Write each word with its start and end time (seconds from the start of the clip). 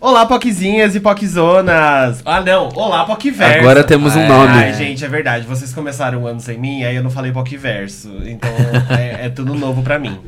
Olá, 0.00 0.26
Poquezinhas 0.26 0.94
e 0.94 1.00
Poquezonas! 1.00 2.20
Ah, 2.26 2.40
não, 2.42 2.68
olá, 2.74 3.04
Poquiverso! 3.06 3.60
Agora 3.60 3.82
temos 3.82 4.14
um 4.14 4.26
nome. 4.26 4.52
Ai, 4.52 4.74
gente, 4.74 5.02
é 5.04 5.08
verdade, 5.08 5.46
vocês 5.46 5.72
começaram 5.72 6.22
o 6.22 6.26
ano 6.26 6.40
sem 6.40 6.58
mim, 6.58 6.84
aí 6.84 6.94
eu 6.94 7.02
não 7.02 7.10
falei 7.10 7.32
Poquiverso, 7.32 8.10
então 8.26 8.50
é, 8.96 9.26
é 9.26 9.28
tudo 9.30 9.54
novo 9.54 9.82
pra 9.82 9.98
mim. 9.98 10.20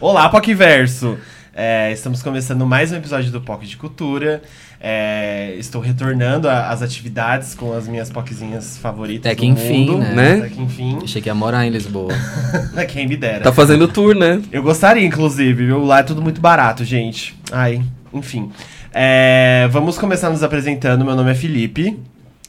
Olá, 0.00 0.28
Poquiverso! 0.28 1.18
É, 1.56 1.92
estamos 1.92 2.20
começando 2.22 2.66
mais 2.66 2.90
um 2.90 2.96
episódio 2.96 3.30
do 3.30 3.40
POC 3.40 3.66
de 3.66 3.76
Cultura. 3.76 4.42
É, 4.80 5.54
estou 5.56 5.80
retornando 5.80 6.48
às 6.48 6.82
atividades 6.82 7.54
com 7.54 7.72
as 7.72 7.86
minhas 7.86 8.10
poquezinhas 8.10 8.76
favoritas 8.76 9.30
Até 9.30 9.40
que 9.40 9.46
do 9.46 9.52
enfim, 9.52 9.90
mundo. 9.90 10.04
né? 10.04 10.38
Até 10.38 10.48
que 10.48 10.60
enfim. 10.60 10.98
Achei 11.02 11.22
que 11.22 11.28
ia 11.28 11.34
morar 11.34 11.64
em 11.64 11.70
Lisboa. 11.70 12.12
Quem 12.92 13.08
me 13.08 13.16
dera. 13.16 13.44
Tá 13.44 13.52
fazendo 13.52 13.86
tour, 13.86 14.16
né? 14.16 14.42
Eu 14.50 14.62
gostaria, 14.64 15.06
inclusive, 15.06 15.66
viu? 15.66 15.84
Lá 15.84 16.00
é 16.00 16.02
tudo 16.02 16.20
muito 16.20 16.40
barato, 16.40 16.84
gente. 16.84 17.36
Ai, 17.52 17.82
enfim. 18.14 18.50
É, 18.92 19.68
vamos 19.70 19.98
começar 19.98 20.30
nos 20.30 20.42
apresentando. 20.42 21.04
Meu 21.04 21.14
nome 21.14 21.30
é 21.32 21.34
Felipe. 21.34 21.98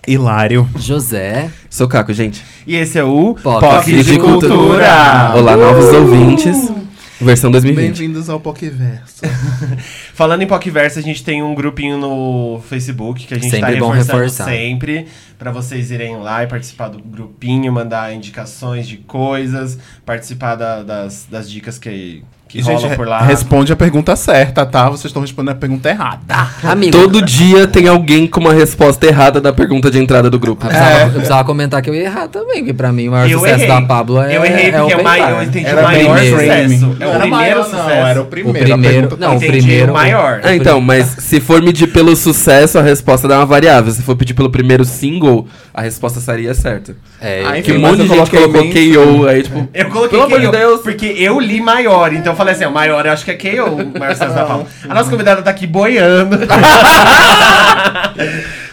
Hilário. 0.08 0.70
José. 0.78 1.50
Sou 1.70 1.88
Caco, 1.88 2.14
gente. 2.14 2.44
E 2.68 2.76
esse 2.76 2.98
é 3.00 3.04
o 3.04 3.34
Poc 3.42 3.60
POC 3.60 3.86
de 3.92 4.04
de 4.04 4.20
Cultura. 4.20 4.54
Cultura. 4.56 5.32
Olá, 5.36 5.58
novos 5.58 5.86
ouvintes. 5.86 6.72
Versão 7.20 7.50
2020. 7.50 7.86
Bem-vindos 7.98 8.30
ao 8.30 8.40
Pokéverso. 8.42 9.22
Falando 10.14 10.42
em 10.44 10.48
PocVerso, 10.48 11.00
a 11.00 11.02
gente 11.02 11.24
tem 11.24 11.42
um 11.42 11.56
grupinho 11.56 11.98
no 11.98 12.62
Facebook 12.70 13.26
que 13.26 13.34
a 13.34 13.38
gente 13.38 13.50
Sempre 13.50 13.74
tá 13.74 13.80
bom 13.80 13.90
reforçando 13.90 14.18
reforçar. 14.24 14.46
sempre. 14.46 15.08
Pra 15.40 15.50
vocês 15.50 15.92
irem 15.92 16.18
lá 16.18 16.44
e 16.44 16.48
participar 16.48 16.90
do 16.90 17.00
grupinho, 17.00 17.72
mandar 17.72 18.14
indicações 18.14 18.86
de 18.86 18.98
coisas, 18.98 19.80
participar 20.06 20.56
da- 20.56 20.84
das, 20.84 21.26
das 21.32 21.50
dicas 21.50 21.80
que, 21.80 22.22
que 22.48 22.60
E, 22.60 22.62
gente, 22.62 22.82
rolam 22.84 22.96
por 22.96 23.08
lá. 23.08 23.20
re- 23.22 23.28
responde 23.28 23.74
a 23.74 23.76
pergunta 23.76 24.16
certa, 24.16 24.66
tá? 24.66 24.86
Vocês 24.90 25.06
estão 25.06 25.22
respondendo 25.22 25.54
a 25.54 25.56
pergunta 25.56 25.90
errada. 25.90 26.48
Amigo. 26.64 26.92
Todo 26.92 27.22
dia 27.22 27.68
tem 27.68 27.88
alguém 27.88 28.28
com 28.28 28.40
uma 28.40 28.54
resposta 28.54 29.06
errada 29.06 29.42
da 29.42 29.52
pergunta 29.52 29.90
de 29.92 29.98
entrada 30.00 30.30
do 30.30 30.40
grupo. 30.40 30.64
Eu 30.66 30.70
precisava, 30.70 31.00
eu 31.06 31.10
precisava 31.12 31.44
comentar 31.44 31.82
que 31.82 31.90
eu 31.90 31.94
ia 31.96 32.04
errar 32.04 32.28
também, 32.28 32.58
porque 32.60 32.74
pra 32.74 32.92
mim 32.92 33.08
o 33.08 33.12
maior 33.12 33.30
Eu 33.30 33.40
sucesso 33.40 33.64
errei. 33.64 33.68
da 33.68 33.82
Pablo 33.82 34.22
é. 34.22 34.38
Eu 34.38 34.46
errei 34.46 34.66
é 34.68 34.72
porque 34.72 34.94
o 34.94 34.98
é 34.98 35.02
o 35.02 35.04
maior, 35.04 35.30
eu 35.32 35.44
entendi 35.44 35.66
Era 35.66 35.80
o 35.82 35.84
maior 35.84 36.16
bem 36.20 36.32
sucesso. 36.32 36.86
É 37.00 37.08
o 37.08 37.10
primeiro 37.10 37.30
maior, 37.30 37.64
sucesso. 37.66 37.84
não, 37.84 37.90
era 38.08 38.22
o 38.22 38.26
primeiro. 38.26 38.60
O 38.60 38.62
primeiro- 38.64 39.18
não, 39.20 39.36
o 39.36 39.40
primeiro- 39.40 39.92
o 39.92 39.94
maior. 39.94 40.42
Ah, 40.44 40.56
então, 40.56 40.80
mas 40.80 41.06
se 41.20 41.40
for 41.40 41.62
medir 41.62 41.88
pelo 41.92 42.16
sucesso, 42.16 42.78
a 42.80 42.82
resposta 42.82 43.28
dá 43.28 43.38
uma 43.40 43.46
variável. 43.46 43.92
Se 43.92 44.02
for 44.02 44.16
pedir 44.16 44.34
pelo 44.34 44.50
primeiro 44.50 44.86
single, 44.86 45.48
a 45.74 45.82
resposta 45.82 46.20
seria 46.20 46.54
certa. 46.54 46.96
É, 47.20 47.44
Ai, 47.46 47.62
Que 47.62 47.72
Enfim, 47.72 47.80
um 47.80 47.82
mas 47.82 47.92
monte 47.98 48.04
de 48.08 48.14
eu 48.14 48.18
gente 48.18 48.30
colocou 48.30 48.62
KO 48.64 49.28
aí, 49.28 49.44
tipo. 49.44 49.68
Eu 49.74 49.90
coloquei 49.90 50.20
Pelo 50.20 50.40
de 50.40 50.46
KO, 50.46 50.52
Deus. 50.52 50.82
porque 50.82 51.06
eu 51.18 51.40
li 51.40 51.60
maior, 51.60 52.14
então 52.14 52.35
eu 52.36 52.38
falei 52.38 52.54
assim, 52.54 52.66
o 52.66 52.72
maior 52.72 53.06
eu 53.06 53.12
acho 53.14 53.24
que 53.26 53.32
é 53.32 53.36
KO, 53.36 53.82
o 53.96 54.00
maior 54.00 54.14
sucesso 54.14 54.36
da 54.36 54.46
Paula. 54.46 54.68
A 54.88 54.94
nossa 54.94 55.10
convidada 55.10 55.42
tá 55.42 55.50
aqui 55.50 55.66
boiando. 55.66 56.38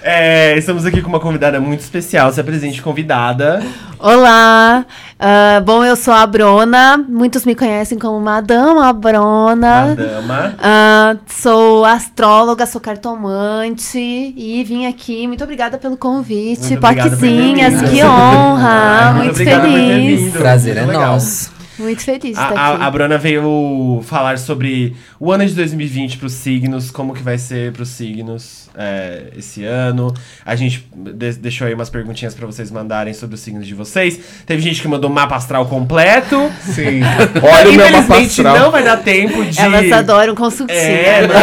É, 0.04 0.58
estamos 0.58 0.84
aqui 0.84 1.00
com 1.00 1.08
uma 1.08 1.20
convidada 1.20 1.60
muito 1.60 1.78
especial, 1.78 2.32
se 2.32 2.40
apresente 2.40 2.82
convidada. 2.82 3.62
Olá, 4.00 4.84
ah, 5.18 5.62
bom, 5.64 5.84
eu 5.84 5.94
sou 5.94 6.12
a 6.12 6.26
Brona, 6.26 6.96
muitos 7.08 7.44
me 7.46 7.54
conhecem 7.54 7.96
como 7.96 8.18
Madame 8.20 8.80
a 8.80 8.88
A 8.88 8.92
Brona. 8.92 9.94
dama. 9.94 10.54
Ah, 10.60 11.14
sou 11.28 11.84
astróloga, 11.84 12.66
sou 12.66 12.80
cartomante 12.80 13.96
e 13.96 14.64
vim 14.66 14.86
aqui. 14.86 15.24
Muito 15.28 15.44
obrigada 15.44 15.78
pelo 15.78 15.96
convite, 15.96 16.70
Muito 16.70 16.80
por 16.80 16.94
ter 16.94 17.08
vindo. 17.10 17.88
que 17.88 18.02
honra, 18.02 19.12
muito, 19.18 19.30
obrigada 19.30 19.60
por 19.60 19.68
ter 19.70 19.76
feliz. 19.86 20.20
vindo. 20.20 20.38
Prazer 20.40 20.76
é 20.78 20.80
Muito 20.80 20.92
legal. 20.96 21.12
nosso. 21.12 21.61
Muito 21.82 22.02
feliz 22.02 22.38
A, 22.38 22.46
a, 22.48 22.86
a 22.86 22.90
Bruna 22.90 23.18
veio 23.18 24.00
falar 24.04 24.38
sobre 24.38 24.94
o 25.18 25.30
ano 25.32 25.44
de 25.44 25.54
2020 25.54 26.18
pros 26.18 26.32
signos, 26.32 26.90
como 26.90 27.12
que 27.12 27.22
vai 27.22 27.36
ser 27.38 27.72
pros 27.72 27.88
signos 27.88 28.68
é, 28.74 29.24
esse 29.36 29.64
ano. 29.64 30.14
A 30.46 30.54
gente 30.54 30.86
de- 30.94 31.32
deixou 31.34 31.66
aí 31.66 31.74
umas 31.74 31.90
perguntinhas 31.90 32.34
pra 32.34 32.46
vocês 32.46 32.70
mandarem 32.70 33.12
sobre 33.12 33.34
os 33.34 33.40
signos 33.40 33.66
de 33.66 33.74
vocês. 33.74 34.18
Teve 34.46 34.62
gente 34.62 34.80
que 34.80 34.88
mandou 34.88 35.10
mapa 35.10 35.36
astral 35.36 35.66
completo. 35.66 36.50
Sim. 36.62 37.00
Olha 37.42 37.70
o 37.70 37.72
meu 37.74 37.90
mapa 37.90 37.98
Infelizmente 37.98 38.26
astral. 38.40 38.58
não 38.58 38.70
vai 38.70 38.82
dar 38.82 38.96
tempo 38.98 39.44
de... 39.44 39.60
Elas 39.60 39.92
adoram 39.92 40.34
consultinha. 40.34 40.78
É, 40.78 41.26
manda 41.26 41.42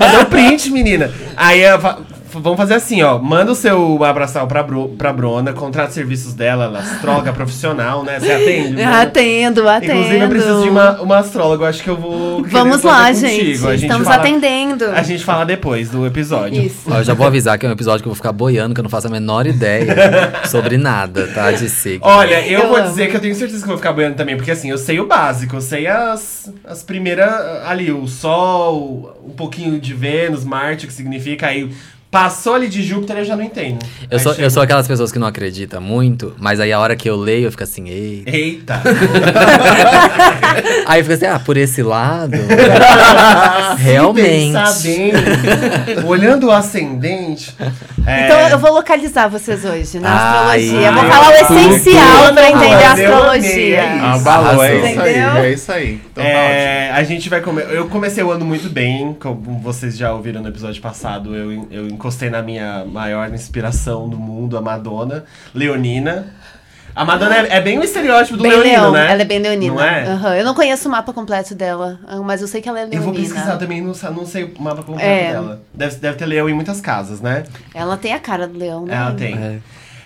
manda 0.00 0.20
um 0.22 0.24
print, 0.24 0.70
menina. 0.70 1.10
Aí 1.36 1.60
vamos 2.42 2.56
fazer 2.58 2.74
assim, 2.74 3.02
ó. 3.02 3.18
Manda 3.18 3.52
o 3.52 3.54
seu 3.54 4.02
abraçal 4.04 4.46
pra, 4.46 4.62
Bru, 4.62 4.88
pra 4.90 5.12
Bruna, 5.12 5.52
contrata 5.52 5.88
os 5.88 5.94
serviços 5.94 6.34
dela, 6.34 6.64
ela 6.64 6.78
é 6.78 6.82
astróloga 6.82 7.32
profissional, 7.32 8.04
né? 8.04 8.18
Você 8.20 8.32
atende? 8.32 8.74
Bruna? 8.76 9.00
Atendo, 9.02 9.68
atendo. 9.68 9.92
Inclusive, 9.92 10.18
eu 10.20 10.28
preciso 10.28 10.62
de 10.62 10.68
uma, 10.68 11.00
uma 11.00 11.18
astróloga. 11.18 11.64
Eu 11.64 11.68
acho 11.68 11.82
que 11.82 11.90
eu 11.90 11.96
vou. 11.96 12.42
Vamos 12.44 12.82
lá, 12.82 13.08
contigo. 13.08 13.26
gente. 13.26 13.56
Gente 13.56 13.82
Estamos 13.82 14.06
fala- 14.08 14.20
atendendo. 14.22 14.84
A 14.86 15.02
gente 15.02 15.24
fala 15.24 15.44
depois 15.44 15.90
do 15.90 16.06
episódio. 16.06 16.62
Isso. 16.62 16.82
Ó, 16.90 16.98
eu 16.98 17.04
já 17.04 17.14
vou 17.14 17.26
avisar 17.26 17.58
que 17.58 17.66
é 17.66 17.68
um 17.68 17.72
episódio 17.72 18.02
que 18.02 18.08
eu 18.08 18.10
vou 18.12 18.16
ficar 18.16 18.32
boiando, 18.32 18.74
que 18.74 18.80
eu 18.80 18.84
não 18.84 18.90
faço 18.90 19.06
a 19.06 19.10
menor 19.10 19.46
ideia 19.46 19.94
sobre 20.46 20.76
nada, 20.76 21.26
tá? 21.34 21.50
De 21.52 21.68
signo. 21.68 22.00
Olha, 22.02 22.46
eu, 22.46 22.60
Eu 22.60 22.68
vou 22.68 22.76
amo. 22.76 22.88
dizer 22.88 23.08
que 23.10 23.16
eu 23.16 23.20
tenho 23.20 23.34
certeza 23.34 23.58
que 23.60 23.64
eu 23.64 23.68
vou 23.68 23.76
ficar 23.78 23.92
boiando 23.92 24.16
também, 24.16 24.36
porque 24.36 24.50
assim, 24.50 24.70
eu 24.70 24.78
sei 24.78 25.00
o 25.00 25.06
básico, 25.06 25.56
eu 25.56 25.60
sei 25.60 25.86
as, 25.86 26.52
as 26.64 26.82
primeiras. 26.82 27.28
Ali, 27.66 27.90
o 27.92 28.06
Sol, 28.06 29.20
um 29.26 29.30
pouquinho 29.30 29.78
de 29.80 29.94
Vênus, 29.94 30.44
Marte, 30.44 30.84
o 30.84 30.88
que 30.88 30.94
significa, 30.94 31.46
aí 31.46 31.70
passou 32.14 32.54
ali 32.54 32.68
de 32.68 32.80
Júpiter 32.80 33.16
eu 33.18 33.24
já 33.24 33.34
não 33.34 33.42
entendo. 33.42 33.84
Eu 34.08 34.18
Aí 34.18 34.22
sou, 34.22 34.32
chega- 34.34 34.46
eu 34.46 34.50
sou 34.50 34.62
aquelas 34.62 34.86
pessoas 34.86 35.10
que 35.10 35.18
não 35.18 35.26
acreditam 35.26 35.80
muito, 35.80 36.32
mas 36.38 36.60
aí 36.60 36.72
a 36.72 36.78
hora 36.78 36.94
que 36.94 37.10
eu 37.10 37.16
leio, 37.16 37.46
eu 37.46 37.50
fico 37.50 37.64
assim, 37.64 37.88
ei. 37.88 38.22
Eita! 38.24 38.80
Aí 40.86 41.00
eu 41.00 41.04
fico 41.04 41.14
assim, 41.14 41.26
ah, 41.26 41.40
por 41.44 41.56
esse 41.56 41.82
lado. 41.82 42.36
Realmente. 43.78 44.52
bem, 44.84 45.12
olhando 46.06 46.46
o 46.46 46.50
ascendente. 46.52 47.52
é, 48.06 48.26
Então 48.26 48.48
eu 48.48 48.58
vou 48.58 48.72
localizar 48.72 49.26
vocês 49.28 49.64
hoje 49.64 49.98
na 49.98 50.46
Ai, 50.50 50.60
astrologia. 50.68 50.92
Vou 50.92 51.04
falar 51.04 51.28
o 51.42 51.46
tudo. 51.46 51.58
essencial 51.58 52.32
pra 52.32 52.50
entender 52.50 52.84
a 52.84 52.92
astrologia. 52.92 53.82
Ah, 54.02 54.18
balou, 54.18 54.62
é 54.64 54.76
isso 54.76 55.00
aí. 55.00 55.14
É 55.16 55.52
isso 55.52 55.72
aí. 55.72 56.00
Então 56.12 56.22
tá 56.22 56.30
ótimo. 56.30 56.38
É, 56.44 56.90
a 56.92 57.02
gente 57.02 57.28
vai 57.28 57.40
comer. 57.40 57.66
Eu 57.70 57.88
comecei 57.88 58.22
o 58.22 58.30
ano 58.30 58.44
muito 58.44 58.68
bem, 58.68 59.16
como 59.18 59.58
vocês 59.60 59.96
já 59.96 60.12
ouviram 60.12 60.40
no 60.42 60.48
episódio 60.48 60.80
passado. 60.80 61.34
Eu, 61.34 61.66
eu 61.70 61.88
encostei 62.04 62.28
na 62.28 62.42
minha 62.42 62.84
maior 62.84 63.32
inspiração 63.32 64.06
do 64.10 64.18
mundo, 64.18 64.58
a 64.58 64.60
Madonna, 64.60 65.24
Leonina. 65.54 66.26
A 66.94 67.02
Madonna 67.04 67.38
é, 67.38 67.56
é 67.56 67.60
bem 67.62 67.78
o 67.78 67.82
estereótipo 67.82 68.36
do 68.36 68.42
Bem 68.42 68.52
leonino, 68.52 68.72
leão, 68.82 68.92
né? 68.92 69.10
ela 69.10 69.22
é 69.22 69.24
bem 69.24 69.38
leonina. 69.40 69.74
Não 69.74 69.82
é? 69.82 70.02
Aham, 70.04 70.36
Eu 70.36 70.44
não 70.44 70.54
conheço 70.54 70.86
o 70.86 70.92
mapa 70.92 71.12
completo 71.14 71.52
dela, 71.54 71.98
ah, 72.06 72.18
mas 72.18 72.40
eu 72.42 72.46
sei 72.46 72.60
que 72.60 72.68
ela 72.68 72.78
é 72.78 72.82
Eu 72.84 72.88
leonina. 72.88 73.10
vou 73.12 73.20
pesquisar 73.20 73.56
também, 73.56 73.80
não, 73.80 73.94
não 74.12 74.26
sei 74.26 74.44
o 74.44 74.62
mapa 74.62 74.82
completo 74.82 75.08
É. 75.10 75.32
dela. 75.32 75.62
Deve, 75.72 75.96
deve 75.96 76.16
ter 76.18 76.26
leão 76.26 76.48
em 76.48 76.52
muitas 76.52 76.80
casas, 76.80 77.20
né? 77.22 77.44
Ela 77.74 77.96
tem 77.96 78.12
a 78.12 78.20
cara 78.20 78.46
do 78.46 78.56
leão, 78.58 78.84
né? 78.84 78.94
Ela 78.94 79.12
tem. 79.12 79.34
É. 79.34 79.58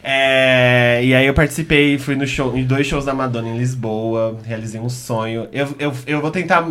É, 0.02 1.00
e 1.04 1.14
aí 1.14 1.26
eu 1.26 1.34
participei, 1.34 1.98
fui 1.98 2.14
no 2.14 2.26
show, 2.26 2.56
em 2.56 2.64
dois 2.64 2.86
shows 2.86 3.04
da 3.04 3.12
Madonna 3.12 3.48
em 3.48 3.58
Lisboa, 3.58 4.38
realizei 4.46 4.80
um 4.80 4.88
sonho. 4.88 5.48
Eu, 5.52 5.68
eu, 5.78 5.92
eu 6.06 6.20
vou 6.22 6.30
tentar 6.30 6.66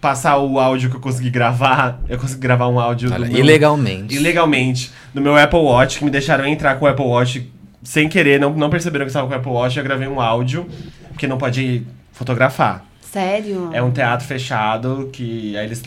passar 0.00 0.38
o 0.38 0.58
áudio 0.58 0.90
que 0.90 0.96
eu 0.96 1.00
consegui 1.00 1.30
gravar. 1.30 2.00
Eu 2.08 2.18
consegui 2.18 2.40
gravar 2.40 2.68
um 2.68 2.78
áudio 2.78 3.12
Olha, 3.12 3.26
do 3.26 3.32
meu- 3.32 3.40
ilegalmente. 3.40 4.14
ilegalmente 4.14 4.90
no 5.12 5.20
meu 5.20 5.36
Apple 5.36 5.58
Watch, 5.58 5.98
que 5.98 6.04
me 6.04 6.10
deixaram 6.10 6.46
entrar 6.46 6.76
com 6.76 6.84
o 6.84 6.88
Apple 6.88 7.04
Watch 7.04 7.50
sem 7.82 8.08
querer, 8.08 8.38
não, 8.40 8.52
não 8.54 8.68
perceberam 8.70 9.04
que 9.04 9.10
estava 9.10 9.26
com 9.26 9.32
o 9.34 9.36
Apple 9.36 9.50
Watch, 9.52 9.78
eu 9.78 9.84
gravei 9.84 10.06
um 10.08 10.20
áudio, 10.20 10.66
porque 11.08 11.26
não 11.26 11.38
pode 11.38 11.84
fotografar. 12.12 12.84
Sério? 13.00 13.70
É 13.72 13.82
um 13.82 13.90
teatro 13.90 14.26
fechado, 14.26 15.08
que 15.12 15.56
aí 15.56 15.64
eles 15.66 15.82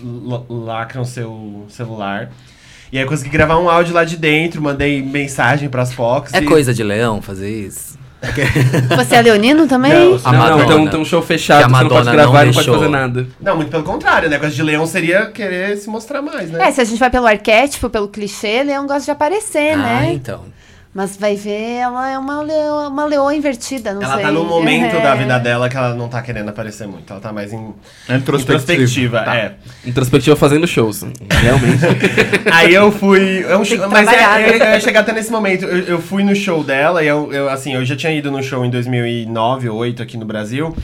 lacram 0.49 1.05
seu 1.05 1.65
celular. 1.69 2.31
E 2.91 2.97
aí 2.97 3.03
eu 3.03 3.07
consegui 3.07 3.29
gravar 3.29 3.57
um 3.59 3.69
áudio 3.69 3.93
lá 3.93 4.03
de 4.03 4.17
dentro, 4.17 4.61
mandei 4.61 5.01
mensagem 5.03 5.69
pras 5.69 5.93
Fox. 5.93 6.33
É 6.33 6.39
e- 6.39 6.45
coisa 6.45 6.73
de 6.73 6.83
leão 6.83 7.21
fazer 7.21 7.49
isso? 7.49 7.97
Você 8.95 9.15
é 9.15 9.21
leonino 9.21 9.67
também? 9.67 9.91
Não, 9.91 10.19
A 10.23 10.31
não, 10.31 10.49
não, 10.49 10.63
então 10.63 10.87
tem 10.87 10.99
um 10.99 11.05
show 11.05 11.21
fechado, 11.21 11.59
Que 11.59 11.63
a 11.65 11.67
você 11.67 11.83
não 11.83 11.89
pode 11.89 12.11
gravar, 12.11 12.39
não 12.39 12.45
não, 12.45 12.53
pode 12.53 12.69
fazer 12.69 12.89
nada. 12.89 13.27
Não, 13.39 13.55
muito 13.55 13.71
pelo 13.71 13.83
contrário, 13.83 14.29
né? 14.29 14.37
Coisa 14.37 14.55
de 14.55 14.61
leão 14.61 14.85
seria 14.85 15.25
querer 15.25 15.77
se 15.77 15.89
mostrar 15.89 16.21
mais, 16.21 16.51
né? 16.51 16.67
É, 16.67 16.71
se 16.71 16.79
a 16.79 16.83
gente 16.83 16.99
vai 16.99 17.09
pelo 17.09 17.25
arquétipo, 17.25 17.89
pelo 17.89 18.07
clichê, 18.07 18.63
leão 18.63 18.85
gosta 18.85 19.05
de 19.05 19.11
aparecer, 19.11 19.73
ah, 19.73 19.77
né? 19.77 20.13
então. 20.13 20.45
Mas 20.93 21.15
vai 21.15 21.37
ver, 21.37 21.77
ela 21.77 22.09
é 22.09 22.17
uma 22.17 22.41
leoa, 22.41 22.89
uma 22.89 23.05
leoa 23.05 23.33
invertida, 23.33 23.93
não 23.93 24.01
ela 24.03 24.15
sei. 24.15 24.25
tá 24.25 24.31
num 24.31 24.43
momento 24.43 24.97
É. 24.97 25.01
da 25.01 25.15
vida 25.15 25.39
dela 25.39 25.69
que 25.69 25.77
ela 25.77 25.93
não 25.95 26.09
tá 26.09 26.21
querendo 26.21 26.49
aparecer 26.49 26.85
muito. 26.85 27.09
Ela 27.13 27.21
tá 27.21 27.31
mais 27.31 27.53
em 27.53 27.73
É 28.09 28.15
introspectiva. 28.17 28.73
introspectiva. 28.73 29.21
Tá. 29.21 29.35
É. 29.37 29.53
Introspectiva 29.85 30.35
fazendo 30.35 30.67
shows. 30.67 31.03
Realmente. 31.29 31.81
Aí 32.51 32.73
eu 32.73 32.91
fui. 32.91 33.41
É 33.47 33.55
um 33.55 33.63
show, 33.63 33.77
mas 33.89 34.05
é, 34.05 34.17
trabalhar, 34.17 34.41
eu, 34.41 34.57
eu 34.57 34.71
ia 34.73 34.79
chegar 34.81 34.99
até 34.99 35.13
nesse 35.13 35.31
momento. 35.31 35.63
Eu, 35.63 35.77
eu 35.83 36.01
fui 36.01 36.23
no 36.23 36.35
show 36.35 36.61
dela 36.61 37.01
e 37.01 37.07
eu, 37.07 37.31
eu, 37.31 37.49
assim, 37.49 37.73
eu 37.73 37.85
já 37.85 37.95
tinha 37.95 38.11
ido 38.11 38.29
no 38.29 38.43
show 38.43 38.65
em 38.65 38.69
2009 38.69 39.69
ou 39.69 39.77
2008 39.77 40.03
aqui 40.03 40.17
no 40.17 40.25
Brasil. 40.25 40.75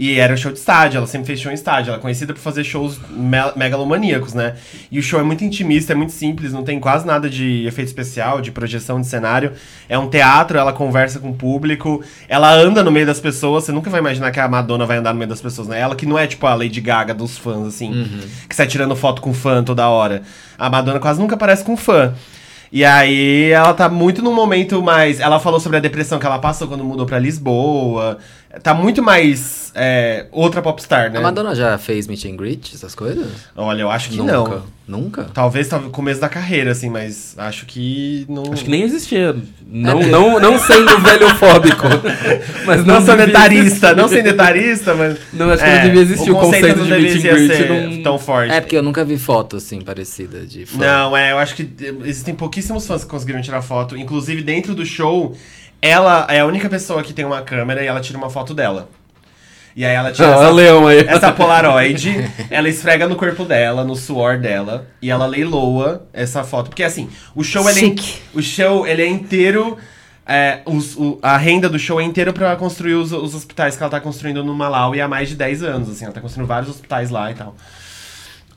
E 0.00 0.16
era 0.16 0.36
show 0.36 0.52
de 0.52 0.58
estádio, 0.58 0.98
ela 0.98 1.08
sempre 1.08 1.26
fez 1.26 1.40
show 1.40 1.50
em 1.50 1.56
estádio. 1.56 1.90
Ela 1.90 1.98
é 1.98 2.00
conhecida 2.00 2.32
por 2.32 2.38
fazer 2.38 2.62
shows 2.62 3.00
me- 3.10 3.52
megalomaníacos, 3.56 4.32
né? 4.32 4.54
E 4.92 4.98
o 4.98 5.02
show 5.02 5.18
é 5.18 5.24
muito 5.24 5.42
intimista, 5.42 5.92
é 5.92 5.96
muito 5.96 6.12
simples, 6.12 6.52
não 6.52 6.62
tem 6.62 6.78
quase 6.78 7.04
nada 7.04 7.28
de 7.28 7.66
efeito 7.66 7.88
especial, 7.88 8.40
de 8.40 8.52
projeção 8.52 9.00
de 9.00 9.08
cenário. 9.08 9.52
É 9.88 9.98
um 9.98 10.08
teatro, 10.08 10.56
ela 10.56 10.72
conversa 10.72 11.18
com 11.18 11.30
o 11.30 11.34
público, 11.34 12.00
ela 12.28 12.52
anda 12.54 12.84
no 12.84 12.92
meio 12.92 13.06
das 13.06 13.18
pessoas. 13.18 13.64
Você 13.64 13.72
nunca 13.72 13.90
vai 13.90 13.98
imaginar 13.98 14.30
que 14.30 14.38
a 14.38 14.46
Madonna 14.46 14.86
vai 14.86 14.98
andar 14.98 15.12
no 15.12 15.18
meio 15.18 15.28
das 15.28 15.40
pessoas, 15.40 15.66
né? 15.66 15.80
Ela 15.80 15.96
que 15.96 16.06
não 16.06 16.16
é 16.16 16.28
tipo 16.28 16.46
a 16.46 16.54
Lady 16.54 16.80
Gaga 16.80 17.12
dos 17.12 17.36
fãs, 17.36 17.66
assim, 17.66 17.90
que 18.48 18.54
sai 18.54 18.68
tirando 18.68 18.94
foto 18.94 19.20
com 19.20 19.34
fã 19.34 19.64
toda 19.64 19.88
hora. 19.88 20.22
A 20.56 20.70
Madonna 20.70 21.00
quase 21.00 21.20
nunca 21.20 21.34
aparece 21.34 21.64
com 21.64 21.76
fã. 21.76 22.14
E 22.70 22.84
aí 22.84 23.50
ela 23.50 23.72
tá 23.72 23.88
muito 23.88 24.20
num 24.22 24.34
momento 24.34 24.82
mais. 24.82 25.20
Ela 25.20 25.40
falou 25.40 25.58
sobre 25.58 25.78
a 25.78 25.80
depressão 25.80 26.18
que 26.18 26.26
ela 26.26 26.38
passou 26.38 26.68
quando 26.68 26.84
mudou 26.84 27.06
pra 27.06 27.18
Lisboa. 27.18 28.18
Tá 28.62 28.72
muito 28.72 29.02
mais 29.02 29.70
é, 29.74 30.26
outra 30.32 30.62
popstar, 30.62 31.12
né? 31.12 31.18
A 31.18 31.20
Madonna 31.22 31.54
já 31.54 31.76
fez 31.76 32.06
meet 32.06 32.24
and 32.24 32.34
greet, 32.34 32.74
essas 32.74 32.94
coisas? 32.94 33.26
Olha, 33.54 33.82
eu 33.82 33.90
acho 33.90 34.08
que 34.08 34.16
Nunca. 34.16 34.32
não. 34.32 34.78
Nunca? 34.88 35.24
Talvez 35.34 35.68
talvez 35.68 35.92
começo 35.92 36.18
da 36.18 36.30
carreira, 36.30 36.70
assim, 36.70 36.88
mas 36.88 37.34
acho 37.36 37.66
que 37.66 38.24
não. 38.26 38.50
Acho 38.50 38.64
que 38.64 38.70
nem 38.70 38.82
existia. 38.82 39.36
Não, 39.66 40.00
não, 40.00 40.40
não 40.40 40.58
sendo 40.58 40.98
velhofóbico. 41.00 41.86
Mas 42.64 42.86
Não 42.86 42.96
sou 43.04 43.14
devia 43.14 43.26
detalhista, 43.26 43.94
não 43.94 44.08
sendo 44.08 44.24
detalhista, 44.24 44.94
mas. 44.94 45.18
Não, 45.32 45.50
acho 45.50 45.62
que 45.62 45.70
não 45.70 45.82
devia 45.82 46.00
existir 46.02 46.30
o 46.30 46.34
conceito 46.36 46.78
não 46.78 46.86
de 46.86 46.90
devia 46.90 47.34
meet 47.34 47.50
and 47.50 47.54
ser 47.54 47.66
greet, 47.68 47.68
não- 47.96 48.02
tão 48.02 48.18
forte. 48.18 48.50
É, 48.52 48.60
porque 48.62 48.76
eu 48.76 48.82
nunca 48.82 49.04
vi 49.04 49.18
foto 49.18 49.56
assim 49.56 49.80
parecida 49.82 50.40
de 50.46 50.64
fã. 50.64 50.78
Não, 50.78 51.16
é, 51.16 51.32
eu 51.32 51.38
acho 51.38 51.54
que 51.54 51.68
existem 52.04 52.34
pouquíssimos 52.34 52.86
fãs 52.86 53.04
que 53.04 53.10
conseguiram 53.10 53.40
tirar 53.42 53.60
foto. 53.62 53.94
Inclusive, 53.96 54.42
dentro 54.42 54.74
do 54.74 54.84
show, 54.86 55.34
ela 55.80 56.26
é 56.28 56.40
a 56.40 56.46
única 56.46 56.68
pessoa 56.68 57.02
que 57.02 57.12
tem 57.12 57.24
uma 57.24 57.42
câmera 57.42 57.82
e 57.82 57.86
ela 57.86 58.00
tira 58.00 58.18
uma 58.18 58.30
foto 58.30 58.52
dela. 58.54 58.88
E 59.76 59.84
aí 59.84 59.94
ela 59.94 60.10
tira 60.10 60.28
Ah, 60.28 60.32
essa, 60.42 60.50
Leão 60.50 60.86
aí. 60.88 61.04
essa 61.06 61.30
Polaroid, 61.32 62.12
ela 62.50 62.68
esfrega 62.68 63.06
no 63.06 63.14
corpo 63.14 63.44
dela, 63.44 63.84
no 63.84 63.94
suor 63.94 64.36
dela, 64.38 64.88
e 65.00 65.08
ela 65.10 65.24
leiloa 65.26 66.04
essa 66.12 66.42
foto. 66.42 66.68
Porque 66.70 66.82
assim, 66.82 67.08
o 67.34 67.44
show 67.44 67.68
ele 67.70 67.90
é, 67.90 68.36
o 68.36 68.42
show 68.42 68.86
ele 68.86 69.02
é 69.02 69.06
inteiro. 69.08 69.76
é, 70.26 70.60
os- 70.66 70.96
o- 70.96 71.18
a 71.22 71.36
renda 71.38 71.68
do 71.70 71.78
show 71.78 72.00
é 72.00 72.04
inteiro 72.04 72.32
pra 72.34 72.54
construir 72.56 72.94
os, 72.94 73.12
os 73.12 73.34
hospitais 73.34 73.76
que 73.76 73.82
ela 73.82 73.90
tá 73.90 73.98
construindo 74.00 74.42
no 74.44 74.52
Malawi 74.54 75.00
há 75.00 75.06
mais 75.08 75.28
de 75.28 75.36
10 75.36 75.62
anos. 75.62 75.88
Assim, 75.88 76.04
ela 76.04 76.12
tá 76.12 76.20
construindo 76.20 76.46
vários 76.48 76.68
hospitais 76.70 77.08
lá 77.08 77.30
e 77.30 77.34
tal. 77.34 77.54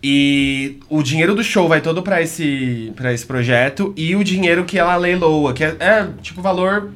E 0.03 0.79
o 0.89 1.03
dinheiro 1.03 1.35
do 1.35 1.43
show 1.43 1.67
vai 1.69 1.79
todo 1.79 2.01
pra 2.01 2.21
esse, 2.21 2.91
pra 2.95 3.13
esse 3.13 3.25
projeto 3.25 3.93
e 3.95 4.15
o 4.15 4.23
dinheiro 4.23 4.65
que 4.65 4.79
ela 4.79 4.95
leiloa, 4.95 5.53
que 5.53 5.63
é, 5.63 5.75
é, 5.79 6.07
tipo 6.21 6.41
valor. 6.41 6.89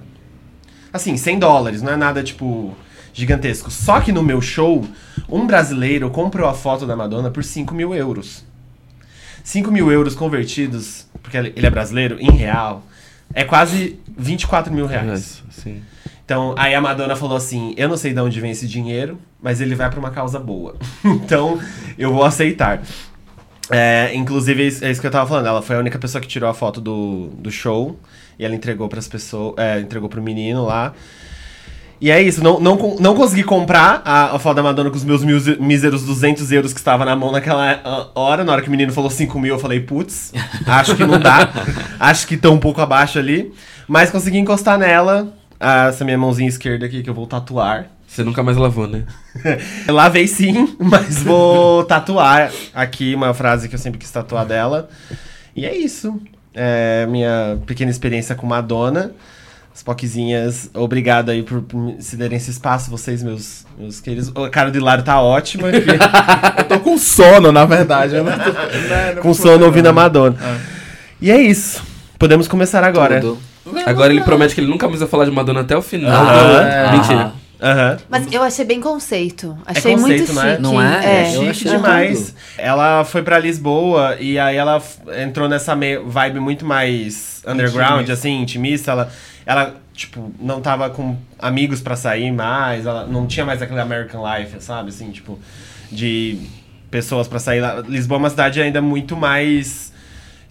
Assim, 0.95 1.17
100 1.17 1.39
dólares, 1.39 1.81
não 1.81 1.91
é 1.91 1.97
nada 1.97 2.23
tipo 2.23 2.73
gigantesco. 3.13 3.69
Só 3.69 3.99
que 3.99 4.11
no 4.13 4.23
meu 4.23 4.41
show, 4.41 4.85
um 5.27 5.45
brasileiro 5.45 6.09
comprou 6.09 6.47
a 6.47 6.53
foto 6.53 6.85
da 6.87 6.95
Madonna 6.95 7.29
por 7.29 7.43
5 7.43 7.73
mil 7.75 7.93
euros. 7.93 8.45
5 9.43 9.69
mil 9.71 9.91
euros 9.91 10.15
convertidos, 10.15 11.05
porque 11.21 11.37
ele 11.37 11.65
é 11.65 11.69
brasileiro, 11.69 12.17
em 12.19 12.31
real, 12.31 12.83
é 13.33 13.43
quase 13.43 13.99
24 14.17 14.73
mil 14.73 14.85
reais. 14.87 15.43
Sim. 15.51 15.81
Então, 16.23 16.55
aí 16.57 16.73
a 16.73 16.81
Madonna 16.81 17.15
falou 17.15 17.37
assim: 17.37 17.73
Eu 17.77 17.87
não 17.89 17.97
sei 17.97 18.13
de 18.13 18.19
onde 18.21 18.39
vem 18.39 18.51
esse 18.51 18.67
dinheiro, 18.67 19.19
mas 19.41 19.61
ele 19.61 19.75
vai 19.75 19.89
pra 19.89 19.99
uma 19.99 20.11
causa 20.11 20.39
boa. 20.39 20.75
então, 21.05 21.59
eu 21.97 22.11
vou 22.13 22.23
aceitar. 22.23 22.81
É, 23.69 24.11
inclusive, 24.15 24.63
é 24.63 24.67
isso- 24.67 24.85
é 24.85 24.91
isso 24.91 25.01
que 25.01 25.07
eu 25.07 25.11
tava 25.11 25.27
falando. 25.27 25.47
Ela 25.47 25.61
foi 25.61 25.75
a 25.75 25.79
única 25.79 25.99
pessoa 25.99 26.21
que 26.21 26.27
tirou 26.27 26.49
a 26.49 26.53
foto 26.53 26.79
do, 26.81 27.27
do 27.37 27.51
show. 27.51 27.99
E 28.37 28.45
ela 28.45 28.55
entregou 28.55 28.87
pras 28.87 29.07
pessoas. 29.07 29.55
É, 29.57 29.79
entregou 29.79 30.09
pro 30.09 30.21
menino 30.21 30.65
lá. 30.65 30.93
E 31.99 32.11
é 32.11 32.21
isso, 32.21 32.43
não, 32.43 32.59
não, 32.59 32.97
não 32.99 33.15
consegui 33.15 33.43
comprar 33.43 34.01
a, 34.03 34.35
a 34.35 34.39
foto 34.39 34.57
da 34.57 34.63
Madonna 34.63 34.89
com 34.89 34.97
os 34.97 35.03
meus 35.03 35.23
míseros 35.23 36.03
200 36.03 36.51
euros 36.51 36.73
que 36.73 36.79
estava 36.79 37.05
na 37.05 37.15
mão 37.15 37.31
naquela 37.31 38.11
hora. 38.13 38.43
Na 38.43 38.51
hora 38.51 38.61
que 38.61 38.67
o 38.67 38.71
menino 38.71 38.91
falou 38.91 39.09
5 39.09 39.39
mil, 39.39 39.55
eu 39.55 39.59
falei, 39.59 39.79
putz, 39.79 40.33
acho 40.67 40.95
que 40.95 41.05
não 41.05 41.19
dá. 41.19 41.49
acho 41.99 42.27
que 42.27 42.35
tô 42.35 42.51
um 42.51 42.59
pouco 42.59 42.81
abaixo 42.81 43.17
ali. 43.17 43.53
Mas 43.87 44.11
consegui 44.11 44.37
encostar 44.37 44.77
nela, 44.77 45.33
ah, 45.59 45.87
essa 45.87 46.03
minha 46.03 46.17
mãozinha 46.17 46.49
esquerda 46.49 46.85
aqui 46.85 47.01
que 47.01 47.09
eu 47.09 47.13
vou 47.13 47.27
tatuar. 47.27 47.87
Você 48.07 48.23
nunca 48.23 48.43
mais 48.43 48.57
lavou, 48.57 48.87
né? 48.87 49.03
Lavei 49.89 50.27
sim, 50.27 50.75
mas 50.79 51.21
vou 51.21 51.83
tatuar 51.83 52.51
aqui 52.73 53.13
uma 53.13 53.33
frase 53.33 53.67
que 53.67 53.75
eu 53.75 53.79
sempre 53.79 53.99
quis 53.99 54.09
tatuar 54.09 54.45
dela. 54.45 54.89
E 55.55 55.65
é 55.65 55.75
isso. 55.75 56.21
É 56.55 57.05
minha 57.07 57.57
pequena 57.65 57.91
experiência 57.91 58.33
com 58.35 58.47
Madonna. 58.47 59.11
As 59.73 59.83
poquezinhas, 59.83 60.69
obrigado 60.73 61.31
aí 61.31 61.43
por 61.43 61.61
me 61.73 62.01
cederem 62.01 62.37
esse 62.37 62.49
espaço, 62.49 62.89
vocês, 62.89 63.21
meus, 63.21 63.65
meus 63.77 63.99
queridos. 63.99 64.31
A 64.33 64.49
cara 64.49 64.71
do 64.71 64.77
Hilário 64.77 65.03
tá 65.03 65.21
ótima 65.21 65.67
aqui, 65.67 65.83
Eu 66.57 66.63
tô 66.63 66.79
com 66.79 66.97
sono, 66.97 67.51
na 67.51 67.65
verdade. 67.65 68.15
Não 68.15 68.23
tô, 68.23 68.51
né, 68.87 69.13
não 69.15 69.21
com 69.21 69.33
sono 69.33 69.65
ouvindo 69.65 69.87
a 69.87 69.93
Madonna. 69.93 70.37
E 71.21 71.29
é 71.29 71.41
isso. 71.41 71.83
Podemos 72.17 72.47
começar 72.47 72.85
agora. 72.85 73.19
Tudo. 73.19 73.37
Agora 73.85 74.13
ele 74.13 74.21
promete 74.21 74.55
que 74.55 74.61
ele 74.61 74.69
nunca 74.69 74.87
mais 74.87 75.01
vai 75.01 75.09
falar 75.09 75.25
de 75.25 75.31
Madonna 75.31 75.61
até 75.61 75.75
o 75.75 75.81
final. 75.81 76.23
Aham. 76.23 76.61
É. 76.61 76.91
Mentira. 76.93 77.33
Aham. 77.61 77.97
Mas 78.09 78.31
eu 78.33 78.43
achei 78.43 78.65
bem 78.65 78.81
conceito. 78.81 79.57
É 79.65 79.71
Achei 79.71 79.93
conceito, 79.95 80.33
muito 80.33 80.33
não 80.33 80.43
é? 80.43 80.49
chique. 80.51 80.61
Não 80.61 80.81
é? 80.81 81.05
É. 81.05 81.27
Eu 81.27 81.31
chique 81.41 81.49
achei 81.49 81.71
demais. 81.71 82.19
tudo. 82.29 82.35
Ela 82.57 83.03
foi 83.05 83.23
pra 83.23 83.39
Lisboa 83.39 84.17
e 84.19 84.37
aí 84.37 84.55
ela 84.57 84.81
entrou 85.21 85.47
nessa 85.47 85.75
vibe 86.05 86.39
muito 86.39 86.65
mais 86.65 87.41
underground, 87.47 88.01
Intimista. 88.01 88.13
assim, 88.13 88.41
intimista. 88.41 88.91
Ela, 88.91 89.11
ela, 89.45 89.75
tipo, 89.93 90.33
não 90.39 90.59
tava 90.61 90.89
com 90.89 91.15
amigos 91.39 91.79
pra 91.81 91.95
sair 91.95 92.31
mais, 92.31 92.85
ela 92.85 93.05
não 93.05 93.25
tinha 93.27 93.45
mais 93.45 93.61
aquele 93.61 93.79
American 93.79 94.21
Life, 94.37 94.57
sabe? 94.61 94.89
Assim, 94.89 95.09
tipo, 95.11 95.39
de 95.91 96.37
pessoas 96.91 97.27
pra 97.27 97.39
sair. 97.39 97.61
lá. 97.61 97.81
Lisboa 97.87 98.17
é 98.17 98.19
uma 98.19 98.29
cidade 98.29 98.61
ainda 98.61 98.81
muito 98.81 99.15
mais 99.15 99.93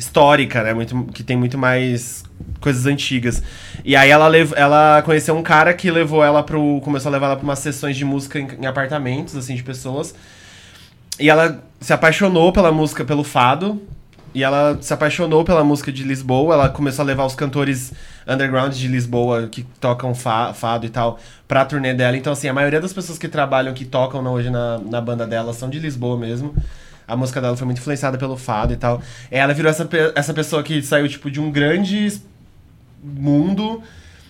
histórica, 0.04 0.62
né? 0.62 0.72
Muito, 0.72 1.04
que 1.12 1.22
tem 1.22 1.36
muito 1.36 1.58
mais 1.58 2.24
coisas 2.60 2.86
antigas. 2.86 3.42
E 3.84 3.96
aí 3.96 4.10
ela, 4.10 4.28
lev 4.28 4.52
ela 4.56 5.02
conheceu 5.02 5.36
um 5.36 5.42
cara 5.42 5.72
que 5.74 5.90
levou 5.90 6.24
ela 6.24 6.42
pro. 6.42 6.80
começou 6.82 7.10
a 7.10 7.12
levar 7.12 7.26
ela 7.26 7.36
pra 7.36 7.44
umas 7.44 7.58
sessões 7.58 7.96
de 7.96 8.04
música 8.04 8.38
em, 8.38 8.48
em 8.60 8.66
apartamentos, 8.66 9.34
assim, 9.36 9.54
de 9.54 9.62
pessoas. 9.62 10.14
E 11.18 11.28
ela 11.30 11.62
se 11.80 11.92
apaixonou 11.92 12.52
pela 12.52 12.72
música, 12.72 13.04
pelo 13.04 13.24
fado. 13.24 13.80
E 14.34 14.42
ela 14.42 14.76
se 14.80 14.92
apaixonou 14.92 15.44
pela 15.44 15.62
música 15.62 15.92
de 15.92 16.02
Lisboa. 16.02 16.54
Ela 16.54 16.68
começou 16.68 17.04
a 17.04 17.06
levar 17.06 17.24
os 17.24 17.36
cantores 17.36 17.92
underground 18.26 18.72
de 18.74 18.88
Lisboa 18.88 19.46
que 19.46 19.62
tocam 19.80 20.12
fa 20.14 20.52
fado 20.52 20.86
e 20.86 20.88
tal 20.88 21.18
pra 21.46 21.64
turnê 21.64 21.94
dela. 21.94 22.16
Então, 22.16 22.32
assim, 22.32 22.48
a 22.48 22.52
maioria 22.52 22.80
das 22.80 22.92
pessoas 22.92 23.16
que 23.16 23.28
trabalham, 23.28 23.72
que 23.72 23.84
tocam 23.84 24.24
hoje 24.26 24.50
na, 24.50 24.78
na 24.78 25.00
banda 25.00 25.24
dela 25.24 25.52
são 25.52 25.70
de 25.70 25.78
Lisboa 25.78 26.18
mesmo. 26.18 26.54
A 27.06 27.16
música 27.16 27.40
dela 27.40 27.56
foi 27.56 27.66
muito 27.66 27.78
influenciada 27.78 28.16
pelo 28.16 28.36
fado 28.36 28.72
e 28.72 28.76
tal. 28.76 29.02
Ela 29.30 29.52
virou 29.52 29.70
essa, 29.70 29.88
essa 30.14 30.32
pessoa 30.32 30.62
que 30.62 30.82
saiu, 30.82 31.08
tipo, 31.08 31.30
de 31.30 31.40
um 31.40 31.50
grande 31.50 32.20
mundo 33.02 33.82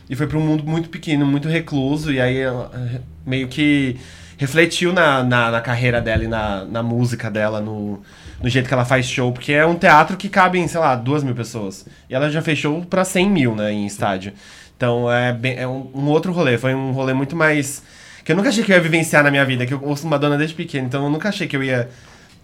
e 0.08 0.16
foi 0.16 0.26
pra 0.26 0.36
um 0.36 0.40
mundo 0.40 0.64
muito 0.64 0.88
pequeno, 0.88 1.24
muito 1.24 1.48
recluso. 1.48 2.12
E 2.12 2.20
aí 2.20 2.38
eh, 2.38 3.00
meio 3.24 3.48
que 3.48 3.96
refletiu 4.36 4.92
na, 4.92 5.22
na, 5.22 5.50
na 5.50 5.60
carreira 5.60 6.00
dela 6.00 6.24
e 6.24 6.28
na, 6.28 6.64
na 6.64 6.82
música 6.82 7.30
dela, 7.30 7.60
no, 7.60 8.02
no 8.42 8.48
jeito 8.48 8.68
que 8.68 8.74
ela 8.74 8.84
faz 8.84 9.06
show. 9.06 9.32
Porque 9.32 9.52
é 9.52 9.64
um 9.64 9.76
teatro 9.76 10.16
que 10.16 10.28
cabe 10.28 10.58
em, 10.58 10.68
sei 10.68 10.80
lá, 10.80 10.94
duas 10.96 11.22
mil 11.22 11.34
pessoas. 11.34 11.86
E 12.08 12.14
ela 12.14 12.30
já 12.30 12.42
show 12.54 12.82
pra 12.84 13.04
100 13.04 13.30
mil, 13.30 13.54
né, 13.54 13.72
em 13.72 13.86
estádio. 13.86 14.32
Então 14.76 15.10
é, 15.10 15.32
bem, 15.32 15.56
é 15.56 15.66
um, 15.66 15.90
um 15.94 16.08
outro 16.08 16.32
rolê. 16.32 16.58
Foi 16.58 16.74
um 16.74 16.92
rolê 16.92 17.14
muito 17.14 17.36
mais... 17.36 17.82
Que 18.24 18.32
eu 18.32 18.36
nunca 18.36 18.48
achei 18.48 18.64
que 18.64 18.72
eu 18.72 18.76
ia 18.76 18.82
vivenciar 18.82 19.22
na 19.22 19.30
minha 19.30 19.44
vida. 19.44 19.66
Que 19.66 19.74
eu 19.74 19.82
ouço 19.82 20.06
Madonna 20.06 20.36
desde 20.36 20.54
pequeno. 20.54 20.86
Então 20.86 21.04
eu 21.04 21.10
nunca 21.10 21.28
achei 21.28 21.46
que 21.46 21.56
eu 21.56 21.62
ia 21.62 21.88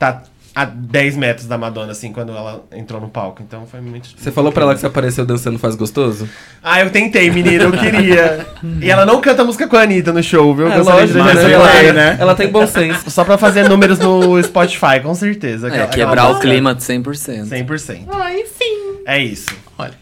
estar 0.01 0.23
a 0.53 0.65
10 0.65 1.17
metros 1.17 1.47
da 1.47 1.57
Madonna, 1.57 1.93
assim, 1.93 2.13
quando 2.13 2.33
ela 2.33 2.65
entrou 2.73 3.01
no 3.01 3.09
palco. 3.09 3.41
Então 3.41 3.67
foi 3.71 3.81
muito... 3.81 4.09
Você 4.17 4.33
falou 4.33 4.51
pra 4.51 4.65
ela 4.65 4.75
que 4.75 4.81
você 4.81 4.87
apareceu 4.87 5.25
dançando 5.25 5.59
faz 5.61 5.77
gostoso? 5.77 6.29
Ah, 6.63 6.81
eu 6.81 6.91
tentei, 6.91 7.31
menina, 7.31 7.65
eu 7.65 7.73
queria. 7.73 8.47
e 8.81 8.91
ela 8.91 9.07
não 9.07 9.21
canta 9.21 9.45
música 9.45 9.69
com 9.69 9.77
a 9.77 9.83
Anitta 9.83 10.13
no 10.13 10.23
show, 10.23 10.55
viu? 10.55 10.67
É, 10.67 10.79
lógico, 10.79 11.13
de 11.13 11.19
mas 11.19 11.39
ela, 11.39 11.69
tem, 11.69 11.93
né? 11.93 12.17
ela 12.19 12.35
tem 12.35 12.49
bom 12.49 12.67
senso. 12.67 13.09
Só 13.11 13.25
pra 13.25 13.39
fazer 13.39 13.69
números 13.69 14.01
no 14.01 14.43
Spotify, 14.43 14.99
com 15.03 15.15
certeza. 15.15 15.69
É, 15.69 15.71
Aquela- 15.71 15.87
quebrar 15.89 16.23
aquela 16.25 16.37
o 16.39 16.41
clima 16.41 16.75
de 16.75 16.83
100%. 16.83 17.47
100%. 17.49 18.07
Ah, 18.13 18.35
enfim. 18.35 19.01
É 19.07 19.19
isso. 19.23 19.51
Olha. 19.79 19.95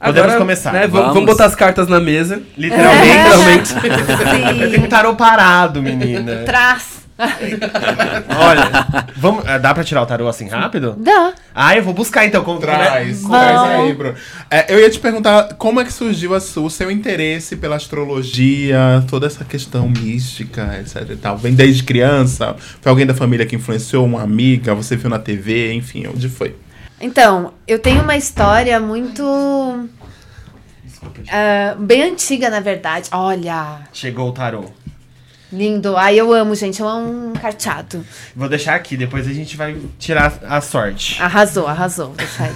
Podemos 0.00 0.20
Agora, 0.24 0.38
começar. 0.38 0.72
né, 0.72 0.80
vamos. 0.80 0.92
Vamos. 0.92 1.14
vamos 1.14 1.26
botar 1.30 1.44
as 1.44 1.54
cartas 1.54 1.86
na 1.86 2.00
mesa. 2.00 2.40
Literalmente. 2.56 3.74
Literalmente. 3.74 3.74
Eu 4.62 4.70
tenho 4.70 4.84
um 4.84 4.88
tarô 4.88 5.14
parado, 5.14 5.82
menina. 5.82 6.42
Traz. 6.46 7.01
Olha, 8.36 9.04
vamos, 9.16 9.44
ah, 9.46 9.58
dá 9.58 9.72
pra 9.74 9.84
tirar 9.84 10.02
o 10.02 10.06
tarô 10.06 10.28
assim 10.28 10.48
rápido? 10.48 10.94
Dá. 10.98 11.32
Ah, 11.54 11.76
eu 11.76 11.82
vou 11.82 11.94
buscar 11.94 12.24
então. 12.26 12.42
Como, 12.42 12.58
Traz, 12.60 13.22
traz 13.22 13.60
aí, 13.62 13.92
Bruno. 13.94 14.14
É, 14.50 14.72
eu 14.74 14.80
ia 14.80 14.90
te 14.90 14.98
perguntar 14.98 15.54
como 15.54 15.80
é 15.80 15.84
que 15.84 15.92
surgiu 15.92 16.34
a 16.34 16.40
sua- 16.40 16.64
o 16.64 16.70
seu 16.70 16.90
interesse 16.90 17.56
pela 17.56 17.76
astrologia, 17.76 19.04
toda 19.08 19.26
essa 19.26 19.44
questão 19.44 19.88
mística, 19.88 20.78
etc 20.80 21.10
e 21.10 21.16
tal. 21.16 21.36
Vem 21.36 21.54
desde 21.54 21.82
criança? 21.82 22.56
Foi 22.80 22.90
alguém 22.90 23.06
da 23.06 23.14
família 23.14 23.44
que 23.46 23.56
influenciou, 23.56 24.04
uma 24.04 24.22
amiga, 24.22 24.74
você 24.74 24.96
viu 24.96 25.10
na 25.10 25.18
TV, 25.18 25.72
enfim, 25.74 26.06
onde 26.06 26.28
foi? 26.28 26.56
Então, 27.00 27.52
eu 27.66 27.78
tenho 27.78 28.02
uma 28.02 28.16
história 28.16 28.78
muito. 28.80 29.88
ah, 31.30 31.74
bem 31.78 32.02
antiga, 32.04 32.48
na 32.48 32.60
verdade. 32.60 33.08
Olha. 33.12 33.80
Chegou 33.92 34.28
o 34.28 34.32
tarô. 34.32 34.64
Lindo. 35.52 35.96
Ai, 35.96 36.18
eu 36.18 36.32
amo, 36.32 36.54
gente. 36.54 36.80
Eu 36.80 36.88
amo 36.88 37.28
um 37.28 37.32
carteado. 37.34 38.04
Vou 38.34 38.48
deixar 38.48 38.74
aqui, 38.74 38.96
depois 38.96 39.26
a 39.28 39.32
gente 39.32 39.56
vai 39.56 39.76
tirar 39.98 40.32
a 40.48 40.60
sorte. 40.60 41.20
Arrasou, 41.22 41.66
arrasou. 41.66 42.06
Vou 42.08 42.16
deixar 42.16 42.44
aí. 42.44 42.52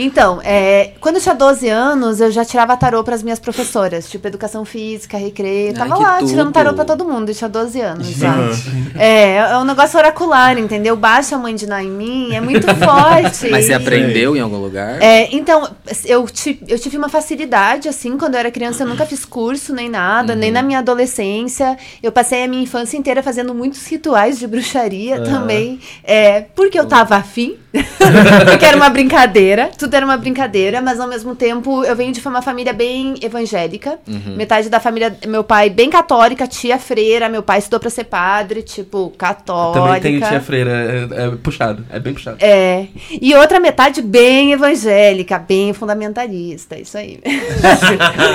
Então, 0.00 0.40
é, 0.44 0.92
quando 1.00 1.16
eu 1.16 1.20
tinha 1.20 1.34
12 1.34 1.68
anos, 1.68 2.20
eu 2.20 2.30
já 2.30 2.44
tirava 2.44 2.76
tarô 2.76 3.02
para 3.02 3.16
as 3.16 3.22
minhas 3.24 3.40
professoras, 3.40 4.08
tipo 4.08 4.28
educação 4.28 4.64
física, 4.64 5.18
recreio. 5.18 5.72
Eu 5.72 5.82
Ai, 5.82 5.88
Tava 5.88 5.96
que 5.96 6.02
lá 6.04 6.18
tirando 6.18 6.46
tudo. 6.46 6.52
tarô 6.52 6.72
para 6.72 6.84
todo 6.84 7.04
mundo, 7.04 7.30
eu 7.30 7.34
tinha 7.34 7.50
12 7.50 7.80
anos 7.80 8.06
já. 8.10 8.52
Gente. 8.52 8.96
É, 8.96 9.38
é 9.38 9.58
um 9.58 9.64
negócio 9.64 9.98
oracular, 9.98 10.56
entendeu? 10.56 10.94
Baixa 10.94 11.34
a 11.34 11.38
mãe 11.38 11.52
de 11.52 11.66
Ná 11.66 11.82
em 11.82 11.90
mim, 11.90 12.32
é 12.32 12.40
muito 12.40 12.64
forte. 12.78 13.50
Mas 13.50 13.64
você 13.64 13.74
aprendeu 13.74 14.36
em 14.36 14.40
algum 14.40 14.58
lugar? 14.58 15.02
É, 15.02 15.34
então, 15.34 15.68
eu, 16.04 16.24
eu 16.68 16.78
tive 16.78 16.96
uma 16.96 17.08
facilidade, 17.08 17.88
assim, 17.88 18.16
quando 18.16 18.34
eu 18.34 18.40
era 18.40 18.52
criança, 18.52 18.84
eu 18.84 18.88
nunca 18.88 19.04
fiz 19.04 19.24
curso 19.24 19.74
nem 19.74 19.88
nada, 19.88 20.36
nem 20.36 20.52
na 20.52 20.62
minha 20.62 20.78
adolescência. 20.78 21.76
Eu 22.00 22.07
passei 22.12 22.44
a 22.44 22.48
minha 22.48 22.62
infância 22.62 22.96
inteira 22.96 23.22
fazendo 23.22 23.54
muitos 23.54 23.86
rituais 23.86 24.38
de 24.38 24.46
bruxaria 24.46 25.20
também. 25.22 25.80
É, 26.04 26.42
porque 26.54 26.78
eu 26.78 26.86
tava 26.86 27.16
afim, 27.16 27.56
porque 27.72 28.64
era 28.64 28.76
uma 28.76 28.88
brincadeira, 28.88 29.70
tudo 29.78 29.94
era 29.94 30.04
uma 30.04 30.16
brincadeira, 30.16 30.80
mas 30.80 30.98
ao 31.00 31.08
mesmo 31.08 31.34
tempo 31.34 31.84
eu 31.84 31.94
venho 31.94 32.12
de 32.12 32.26
uma 32.26 32.42
família 32.42 32.72
bem 32.72 33.14
evangélica. 33.22 33.98
Metade 34.36 34.68
da 34.68 34.80
família, 34.80 35.16
meu 35.26 35.42
pai 35.44 35.70
bem 35.70 35.88
católica, 35.90 36.46
tia 36.46 36.78
freira, 36.78 37.28
meu 37.28 37.42
pai 37.42 37.58
estudou 37.58 37.80
pra 37.80 37.90
ser 37.90 38.04
padre, 38.04 38.62
tipo, 38.62 39.10
católica. 39.16 39.80
Também 39.80 40.00
tem 40.00 40.20
tia 40.20 40.40
freira, 40.40 40.70
é, 41.10 41.26
é 41.26 41.30
puxado, 41.36 41.84
é 41.90 41.98
bem 41.98 42.12
puxado. 42.14 42.36
É. 42.40 42.86
E 43.10 43.34
outra 43.34 43.58
metade 43.60 44.02
bem 44.02 44.52
evangélica, 44.52 45.38
bem 45.38 45.72
fundamentalista, 45.72 46.78
isso 46.78 46.96
aí. 46.96 47.20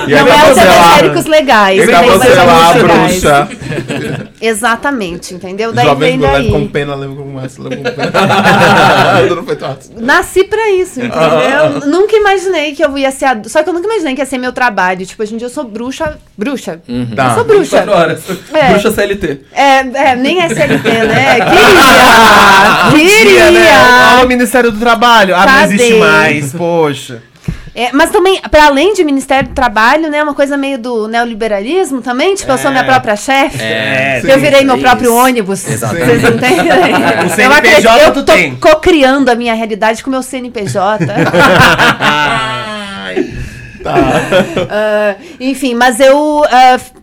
E 0.06 0.10
Não 0.10 0.28
é 0.28 0.50
os 0.50 0.56
evangélicos 0.58 1.26
legais, 1.26 1.82
E 1.82 1.86
pra 1.86 2.00
tem 2.00 2.10
você 2.10 2.28
lá, 2.34 2.72
legais. 2.72 3.12
bruxa. 3.22 3.48
Exatamente, 4.40 5.34
entendeu? 5.34 5.72
Daí 5.72 5.86
Jovem 5.86 6.18
vem 6.18 6.20
leva 6.20 6.44
com 6.44 6.60
daí. 6.60 6.68
pena, 6.68 6.94
leva 6.94 7.14
com 7.14 7.40
essa, 7.40 7.62
leva 7.62 7.76
com 7.76 7.82
pena. 7.82 8.12
Não. 9.94 10.02
Nasci 10.02 10.44
pra 10.44 10.70
isso, 10.70 11.00
entendeu? 11.00 11.86
nunca 11.86 12.16
imaginei 12.16 12.74
que 12.74 12.84
eu 12.84 12.96
ia 12.96 13.10
ser 13.10 13.28
Só 13.46 13.62
que 13.62 13.68
eu 13.68 13.74
nunca 13.74 13.86
imaginei 13.86 14.14
que 14.14 14.20
ia 14.20 14.26
ser 14.26 14.38
meu 14.38 14.52
trabalho. 14.52 15.04
Tipo, 15.06 15.22
hoje 15.22 15.34
em 15.34 15.38
dia 15.38 15.46
eu 15.46 15.50
sou 15.50 15.64
bruxa. 15.64 16.18
Bruxa. 16.36 16.80
Tá. 17.14 17.28
Eu 17.28 17.34
sou 17.34 17.44
bruxa. 17.44 17.80
24 17.80 17.92
horas. 17.92 18.22
É. 18.52 18.70
Bruxa 18.72 18.90
CLT. 18.90 19.40
É, 19.52 19.78
é, 19.78 20.16
nem 20.16 20.38
SLT, 20.42 20.88
né? 20.88 21.38
Queria! 22.90 23.22
Dia, 23.24 23.50
né? 23.50 23.60
Queria! 23.60 24.18
Ó, 24.20 24.24
o 24.24 24.28
Ministério 24.28 24.70
do 24.70 24.78
Trabalho. 24.78 25.34
Ah, 25.34 25.40
não 25.40 25.46
Cadê? 25.46 25.74
existe 25.74 25.94
mais, 25.94 26.52
poxa. 26.52 27.22
É, 27.74 27.90
mas 27.92 28.10
também, 28.10 28.40
para 28.50 28.66
além 28.66 28.94
de 28.94 29.02
Ministério 29.02 29.48
do 29.48 29.54
Trabalho, 29.54 30.08
né, 30.08 30.22
uma 30.22 30.34
coisa 30.34 30.56
meio 30.56 30.78
do 30.78 31.08
neoliberalismo 31.08 32.00
também, 32.00 32.34
tipo, 32.34 32.50
eu 32.52 32.58
sou 32.58 32.70
minha 32.70 32.84
própria 32.84 33.16
chefe. 33.16 33.60
É, 33.60 34.20
eu 34.22 34.38
virei 34.38 34.64
meu 34.64 34.76
isso. 34.76 34.84
próprio 34.84 35.12
ônibus. 35.14 35.68
Exatamente. 35.68 36.06
Vocês 36.06 36.24
entendem? 36.24 36.70
O 36.70 37.24
eu 37.24 37.30
CNPJ 37.30 37.88
acredito, 37.88 38.18
eu 38.18 38.24
tô 38.24 38.32
co-criando 38.68 39.30
a 39.30 39.34
minha 39.34 39.54
realidade 39.54 40.02
com 40.02 40.10
o 40.10 40.12
meu 40.12 40.22
CNPJ. 40.22 41.04
Tá. 43.84 43.94
Ah, 44.70 45.16
enfim, 45.38 45.74
mas 45.74 46.00
eu, 46.00 46.42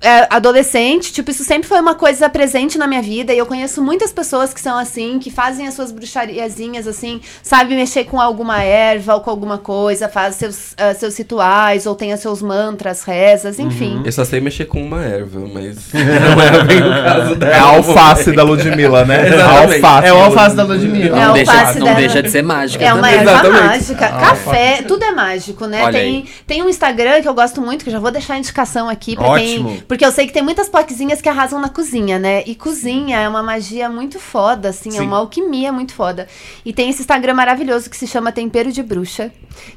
é, 0.01 0.27
adolescente, 0.31 1.13
tipo, 1.13 1.29
isso 1.29 1.43
sempre 1.43 1.67
foi 1.69 1.79
uma 1.79 1.93
coisa 1.93 2.27
presente 2.27 2.77
na 2.77 2.87
minha 2.87 3.01
vida. 3.03 3.33
E 3.33 3.37
eu 3.37 3.45
conheço 3.45 3.83
muitas 3.83 4.11
pessoas 4.11 4.51
que 4.51 4.59
são 4.59 4.77
assim, 4.77 5.19
que 5.19 5.29
fazem 5.29 5.67
as 5.67 5.75
suas 5.75 5.91
bruxariazinhas, 5.91 6.87
assim, 6.87 7.21
sabe 7.43 7.75
mexer 7.75 8.05
com 8.05 8.19
alguma 8.19 8.63
erva 8.63 9.13
ou 9.13 9.21
com 9.21 9.29
alguma 9.29 9.59
coisa, 9.59 10.09
faz 10.09 10.35
seus, 10.35 10.73
ah, 10.75 10.93
seus 10.95 11.15
rituais, 11.17 11.85
ou 11.85 11.93
tem 11.93 12.11
os 12.13 12.19
seus 12.19 12.41
mantras, 12.41 13.03
rezas, 13.03 13.59
enfim. 13.59 14.01
Eu 14.03 14.11
só 14.11 14.25
sei 14.25 14.41
mexer 14.41 14.65
com 14.65 14.81
uma 14.83 15.03
erva, 15.03 15.39
mas 15.53 15.77
não 15.93 16.41
é 16.41 16.63
bem 16.63 16.81
o 16.81 16.89
caso 17.03 17.35
dela. 17.35 17.53
É 17.53 17.59
a 17.59 17.63
alface 17.63 18.31
da 18.31 18.43
Ludmilla, 18.43 19.05
né? 19.05 19.27
Exatamente. 19.29 19.85
Alface. 19.85 20.07
É 20.07 20.13
o 20.13 20.17
alface 20.17 20.55
da 20.55 20.63
Ludmilla. 20.63 21.17
É, 21.17 21.25
Não, 21.25 21.33
deixa, 21.33 21.73
não 21.75 21.85
dela. 21.85 21.95
deixa 21.95 22.23
de 22.23 22.31
ser 22.31 22.41
mágica. 22.41 22.83
É 22.83 22.91
uma 22.91 23.03
também. 23.03 23.19
erva 23.19 23.31
Exatamente. 23.31 23.63
mágica, 23.67 24.07
café, 24.07 24.81
tudo 24.87 25.03
é 25.03 25.11
mágico, 25.11 25.67
né? 25.67 25.83
Olha 25.83 25.91
Tem, 25.91 26.15
aí. 26.15 26.25
tem 26.47 26.63
um 26.63 26.69
Instagram 26.71 27.21
que 27.21 27.27
eu 27.27 27.33
gosto 27.33 27.61
muito, 27.61 27.83
que 27.83 27.89
eu 27.89 27.93
já 27.93 27.99
vou 27.99 28.09
deixar 28.11 28.33
a 28.33 28.37
indicação 28.39 28.89
aqui 28.89 29.15
pra 29.15 29.27
Ótimo. 29.27 29.69
quem. 29.69 29.81
Porque 29.81 30.05
eu 30.05 30.11
sei 30.11 30.25
que 30.27 30.33
tem 30.33 30.41
muitas 30.41 30.67
poquezinhas 30.69 31.21
que 31.21 31.29
arrasam 31.29 31.59
na 31.61 31.69
cozinha, 31.69 32.17
né? 32.17 32.43
E 32.45 32.55
cozinha 32.55 33.19
é 33.19 33.29
uma 33.29 33.43
magia 33.43 33.89
muito 33.89 34.19
foda, 34.19 34.69
assim, 34.69 34.89
é 34.89 34.93
Sim. 34.93 35.01
uma 35.01 35.17
alquimia 35.17 35.71
muito 35.71 35.93
foda. 35.93 36.27
E 36.65 36.73
tem 36.73 36.89
esse 36.89 37.01
Instagram 37.01 37.33
maravilhoso 37.35 37.89
que 37.89 37.97
se 37.97 38.07
chama 38.07 38.31
Tempero 38.31 38.71
de 38.71 38.81
Bruxa, 38.81 39.31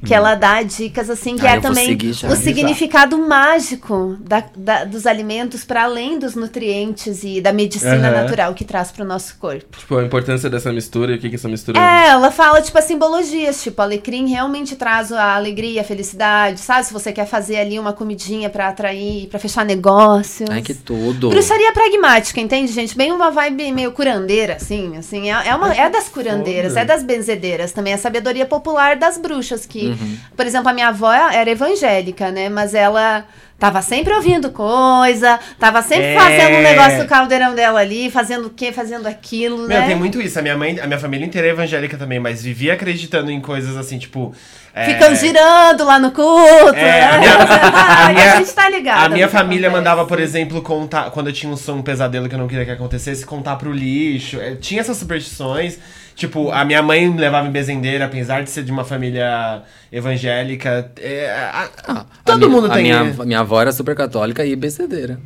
que 0.04 0.14
ela 0.14 0.34
dá 0.34 0.62
dicas, 0.62 1.10
assim, 1.10 1.36
que 1.36 1.46
Ah, 1.46 1.56
é 1.56 1.60
também 1.60 1.96
o 2.30 2.36
significado 2.36 3.18
mágico 3.18 4.16
da- 4.20 4.44
da- 4.56 4.84
dos 4.84 5.06
alimentos 5.06 5.64
para 5.64 5.84
além 5.84 6.18
dos 6.18 6.34
nutrientes 6.34 7.22
e 7.24 7.40
da 7.40 7.52
medicina 7.52 8.08
Aham. 8.08 8.22
natural 8.22 8.54
que 8.54 8.64
traz 8.64 8.90
pro 8.92 9.04
nosso 9.04 9.36
corpo. 9.38 9.76
Tipo, 9.78 9.96
a 9.98 10.04
importância 10.04 10.48
dessa 10.48 10.72
mistura 10.72 11.12
e 11.12 11.16
o 11.16 11.18
que 11.20 11.28
que 11.28 11.34
essa 11.36 11.48
mistura 11.48 11.78
É, 11.80 12.08
ela 12.08 12.30
fala, 12.30 12.62
tipo, 12.62 12.78
as 12.78 12.84
simbologias. 12.84 13.62
Tipo, 13.62 13.82
alecrim 13.82 14.26
realmente 14.28 14.76
traz 14.76 15.10
a 15.12 15.34
alegria, 15.34 15.80
a 15.80 15.84
felicidade, 15.84 16.60
sabe? 16.60 16.84
Se 16.85 16.93
você 16.93 17.12
quer 17.12 17.26
fazer 17.26 17.57
ali 17.57 17.79
uma 17.79 17.93
comidinha 17.93 18.49
pra 18.49 18.69
atrair, 18.69 19.26
pra 19.29 19.38
fechar 19.38 19.64
negócios. 19.64 20.49
Ai, 20.50 20.62
que 20.62 20.75
tudo. 20.75 21.31
Bruxaria 21.31 21.73
pragmática, 21.73 22.41
entende, 22.41 22.71
gente? 22.73 22.97
Bem 22.97 23.11
uma 23.11 23.31
vibe 23.31 23.73
meio 23.73 23.91
curandeira, 23.93 24.55
assim, 24.57 24.97
assim. 24.97 25.31
É, 25.33 25.49
é, 25.49 25.55
uma, 25.55 25.75
é 25.75 25.91
das 25.91 26.09
curandeiras, 26.09 26.76
é 26.76 26.85
das 26.85 27.03
benzedeiras 27.03 27.73
também. 27.73 27.93
A 27.95 27.99
sabedoria 27.99 28.47
popular 28.47 28.97
das 28.97 29.19
bruxas, 29.19 29.67
que, 29.67 29.88
Uhum. 29.88 30.17
por 30.37 30.47
exemplo, 30.47 30.69
a 30.69 30.73
minha 30.73 30.88
avó 30.88 31.11
era 31.12 31.50
evangélica, 31.50 32.31
né? 32.31 32.49
Mas 32.49 32.75
ela 32.75 33.25
tava 33.64 33.80
sempre 33.80 34.12
ouvindo 34.12 34.50
coisa, 34.50 35.40
tava 35.59 35.80
sempre 35.80 36.04
É. 36.09 36.18
fazendo 36.21 36.56
um 36.59 36.62
negócio 36.62 36.99
no 36.99 37.06
caldeirão 37.06 37.54
dela 37.54 37.80
ali, 37.80 38.11
fazendo 38.11 38.49
o 38.49 38.50
quê, 38.50 38.71
fazendo 38.73 39.06
aquilo, 39.06 39.56
Meu, 39.56 39.68
né? 39.68 39.87
tem 39.87 39.97
muito 39.97 40.21
isso. 40.21 40.38
A 40.38 40.42
minha 40.42 40.54
mãe, 40.54 40.78
a 40.78 40.87
minha 40.87 40.99
família 40.99 41.25
inteira 41.25 41.49
é 41.49 41.50
evangélica 41.52 41.97
também, 41.97 42.21
mas 42.21 42.42
vivia 42.42 42.75
acreditando 42.75 43.30
em 43.30 43.40
coisas 43.40 43.75
assim, 43.75 43.99
tipo. 43.99 44.35
é, 44.75 44.85
Ficam 44.85 45.14
girando 45.14 45.83
lá 45.83 45.99
no 45.99 46.11
culto. 46.11 46.75
É, 46.75 46.83
né? 46.83 47.00
a 47.09 47.18
minha- 47.18 47.37
a 47.38 48.12
minha- 48.12 48.33
a 48.35 48.37
gente 48.37 48.52
tá 48.52 48.68
ligado. 48.68 49.04
A 49.06 49.09
minha 49.09 49.28
família 49.30 49.68
acontece. 49.68 49.85
mandava, 49.90 50.06
por 50.06 50.21
exemplo, 50.21 50.61
contar. 50.61 51.11
Quando 51.11 51.28
eu 51.28 51.33
tinha 51.33 51.50
um 51.50 51.56
som 51.56 51.76
um 51.76 51.83
pesadelo 51.83 52.28
que 52.28 52.35
eu 52.35 52.38
não 52.38 52.47
queria 52.49 52.66
que 52.66 52.71
acontecesse, 52.71 53.25
contar 53.25 53.56
pro 53.56 53.73
lixo. 53.73 54.38
É, 54.40 54.56
tinha 54.56 54.83
essas 54.83 54.99
superstições. 54.99 55.78
Tipo, 56.14 56.50
a 56.52 56.64
minha 56.64 56.80
mãe 56.83 57.09
me 57.11 57.18
levava 57.18 57.49
em 57.49 57.50
bezendeira, 57.50 58.04
apesar 58.04 58.42
de 58.44 58.50
ser 58.50 58.62
de 58.62 58.71
uma 58.71 58.85
família 58.85 59.62
evangélica. 59.90 60.90
é, 61.00 61.28
a- 61.30 61.68
Ah, 61.88 62.06
todo 62.25 62.35
a 62.35 62.38
minha- 62.38 62.49
mundo 62.50 62.66
a 62.71 62.75
tem. 62.75 62.85
Minha, 62.85 63.00
a 63.00 63.25
minha 63.26 63.40
avó 63.40 63.61
era 63.61 63.73
super 63.73 63.94
católica 63.97 64.44
e 64.44 64.54
becedeira. 64.54 65.18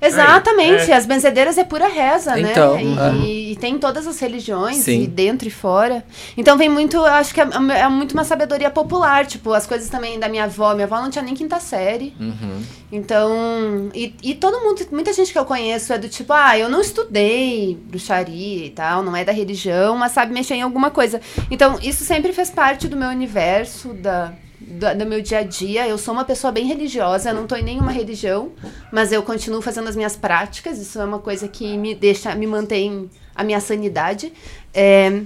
Exatamente, 0.00 0.90
É. 0.90 0.94
as 0.94 1.06
benzedeiras 1.06 1.58
é 1.58 1.64
pura 1.64 1.88
reza, 1.88 2.38
Então, 2.38 2.74
né? 2.76 3.12
E, 3.24 3.52
e 3.52 3.56
tem 3.56 3.74
em 3.74 3.78
todas 3.78 4.06
as 4.06 4.18
religiões, 4.20 4.76
Sim. 4.76 5.02
e 5.02 5.06
dentro 5.06 5.48
e 5.48 5.50
fora. 5.50 6.04
Então 6.36 6.56
vem 6.56 6.68
muito, 6.68 6.96
eu 6.96 7.04
acho 7.04 7.34
que 7.34 7.40
é, 7.40 7.44
é 7.78 7.88
muito 7.88 8.12
uma 8.12 8.24
sabedoria 8.24 8.70
popular, 8.70 9.26
tipo, 9.26 9.52
as 9.52 9.66
coisas 9.66 9.88
também 9.88 10.18
da 10.18 10.28
minha 10.28 10.44
avó. 10.44 10.72
Minha 10.74 10.86
avó 10.86 11.00
não 11.00 11.10
tinha 11.10 11.22
nem 11.24 11.34
quinta 11.34 11.58
série. 11.58 12.14
Uhum. 12.20 12.62
Então, 12.92 13.90
e, 13.94 14.14
e 14.22 14.34
todo 14.34 14.60
mundo, 14.60 14.86
muita 14.92 15.12
gente 15.12 15.32
que 15.32 15.38
eu 15.38 15.44
conheço 15.44 15.92
é 15.92 15.98
do 15.98 16.08
tipo, 16.08 16.32
ah, 16.32 16.56
eu 16.58 16.68
não 16.68 16.80
estudei 16.80 17.76
bruxaria 17.88 18.66
e 18.66 18.70
tal, 18.70 19.02
não 19.02 19.14
é 19.16 19.24
da 19.24 19.32
religião, 19.32 19.96
mas 19.96 20.12
sabe 20.12 20.32
mexer 20.32 20.54
em 20.54 20.62
alguma 20.62 20.90
coisa. 20.90 21.20
Então, 21.50 21.78
isso 21.82 22.04
sempre 22.04 22.32
fez 22.32 22.50
parte 22.50 22.86
do 22.88 22.96
meu 22.96 23.08
universo, 23.08 23.92
da, 23.94 24.32
da- 24.68 24.94
do 24.94 25.06
meu 25.06 25.20
dia 25.20 25.38
a 25.38 25.42
dia. 25.42 25.86
Eu 25.88 25.98
sou 25.98 26.12
uma 26.14 26.24
pessoa 26.24 26.52
bem 26.52 26.66
religiosa, 26.66 27.32
não 27.32 27.46
tô 27.46 27.56
em 27.56 27.62
nenhuma 27.62 27.90
religião, 27.92 28.52
mas 28.92 29.12
eu 29.12 29.22
continuo 29.22 29.60
fazendo 29.62 29.88
as 29.88 29.96
minhas 29.96 30.16
práticas, 30.16 30.78
isso 30.78 31.00
é 31.00 31.04
uma 31.04 31.18
coisa 31.18 31.48
que 31.48 31.76
me 31.76 31.94
deixa, 31.94 32.34
me 32.34 32.46
mantém 32.46 33.08
a 33.34 33.42
minha 33.44 33.60
sanidade. 33.60 34.32
É, 34.74 35.22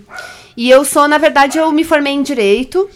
e 0.57 0.71
eu 0.71 0.85
sou, 0.85 1.09
na 1.09 1.19
verdade, 1.19 1.59
eu 1.59 1.71
me 1.73 1.85
formei 1.85 2.13
em 2.13 2.23
Direito, 2.23 2.89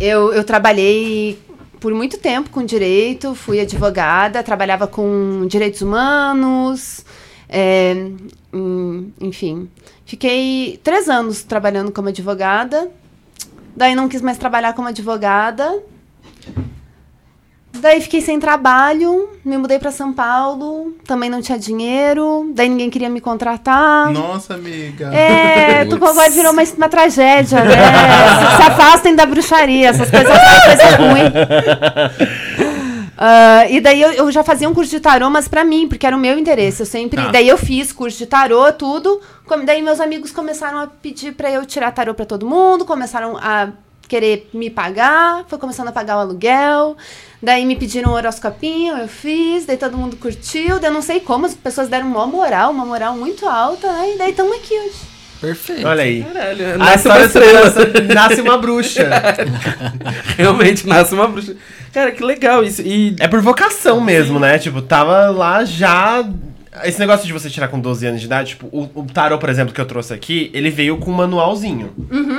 eu, 0.00 0.32
eu 0.32 0.44
trabalhei 0.44 1.38
por 1.80 1.94
muito 1.94 2.18
tempo 2.18 2.50
com 2.50 2.64
direito, 2.64 3.34
fui 3.34 3.60
advogada, 3.60 4.42
trabalhava 4.42 4.86
com 4.88 5.46
direitos 5.46 5.80
humanos, 5.80 7.04
é, 7.48 7.94
enfim. 9.20 9.68
Fiquei 10.04 10.80
três 10.82 11.08
anos 11.08 11.42
trabalhando 11.44 11.92
como 11.92 12.08
advogada, 12.08 12.90
daí 13.78 13.94
não 13.94 14.08
quis 14.08 14.20
mais 14.20 14.36
trabalhar 14.36 14.72
como 14.72 14.88
advogada. 14.88 15.80
Daí 17.80 18.00
fiquei 18.00 18.20
sem 18.20 18.40
trabalho, 18.40 19.28
me 19.44 19.56
mudei 19.56 19.78
para 19.78 19.92
São 19.92 20.12
Paulo, 20.12 20.96
também 21.06 21.30
não 21.30 21.40
tinha 21.40 21.56
dinheiro, 21.56 22.50
daí 22.52 22.68
ninguém 22.68 22.90
queria 22.90 23.08
me 23.08 23.20
contratar. 23.20 24.10
Nossa, 24.10 24.54
amiga. 24.54 25.14
É. 25.14 25.84
Tupambar 25.84 26.28
virou 26.32 26.52
uma, 26.52 26.64
uma 26.64 26.88
tragédia, 26.88 27.62
né? 27.62 27.76
se, 28.50 28.56
se 28.56 28.62
afastem 28.62 29.14
da 29.14 29.24
bruxaria, 29.24 29.90
essas 29.90 30.10
coisas 30.10 30.28
são 30.28 30.60
coisa 30.64 30.96
ruim. 30.96 32.38
Ah, 33.20 33.66
e 33.68 33.80
daí 33.80 34.00
eu, 34.00 34.12
eu 34.12 34.30
já 34.30 34.44
fazia 34.44 34.68
um 34.68 34.72
curso 34.74 34.92
de 34.92 35.00
tarô, 35.00 35.28
mas 35.28 35.48
pra 35.48 35.64
mim, 35.64 35.88
porque 35.88 36.06
era 36.06 36.14
o 36.16 36.18
meu 36.20 36.38
interesse. 36.38 36.80
Eu 36.82 36.86
sempre. 36.86 37.20
Tá. 37.20 37.32
Daí 37.32 37.48
eu 37.48 37.58
fiz 37.58 37.92
curso 37.92 38.16
de 38.16 38.26
tarô, 38.26 38.72
tudo. 38.72 39.20
Como- 39.44 39.64
daí 39.66 39.82
meus 39.82 39.98
amigos 40.00 40.30
começaram 40.30 40.78
a 40.78 40.86
pedir 40.86 41.32
pra 41.32 41.50
eu 41.50 41.66
tirar 41.66 41.90
tarô 41.90 42.14
pra 42.14 42.24
todo 42.24 42.46
mundo, 42.46 42.84
começaram 42.84 43.36
a 43.36 43.70
querer 44.06 44.48
me 44.54 44.70
pagar, 44.70 45.44
foi 45.48 45.58
começando 45.58 45.88
a 45.88 45.92
pagar 45.92 46.16
o 46.16 46.20
aluguel. 46.20 46.96
Daí 47.42 47.66
me 47.66 47.74
pediram 47.76 48.12
um 48.12 48.14
horoscopinho, 48.14 48.96
eu 48.96 49.08
fiz, 49.08 49.66
daí 49.66 49.76
todo 49.76 49.96
mundo 49.98 50.16
curtiu. 50.16 50.78
Daí 50.78 50.88
eu 50.90 50.94
não 50.94 51.02
sei 51.02 51.18
como, 51.20 51.44
as 51.44 51.54
pessoas 51.54 51.88
deram 51.88 52.06
uma 52.06 52.26
moral, 52.26 52.70
uma 52.70 52.86
moral 52.86 53.14
muito 53.16 53.46
alta, 53.46 53.92
né? 53.92 54.14
E 54.14 54.18
daí 54.18 54.30
estamos 54.30 54.56
aqui 54.56 54.74
hoje. 54.74 55.17
Perfeito. 55.40 55.86
Olha 55.86 56.02
aí. 56.02 56.22
Caralho, 56.24 56.74
A 56.74 56.78
nasce 56.78 57.08
uma 57.08 57.20
história 57.24 57.24
estrela. 57.26 57.70
sobre- 57.72 58.14
nasce 58.14 58.40
uma 58.40 58.58
bruxa. 58.58 59.08
Realmente 60.36 60.86
nasce 60.86 61.14
uma 61.14 61.28
bruxa. 61.28 61.54
Cara, 61.92 62.10
que 62.12 62.22
legal 62.22 62.62
isso. 62.64 62.82
E 62.82 63.14
É 63.20 63.28
por 63.28 63.40
vocação 63.40 64.00
mesmo, 64.00 64.38
né? 64.38 64.58
Tipo, 64.58 64.82
tava 64.82 65.30
lá 65.30 65.64
já. 65.64 66.24
Esse 66.84 66.98
negócio 67.00 67.26
de 67.26 67.32
você 67.32 67.48
tirar 67.48 67.68
com 67.68 67.80
12 67.80 68.06
anos 68.06 68.20
de 68.20 68.26
idade, 68.26 68.50
tipo, 68.50 68.66
o, 68.70 68.82
o 68.94 69.04
tarot, 69.06 69.40
por 69.40 69.48
exemplo, 69.48 69.72
que 69.74 69.80
eu 69.80 69.86
trouxe 69.86 70.12
aqui, 70.12 70.50
ele 70.52 70.70
veio 70.70 70.98
com 70.98 71.10
um 71.10 71.14
manualzinho. 71.14 71.90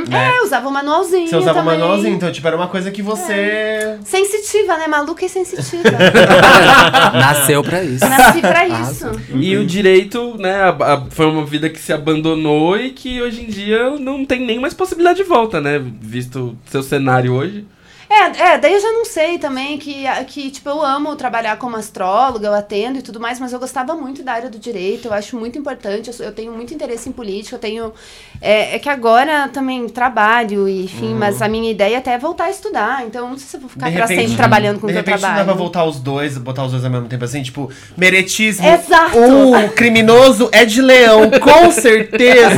Né? 0.08 0.34
É, 0.36 0.40
eu 0.40 0.44
usava 0.44 0.68
o 0.68 0.72
manualzinho. 0.72 1.28
Você 1.28 1.36
usava 1.36 1.60
o 1.60 1.64
também. 1.64 1.80
manualzinho, 1.80 2.16
então, 2.16 2.32
tipo, 2.32 2.48
era 2.48 2.56
uma 2.56 2.68
coisa 2.68 2.92
que 2.92 3.02
você. 3.02 3.98
Sensitiva, 4.06 4.78
né? 4.78 4.88
Maluca 4.88 5.26
e 5.26 5.30
sensitiva. 5.30 5.84
Nasceu 7.14 7.64
pra 7.64 7.84
isso. 7.84 8.08
Nasci 8.08 8.42
pra 8.42 8.68
isso. 8.68 9.12
E 9.34 9.56
o 9.58 9.66
direito, 9.66 10.38
né, 10.38 10.62
a- 10.64 10.94
a- 10.94 11.06
foi 11.10 11.26
uma 11.26 11.46
vida 11.46 11.70
que 11.70 11.80
se 11.80 11.92
abandonou 11.94 12.78
e 12.78 12.92
que 12.92 13.22
hoje 13.22 13.42
em 13.44 13.48
dia 13.48 13.90
não 14.00 14.24
tem 14.26 14.46
nem 14.46 14.60
mais 14.60 14.74
possibilidade 14.74 15.18
de 15.18 15.24
volta, 15.24 15.60
né? 15.60 15.82
Visto 16.02 16.58
seu 16.68 16.84
cenário 16.84 17.34
hoje. 17.34 17.66
É, 18.12 18.54
é, 18.54 18.58
daí 18.58 18.74
eu 18.74 18.80
já 18.82 18.92
não 18.92 19.06
sei 19.06 19.38
também 19.38 19.78
que, 19.78 20.04
que, 20.28 20.50
tipo, 20.50 20.68
eu 20.68 20.84
amo 20.84 21.16
trabalhar 21.16 21.58
como 21.58 21.75
astróloga, 21.75 22.48
eu 22.48 22.54
atendo 22.56 22.98
e 22.98 23.01
tudo 23.04 23.20
mais, 23.20 23.39
mas 23.39 23.54
eu 23.54 23.60
gostava 23.60 23.94
muito 23.94 24.24
da 24.24 24.34
área 24.34 24.50
do 24.50 24.58
direito, 24.58 25.08
eu 25.10 25.13
acho 25.13 25.38
muito 25.38 25.60
importante, 25.60 26.10
eu, 26.10 26.25
eu 26.25 26.32
tenho 26.32 26.51
muito 26.51 26.74
interesse 26.74 27.08
em 27.08 27.12
política, 27.12 27.56
eu 27.56 27.60
tenho... 27.60 27.94
É, 28.42 28.75
é 28.75 28.80
que 28.80 28.89
agora 28.89 29.48
também 29.50 29.88
trabalho, 29.88 30.68
e, 30.68 30.86
enfim, 30.86 31.13
mas 31.13 31.39
a 31.42 31.48
minha 31.48 31.70
ideia 31.70 32.00
até 32.00 32.13
é 32.13 32.18
voltar 32.18 32.46
a 32.46 32.50
estudar, 32.50 33.06
então 33.06 33.30
não 33.30 33.38
sei 33.38 33.48
se 33.48 33.58
eu 33.58 33.62
vou 33.62 33.70
ficar 33.70 33.89
De 33.89 33.96
pra 33.98 34.06
repente- 34.08 34.22
sempre 34.22 34.38
trabalhando 34.38 34.80
com 34.80 34.88
o 34.88 34.89
De 34.89 34.94
que 34.94 34.98
eu 35.00 35.04
repente 35.04 35.13
não 35.13 35.20
trabalho. 35.20 35.39
dá 35.46 35.48
pra 35.54 35.54
voltar 35.54 35.84
os 35.84 36.00
dois, 36.00 36.36
botar 36.38 36.63
os 36.66 36.72
dois 36.72 36.84
ao 36.84 36.89
mesmo 36.89 37.08
tempo 37.08 37.24
assim, 37.25 37.44
tipo, 37.44 37.70
meretismo. 37.96 38.66
Exato. 38.68 39.20
O 39.20 39.70
criminoso 39.74 40.50
é 40.51 40.66
de 40.66 40.82
leão, 40.82 41.30
com 41.30 41.70
certeza. 41.72 42.56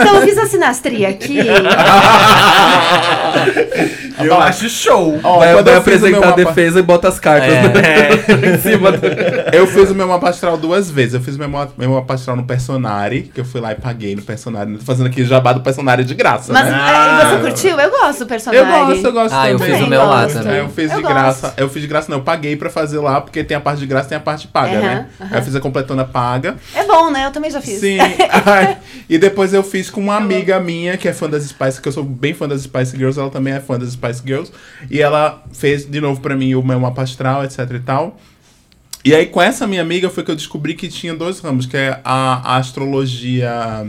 Então 0.00 0.16
eu 0.16 0.22
fiz 0.22 0.36
a 0.36 0.46
sinastria 0.46 1.10
aqui. 1.10 1.38
eu 4.26 4.40
acho 4.40 4.68
show. 4.68 5.18
Ó, 5.22 5.38
vai 5.38 5.54
vai 5.62 5.74
eu 5.74 5.78
apresentar 5.78 6.16
a 6.18 6.20
mapa- 6.20 6.36
defesa 6.36 6.78
e 6.78 6.82
bota 6.82 7.08
as 7.08 7.18
cartas 7.20 7.52
É. 7.52 7.62
né? 7.68 8.54
em 8.54 8.58
cima 8.58 8.92
do... 8.92 9.00
Eu 9.52 9.66
fiz 9.66 9.90
o 9.90 9.94
meu 9.94 10.06
mapa 10.08 10.28
astral 10.30 10.56
duas 10.56 10.90
vezes. 10.90 11.14
Eu 11.14 11.20
fiz 11.20 11.36
o 11.36 11.38
meu, 11.38 11.48
meu 11.76 11.90
mapa 11.90 12.14
astral 12.14 12.36
no 12.36 12.44
Personari, 12.44 13.30
que 13.34 13.40
eu 13.40 13.44
fui 13.44 13.60
lá 13.60 13.72
e 13.72 13.74
paguei 13.74 14.14
no 14.16 14.22
Personari. 14.22 14.76
Tô 14.78 14.84
fazendo 14.84 15.06
aqui 15.06 15.24
jabá 15.24 15.52
do 15.52 15.60
Personari 15.60 16.04
de 16.04 16.14
graça, 16.14 16.52
Mas 16.52 16.66
né? 16.66 16.72
é, 16.72 17.24
e 17.24 17.26
você 17.26 17.40
curtiu? 17.50 17.80
Eu 17.80 17.90
gosto 17.90 18.18
do 18.18 18.22
Eu 18.24 18.26
personagem. 18.28 18.66
gosto, 18.86 19.04
eu 19.06 19.12
gosto 19.12 19.34
Ah, 19.34 19.50
eu 19.50 19.58
também. 19.58 19.74
fiz 19.76 19.86
o 19.86 19.90
meu 19.90 20.04
lá 20.06 20.22
gosto. 20.24 20.38
também. 20.38 20.54
É, 20.56 20.60
Eu 20.60 20.68
fiz 20.68 20.90
Eu 20.90 20.96
de 20.96 21.02
gosto. 21.02 21.14
graça. 21.14 21.54
Eu 21.56 21.68
fiz 21.68 21.82
de 21.82 21.88
graça, 21.88 22.10
não. 22.10 22.18
Eu 22.18 22.24
paguei 22.24 22.56
pra 22.56 22.70
fazer 22.70 22.98
lá, 22.98 23.20
porque 23.20 23.42
tem 23.44 23.56
a 23.56 23.60
parte 23.60 23.78
de 23.80 23.86
graça 23.86 24.06
e 24.06 24.08
tem 24.10 24.18
a 24.18 24.20
parte 24.20 24.46
paga, 24.48 24.80
né? 24.80 25.06
Aí 25.20 25.38
eu 25.38 25.42
fiz 25.42 25.54
a 25.54 25.60
completona 25.60 26.04
paga. 26.04 26.56
É 26.74 26.84
bom, 26.84 27.10
né? 27.10 27.26
Eu 27.26 27.30
também 27.30 27.50
já 27.50 27.60
fiz. 27.60 27.80
Sim. 27.80 27.98
Ai, 28.46 28.76
e 29.08 29.18
depois 29.18 29.52
eu 29.54 29.62
fiz 29.62 29.90
com 29.90 30.00
uma 30.00 30.16
amiga 30.16 30.58
minha, 30.60 30.96
que 30.96 31.08
é 31.08 31.12
fã 31.12 31.28
das 31.28 31.44
Spice, 31.44 31.80
que 31.80 31.88
eu 31.88 31.92
sou 31.92 32.04
bem 32.04 32.34
fã 32.34 32.46
das 32.48 32.62
Spice 32.62 32.96
Girls, 32.96 33.18
ela 33.18 33.30
também 33.30 33.52
é 33.54 33.60
fã 33.60 33.78
das 33.78 33.90
Spice 33.92 34.09
Girls. 34.18 34.52
E 34.90 35.00
ela 35.00 35.44
fez 35.52 35.84
de 35.84 36.00
novo 36.00 36.20
pra 36.20 36.34
mim 36.34 36.54
o 36.54 36.62
meu 36.62 36.80
mapa 36.80 37.02
astral, 37.02 37.44
etc 37.44 37.70
e 37.72 37.80
tal. 37.80 38.18
E 39.02 39.14
aí, 39.14 39.26
com 39.26 39.40
essa 39.40 39.66
minha 39.66 39.80
amiga, 39.80 40.10
foi 40.10 40.22
que 40.22 40.30
eu 40.30 40.36
descobri 40.36 40.74
que 40.74 40.86
tinha 40.88 41.14
dois 41.14 41.40
ramos, 41.40 41.64
que 41.64 41.76
é 41.76 42.00
a, 42.04 42.54
a 42.54 42.56
astrologia 42.56 43.86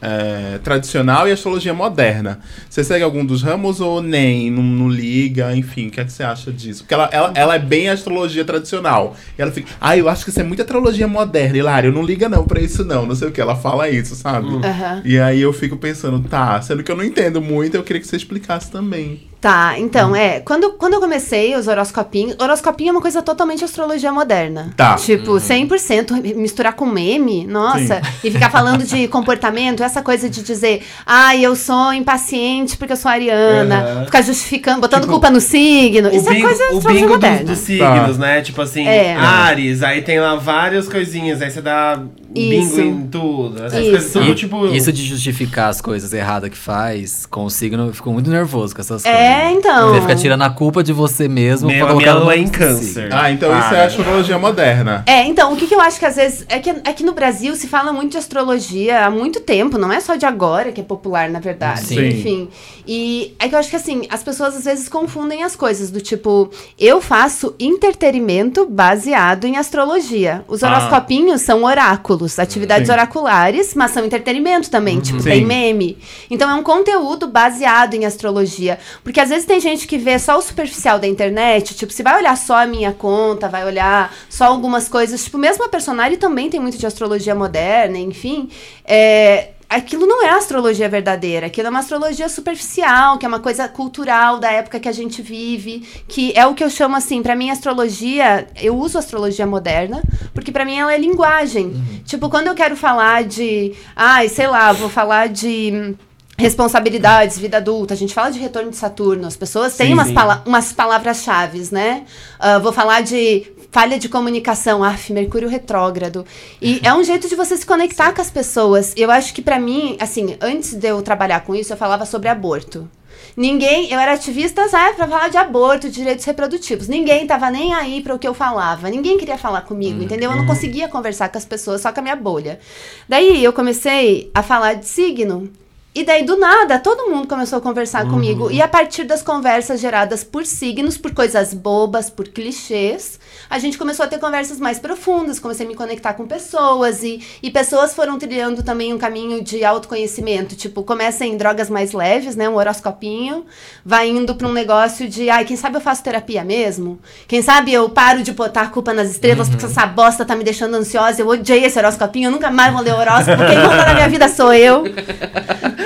é, 0.00 0.58
tradicional 0.58 1.26
e 1.26 1.30
a 1.30 1.34
astrologia 1.34 1.74
moderna. 1.74 2.40
Você 2.68 2.84
segue 2.84 3.04
algum 3.04 3.24
dos 3.24 3.42
ramos 3.42 3.80
ou 3.80 4.00
nem? 4.00 4.50
Não, 4.50 4.62
não 4.62 4.88
liga? 4.88 5.54
Enfim, 5.54 5.88
o 5.88 5.90
que 5.90 6.00
é 6.00 6.04
que 6.04 6.12
você 6.12 6.22
acha 6.22 6.52
disso? 6.52 6.82
Porque 6.82 6.94
ela, 6.94 7.08
ela, 7.12 7.32
ela 7.34 7.54
é 7.56 7.58
bem 7.58 7.88
astrologia 7.88 8.44
tradicional. 8.44 9.14
E 9.38 9.42
ela 9.42 9.50
fica, 9.50 9.68
ah, 9.80 9.96
eu 9.96 10.08
acho 10.08 10.24
que 10.24 10.30
isso 10.30 10.40
é 10.40 10.44
muita 10.44 10.62
astrologia 10.62 11.06
moderna. 11.06 11.58
Hilário, 11.58 11.92
não 11.92 12.02
liga 12.02 12.28
não 12.28 12.46
pra 12.46 12.60
isso 12.60 12.84
não. 12.84 13.04
Não 13.04 13.14
sei 13.14 13.28
o 13.28 13.32
que. 13.32 13.40
Ela 13.40 13.56
fala 13.56 13.88
isso, 13.88 14.14
sabe? 14.14 14.48
Aham. 14.48 15.02
E 15.04 15.18
aí 15.18 15.40
eu 15.40 15.52
fico 15.52 15.76
pensando, 15.76 16.20
tá, 16.26 16.60
sendo 16.62 16.82
que 16.82 16.90
eu 16.90 16.96
não 16.96 17.04
entendo 17.04 17.40
muito, 17.40 17.74
eu 17.74 17.82
queria 17.82 18.00
que 18.00 18.08
você 18.08 18.16
explicasse 18.16 18.70
também. 18.70 19.20
Tá, 19.46 19.78
então, 19.78 20.16
é. 20.16 20.40
Quando, 20.40 20.72
quando 20.72 20.94
eu 20.94 21.00
comecei 21.00 21.54
os 21.54 21.68
horoscopinhos. 21.68 22.34
Horoscopinho 22.40 22.88
é 22.88 22.92
uma 22.92 23.00
coisa 23.00 23.22
totalmente 23.22 23.64
astrologia 23.64 24.10
moderna. 24.10 24.72
Tá. 24.76 24.96
Tipo, 24.96 25.34
100% 25.34 26.34
misturar 26.34 26.72
com 26.72 26.84
meme, 26.84 27.46
nossa. 27.46 28.02
E 28.24 28.30
ficar 28.32 28.50
falando 28.50 28.82
de 28.82 29.06
comportamento, 29.08 29.84
essa 29.84 30.02
coisa 30.02 30.28
de 30.28 30.42
dizer, 30.42 30.82
ai, 31.06 31.44
eu 31.44 31.54
sou 31.54 31.92
impaciente 31.92 32.76
porque 32.76 32.92
eu 32.94 32.96
sou 32.96 33.08
ariana. 33.08 33.82
Aham. 33.82 34.04
Ficar 34.06 34.22
justificando, 34.22 34.80
botando 34.80 35.02
Tipo, 35.02 35.12
culpa 35.12 35.30
no 35.30 35.40
signo. 35.40 36.08
Isso 36.12 36.28
é 36.28 36.40
coisa 36.40 36.64
o 36.72 36.78
astrologia 36.78 36.92
bingo 36.92 37.06
dos, 37.06 37.14
moderna. 37.14 37.44
dos 37.44 37.58
signos, 37.60 38.18
né? 38.18 38.42
Tipo 38.42 38.62
assim, 38.62 38.84
É. 38.88 39.14
Ares, 39.14 39.80
aí 39.84 40.02
tem 40.02 40.18
lá 40.18 40.34
várias 40.34 40.88
coisinhas, 40.88 41.40
aí 41.40 41.52
você 41.52 41.62
dá 41.62 42.00
bingo 42.36 42.66
Isso. 42.66 42.80
em 42.80 43.06
tudo. 43.06 43.64
Essas 43.64 43.80
Isso. 43.80 43.90
coisas 43.90 44.12
tudo, 44.12 44.28
E- 44.30 44.34
tipo. 44.34 44.66
Isso 44.66 44.92
de 44.92 45.04
justificar 45.04 45.68
as 45.70 45.80
coisas 45.80 46.12
erradas 46.12 46.50
que 46.50 46.56
faz 46.56 47.26
com 47.26 47.44
o 47.44 47.50
signo, 47.50 47.88
eu 47.88 47.94
fico 47.94 48.10
muito 48.12 48.30
nervoso 48.30 48.74
com 48.74 48.80
essas 48.80 49.04
É, 49.04 49.12
coisas. 49.42 49.58
então. 49.58 49.88
Você 49.94 50.00
fica 50.02 50.16
tirando 50.16 50.42
a 50.42 50.50
culpa 50.50 50.82
de 50.82 50.92
você 50.92 51.28
mesmo 51.28 51.68
Meu, 51.68 51.86
pra 51.86 51.94
minha 51.94 52.04
colocar 52.06 52.14
no 52.20 52.24
lua 52.24 52.34
é 52.34 52.38
em 52.38 52.48
câncer. 52.48 53.08
Ah, 53.12 53.30
então 53.30 53.50
isso 53.58 53.66
é 53.68 53.70
Para. 53.70 53.84
astrologia 53.86 54.38
moderna. 54.38 55.02
É, 55.06 55.24
então, 55.26 55.52
o 55.52 55.56
que, 55.56 55.66
que 55.66 55.74
eu 55.74 55.80
acho 55.80 55.98
que 55.98 56.04
às 56.04 56.16
vezes. 56.16 56.44
É 56.48 56.58
que, 56.58 56.70
é 56.70 56.92
que 56.92 57.02
no 57.04 57.12
Brasil 57.12 57.54
se 57.56 57.66
fala 57.66 57.92
muito 57.92 58.12
de 58.12 58.18
astrologia 58.18 59.06
há 59.06 59.10
muito 59.10 59.40
tempo, 59.40 59.78
não 59.78 59.92
é 59.92 60.00
só 60.00 60.16
de 60.16 60.26
agora 60.26 60.72
que 60.72 60.80
é 60.80 60.84
popular, 60.84 61.28
na 61.28 61.40
verdade. 61.40 61.80
Sim. 61.86 62.08
Enfim. 62.08 62.48
E 62.86 63.34
é 63.38 63.48
que 63.48 63.54
eu 63.54 63.58
acho 63.58 63.68
que 63.70 63.76
assim, 63.76 64.02
as 64.10 64.22
pessoas 64.22 64.54
às 64.56 64.64
vezes 64.64 64.88
confundem 64.88 65.42
as 65.42 65.56
coisas, 65.56 65.90
do 65.90 66.00
tipo, 66.00 66.50
eu 66.78 67.00
faço 67.00 67.54
entretenimento 67.58 68.66
baseado 68.66 69.44
em 69.46 69.56
astrologia. 69.56 70.44
Os 70.48 70.62
Ah. 70.62 70.68
horoscopinhos 70.70 71.40
são 71.42 71.64
oráculos, 71.64 72.25
atividades 72.38 72.86
Sim. 72.86 72.92
oraculares, 72.92 73.74
mas 73.74 73.90
são 73.90 74.04
entretenimento 74.04 74.70
também, 74.70 75.00
tipo, 75.00 75.20
Sim. 75.20 75.30
tem 75.30 75.44
meme. 75.44 75.98
Então 76.30 76.50
é 76.50 76.54
um 76.54 76.62
conteúdo 76.62 77.26
baseado 77.26 77.94
em 77.94 78.04
astrologia. 78.04 78.78
Porque 79.02 79.20
às 79.20 79.28
vezes 79.28 79.44
tem 79.44 79.60
gente 79.60 79.86
que 79.86 79.98
vê 79.98 80.18
só 80.18 80.38
o 80.38 80.42
superficial 80.42 80.98
da 80.98 81.06
internet, 81.06 81.74
tipo, 81.74 81.92
se 81.92 82.02
vai 82.02 82.18
olhar 82.18 82.36
só 82.36 82.62
a 82.62 82.66
minha 82.66 82.92
conta, 82.92 83.48
vai 83.48 83.64
olhar 83.64 84.14
só 84.28 84.44
algumas 84.44 84.88
coisas, 84.88 85.24
tipo, 85.24 85.38
mesmo 85.38 85.64
a 85.64 85.68
personagem 85.68 86.18
também 86.18 86.50
tem 86.50 86.60
muito 86.60 86.78
de 86.78 86.86
astrologia 86.86 87.34
moderna, 87.34 87.98
enfim. 87.98 88.48
É, 88.84 89.50
Aquilo 89.68 90.06
não 90.06 90.24
é 90.24 90.30
astrologia 90.30 90.88
verdadeira, 90.88 91.46
aquilo 91.48 91.66
é 91.66 91.70
uma 91.70 91.80
astrologia 91.80 92.28
superficial, 92.28 93.18
que 93.18 93.26
é 93.26 93.28
uma 93.28 93.40
coisa 93.40 93.68
cultural 93.68 94.38
da 94.38 94.48
época 94.50 94.78
que 94.78 94.88
a 94.88 94.92
gente 94.92 95.20
vive, 95.20 95.80
que 96.06 96.32
é 96.36 96.46
o 96.46 96.54
que 96.54 96.62
eu 96.62 96.70
chamo 96.70 96.94
assim, 96.94 97.20
pra 97.20 97.34
mim 97.34 97.50
astrologia, 97.50 98.46
eu 98.62 98.76
uso 98.78 98.96
astrologia 98.96 99.44
moderna, 99.44 100.00
porque 100.32 100.52
pra 100.52 100.64
mim 100.64 100.78
ela 100.78 100.94
é 100.94 100.98
linguagem. 100.98 101.74
Tipo, 102.04 102.30
quando 102.30 102.46
eu 102.46 102.54
quero 102.54 102.76
falar 102.76 103.24
de, 103.24 103.74
ai, 103.96 104.28
sei 104.28 104.46
lá, 104.46 104.72
vou 104.72 104.88
falar 104.88 105.28
de 105.28 105.96
responsabilidades, 106.38 107.38
vida 107.38 107.56
adulta, 107.56 107.94
a 107.94 107.96
gente 107.96 108.14
fala 108.14 108.30
de 108.30 108.38
retorno 108.38 108.70
de 108.70 108.76
Saturno, 108.76 109.26
as 109.26 109.36
pessoas 109.36 109.74
têm 109.76 109.88
Sim, 109.88 109.94
umas, 109.94 110.08
sim. 110.08 110.14
pala- 110.14 110.42
umas 110.46 110.72
palavras-chave, 110.72 111.66
né? 111.72 112.04
Ah, 112.38 112.58
vou 112.58 112.72
falar 112.72 113.00
de 113.02 113.46
falha 113.76 113.98
de 113.98 114.08
comunicação, 114.08 114.82
af, 114.82 115.12
Mercúrio 115.12 115.50
retrógrado. 115.50 116.24
E 116.62 116.80
é 116.82 116.94
um 116.94 117.04
jeito 117.04 117.28
de 117.28 117.36
você 117.36 117.58
se 117.58 117.66
conectar 117.66 118.10
com 118.10 118.22
as 118.22 118.30
pessoas. 118.30 118.94
Eu 118.96 119.10
acho 119.10 119.34
que 119.34 119.42
pra 119.42 119.60
mim, 119.60 119.98
assim, 120.00 120.34
antes 120.40 120.72
de 120.72 120.88
eu 120.88 121.02
trabalhar 121.02 121.40
com 121.40 121.54
isso, 121.54 121.74
eu 121.74 121.76
falava 121.76 122.06
sobre 122.06 122.30
aborto. 122.30 122.88
Ninguém, 123.36 123.92
eu 123.92 124.00
era 124.00 124.14
ativista, 124.14 124.66
sabe, 124.70 124.96
pra 124.96 125.06
falar 125.06 125.28
de 125.28 125.36
aborto, 125.36 125.90
de 125.90 125.94
direitos 125.96 126.24
reprodutivos. 126.24 126.88
Ninguém 126.88 127.26
tava 127.26 127.50
nem 127.50 127.74
aí 127.74 128.00
para 128.00 128.14
o 128.14 128.18
que 128.18 128.26
eu 128.26 128.32
falava. 128.32 128.88
Ninguém 128.88 129.18
queria 129.18 129.36
falar 129.36 129.60
comigo, 129.60 130.02
entendeu? 130.02 130.30
Eu 130.30 130.38
não 130.38 130.46
conseguia 130.46 130.88
conversar 130.88 131.28
com 131.28 131.36
as 131.36 131.44
pessoas, 131.44 131.82
só 131.82 131.92
com 131.92 132.00
a 132.00 132.02
minha 132.02 132.16
bolha. 132.16 132.58
Daí 133.06 133.44
eu 133.44 133.52
comecei 133.52 134.30
a 134.32 134.42
falar 134.42 134.72
de 134.72 134.86
signo. 134.88 135.52
E 135.96 136.04
daí, 136.04 136.24
do 136.24 136.36
nada, 136.36 136.78
todo 136.78 137.10
mundo 137.10 137.26
começou 137.26 137.56
a 137.56 137.62
conversar 137.62 138.06
comigo. 138.06 138.50
E 138.50 138.60
a 138.60 138.68
partir 138.68 139.04
das 139.04 139.22
conversas 139.22 139.80
geradas 139.80 140.22
por 140.22 140.44
signos, 140.44 140.98
por 140.98 141.14
coisas 141.14 141.54
bobas, 141.54 142.10
por 142.10 142.28
clichês, 142.28 143.18
a 143.48 143.58
gente 143.58 143.78
começou 143.78 144.04
a 144.04 144.06
ter 144.06 144.18
conversas 144.18 144.60
mais 144.60 144.78
profundas. 144.78 145.38
Comecei 145.38 145.64
a 145.64 145.68
me 145.70 145.74
conectar 145.74 146.12
com 146.12 146.26
pessoas. 146.26 147.02
E, 147.02 147.22
e 147.42 147.50
pessoas 147.50 147.94
foram 147.94 148.18
trilhando 148.18 148.62
também 148.62 148.92
um 148.92 148.98
caminho 148.98 149.42
de 149.42 149.64
autoconhecimento. 149.64 150.54
Tipo, 150.54 150.82
começa 150.82 151.24
em 151.24 151.34
drogas 151.34 151.70
mais 151.70 151.92
leves, 151.92 152.36
né? 152.36 152.46
Um 152.46 152.56
horoscopinho. 152.56 153.46
Vai 153.82 154.10
indo 154.10 154.34
pra 154.34 154.46
um 154.46 154.52
negócio 154.52 155.08
de, 155.08 155.30
ai, 155.30 155.46
quem 155.46 155.56
sabe 155.56 155.78
eu 155.78 155.80
faço 155.80 156.04
terapia 156.04 156.44
mesmo? 156.44 156.98
Quem 157.26 157.40
sabe 157.40 157.72
eu 157.72 157.88
paro 157.88 158.22
de 158.22 158.32
botar 158.32 158.60
a 158.60 158.68
culpa 158.68 158.92
nas 158.92 159.12
estrelas 159.12 159.48
porque 159.48 159.64
essa 159.64 159.86
bosta 159.86 160.26
tá 160.26 160.36
me 160.36 160.44
deixando 160.44 160.74
ansiosa. 160.74 161.22
Eu 161.22 161.28
odiei 161.28 161.64
esse 161.64 161.78
horoscopinho, 161.78 162.26
eu 162.26 162.32
nunca 162.32 162.50
mais 162.50 162.70
vou 162.70 162.82
ler 162.82 162.92
horóscopo. 162.92 163.46
Quem 163.46 163.56
manda 163.56 163.86
na 163.86 163.94
minha 163.94 164.08
vida 164.10 164.28
sou 164.28 164.52
eu. 164.52 164.84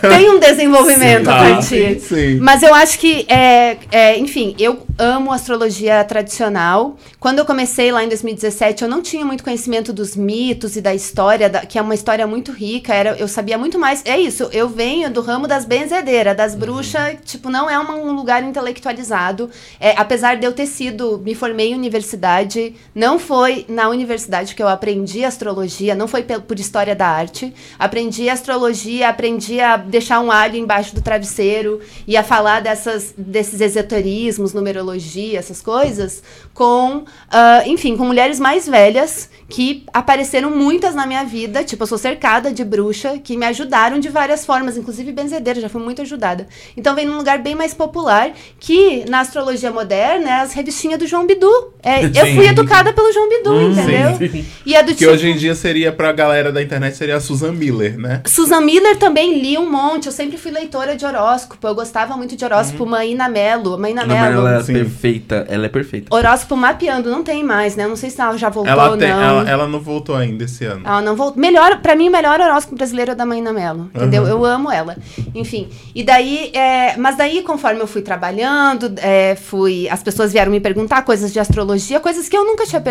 tem 0.00 0.30
um 0.30 0.38
desenvolvimento 0.38 1.24
Sim, 1.26 1.30
a 1.30 1.34
partir. 1.36 2.00
Sim. 2.00 2.38
Mas 2.40 2.62
eu 2.62 2.74
acho 2.74 2.98
que, 2.98 3.26
é, 3.28 3.76
é, 3.90 4.18
enfim, 4.18 4.54
eu 4.58 4.86
amo 4.98 5.32
astrologia 5.32 6.02
tradicional. 6.04 6.96
Quando 7.18 7.38
eu 7.38 7.44
comecei 7.44 7.90
lá 7.92 8.02
em 8.04 8.08
2017, 8.08 8.82
eu 8.82 8.88
não 8.88 9.02
tinha 9.02 9.24
muito 9.24 9.42
conhecimento 9.44 9.92
dos 9.92 10.16
mitos 10.16 10.76
e 10.76 10.80
da 10.80 10.94
história, 10.94 11.48
da- 11.48 11.60
que 11.66 11.78
é 11.78 11.82
uma 11.82 11.94
história 11.94 12.26
muito 12.26 12.52
rica. 12.52 12.94
Era, 12.94 13.16
eu 13.18 13.28
sabia 13.28 13.58
muito 13.58 13.78
mais. 13.78 14.02
É 14.04 14.18
isso, 14.18 14.48
eu 14.52 14.68
venho 14.68 15.10
do 15.10 15.20
ramo 15.20 15.46
das 15.46 15.64
benzedeiras, 15.64 16.36
das 16.36 16.54
bruxas. 16.54 17.16
Tipo, 17.24 17.50
não 17.50 17.68
é 17.68 17.78
uma- 17.78 17.94
um 17.96 18.12
lugar 18.12 18.42
intelectualizado. 18.42 19.50
É, 19.78 19.94
apesar 19.96 20.36
de 20.36 20.46
eu 20.46 20.52
ter 20.52 20.66
sido, 20.66 21.18
me 21.24 21.34
formei 21.34 21.72
em 21.72 21.74
universidade, 21.74 22.74
não 22.94 23.18
foi 23.18 23.64
na 23.68 23.88
universidade 23.88 24.54
que 24.54 24.62
eu 24.62 24.68
aprendi 24.68 25.24
astrologia, 25.24 25.94
não 25.94 26.08
foi 26.08 26.22
por 26.22 26.58
história 26.58 26.94
da 26.94 27.06
arte. 27.06 27.52
Aprendi 27.78 28.28
astrologia, 28.28 29.08
aprendi 29.08 29.60
a 29.60 29.76
deixar 29.90 30.20
um 30.20 30.30
alho 30.30 30.56
embaixo 30.56 30.94
do 30.94 31.02
travesseiro 31.02 31.80
e 32.06 32.16
a 32.16 32.22
falar 32.22 32.60
dessas, 32.60 33.12
desses 33.16 33.60
esoterismos, 33.60 34.54
numerologia, 34.54 35.38
essas 35.38 35.60
coisas, 35.60 36.22
com, 36.54 37.04
ah, 37.30 37.62
enfim, 37.66 37.96
com 37.96 38.04
mulheres 38.04 38.40
mais 38.40 38.66
velhas 38.66 39.28
que 39.48 39.84
apareceram 39.92 40.50
muitas 40.50 40.94
na 40.94 41.06
minha 41.06 41.24
vida. 41.24 41.64
Tipo, 41.64 41.82
eu 41.82 41.86
sou 41.86 41.98
cercada 41.98 42.52
de 42.52 42.64
bruxa 42.64 43.18
que 43.18 43.36
me 43.36 43.44
ajudaram 43.46 43.98
de 43.98 44.08
várias 44.08 44.46
formas, 44.46 44.76
inclusive 44.76 45.12
benzedeira, 45.12 45.60
já 45.60 45.68
fui 45.68 45.82
muito 45.82 46.02
ajudada. 46.02 46.46
Então 46.76 46.94
vem 46.94 47.04
num 47.06 47.16
lugar 47.16 47.38
bem 47.38 47.54
mais 47.54 47.74
popular 47.74 48.30
que 48.58 49.04
na 49.08 49.20
astrologia 49.20 49.70
moderna 49.72 50.28
é 50.28 50.40
as 50.40 50.52
revistinhas 50.52 50.98
do 50.98 51.06
João 51.06 51.26
Bidu. 51.26 51.50
É, 51.82 52.04
eu 52.14 52.34
fui 52.34 52.46
educada 52.46 52.92
pelo 52.92 53.12
João 53.12 53.28
Bidu, 53.28 53.60
entendeu? 53.60 54.16
sim. 54.16 54.46
E 54.64 54.74
é 54.74 54.82
do 54.82 54.92
Que 54.92 54.98
tipo. 54.98 55.10
hoje 55.10 55.28
em 55.28 55.36
dia 55.36 55.54
seria 55.54 55.90
pra 55.92 56.12
galera 56.12 56.52
da 56.52 56.62
internet, 56.62 56.96
seria 56.96 57.16
a 57.16 57.20
Susan 57.20 57.52
Miller, 57.52 57.98
né? 57.98 58.22
Susan 58.26 58.60
Miller 58.60 58.96
também 58.96 59.40
li 59.40 59.58
um 59.58 59.68
monte. 59.80 60.06
Eu 60.06 60.12
sempre 60.12 60.36
fui 60.36 60.50
leitora 60.50 60.96
de 60.96 61.04
horóscopo. 61.04 61.66
Eu 61.66 61.74
gostava 61.74 62.16
muito 62.16 62.36
de 62.36 62.44
horóscopo. 62.44 62.84
Maína 62.86 63.28
Mello. 63.28 63.78
Maína 63.78 64.04
Não, 64.04 64.14
mas 64.16 64.30
Mello. 64.30 64.46
ela 64.46 64.58
é 64.60 64.62
Sim. 64.62 64.72
perfeita. 64.74 65.46
Ela 65.48 65.66
é 65.66 65.68
perfeita. 65.68 66.14
Horóscopo 66.14 66.56
mapeando, 66.56 67.10
não 67.10 67.22
tem 67.22 67.42
mais, 67.44 67.76
né? 67.76 67.86
Não 67.86 67.96
sei 67.96 68.10
se 68.10 68.20
ela 68.20 68.36
já 68.36 68.48
voltou 68.48 68.72
Ela, 68.72 68.90
ou 68.90 68.96
tem, 68.96 69.08
não. 69.08 69.22
ela, 69.22 69.50
ela 69.50 69.66
não 69.68 69.80
voltou 69.80 70.14
ainda 70.16 70.44
esse 70.44 70.64
ano. 70.64 70.86
Ela 70.86 71.00
não 71.00 71.16
voltou. 71.16 71.40
Melhor, 71.40 71.80
pra 71.80 71.94
mim, 71.94 72.08
o 72.08 72.12
melhor 72.12 72.40
horóscopo 72.40 72.76
brasileiro 72.76 73.12
é 73.12 73.14
da 73.14 73.24
Maína 73.24 73.52
Mello. 73.52 73.90
Entendeu? 73.94 74.22
Aham. 74.22 74.30
Eu 74.30 74.44
amo 74.44 74.70
ela. 74.70 74.96
Enfim. 75.34 75.68
E 75.94 76.02
daí, 76.02 76.50
é, 76.54 76.96
mas 76.96 77.16
daí, 77.16 77.42
conforme 77.42 77.80
eu 77.80 77.86
fui 77.86 78.02
trabalhando, 78.02 78.92
é, 78.98 79.34
fui. 79.36 79.88
As 79.88 80.02
pessoas 80.02 80.32
vieram 80.32 80.50
me 80.52 80.60
perguntar 80.60 81.02
coisas 81.02 81.32
de 81.32 81.40
astrologia, 81.40 82.00
coisas 82.00 82.28
que 82.28 82.36
eu 82.36 82.44
nunca 82.44 82.64
tinha 82.66 82.82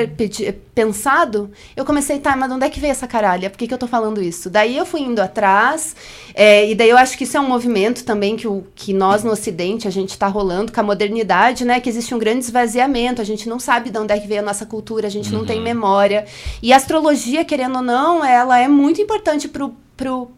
pensado. 0.74 1.52
Eu 1.76 1.86
comecei, 1.86 2.20
tá, 2.20 2.36
mas 2.36 2.50
de 2.50 2.56
onde 2.56 2.66
é 2.66 2.70
que 2.70 2.80
veio 2.80 2.92
essa 2.92 3.08
caralha? 3.08 3.50
Por 3.50 3.58
que, 3.58 3.68
que 3.68 3.74
eu 3.74 3.78
tô 3.78 3.88
falando 3.88 4.22
isso? 4.22 4.50
Daí 4.50 4.78
eu 4.78 4.86
fui 4.86 5.02
indo 5.02 5.20
atrás, 5.22 5.96
é, 6.34 6.70
e 6.70 6.76
daí 6.80 6.90
eu 6.90 6.98
acho 6.98 7.18
que 7.18 7.26
isso 7.26 7.36
é 7.36 7.40
um 7.42 7.48
movimento 7.48 8.06
também 8.06 8.38
que, 8.38 8.48
o, 8.48 8.66
que 8.74 8.94
nós 8.94 9.22
no 9.22 9.32
Ocidente 9.32 9.86
a 9.86 9.92
gente 9.92 10.18
tá 10.18 10.28
rolando 10.28 10.72
com 10.72 10.80
a 10.80 10.84
modernidade, 10.84 11.66
né? 11.66 11.82
Que 11.82 11.90
existe 11.90 12.16
um 12.16 12.18
grande 12.18 12.46
esvaziamento, 12.46 13.22
a 13.22 13.26
gente 13.26 13.50
não 13.50 13.60
sabe 13.60 13.90
de 13.90 13.98
onde 14.00 14.14
é 14.14 14.20
que 14.20 14.26
veio 14.26 14.40
a 14.40 14.44
nossa 14.44 14.66
cultura, 14.66 15.06
a 15.06 15.10
gente 15.10 15.30
não 15.30 15.46
tem 15.46 15.62
memória. 15.62 16.26
E 16.64 16.72
a 16.72 16.78
astrologia, 16.78 17.44
querendo 17.44 17.76
ou 17.76 17.82
não, 17.82 18.24
ela 18.24 18.58
é 18.58 18.70
muito 18.70 19.02
importante 19.02 19.50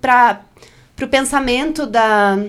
pra, 0.02 0.42
pro 0.96 1.08
pensamento 1.08 1.86
da. 1.86 2.40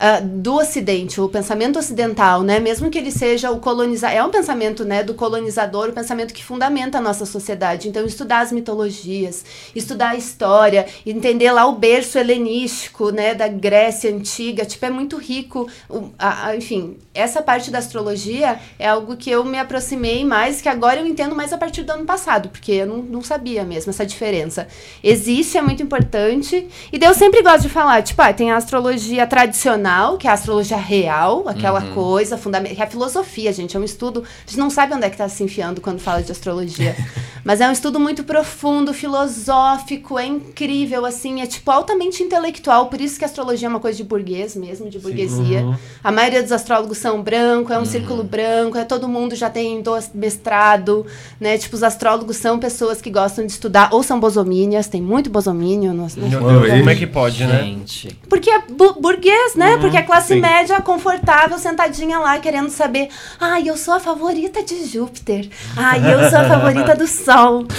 Ah, 0.00 0.20
do 0.20 0.54
Ocidente, 0.56 1.20
o 1.20 1.28
pensamento 1.28 1.78
ocidental, 1.78 2.42
né? 2.42 2.58
Mesmo 2.60 2.90
que 2.90 2.98
ele 2.98 3.10
seja 3.10 3.50
o 3.50 3.58
colonizador, 3.60 4.16
é 4.16 4.24
um 4.24 4.30
pensamento, 4.30 4.84
né, 4.84 5.02
do 5.02 5.14
colonizador, 5.14 5.88
o 5.88 5.92
pensamento 5.92 6.32
que 6.34 6.44
fundamenta 6.44 6.98
a 6.98 7.00
nossa 7.00 7.24
sociedade. 7.26 7.88
Então, 7.88 8.04
estudar 8.04 8.40
as 8.40 8.52
mitologias, 8.52 9.44
estudar 9.74 10.10
a 10.10 10.16
história, 10.16 10.86
entender 11.06 11.50
lá 11.52 11.66
o 11.66 11.72
berço 11.72 12.18
helenístico, 12.18 13.10
né, 13.10 13.34
da 13.34 13.48
Grécia 13.48 14.10
antiga, 14.14 14.64
tipo, 14.64 14.84
é 14.84 14.90
muito 14.90 15.16
rico. 15.16 15.68
O- 15.88 16.10
a- 16.18 16.48
a- 16.48 16.56
enfim, 16.56 16.96
essa 17.14 17.42
parte 17.42 17.70
da 17.70 17.78
astrologia 17.78 18.58
é 18.78 18.86
algo 18.88 19.16
que 19.16 19.30
eu 19.30 19.44
me 19.44 19.58
aproximei 19.58 20.24
mais, 20.24 20.60
que 20.60 20.68
agora 20.68 21.00
eu 21.00 21.06
entendo 21.06 21.34
mais 21.34 21.52
a 21.52 21.58
partir 21.58 21.82
do 21.82 21.90
ano 21.92 22.04
passado, 22.04 22.48
porque 22.48 22.72
eu 22.72 22.86
não, 22.86 22.98
não 22.98 23.22
sabia 23.22 23.64
mesmo 23.64 23.90
essa 23.90 24.06
diferença. 24.06 24.68
Existe, 25.02 25.58
é 25.58 25.62
muito 25.62 25.82
importante, 25.82 26.68
e 26.92 26.98
eu 27.04 27.14
sempre 27.14 27.42
gosto 27.42 27.62
de 27.62 27.68
falar, 27.68 28.02
tipo, 28.02 28.20
ah, 28.22 28.32
tem 28.32 28.50
a 28.50 28.56
astrologia 28.56 29.26
tradicional, 29.26 29.87
que 30.18 30.26
é 30.26 30.30
a 30.30 30.34
astrologia 30.34 30.76
real, 30.76 31.44
aquela 31.48 31.80
coisa 31.94 32.36
fundamental, 32.36 32.76
que 32.76 32.82
é 32.82 32.84
a 32.84 32.88
filosofia, 32.90 33.52
gente, 33.52 33.76
é 33.76 33.80
um 33.80 33.84
estudo, 33.84 34.22
a 34.22 34.48
gente 34.50 34.58
não 34.58 34.70
sabe 34.70 34.94
onde 34.94 35.04
é 35.04 35.10
que 35.10 35.16
tá 35.16 35.28
se 35.28 35.42
enfiando 35.42 35.80
quando 35.80 35.98
fala 36.00 36.22
de 36.22 36.30
astrologia, 36.32 36.94
mas 37.44 37.60
é 37.60 37.68
um 37.68 37.72
estudo 37.72 37.98
muito 38.00 38.24
profundo, 38.24 38.92
filosófico, 38.92 40.18
é 40.18 40.26
incrível, 40.26 41.04
assim, 41.06 41.40
é 41.40 41.46
tipo 41.46 41.70
altamente 41.70 42.22
intelectual, 42.22 42.86
por 42.86 43.00
isso 43.00 43.18
que 43.18 43.24
a 43.24 43.28
astrologia 43.28 43.66
é 43.68 43.70
uma 43.70 43.80
coisa 43.80 43.96
de 43.96 44.04
burguês 44.04 44.54
mesmo, 44.56 44.88
de 44.90 44.98
burguesia. 44.98 45.64
A 46.02 46.10
maioria 46.12 46.42
dos 46.42 46.52
astrólogos 46.52 46.98
são 46.98 47.22
branco, 47.22 47.72
é 47.72 47.78
um 47.78 47.84
círculo 47.84 48.22
branco, 48.24 48.76
é 48.76 48.84
todo 48.84 49.08
mundo 49.08 49.34
já 49.34 49.48
tem 49.50 49.80
dois 49.82 50.10
mestrado, 50.14 51.06
né? 51.40 51.56
Tipo, 51.58 51.76
os 51.76 51.82
astrólogos 51.82 52.36
são 52.36 52.58
pessoas 52.58 53.00
que 53.00 53.10
gostam 53.10 53.46
de 53.46 53.52
estudar, 53.52 53.88
ou 53.92 54.02
são 54.02 54.18
bosomínias, 54.20 54.86
tem 54.88 55.00
muito 55.00 55.30
bosomínio 55.30 55.92
no, 55.92 56.06
no- 56.16 56.46
Oi. 56.60 56.70
Como 56.78 56.90
é 56.90 56.94
que 56.94 57.06
pode, 57.06 57.44
né? 57.46 57.62
Gente. 57.62 58.18
porque 58.28 58.50
é 58.50 58.60
bu- 58.68 58.94
burguês, 59.00 59.54
né? 59.54 59.76
Porque 59.80 59.96
é 59.96 60.02
classe 60.02 60.34
sim. 60.34 60.40
média 60.40 60.80
confortável, 60.80 61.58
sentadinha 61.58 62.18
lá, 62.18 62.38
querendo 62.38 62.70
saber. 62.70 63.08
Ai, 63.40 63.68
eu 63.68 63.76
sou 63.76 63.94
a 63.94 64.00
favorita 64.00 64.62
de 64.62 64.84
Júpiter. 64.84 65.48
Ai, 65.76 66.00
eu 66.12 66.30
sou 66.30 66.38
a 66.40 66.44
favorita 66.44 66.94
do 66.94 67.06
Sol. 67.06 67.66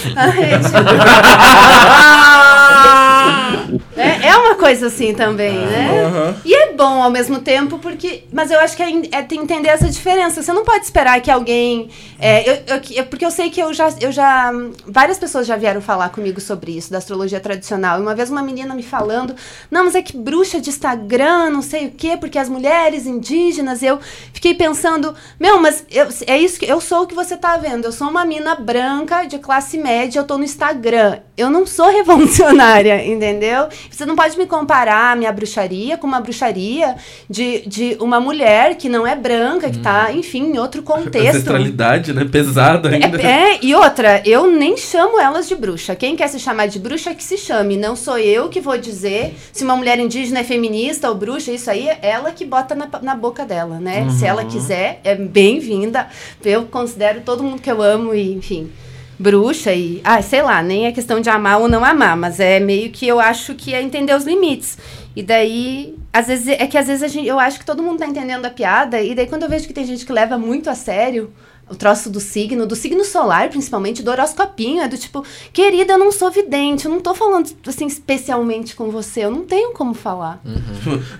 É, 3.96 4.28
é 4.28 4.36
uma 4.36 4.54
coisa 4.54 4.86
assim 4.86 5.12
também, 5.14 5.52
né? 5.52 6.04
Aham. 6.06 6.36
E 6.44 6.54
é 6.54 6.72
bom 6.72 7.02
ao 7.02 7.10
mesmo 7.10 7.38
tempo, 7.40 7.78
porque. 7.78 8.24
Mas 8.32 8.50
eu 8.50 8.58
acho 8.58 8.76
que 8.76 8.82
é, 8.82 8.86
é 8.88 9.26
entender 9.34 9.68
essa 9.68 9.88
diferença. 9.88 10.42
Você 10.42 10.52
não 10.52 10.64
pode 10.64 10.84
esperar 10.84 11.20
que 11.20 11.30
alguém. 11.30 11.90
é, 12.18 12.48
eu, 12.48 12.54
eu- 12.66 12.80
eu- 12.96 13.06
porque 13.06 13.24
eu 13.24 13.30
sei 13.30 13.50
que 13.50 13.60
eu 13.60 13.72
já, 13.74 13.88
eu 14.00 14.10
já. 14.10 14.50
Várias 14.86 15.18
pessoas 15.18 15.46
já 15.46 15.56
vieram 15.56 15.80
falar 15.82 16.08
comigo 16.08 16.40
sobre 16.40 16.72
isso, 16.76 16.90
da 16.90 16.98
astrologia 16.98 17.40
tradicional. 17.40 17.98
E 17.98 18.02
uma 18.02 18.14
vez 18.14 18.30
uma 18.30 18.42
menina 18.42 18.74
me 18.74 18.82
falando: 18.82 19.34
não, 19.70 19.84
mas 19.84 19.94
é 19.94 20.02
que 20.02 20.16
bruxa 20.16 20.60
de 20.60 20.70
Instagram, 20.70 21.50
não 21.50 21.62
sei 21.62 21.88
o 21.88 21.89
quê, 21.90 22.16
porque 22.16 22.38
as 22.38 22.48
mulheres 22.48 23.06
indígenas. 23.06 23.82
Eu 23.82 23.98
fiquei 24.32 24.54
pensando: 24.54 25.14
meu, 25.38 25.60
mas 25.60 25.84
eu- 25.90 26.08
é 26.26 26.38
isso 26.38 26.58
que. 26.58 26.66
Eu 26.66 26.80
sou 26.80 27.02
o 27.02 27.06
que 27.06 27.14
você 27.14 27.36
tá 27.36 27.56
vendo. 27.56 27.84
Eu 27.84 27.92
sou 27.92 28.08
uma 28.08 28.24
mina 28.24 28.54
branca 28.54 29.24
de 29.24 29.38
classe 29.38 29.76
média, 29.78 30.18
eu 30.20 30.24
tô 30.24 30.38
no 30.38 30.44
Instagram. 30.44 31.18
Eu 31.36 31.50
não 31.50 31.66
sou 31.66 31.88
revolucionária, 31.92 33.04
entendeu? 33.06 33.68
Você 33.90 34.04
não 34.06 34.14
pode 34.16 34.36
me 34.38 34.46
comparar 34.46 35.12
a 35.12 35.16
minha 35.16 35.32
bruxaria 35.32 35.96
com 35.96 36.06
uma 36.06 36.20
bruxaria 36.20 36.96
de, 37.28 37.62
de 37.66 37.96
uma 38.00 38.20
mulher 38.20 38.76
que 38.76 38.88
não 38.88 39.06
é 39.06 39.14
branca, 39.16 39.70
que 39.70 39.78
tá, 39.78 40.12
enfim, 40.12 40.52
em 40.52 40.58
outro 40.58 40.82
contexto. 40.84 41.28
Ancestralidade, 41.28 42.12
né? 42.12 42.24
Pesada 42.30 42.88
ainda. 42.90 43.20
É, 43.20 43.54
é, 43.54 43.58
e 43.62 43.74
outra, 43.74 44.22
eu 44.24 44.50
nem 44.50 44.76
chamo 44.76 45.18
elas 45.20 45.48
de 45.48 45.54
bruxa. 45.54 45.94
Quem 45.96 46.14
quer 46.16 46.28
se 46.28 46.38
chamar 46.38 46.66
de 46.66 46.78
bruxa, 46.78 47.14
que 47.14 47.22
se 47.24 47.36
chame. 47.36 47.76
Não 47.76 47.96
sou 47.96 48.18
eu 48.18 48.48
que 48.48 48.60
vou 48.60 48.76
dizer 48.78 49.34
se 49.52 49.64
uma 49.64 49.76
mulher 49.76 49.98
indígena 49.98 50.40
é 50.40 50.44
feminista 50.44 51.08
ou 51.08 51.14
bruxa. 51.14 51.50
Isso 51.52 51.70
aí 51.70 51.79
é 51.88 51.98
ela 52.02 52.30
que 52.32 52.44
bota 52.44 52.74
na, 52.74 52.88
na 53.02 53.14
boca 53.14 53.44
dela, 53.44 53.78
né? 53.78 54.08
Se 54.10 54.26
ela 54.26 54.44
quiser, 54.44 55.00
é 55.04 55.14
bem-vinda. 55.14 56.08
Eu 56.44 56.66
considero 56.66 57.20
todo 57.20 57.42
mundo 57.42 57.60
que 57.60 57.70
eu 57.70 57.82
amo 57.82 58.14
e, 58.14 58.32
enfim, 58.32 58.70
bruxa 59.18 59.72
e... 59.72 60.00
Ah, 60.04 60.20
sei 60.22 60.42
lá, 60.42 60.62
nem 60.62 60.86
é 60.86 60.92
questão 60.92 61.20
de 61.20 61.28
amar 61.28 61.60
ou 61.60 61.68
não 61.68 61.84
amar, 61.84 62.16
mas 62.16 62.40
é 62.40 62.58
meio 62.58 62.90
que 62.90 63.06
eu 63.06 63.20
acho 63.20 63.54
que 63.54 63.74
é 63.74 63.82
entender 63.82 64.14
os 64.14 64.24
limites. 64.24 64.78
E 65.14 65.22
daí, 65.22 65.96
às 66.12 66.28
vezes, 66.28 66.48
é 66.48 66.66
que 66.66 66.78
às 66.78 66.86
vezes 66.86 67.12
gente, 67.12 67.26
eu 67.26 67.38
acho 67.38 67.58
que 67.58 67.64
todo 67.64 67.82
mundo 67.82 67.98
tá 67.98 68.06
entendendo 68.06 68.46
a 68.46 68.50
piada, 68.50 69.00
e 69.00 69.14
daí 69.14 69.26
quando 69.26 69.42
eu 69.42 69.48
vejo 69.48 69.66
que 69.66 69.74
tem 69.74 69.84
gente 69.84 70.06
que 70.06 70.12
leva 70.12 70.38
muito 70.38 70.70
a 70.70 70.74
sério 70.74 71.32
o 71.70 71.76
troço 71.76 72.10
do 72.10 72.18
signo, 72.18 72.66
do 72.66 72.74
signo 72.74 73.04
solar, 73.04 73.48
principalmente, 73.48 74.02
do 74.02 74.10
horoscopinho, 74.10 74.82
é 74.82 74.88
do 74.88 74.98
tipo, 74.98 75.24
querida, 75.52 75.92
eu 75.92 75.98
não 75.98 76.10
sou 76.10 76.30
vidente, 76.30 76.86
eu 76.86 76.90
não 76.90 77.00
tô 77.00 77.14
falando, 77.14 77.48
assim, 77.66 77.86
especialmente 77.86 78.74
com 78.74 78.90
você, 78.90 79.24
eu 79.24 79.30
não 79.30 79.44
tenho 79.44 79.72
como 79.72 79.94
falar. 79.94 80.42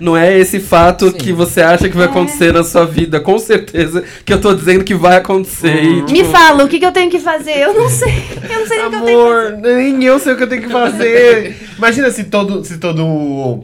Não 0.00 0.16
é 0.16 0.36
esse 0.38 0.58
fato 0.58 1.06
Sim. 1.10 1.16
que 1.16 1.32
você 1.32 1.60
acha 1.60 1.88
que 1.88 1.96
vai 1.96 2.06
É. 2.06 2.10
acontecer 2.10 2.52
na 2.52 2.64
sua 2.64 2.84
vida. 2.84 3.20
Com 3.20 3.38
certeza 3.38 4.02
que 4.24 4.32
eu 4.32 4.40
tô 4.40 4.52
dizendo 4.54 4.82
que 4.84 4.94
vai 4.94 5.16
acontecer. 5.18 5.84
e, 5.84 6.02
Me 6.02 6.04
tipo, 6.04 6.30
fala, 6.30 6.64
o 6.64 6.68
que, 6.68 6.78
que 6.80 6.86
eu 6.86 6.92
tenho 6.92 7.10
que 7.10 7.18
fazer? 7.20 7.56
Eu 7.58 7.72
não 7.74 7.88
sei, 7.88 8.08
eu 8.50 8.58
não 8.60 8.66
sei 8.66 8.78
o 8.86 8.90
que 8.90 8.96
eu 8.96 9.04
tenho 9.04 9.06
que 9.06 9.12
fazer. 9.12 9.12
Amor, 9.12 9.52
nem 9.62 10.04
eu 10.04 10.18
sei 10.18 10.32
o 10.32 10.36
que 10.36 10.42
eu 10.42 10.48
tenho 10.48 10.62
que 10.62 10.68
fazer. 10.68 11.56
Imagina 11.78 12.10
se 12.10 12.24
todo, 12.24 12.64
se 12.64 12.76
todo, 12.78 13.62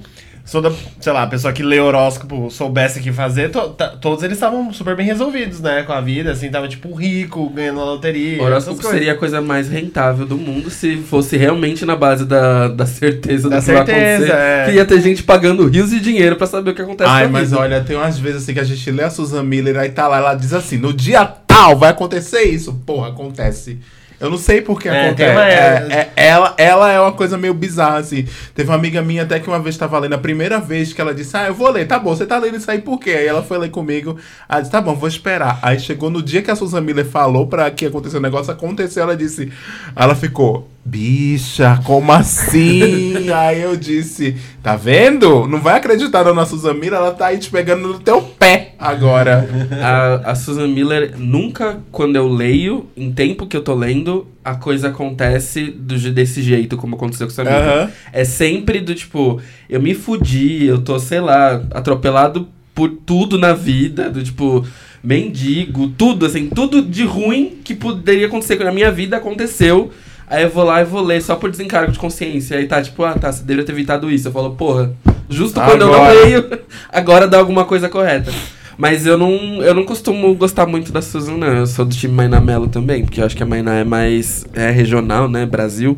toda, 0.51 0.73
sei 1.01 1.13
lá, 1.13 1.25
a 1.25 1.27
pessoa 1.27 1.53
que 1.53 1.63
lê 1.63 1.81
horóscopo 1.81 2.51
soubesse 2.51 3.01
o 3.01 3.03
que 3.03 3.13
fazer, 3.13 3.51
to- 3.51 3.75
todos 4.01 4.23
eles 4.23 4.37
estavam 4.37 4.73
super 4.73 4.95
bem 4.97 5.05
resolvidos, 5.07 5.61
né, 5.61 5.83
com 5.83 5.93
a 5.93 6.01
vida, 6.01 6.31
assim, 6.33 6.49
tava 6.51 6.69
tipo 6.69 6.95
rico, 6.95 7.49
ganhando 7.51 7.77
na 7.79 7.85
loteria. 7.85 8.41
O 8.41 8.45
horóscopo 8.47 8.83
seria 8.83 9.13
a 9.13 9.17
coisa 9.17 9.41
mais 9.41 9.69
rentável 9.69 10.25
do 10.25 10.37
mundo 10.37 10.71
se 10.71 10.97
fosse 10.99 11.37
realmente 11.37 11.85
na 11.85 11.97
base 11.97 12.25
da, 12.25 12.69
da 12.69 12.87
certeza 12.87 13.51
Da 13.51 13.59
do 13.59 13.65
que 13.65 13.73
vai 13.73 13.77
certeza, 13.87 14.25
acontecer. 14.27 14.33
é. 14.33 14.65
Que 14.67 14.73
ia 14.77 14.85
ter 14.85 15.01
gente 15.01 15.23
pagando 15.23 15.67
rios 15.69 15.91
de 15.91 16.01
dinheiro 16.01 16.37
pra 16.37 16.47
saber 16.47 16.71
o 16.71 16.75
que 16.75 16.83
acontece 16.83 17.11
Ai, 17.11 17.27
mas 17.29 17.51
vida. 17.51 17.61
olha, 17.61 17.81
tem 17.83 17.97
umas 17.97 18.19
vezes 18.19 18.43
assim 18.43 18.55
que 18.55 18.61
a 18.61 18.65
gente 18.65 18.91
lê 18.91 19.03
a 19.05 19.11
Susan 19.11 19.43
Miller, 19.43 19.77
aí 19.79 19.91
tá 19.91 20.07
lá, 20.09 20.19
ela 20.19 20.35
diz 20.35 20.53
assim, 20.53 20.77
no 20.79 20.93
dia 20.93 21.25
tal 21.25 21.77
vai 21.77 21.91
acontecer 21.91 22.43
isso. 22.45 22.73
Porra, 22.87 23.09
acontece. 23.09 23.79
Eu 24.19 24.31
não 24.31 24.39
sei 24.39 24.63
por 24.63 24.81
que 24.81 24.89
É, 24.89 25.07
acontece. 25.09 25.33
uma- 25.33 25.47
É, 25.49 25.87
é- 25.93 26.13
ela, 26.17 26.55
ela 26.57 26.91
é 26.93 26.99
uma 27.01 27.13
coisa 27.13 27.37
meio 27.37 27.53
bizarra, 27.53 27.99
assim. 27.99 28.27
Teve 28.55 28.71
uma 28.71 28.77
amiga 28.77 29.03
minha 29.03 29.25
até 29.25 29.39
que 29.39 29.47
uma 29.49 29.59
vez 29.59 29.75
estava 29.75 29.99
lendo, 29.99 30.15
a 30.15 30.19
primeira 30.19 30.59
vez 30.59 30.93
que 30.93 31.01
ela 31.01 31.15
disse, 31.15 31.37
ah, 31.37 31.47
eu 31.49 31.55
vou 31.55 31.71
ler, 31.71 31.87
tá 31.87 31.99
bom, 31.99 32.15
você 32.17 32.25
tá 32.25 32.39
lendo 32.39 32.57
isso 32.57 32.71
aí 32.71 32.81
por 32.81 32.99
quê? 32.99 33.11
Aí 33.11 33.27
ela 33.27 33.43
foi 33.43 33.59
ler 33.59 33.71
comigo, 33.71 34.17
aí 34.49 34.61
disse, 34.61 34.73
tá 34.73 34.81
bom, 34.81 34.95
vou 34.95 35.09
esperar. 35.09 35.59
Aí 35.63 35.79
chegou 35.79 36.09
no 36.11 36.23
dia 36.23 36.41
que 36.43 36.51
a 36.51 36.57
Susan 36.57 36.81
Miller 36.81 37.05
falou 37.07 37.47
pra 37.47 37.71
que 37.71 37.85
aconteceu 37.87 38.19
o 38.19 38.23
negócio, 38.23 38.51
aconteceu, 38.53 39.03
ela 39.03 39.17
disse, 39.17 39.53
ela 39.95 40.15
ficou, 40.15 40.67
bicha, 40.87 41.81
como 41.85 42.13
assim? 42.13 43.29
aí 43.35 43.61
eu 43.61 43.77
disse, 43.77 44.37
tá 44.63 44.77
vendo? 44.77 45.47
Não 45.49 45.61
vai 45.61 45.77
acreditar 45.77 46.33
na 46.33 46.47
Susan 46.47 46.75
Miller, 46.75 47.01
ela 47.01 47.13
tá 47.13 47.27
aí 47.27 47.39
te 47.39 47.51
pegando 47.51 47.89
no 47.89 47.99
teu 47.99 48.23
pé 48.23 48.75
agora. 48.79 49.49
A, 49.83 50.31
a 50.31 50.35
Susan 50.37 50.69
Miller, 50.69 51.15
nunca, 51.19 51.81
quando 51.91 52.15
eu 52.15 52.29
leio, 52.29 52.87
em 52.97 53.13
tempo 53.13 53.47
que 53.47 53.57
eu 53.57 53.63
tô 53.63 53.75
lendo, 53.75 54.29
a 54.45 54.55
coisa 54.55 54.89
acontece 54.89 55.73
do, 55.73 55.99
desse 56.13 56.41
jeito, 56.41 56.77
como 56.77 56.95
aconteceu 56.95 57.27
com 57.27 57.33
essa 57.33 57.43
amiga. 57.43 57.57
Aham. 57.59 57.91
É 58.13 58.25
sempre 58.25 58.81
do 58.81 58.95
tipo, 58.95 59.41
eu 59.69 59.83
me 59.83 59.93
fudi, 59.93 60.67
eu 60.67 60.79
tô, 60.79 61.01
sei 61.01 61.21
lá, 61.21 61.63
atropelado 61.73 62.49
por 62.73 62.91
tudo 62.91 63.37
na 63.37 63.55
vida, 63.55 64.09
do 64.09 64.23
tipo, 64.23 64.65
mendigo, 65.03 65.89
tudo, 65.89 66.27
assim, 66.27 66.49
tudo 66.49 66.81
de 66.81 67.05
ruim 67.05 67.59
que 67.65 67.75
poderia 67.75 68.29
acontecer 68.29 68.63
na 68.63 68.71
minha 68.71 68.93
vida 68.93 69.17
aconteceu. 69.17 69.91
Aí 70.29 70.43
eu 70.43 70.51
vou 70.51 70.65
lá 70.65 70.81
e 70.81 70.85
vou 70.85 71.03
ler 71.03 71.23
só 71.23 71.37
por 71.37 71.51
desencargo 71.51 71.93
de 71.93 71.99
consciência. 71.99 72.57
Aí 72.59 72.67
tá, 72.67 72.83
tipo, 72.83 73.05
ah, 73.05 73.15
tá, 73.15 73.31
você 73.31 73.43
deveria 73.43 73.65
ter 73.65 73.73
evitado 73.73 74.11
isso. 74.11 74.29
Eu 74.29 74.33
falo, 74.33 74.51
porra, 74.57 74.93
justo 75.31 75.61
quando 75.61 75.83
eu 75.83 75.87
não 75.89 75.95
Agora. 75.95 76.13
leio, 76.13 76.51
agora 76.93 77.29
dá 77.29 77.39
alguma 77.39 77.65
coisa 77.65 77.89
correta. 77.89 78.33
Mas 78.79 79.07
eu 79.07 79.17
não, 79.17 79.31
eu 79.63 79.73
não 79.73 79.85
costumo 79.87 80.35
gostar 80.35 80.67
muito 80.67 80.93
da 80.93 81.01
Susan, 81.01 81.37
não. 81.39 81.47
Eu 81.47 81.67
sou 81.67 81.85
do 81.85 81.95
time 81.95 82.13
Mainá 82.13 82.41
Melo 82.41 82.69
também, 82.69 83.05
porque 83.05 83.21
eu 83.23 83.25
acho 83.25 83.35
que 83.35 83.43
a 83.43 83.47
Mainá 83.47 83.77
é 83.77 83.85
mais 83.85 84.45
é 84.53 84.71
regional, 84.71 85.29
né? 85.31 85.47
Brasil. 85.47 85.97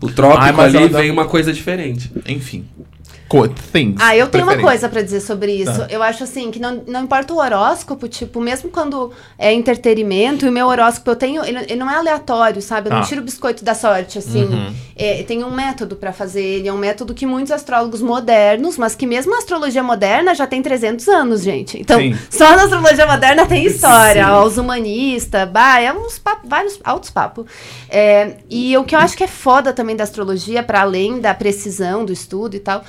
O 0.00 0.08
trópico 0.10 0.42
Ai, 0.42 0.50
mas 0.52 0.74
ali 0.74 0.84
ela 0.84 0.88
dá- 0.92 0.98
vem 1.00 1.10
uma 1.10 1.26
coisa 1.26 1.52
diferente. 1.52 2.10
Enfim. 2.26 2.64
Things. 3.72 3.96
Ah, 4.00 4.16
eu 4.16 4.26
tenho 4.28 4.44
uma 4.44 4.58
coisa 4.58 4.88
pra 4.88 5.02
dizer 5.02 5.20
sobre 5.20 5.52
isso. 5.52 5.78
Tá. 5.78 5.86
Eu 5.88 6.02
acho 6.02 6.24
assim 6.24 6.50
que 6.50 6.58
não, 6.58 6.82
não 6.86 7.04
importa 7.04 7.32
o 7.32 7.36
horóscopo, 7.38 8.08
tipo, 8.08 8.40
mesmo 8.40 8.70
quando 8.70 9.12
é 9.38 9.52
entretenimento, 9.52 10.44
e 10.44 10.48
o 10.48 10.52
meu 10.52 10.66
horóscopo 10.66 11.10
eu 11.10 11.16
tenho, 11.16 11.44
ele, 11.44 11.58
ele 11.60 11.76
não 11.76 11.88
é 11.90 11.94
aleatório, 11.96 12.60
sabe? 12.60 12.88
Eu 12.88 12.94
não 12.94 13.00
Tá. 13.02 13.06
tiro 13.06 13.20
o 13.20 13.24
biscoito 13.24 13.64
da 13.64 13.74
sorte, 13.74 14.18
assim. 14.18 14.44
Uhum. 14.44 14.74
É, 14.96 15.22
tem 15.22 15.44
um 15.44 15.50
método 15.50 15.94
pra 15.96 16.12
fazer 16.12 16.42
ele, 16.42 16.68
é 16.68 16.72
um 16.72 16.76
método 16.78 17.14
que 17.14 17.24
muitos 17.24 17.52
astrólogos 17.52 18.02
modernos, 18.02 18.76
mas 18.76 18.94
que 18.96 19.06
mesmo 19.06 19.34
a 19.34 19.38
astrologia 19.38 19.82
moderna 19.82 20.34
já 20.34 20.46
tem 20.46 20.60
300 20.60 21.06
anos, 21.08 21.42
gente. 21.42 21.80
Então, 21.80 21.98
Sim. 22.00 22.18
só 22.28 22.56
na 22.56 22.64
astrologia 22.64 23.06
moderna 23.06 23.46
tem 23.46 23.64
história. 23.64 24.26
Ó, 24.34 24.44
Os 24.44 24.58
humanistas, 24.58 25.48
bah, 25.48 25.80
é 25.80 25.92
uns 25.92 26.18
papo, 26.18 26.48
vários 26.48 26.78
altos 26.82 27.10
papos. 27.10 27.46
É, 27.88 28.34
e 28.50 28.76
o 28.76 28.84
que 28.84 28.94
eu 28.94 28.98
acho 28.98 29.16
que 29.16 29.24
é 29.24 29.28
foda 29.28 29.72
também 29.72 29.94
da 29.96 30.02
astrologia, 30.04 30.62
para 30.62 30.80
além 30.80 31.20
da 31.20 31.32
precisão 31.32 32.04
do 32.04 32.12
estudo 32.12 32.56
e 32.56 32.60
tal, 32.60 32.82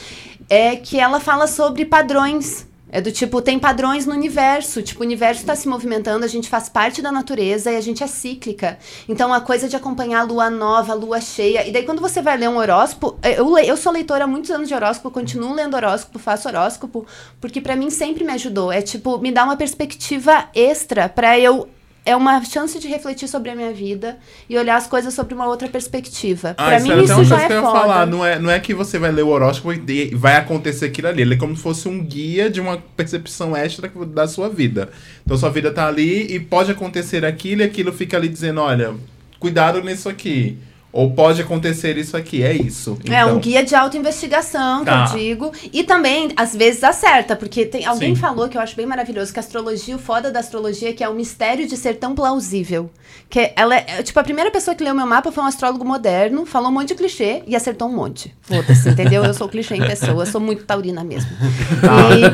é 0.52 0.76
que 0.76 1.00
ela 1.00 1.22
fala 1.22 1.48
sobre 1.48 1.86
padrões. 1.86 2.68
É 2.94 3.00
do 3.00 3.10
tipo, 3.10 3.42
tem 3.42 3.58
padrões 3.58 4.06
no 4.06 4.12
universo. 4.14 4.82
Tipo, 4.82 5.00
o 5.00 5.06
universo 5.06 5.40
está 5.40 5.56
se 5.56 5.66
movimentando, 5.66 6.26
a 6.26 6.28
gente 6.28 6.50
faz 6.50 6.68
parte 6.68 7.02
da 7.02 7.10
natureza 7.10 7.72
e 7.72 7.78
a 7.78 7.80
gente 7.80 8.04
é 8.04 8.08
cíclica. 8.08 8.78
Então, 9.08 9.34
a 9.34 9.40
coisa 9.40 9.70
de 9.70 9.78
acompanhar 9.78 10.20
a 10.20 10.24
lua 10.24 10.50
nova, 10.50 10.92
a 10.92 10.96
lua 10.96 11.22
cheia. 11.22 11.66
E 11.66 11.72
daí, 11.72 11.84
quando 11.86 12.02
você 12.02 12.22
vai 12.22 12.36
ler 12.36 12.50
um 12.50 12.58
horóscopo, 12.58 13.18
eu, 13.24 13.56
le- 13.56 13.66
eu 13.66 13.78
sou 13.78 13.94
leitora 13.94 14.26
há 14.26 14.28
muitos 14.28 14.52
anos 14.52 14.68
de 14.68 14.74
horóscopo, 14.74 15.10
continuo 15.10 15.54
lendo 15.54 15.74
horóscopo, 15.76 16.20
faço 16.20 16.50
horóscopo, 16.50 17.06
porque 17.40 17.62
pra 17.62 17.78
mim 17.78 17.90
sempre 17.90 18.26
me 18.26 18.34
ajudou. 18.34 18.74
É 18.74 18.82
tipo, 18.82 19.18
me 19.20 19.32
dá 19.32 19.46
uma 19.46 19.56
perspectiva 19.56 20.50
extra 20.54 21.08
pra 21.08 21.40
eu. 21.40 21.70
É 22.04 22.16
uma 22.16 22.44
chance 22.44 22.80
de 22.80 22.88
refletir 22.88 23.28
sobre 23.28 23.52
a 23.52 23.56
minha 23.56 23.72
vida 23.72 24.18
e 24.50 24.58
olhar 24.58 24.76
as 24.76 24.88
coisas 24.88 25.14
sobre 25.14 25.36
uma 25.36 25.46
outra 25.48 25.68
perspectiva. 25.68 26.56
Ah, 26.58 26.66
pra 26.66 26.80
mim, 26.80 27.04
isso 27.04 27.24
já 27.24 27.44
é 27.44 27.48
que 27.48 27.54
eu 27.54 27.62
foda. 27.62 27.80
falar. 27.80 28.08
Não 28.08 28.26
é, 28.26 28.40
não 28.40 28.50
é 28.50 28.60
que 28.60 28.74
você 28.74 28.98
vai 28.98 29.12
ler 29.12 29.22
o 29.22 29.28
horóscopo 29.28 29.72
e 29.72 30.16
vai 30.16 30.36
acontecer 30.36 30.86
aquilo 30.86 31.10
ali. 31.10 31.22
Ele 31.22 31.36
é 31.36 31.38
como 31.38 31.56
se 31.56 31.62
fosse 31.62 31.88
um 31.88 32.04
guia 32.04 32.50
de 32.50 32.60
uma 32.60 32.78
percepção 32.98 33.56
extra 33.56 33.88
da 34.08 34.28
sua 34.28 34.50
vida. 34.50 34.90
Então 35.24 35.38
sua 35.38 35.52
vida 35.52 35.72
tá 35.72 35.88
ali 35.88 36.34
e 36.34 36.40
pode 36.40 36.72
acontecer 36.72 37.24
aquilo 37.24 37.62
e 37.62 37.66
aquilo 37.66 37.94
fica 37.94 38.18
ali 38.18 38.28
dizendo, 38.28 38.62
olha, 38.62 38.96
cuidado 39.40 39.80
nisso 39.84 40.10
aqui. 40.10 40.58
Ou 40.94 41.12
pode 41.12 41.42
acontecer 41.42 41.98
isso 41.98 42.18
aqui, 42.18 42.44
é 42.44 42.54
isso. 42.54 42.98
É 43.06 43.08
Então, 43.22 43.36
um 43.36 43.40
guia 43.40 43.64
de 43.64 43.74
autoinvestigação, 43.74 44.80
que 44.80 44.86
Tá. 44.86 45.08
eu 45.12 45.18
digo. 45.18 45.52
E 45.72 45.84
também, 45.84 46.32
às 46.36 46.56
vezes, 46.56 46.84
acerta, 46.84 47.36
porque 47.36 47.66
tem, 47.66 47.86
alguém 47.86 48.14
Sim. 48.14 48.22
falou 48.22 48.50
que 48.50 48.58
eu 48.58 48.62
acho 48.62 48.76
bem 48.76 48.86
maravilhoso 48.86 49.32
que 49.32 49.40
a 49.40 49.42
astrologia, 49.42 49.96
o 49.96 50.00
foda 50.00 50.30
da 50.32 50.40
astrologia 50.40 50.90
é 50.90 50.94
que 50.94 51.04
é 51.04 51.08
o 51.10 51.14
mistério 51.14 51.68
de 51.68 51.78
ser 51.78 51.96
tão 51.96 52.14
plausível. 52.14 52.90
Que 53.30 53.54
ela 53.56 53.76
é, 53.76 54.04
tipo, 54.04 54.20
a 54.20 54.24
primeira 54.24 54.52
pessoa 54.52 54.76
que 54.76 54.84
leu 54.84 54.94
meu 54.94 55.06
mapa 55.06 55.32
foi 55.32 55.44
um 55.44 55.48
astrólogo 55.48 55.86
moderno, 55.86 56.46
falou 56.46 56.70
um 56.70 56.74
monte 56.74 56.90
de 56.90 56.96
clichê 56.96 57.44
e 57.48 57.56
acertou 57.56 57.88
um 57.88 57.96
monte. 57.96 58.34
Foda-se, 58.42 58.90
entendeu? 58.90 59.24
Eu 59.24 59.34
sou 59.34 59.48
clichê 59.48 59.76
em 59.76 59.86
pessoa, 59.86 60.26
sou 60.26 60.42
muito 60.42 60.64
taurina 60.66 61.04
mesmo. 61.04 61.30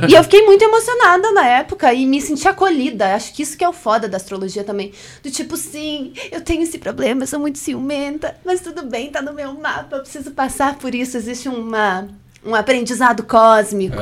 E, 0.08 0.12
e 0.12 0.16
eu 0.16 0.24
fiquei 0.24 0.44
muito 0.46 0.64
emocionada 0.64 1.32
na 1.32 1.46
época 1.48 1.94
e 1.94 2.06
me 2.06 2.20
senti 2.22 2.48
acolhida. 2.48 3.14
Acho 3.16 3.34
que 3.34 3.44
isso 3.44 3.58
que 3.58 3.64
é 3.64 3.70
o 3.70 3.74
foda 3.74 4.08
da 4.08 4.18
astrologia 4.18 4.64
também. 4.64 4.92
Do 5.24 5.30
tipo, 5.30 5.56
sim, 5.58 6.14
eu 6.32 6.42
tenho 6.42 6.64
esse 6.64 6.78
problema, 6.78 7.24
eu 7.24 7.28
sou 7.28 7.40
muito 7.40 7.58
ciumenta, 7.58 8.36
mas 8.48 8.62
tudo 8.62 8.84
bem, 8.84 9.12
tá 9.12 9.22
no 9.22 9.34
meu 9.34 9.54
mapa, 9.54 9.98
eu 9.98 10.02
preciso 10.02 10.32
passar 10.32 10.76
por 10.76 10.96
isso. 10.96 11.16
Existe 11.18 11.48
uma, 11.50 12.08
um 12.46 12.56
aprendizado 12.56 13.22
cósmico, 13.24 13.96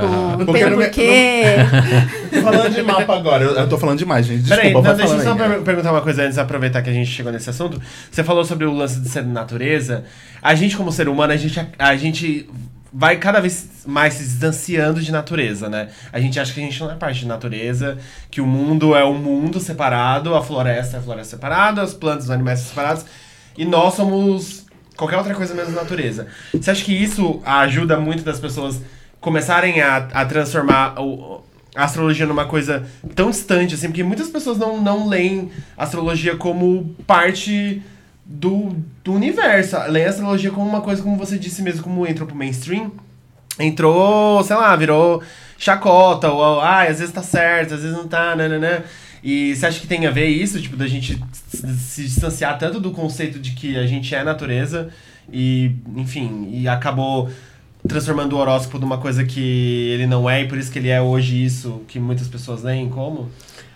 tem 0.53 0.65
um 0.65 0.69
não 0.69 0.77
me- 0.77 0.86
porquê. 0.86 1.43
Tô 2.31 2.41
falando 2.41 2.73
de 2.73 2.81
mapa 2.84 3.15
agora. 3.15 3.43
Eu, 3.43 3.55
eu 3.55 3.67
tô 3.69 3.77
falando 3.77 3.97
demais, 3.97 4.25
gente. 4.25 4.47
Peraí, 4.47 4.65
Desculpa, 4.65 4.88
não, 4.89 4.95
vai 4.97 5.05
deixa 5.08 5.21
eu 5.21 5.23
só 5.36 5.43
aí. 5.43 5.49
per- 5.49 5.62
perguntar 5.63 5.91
uma 5.91 6.01
coisa 6.01 6.23
antes, 6.23 6.38
aproveitar 6.38 6.81
que 6.81 6.89
a 6.89 6.93
gente 6.93 7.10
chegou 7.10 7.31
nesse 7.31 7.49
assunto. 7.49 7.81
Você 8.12 8.23
falou 8.23 8.45
sobre 8.45 8.65
o 8.65 8.71
lance 8.73 8.99
de 8.99 9.10
ser 9.10 9.25
natureza. 9.25 10.03
A 10.41 10.53
gente, 10.55 10.77
como 10.77 10.91
ser 10.91 11.10
humano, 11.10 11.34
a 11.34 11.38
gente, 11.38 11.60
a 11.79 11.95
gente 11.95 12.47
vai 12.93 13.17
cada 13.17 13.39
vez 13.41 13.67
mais 13.86 14.13
se 14.13 14.23
distanciando 14.23 15.01
de 15.01 15.12
natureza, 15.12 15.67
né? 15.69 15.89
A 16.13 16.19
gente 16.19 16.39
acha 16.39 16.53
que 16.53 16.60
a 16.62 16.63
gente 16.63 16.79
não 16.79 16.91
é 16.91 16.95
parte 16.95 17.19
de 17.21 17.27
natureza, 17.27 17.97
que 18.31 18.39
o 18.41 18.45
mundo 18.45 18.95
é 18.95 19.03
um 19.03 19.17
mundo 19.17 19.60
separado, 19.60 20.34
a 20.36 20.41
floresta 20.43 20.97
é 20.97 20.99
a 20.99 21.03
floresta 21.03 21.36
separada, 21.36 21.81
as 21.81 21.93
plantas, 21.93 22.25
os 22.25 22.29
animais 22.31 22.60
são 22.60 22.69
separados, 22.69 23.05
e 23.58 23.65
nós 23.65 23.94
somos 23.94 24.65
qualquer 24.96 25.18
outra 25.18 25.36
coisa 25.36 25.54
menos 25.54 25.74
natureza. 25.74 26.28
Você 26.54 26.72
acha 26.72 26.84
que 26.84 26.94
isso 26.94 27.41
ajuda 27.46 28.00
muito 28.00 28.24
das 28.24 28.39
pessoas 28.39 28.82
começarem 29.20 29.82
a, 29.82 29.98
a 30.13 30.26
transformar 30.26 31.00
o, 31.02 31.44
a 31.76 31.84
astrologia 31.84 32.26
numa 32.26 32.46
coisa 32.46 32.86
tão 33.13 33.30
distante, 33.30 33.76
assim, 33.76 33.88
porque 33.88 34.04
muitas 34.04 34.30
pessoas 34.30 34.58
não, 34.58 34.82
não 34.82 35.08
leem 35.08 35.52
astrologia 35.78 36.36
como 36.36 36.96
parte 37.06 37.82
do, 38.26 38.76
do 39.04 39.13
universo. 39.13 39.78
Leem 39.89 40.06
astrologia 40.06 40.52
como 40.52 40.68
uma 40.68 40.82
coisa, 40.82 41.04
como 41.04 41.18
você 41.18 41.38
disse 41.38 41.62
mesmo, 41.62 41.84
como 41.84 42.08
entrou 42.08 42.28
pro 42.28 42.36
mainstream. 42.36 42.91
Entrou, 43.60 44.44
sei 44.44 44.56
lá, 44.56 44.76
virou 44.76 45.22
chacota, 45.58 46.30
ou 46.30 46.60
ah, 46.60 46.84
às 46.84 47.00
vezes 47.00 47.13
tá 47.13 47.24
certo, 47.24 47.76
às 47.76 47.82
vezes 47.82 47.96
não 47.96 48.08
tá, 48.08 48.36
nananã. 48.36 48.84
E 49.26 49.56
você 49.56 49.66
acha 49.66 49.80
que 49.80 49.88
tem 49.88 50.06
a 50.06 50.12
ver 50.12 50.28
isso, 50.28 50.62
tipo, 50.62 50.78
da 50.78 50.86
gente 50.86 51.20
se 51.80 52.04
distanciar 52.04 52.60
tanto 52.60 52.80
do 52.80 52.92
conceito 52.92 53.40
de 53.40 53.54
que 53.54 53.76
a 53.76 53.88
gente 53.88 54.14
é 54.14 54.24
natureza 54.24 54.90
e, 55.34 55.72
enfim, 55.96 56.48
e 56.54 56.68
acabou 56.68 57.28
transformando 57.88 58.34
o 58.34 58.38
horóscopo 58.38 58.78
numa 58.78 59.00
coisa 59.00 59.26
que 59.26 59.90
ele 59.90 60.06
não 60.06 60.30
é 60.30 60.44
e 60.44 60.48
por 60.48 60.60
isso 60.60 60.72
que 60.72 60.78
ele 60.78 60.90
é 60.90 61.02
hoje 61.02 61.44
isso 61.44 61.82
que 61.88 62.00
muitas 62.00 62.28
pessoas 62.28 62.62
leem 62.62 62.88
como? 62.88 63.32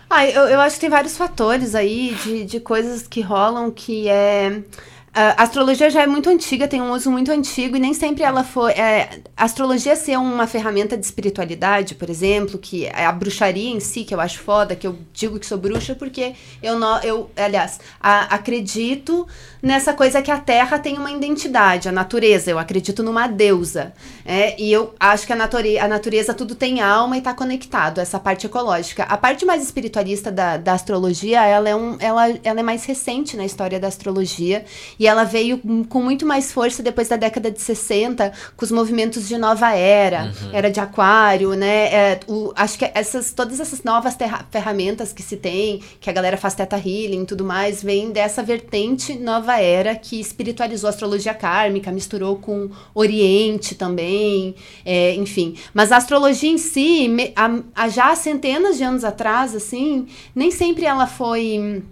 Ah, 0.08 0.24
eu, 0.24 0.42
eu 0.42 0.60
acho 0.60 0.76
que 0.76 0.82
tem 0.82 0.90
vários 0.90 1.16
fatores 1.16 1.74
aí 1.74 2.16
de, 2.22 2.44
de 2.44 2.60
coisas 2.60 3.08
que 3.08 3.20
rolam 3.20 3.72
que 3.72 4.08
é. 4.08 4.62
A 5.12 5.42
astrologia 5.42 5.90
já 5.90 6.02
é 6.02 6.06
muito 6.06 6.30
antiga, 6.30 6.68
tem 6.68 6.80
um 6.80 6.92
uso 6.92 7.10
muito 7.10 7.32
antigo 7.32 7.76
e 7.76 7.80
nem 7.80 7.92
sempre 7.92 8.22
ela 8.22 8.44
foi. 8.44 8.70
É, 8.72 9.20
a 9.36 9.44
astrologia 9.44 9.96
ser 9.96 10.16
uma 10.16 10.46
ferramenta 10.46 10.96
de 10.96 11.04
espiritualidade, 11.04 11.96
por 11.96 12.08
exemplo, 12.08 12.56
que 12.56 12.86
é 12.86 13.04
a 13.04 13.10
bruxaria 13.10 13.70
em 13.70 13.80
si, 13.80 14.04
que 14.04 14.14
eu 14.14 14.20
acho 14.20 14.38
foda, 14.38 14.76
que 14.76 14.86
eu 14.86 14.96
digo 15.12 15.40
que 15.40 15.46
sou 15.46 15.58
bruxa 15.58 15.96
porque 15.96 16.34
eu, 16.62 16.78
não, 16.78 17.02
eu 17.02 17.28
aliás, 17.36 17.80
a- 18.00 18.32
acredito 18.36 19.26
nessa 19.60 19.92
coisa 19.92 20.22
que 20.22 20.30
a 20.30 20.38
Terra 20.38 20.78
tem 20.78 20.96
uma 20.96 21.10
identidade, 21.10 21.88
a 21.88 21.92
natureza. 21.92 22.48
Eu 22.52 22.58
acredito 22.60 23.02
numa 23.02 23.26
deusa. 23.26 23.92
É, 24.24 24.54
e 24.62 24.72
eu 24.72 24.94
acho 25.00 25.26
que 25.26 25.32
a, 25.32 25.36
nature, 25.36 25.76
a 25.80 25.88
natureza 25.88 26.32
tudo 26.32 26.54
tem 26.54 26.80
alma 26.80 27.16
e 27.16 27.18
está 27.18 27.34
conectado, 27.34 27.98
essa 27.98 28.20
parte 28.20 28.46
ecológica. 28.46 29.02
A 29.02 29.16
parte 29.16 29.44
mais 29.44 29.60
espiritualista 29.60 30.30
da, 30.30 30.56
da 30.56 30.72
astrologia, 30.72 31.44
ela 31.44 31.68
é, 31.68 31.74
um, 31.74 31.96
ela, 31.98 32.28
ela 32.44 32.60
é 32.60 32.62
mais 32.62 32.84
recente 32.84 33.36
na 33.36 33.44
história 33.44 33.80
da 33.80 33.88
astrologia. 33.88 34.64
E 35.00 35.06
ela 35.06 35.24
veio 35.24 35.58
com- 35.88 36.02
muito 36.02 36.26
mais 36.26 36.52
força 36.52 36.82
depois 36.82 37.08
da 37.08 37.16
década 37.16 37.50
de 37.50 37.58
60, 37.60 38.30
com 38.54 38.64
os 38.64 38.70
movimentos 38.70 39.26
de 39.26 39.38
nova 39.38 39.72
era, 39.74 40.30
era 40.52 40.70
de 40.70 40.78
aquário, 40.78 41.54
né? 41.54 41.86
É, 41.92 42.20
o- 42.28 42.52
acho 42.54 42.78
que 42.78 42.90
essas, 42.94 43.32
todas 43.32 43.58
essas 43.60 43.82
novas 43.82 44.14
terra- 44.14 44.44
ferramentas 44.50 45.10
que 45.12 45.22
se 45.22 45.38
tem, 45.38 45.80
que 45.98 46.10
a 46.10 46.12
galera 46.12 46.36
faz 46.36 46.54
teta 46.54 46.76
healing 46.76 47.22
e 47.22 47.26
tudo 47.26 47.42
mais, 47.44 47.82
vem 47.82 48.10
dessa 48.10 48.42
vertente 48.42 49.14
nova 49.18 49.58
era 49.58 49.96
que 49.96 50.20
espiritualizou 50.20 50.86
a 50.86 50.90
astrologia 50.90 51.32
kármica, 51.32 51.90
misturou 51.90 52.36
com 52.36 52.68
Oriente 52.94 53.74
também, 53.74 54.54
é, 54.84 55.14
enfim. 55.14 55.54
Mas 55.72 55.92
a 55.92 55.96
astrologia 55.96 56.50
em 56.50 56.58
si, 56.58 57.08
me- 57.08 57.32
há- 57.34 57.60
há 57.74 57.88
já 57.88 58.10
há 58.10 58.14
centenas 58.16 58.76
de 58.76 58.84
anos 58.84 59.02
atrás, 59.02 59.54
assim, 59.56 60.06
nem 60.34 60.50
sempre 60.50 60.84
ela 60.84 61.06
foi 61.06 61.82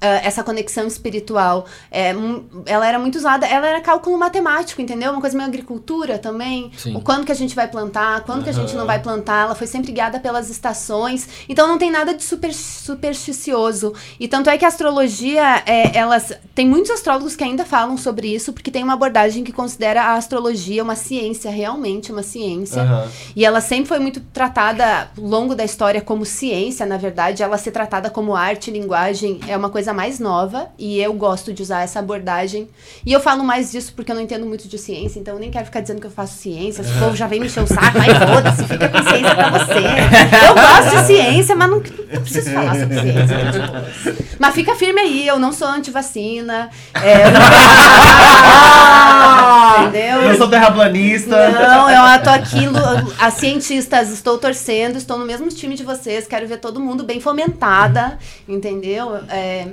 ah, 0.00 0.20
essa 0.24 0.42
conexão 0.42 0.86
espiritual, 0.86 1.66
é, 1.90 2.14
ela 2.64 2.86
era 2.86 2.98
muito 2.98 3.16
usada, 3.16 3.46
ela 3.46 3.66
era 3.66 3.80
cálculo 3.80 4.16
matemático, 4.18 4.80
entendeu? 4.80 5.12
Uma 5.12 5.20
coisa 5.20 5.36
meio 5.36 5.48
agricultura 5.48 6.18
também. 6.18 6.70
Sim. 6.76 6.96
O 6.96 7.00
quando 7.00 7.26
que 7.26 7.32
a 7.32 7.34
gente 7.34 7.54
vai 7.54 7.68
plantar, 7.68 8.22
quando 8.22 8.42
que 8.44 8.50
a 8.50 8.52
gente 8.52 8.74
não 8.74 8.86
vai 8.86 8.98
plantar, 8.98 9.44
ela 9.44 9.54
foi 9.54 9.66
sempre 9.66 9.92
guiada 9.92 10.18
pelas 10.18 10.48
estações. 10.48 11.28
Então 11.48 11.68
não 11.68 11.76
tem 11.76 11.90
nada 11.90 12.14
de 12.14 12.24
super, 12.24 12.52
supersticioso. 12.54 13.92
E 14.18 14.26
tanto 14.26 14.48
é 14.48 14.56
que 14.56 14.64
a 14.64 14.68
astrologia, 14.68 15.62
é, 15.66 15.96
elas. 15.96 16.32
Tem 16.54 16.66
muitos 16.66 16.90
astrólogos 16.90 17.36
que 17.36 17.44
ainda 17.44 17.64
falam 17.64 17.96
sobre 17.98 18.34
isso, 18.34 18.52
porque 18.52 18.70
tem 18.70 18.82
uma 18.82 18.94
abordagem 18.94 19.44
que 19.44 19.52
considera 19.52 20.02
a 20.02 20.14
astrologia 20.14 20.82
uma 20.82 20.94
ciência, 20.94 21.50
realmente 21.50 22.10
uma 22.10 22.22
ciência. 22.22 22.82
Aham. 22.82 23.08
E 23.36 23.44
ela 23.44 23.60
sempre 23.60 23.86
foi 23.86 23.98
muito 23.98 24.20
tratada 24.32 25.10
ao 25.16 25.24
longo 25.24 25.54
da 25.54 25.64
história 25.64 26.00
como 26.00 26.24
ciência, 26.24 26.86
na 26.86 26.96
verdade. 26.96 27.42
Ela 27.42 27.58
ser 27.58 27.70
tratada 27.70 28.08
como 28.08 28.34
arte, 28.34 28.70
linguagem, 28.70 29.40
é 29.46 29.56
uma 29.56 29.68
coisa 29.68 29.89
mais 29.92 30.18
nova. 30.18 30.68
E 30.78 31.00
eu 31.00 31.12
gosto 31.12 31.52
de 31.52 31.62
usar 31.62 31.82
essa 31.82 31.98
abordagem. 31.98 32.68
E 33.04 33.12
eu 33.12 33.20
falo 33.20 33.44
mais 33.44 33.70
disso 33.70 33.92
porque 33.94 34.10
eu 34.10 34.14
não 34.16 34.22
entendo 34.22 34.46
muito 34.46 34.68
de 34.68 34.78
ciência, 34.78 35.18
então 35.18 35.34
eu 35.34 35.40
nem 35.40 35.50
quero 35.50 35.64
ficar 35.66 35.80
dizendo 35.80 36.00
que 36.00 36.06
eu 36.06 36.10
faço 36.10 36.38
ciência. 36.38 36.84
O 36.84 36.98
povo 36.98 37.16
já 37.16 37.26
vem 37.26 37.40
me 37.40 37.46
encher 37.46 37.62
o 37.62 37.66
saco, 37.66 37.98
aí 37.98 38.14
foda-se, 38.14 38.64
fica 38.64 38.88
com 38.88 39.02
ciência 39.02 39.34
pra 39.34 39.50
você. 39.50 40.46
Eu 40.46 40.54
gosto 40.54 40.98
de 41.00 41.06
ciência, 41.06 41.56
mas 41.56 41.70
não, 41.70 41.76
não 41.78 42.22
preciso 42.22 42.50
falar 42.50 42.74
sobre 42.74 43.00
ciência. 43.00 43.26
né, 43.26 43.52
tipo. 43.52 44.24
Mas 44.38 44.54
fica 44.54 44.74
firme 44.74 45.00
aí, 45.00 45.26
eu 45.26 45.38
não 45.38 45.52
sou 45.52 45.68
antivacina. 45.68 46.70
É, 46.94 47.26
eu 47.26 47.30
não 47.32 47.40
Eu 50.28 50.36
sou 50.36 50.48
terraplanista. 50.48 51.50
Não, 51.50 51.90
eu 51.90 52.22
tô 52.22 52.30
aqui, 52.30 52.66
as 53.18 53.34
cientistas, 53.34 54.10
estou 54.10 54.38
torcendo, 54.38 54.96
estou 54.96 55.18
no 55.18 55.24
mesmo 55.24 55.48
time 55.48 55.74
de 55.74 55.84
vocês, 55.84 56.26
quero 56.26 56.46
ver 56.46 56.58
todo 56.58 56.80
mundo 56.80 57.04
bem 57.04 57.20
fomentada, 57.20 58.18
entendeu? 58.48 59.16
É, 59.28 59.68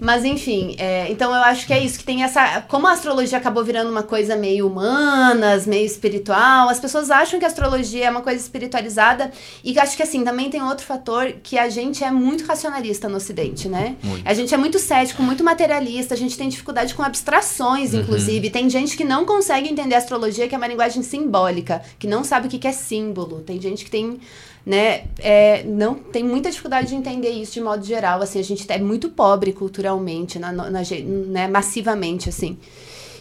mas 0.00 0.24
enfim, 0.24 0.76
é, 0.78 1.10
então 1.10 1.34
eu 1.34 1.42
acho 1.42 1.66
que 1.66 1.72
é 1.72 1.82
isso, 1.82 1.98
que 1.98 2.04
tem 2.04 2.22
essa. 2.22 2.62
Como 2.68 2.86
a 2.86 2.92
astrologia 2.92 3.38
acabou 3.38 3.64
virando 3.64 3.90
uma 3.90 4.02
coisa 4.02 4.36
meio 4.36 4.66
humanas, 4.66 5.66
meio 5.66 5.86
espiritual, 5.86 6.68
as 6.68 6.78
pessoas 6.78 7.10
acham 7.10 7.38
que 7.38 7.44
a 7.44 7.48
astrologia 7.48 8.06
é 8.06 8.10
uma 8.10 8.20
coisa 8.20 8.40
espiritualizada. 8.40 9.30
E 9.64 9.78
acho 9.78 9.96
que 9.96 10.02
assim, 10.02 10.22
também 10.24 10.50
tem 10.50 10.62
outro 10.62 10.84
fator 10.84 11.32
que 11.42 11.58
a 11.58 11.68
gente 11.68 12.04
é 12.04 12.10
muito 12.10 12.44
racionalista 12.44 13.08
no 13.08 13.16
Ocidente, 13.16 13.68
né? 13.68 13.96
A 14.24 14.34
gente 14.34 14.52
é 14.52 14.56
muito 14.56 14.78
cético, 14.78 15.22
muito 15.22 15.42
materialista, 15.42 16.14
a 16.14 16.16
gente 16.16 16.36
tem 16.36 16.48
dificuldade 16.48 16.94
com 16.94 17.02
abstrações, 17.02 17.94
inclusive. 17.94 18.50
Tem 18.50 18.68
gente 18.68 18.96
que 18.96 19.04
não 19.04 19.24
consegue 19.24 19.68
entender 19.76 19.94
a 19.94 19.98
astrologia, 19.98 20.48
que 20.48 20.54
é 20.54 20.58
uma 20.58 20.66
linguagem 20.66 21.02
simbólica, 21.02 21.82
que 21.98 22.06
não 22.06 22.24
sabe 22.24 22.46
o 22.46 22.50
que 22.50 22.58
que 22.58 22.68
é 22.68 22.72
símbolo. 22.72 23.40
Tem 23.40 23.60
gente 23.60 23.84
que 23.84 23.90
tem 23.90 24.18
né, 24.64 25.04
é, 25.20 25.62
não 25.62 25.94
tem 25.94 26.24
muita 26.24 26.50
dificuldade 26.50 26.88
de 26.88 26.94
entender 26.96 27.30
isso 27.30 27.52
de 27.52 27.60
modo 27.60 27.84
geral, 27.84 28.20
assim, 28.20 28.40
a 28.40 28.42
gente 28.42 28.66
é 28.68 28.78
muito 28.78 29.08
pobre 29.10 29.52
culturalmente, 29.52 30.40
na, 30.40 30.50
na, 30.52 30.82
ge- 30.82 31.02
né, 31.02 31.46
massivamente, 31.46 32.28
assim. 32.28 32.58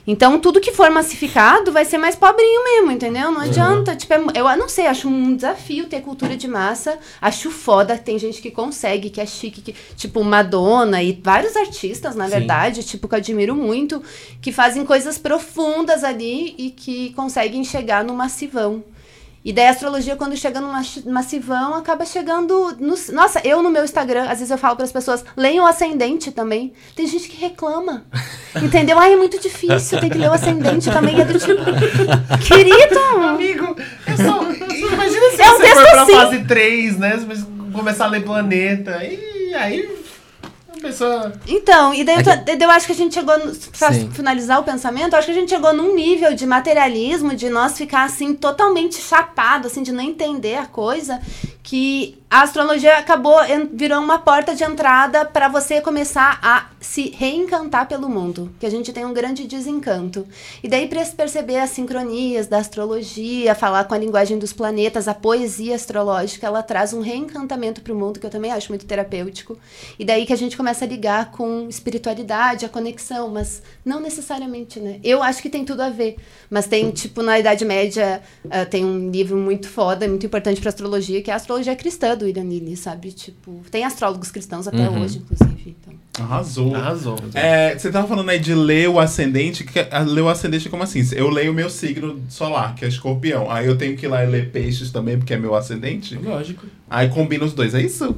Então, 0.07 0.39
tudo 0.39 0.61
que 0.61 0.71
for 0.71 0.89
massificado 0.91 1.71
vai 1.71 1.83
ser 1.83 1.97
mais 1.97 2.15
pobrinho 2.15 2.63
mesmo, 2.63 2.91
entendeu? 2.91 3.31
Não 3.31 3.41
adianta. 3.41 3.95
Tipo, 3.95 4.13
é 4.13 4.39
eu 4.39 4.57
não 4.57 4.69
sei, 4.69 4.85
acho 4.85 5.07
um 5.07 5.35
desafio 5.35 5.87
ter 5.87 6.01
cultura 6.01 6.37
de 6.37 6.47
massa. 6.47 6.99
Acho 7.19 7.49
foda. 7.49 7.97
Tem 7.97 8.19
gente 8.19 8.41
que 8.41 8.51
consegue, 8.51 9.09
que 9.09 9.19
é 9.19 9.25
chique, 9.25 9.61
que, 9.61 9.75
tipo 9.95 10.23
Madonna 10.23 11.01
e 11.01 11.19
vários 11.23 11.55
artistas, 11.55 12.15
na 12.15 12.25
Sim. 12.25 12.31
verdade, 12.31 12.83
tipo, 12.83 13.07
que 13.07 13.15
eu 13.15 13.17
admiro 13.17 13.55
muito, 13.55 14.01
que 14.41 14.51
fazem 14.51 14.85
coisas 14.85 15.17
profundas 15.17 16.03
ali 16.03 16.53
e 16.57 16.69
que 16.69 17.11
conseguem 17.13 17.63
chegar 17.63 18.03
no 18.03 18.13
massivão. 18.13 18.83
E 19.45 19.53
daí 19.53 19.67
a 19.67 19.69
astrologia, 19.69 20.15
quando 20.15 20.36
chega 20.36 20.60
no 20.60 20.69
mas- 20.71 21.03
massivão, 21.05 21.75
acaba 21.75 22.03
chegando. 22.03 22.75
No, 22.79 22.95
nossa, 23.13 23.39
eu 23.45 23.62
no 23.62 23.69
meu 23.69 23.84
Instagram, 23.86 24.23
às 24.23 24.39
vezes 24.39 24.49
eu 24.49 24.58
falo 24.58 24.75
para 24.75 24.86
as 24.86 24.91
pessoas, 24.91 25.23
leiam 25.38 25.63
o 25.63 25.67
ascendente 25.67 26.31
também. 26.31 26.73
Tem 26.95 27.05
gente 27.05 27.29
que 27.29 27.38
reclama. 27.39 28.03
Entendeu? 28.60 28.97
Ai, 28.97 29.13
é 29.13 29.15
muito 29.15 29.39
difícil, 29.39 29.99
tem 29.99 30.10
que 30.10 30.17
ler 30.17 30.29
o 30.29 30.34
ascendente 30.34 30.89
também. 30.89 31.21
É 31.21 31.25
do 31.25 31.38
tipo. 31.38 31.62
Querido! 32.47 32.99
Amigo, 33.23 33.75
é 34.08 34.17
só. 34.17 34.41
Imagina 34.41 35.29
se 35.36 35.41
É 35.43 35.51
um 35.51 35.58
você 35.60 35.67
for 35.75 35.91
pra 35.91 36.01
assim. 36.01 36.13
fase 36.13 36.43
3, 36.45 36.97
né? 36.97 37.25
Começar 37.71 38.05
a 38.05 38.08
ler 38.08 38.23
planeta. 38.23 39.03
E 39.03 39.53
aí. 39.53 40.04
Então, 41.48 41.93
e 41.93 42.04
daí 42.04 42.17
eu, 42.17 42.24
tô- 42.24 42.43
daí 42.43 42.58
eu 42.60 42.69
acho 42.71 42.86
que 42.86 42.91
a 42.91 42.95
gente 42.95 43.13
chegou, 43.13 43.38
no- 43.38 43.54
pra 43.78 43.91
Sim. 43.93 44.10
finalizar 44.12 44.60
o 44.60 44.63
pensamento, 44.63 45.13
eu 45.13 45.17
acho 45.19 45.26
que 45.28 45.32
a 45.32 45.39
gente 45.39 45.50
chegou 45.50 45.74
num 45.74 45.95
nível 45.95 46.34
de 46.34 46.45
materialismo, 46.45 47.36
de 47.36 47.50
nós 47.50 47.78
ficar 47.78 48.04
assim, 48.04 48.34
totalmente 48.34 48.95
chapado, 49.02 49.67
assim, 49.67 49.84
de 49.84 49.91
não 49.91 50.04
entender 50.04 50.56
a 50.56 50.65
coisa, 50.65 51.19
que 51.63 52.17
a 52.36 52.41
astrologia 52.41 52.98
acabou, 52.98 53.38
virou 53.71 54.02
uma 54.02 54.19
porta 54.19 54.54
de 54.54 54.62
entrada 54.62 55.24
para 55.24 55.48
você 55.48 55.80
começar 55.80 56.38
a 56.43 56.65
se 56.82 57.10
reencantar 57.12 57.88
pelo 57.88 58.10
mundo, 58.10 58.54
que 58.60 58.65
a 58.65 58.69
gente 58.69 58.91
tem 58.91 59.06
um 59.06 59.13
grande 59.13 59.48
desencanto. 59.48 60.28
E 60.62 60.67
daí 60.67 60.86
para 60.86 61.06
perceber 61.06 61.60
as 61.60 61.69
sincronias 61.69 62.48
da 62.48 62.58
astrologia, 62.58 63.56
falar 63.56 63.86
com 63.86 63.93
a 63.93 63.98
linguagem 63.98 64.38
dos 64.38 64.52
planetas, 64.52 65.08
a 65.08 65.13
poesia 65.13 65.76
astrológica, 65.76 66.45
ela 66.45 66.62
traz 66.62 66.91
um 66.91 67.00
reencantamento 67.00 67.80
para 67.80 67.93
o 67.93 67.95
mundo 67.95 68.19
que 68.19 68.26
eu 68.26 68.30
também 68.30 68.52
acho 68.52 68.69
muito 68.69 68.86
terapêutico. 68.86 69.58
E 69.98 70.04
daí 70.04 70.26
que 70.26 70.34
a 70.34 70.38
gente 70.38 70.58
começa 70.58 70.84
a 70.84 70.88
ligar 70.89 71.32
com 71.32 71.69
espiritualidade, 71.69 72.65
a 72.65 72.69
conexão, 72.69 73.30
mas 73.30 73.63
não 73.86 74.02
necessariamente, 74.02 74.78
né? 74.78 75.00
Eu 75.02 75.24
acho 75.24 75.41
que 75.41 75.50
tem 75.50 75.63
tudo 75.63 75.80
a 75.80 75.89
ver, 75.89 76.17
mas 76.50 76.67
tem 76.67 76.91
tipo 76.91 77.21
na 77.21 77.39
Idade 77.39 77.63
Média 77.63 78.21
ah, 78.52 78.65
tem 78.65 78.84
um 78.84 79.10
livro 79.10 79.38
muito 79.38 79.69
foda, 79.69 80.06
muito 80.06 80.26
importante 80.26 80.60
para 80.60 80.67
astrologia, 80.67 81.21
que 81.21 81.32
é 81.32 81.34
a 81.34 81.38
astrologia 81.38 81.78
cristã 81.78 82.13
do 82.13 82.24
William 82.25 82.43
Lilly, 82.43 82.75
sabe? 82.75 83.11
Tipo, 83.11 83.61
tem 83.71 83.83
astrólogos 83.85 84.31
cristãos 84.31 84.67
até 84.67 84.89
Uhum. 84.89 85.01
hoje, 85.01 85.19
inclusive. 85.19 85.75
Então. 85.81 85.93
Arrasou. 86.25 86.75
Arrasou. 86.75 87.17
É, 87.33 87.77
você 87.77 87.91
tava 87.91 88.07
falando 88.07 88.29
aí 88.29 88.39
de 88.39 88.53
ler 88.53 88.89
o 88.89 88.99
ascendente. 88.99 89.63
Que, 89.63 89.79
é- 89.79 89.99
ler 90.05 90.21
o 90.21 90.29
ascendente 90.29 90.67
é 90.67 90.71
como 90.71 90.83
assim? 90.83 91.01
Eu 91.13 91.29
leio 91.29 91.51
o 91.51 91.55
meu 91.55 91.69
signo 91.69 92.21
solar, 92.29 92.73
que 92.75 92.85
é 92.85 92.88
escorpião. 92.88 93.49
Aí 93.51 93.65
eu 93.67 93.77
tenho 93.77 93.97
que 93.97 94.05
ir 94.05 94.09
lá 94.09 94.23
e 94.23 94.27
ler 94.27 94.51
peixes 94.51 94.91
também, 94.91 95.17
porque 95.17 95.33
é 95.33 95.38
meu 95.38 95.53
ascendente. 95.55 96.15
Lógico. 96.15 96.65
Aí 96.89 97.09
combina 97.09 97.43
os 97.43 97.53
dois, 97.53 97.73
é 97.73 97.81
isso? 97.81 98.15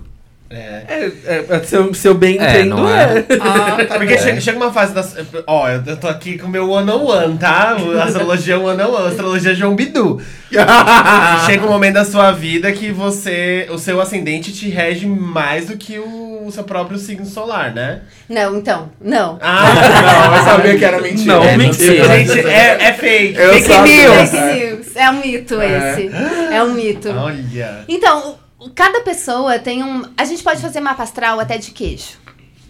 É. 0.50 0.84
É, 0.88 1.12
é, 1.26 1.46
é, 1.50 1.60
se, 1.64 1.76
eu, 1.76 1.94
se 1.94 2.08
eu 2.08 2.14
bem 2.14 2.40
É, 2.40 2.50
entendo, 2.62 2.78
não 2.78 2.90
é. 2.90 3.04
é? 3.20 3.26
Ah, 3.42 3.86
tá 3.86 3.96
Porque 3.98 4.18
chega, 4.18 4.40
chega 4.40 4.58
uma 4.58 4.72
fase 4.72 4.94
das. 4.94 5.14
Ó, 5.46 5.68
eu 5.70 5.98
tô 5.98 6.08
aqui 6.08 6.38
com 6.38 6.48
o 6.48 6.50
meu 6.50 6.70
one 6.70 6.90
on 6.90 7.04
one, 7.06 7.38
tá? 7.38 7.76
Astrologia 8.04 8.58
one 8.58 8.82
on 8.82 8.88
one, 8.94 9.06
a 9.06 9.10
astrologia 9.10 9.54
João 9.54 9.76
Bidu. 9.76 10.22
Chega 11.46 11.66
um 11.66 11.70
momento 11.70 11.96
da 11.96 12.06
sua 12.06 12.32
vida 12.32 12.72
que 12.72 12.90
você. 12.92 13.68
O 13.70 13.78
seu 13.78 14.00
ascendente 14.00 14.54
te 14.54 14.70
rege 14.70 15.06
mais 15.06 15.68
do 15.68 15.76
que 15.76 16.00
o, 16.00 16.46
o 16.48 16.52
seu 16.52 16.64
próprio 16.64 16.98
signo 16.98 17.26
solar, 17.26 17.74
né? 17.74 18.02
Não, 18.30 18.58
então, 18.58 18.90
não. 19.02 19.38
Ah, 19.42 19.66
Não, 20.30 20.38
eu 20.38 20.44
sabia 20.44 20.78
que 20.78 20.86
era 20.86 21.02
mentira. 21.02 21.34
Não, 21.36 21.44
É 21.44 21.58
mentira. 21.58 22.06
gente, 22.18 22.40
é, 22.40 22.78
é 22.88 22.94
fake. 22.94 23.38
Eu 23.38 23.54
fake 23.54 23.68
sabia. 23.68 24.10
news. 24.10 24.30
Fake 24.30 24.66
news. 24.66 24.96
É 24.96 25.10
um 25.10 25.20
mito 25.22 25.62
É. 25.62 25.92
esse. 25.92 26.12
É 26.54 26.64
um 26.64 26.74
mito. 26.74 27.10
Olha. 27.10 27.84
Então, 27.90 28.36
cada 28.76 29.02
pessoa 29.02 29.60
tem 29.60 29.84
um. 29.84 30.04
A 30.18 30.26
gente 30.26 30.44
pode 30.44 30.62
fazer 30.62 30.80
mapa 30.80 31.04
astral 31.04 31.40
até 31.40 31.58
de 31.58 31.72
queijo. 31.72 32.18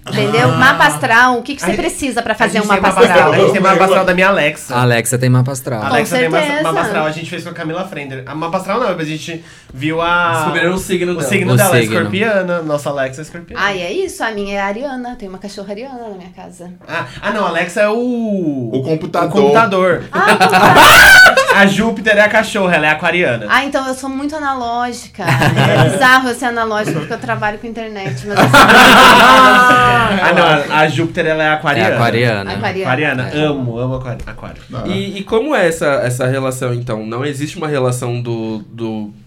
Entendeu? 0.10 0.48
Mapa 0.54 0.86
astral, 0.86 1.38
o 1.38 1.44
que, 1.44 1.54
que 1.54 1.62
você 1.62 1.72
A- 1.72 1.76
precisa 1.76 2.22
pra 2.22 2.34
fazer 2.34 2.60
um 2.60 2.62
tem 2.62 2.70
mapa 2.70 2.88
astral. 2.88 3.06
astral? 3.10 3.34
A 3.34 3.38
gente 3.40 3.52
tem 3.52 3.62
mapa 3.62 3.84
astral 3.84 4.06
da 4.06 4.14
minha 4.14 4.28
Alexa. 4.30 4.74
A 4.74 4.82
Alexa 4.82 5.18
tem 5.18 5.30
mapa 5.30 5.52
astral. 5.52 5.82
A 5.84 5.88
Alexa 5.88 6.18
tem 6.18 6.30
mapa 6.30 6.80
astral, 6.80 7.06
a 7.08 7.12
gente 7.12 7.30
fez 7.30 7.44
com 7.44 7.50
a 7.50 7.54
Camila 7.54 7.86
Frender. 7.86 8.24
A 8.26 8.34
mapa 8.34 8.56
astral 8.58 8.80
não, 8.80 8.88
mas 8.96 9.00
a 9.02 9.04
gente 9.04 9.44
viu 9.74 10.02
a. 10.02 10.34
Descobriram 10.34 10.74
o 10.74 10.78
signo 10.78 11.12
o 11.14 11.16
dela. 11.18 11.28
signo 11.30 11.54
O 11.54 11.58
dela, 11.58 11.78
é 11.78 11.82
signo. 11.82 11.96
escorpiana. 11.96 12.62
Nossa 12.62 12.90
Alexa 12.90 13.22
é 13.22 13.24
escorpiana. 13.24 13.64
Ai, 13.64 13.82
é 13.82 13.92
isso. 13.92 14.24
A 14.24 14.32
minha 14.32 14.56
é 14.58 14.62
a 14.62 14.66
Ariana. 14.66 15.16
Tem 15.16 15.28
uma 15.30 15.38
cachorra 15.38 15.72
Ariana 15.72 16.10
na 16.10 16.16
minha 16.18 16.30
casa. 16.36 16.72
Ah, 16.88 17.06
ah, 17.22 17.32
não, 17.32 17.46
a 17.46 17.50
Alexa 17.50 17.82
é 17.82 17.90
o. 17.90 18.70
O 18.74 18.82
computador. 18.84 19.30
O 19.30 19.42
computador. 19.44 20.04
Ah. 20.12 21.38
A 21.58 21.66
Júpiter 21.66 22.16
é 22.16 22.22
a 22.22 22.30
cachorra, 22.30 22.76
ela 22.76 22.86
é 22.86 22.90
aquariana. 22.92 23.48
ah, 23.50 23.66
então 23.66 23.88
eu 23.88 23.94
sou 23.96 24.10
muito 24.12 24.36
analógica. 24.36 25.24
É 25.24 25.90
bizarro 25.90 26.30
eu 26.30 26.36
ser 26.36 26.46
analógica 26.46 27.00
porque 27.00 27.14
eu 27.14 27.18
trabalho 27.18 27.58
com 27.58 27.66
internet. 27.66 28.28
Mas 28.28 28.38
eu 28.38 28.44
sou. 28.44 28.60
Ah, 28.60 30.34
não, 30.70 30.76
a 30.76 30.88
Júpiter 30.88 31.26
ela 31.26 31.44
é 31.44 31.50
aquariana. 31.50 31.90
É 31.90 31.94
aquariana. 31.96 32.52
Aquariana. 32.54 32.84
Aquariana, 33.24 33.30
É. 33.34 33.46
amo, 33.46 33.78
amo 33.80 33.96
aquário. 33.96 34.20
aquário. 34.28 34.62
Ah. 34.74 34.84
E, 34.88 35.18
e 35.18 35.24
como 35.24 35.56
é 35.56 35.68
essa, 35.68 35.86
essa 36.04 36.28
relação, 36.28 36.74
então? 36.74 37.06
Não 37.06 37.26
existe 37.26 37.58
uma 37.58 37.68
relação 37.68 38.22
do, 38.22 38.60
do 38.70 39.12
é, 39.12 39.27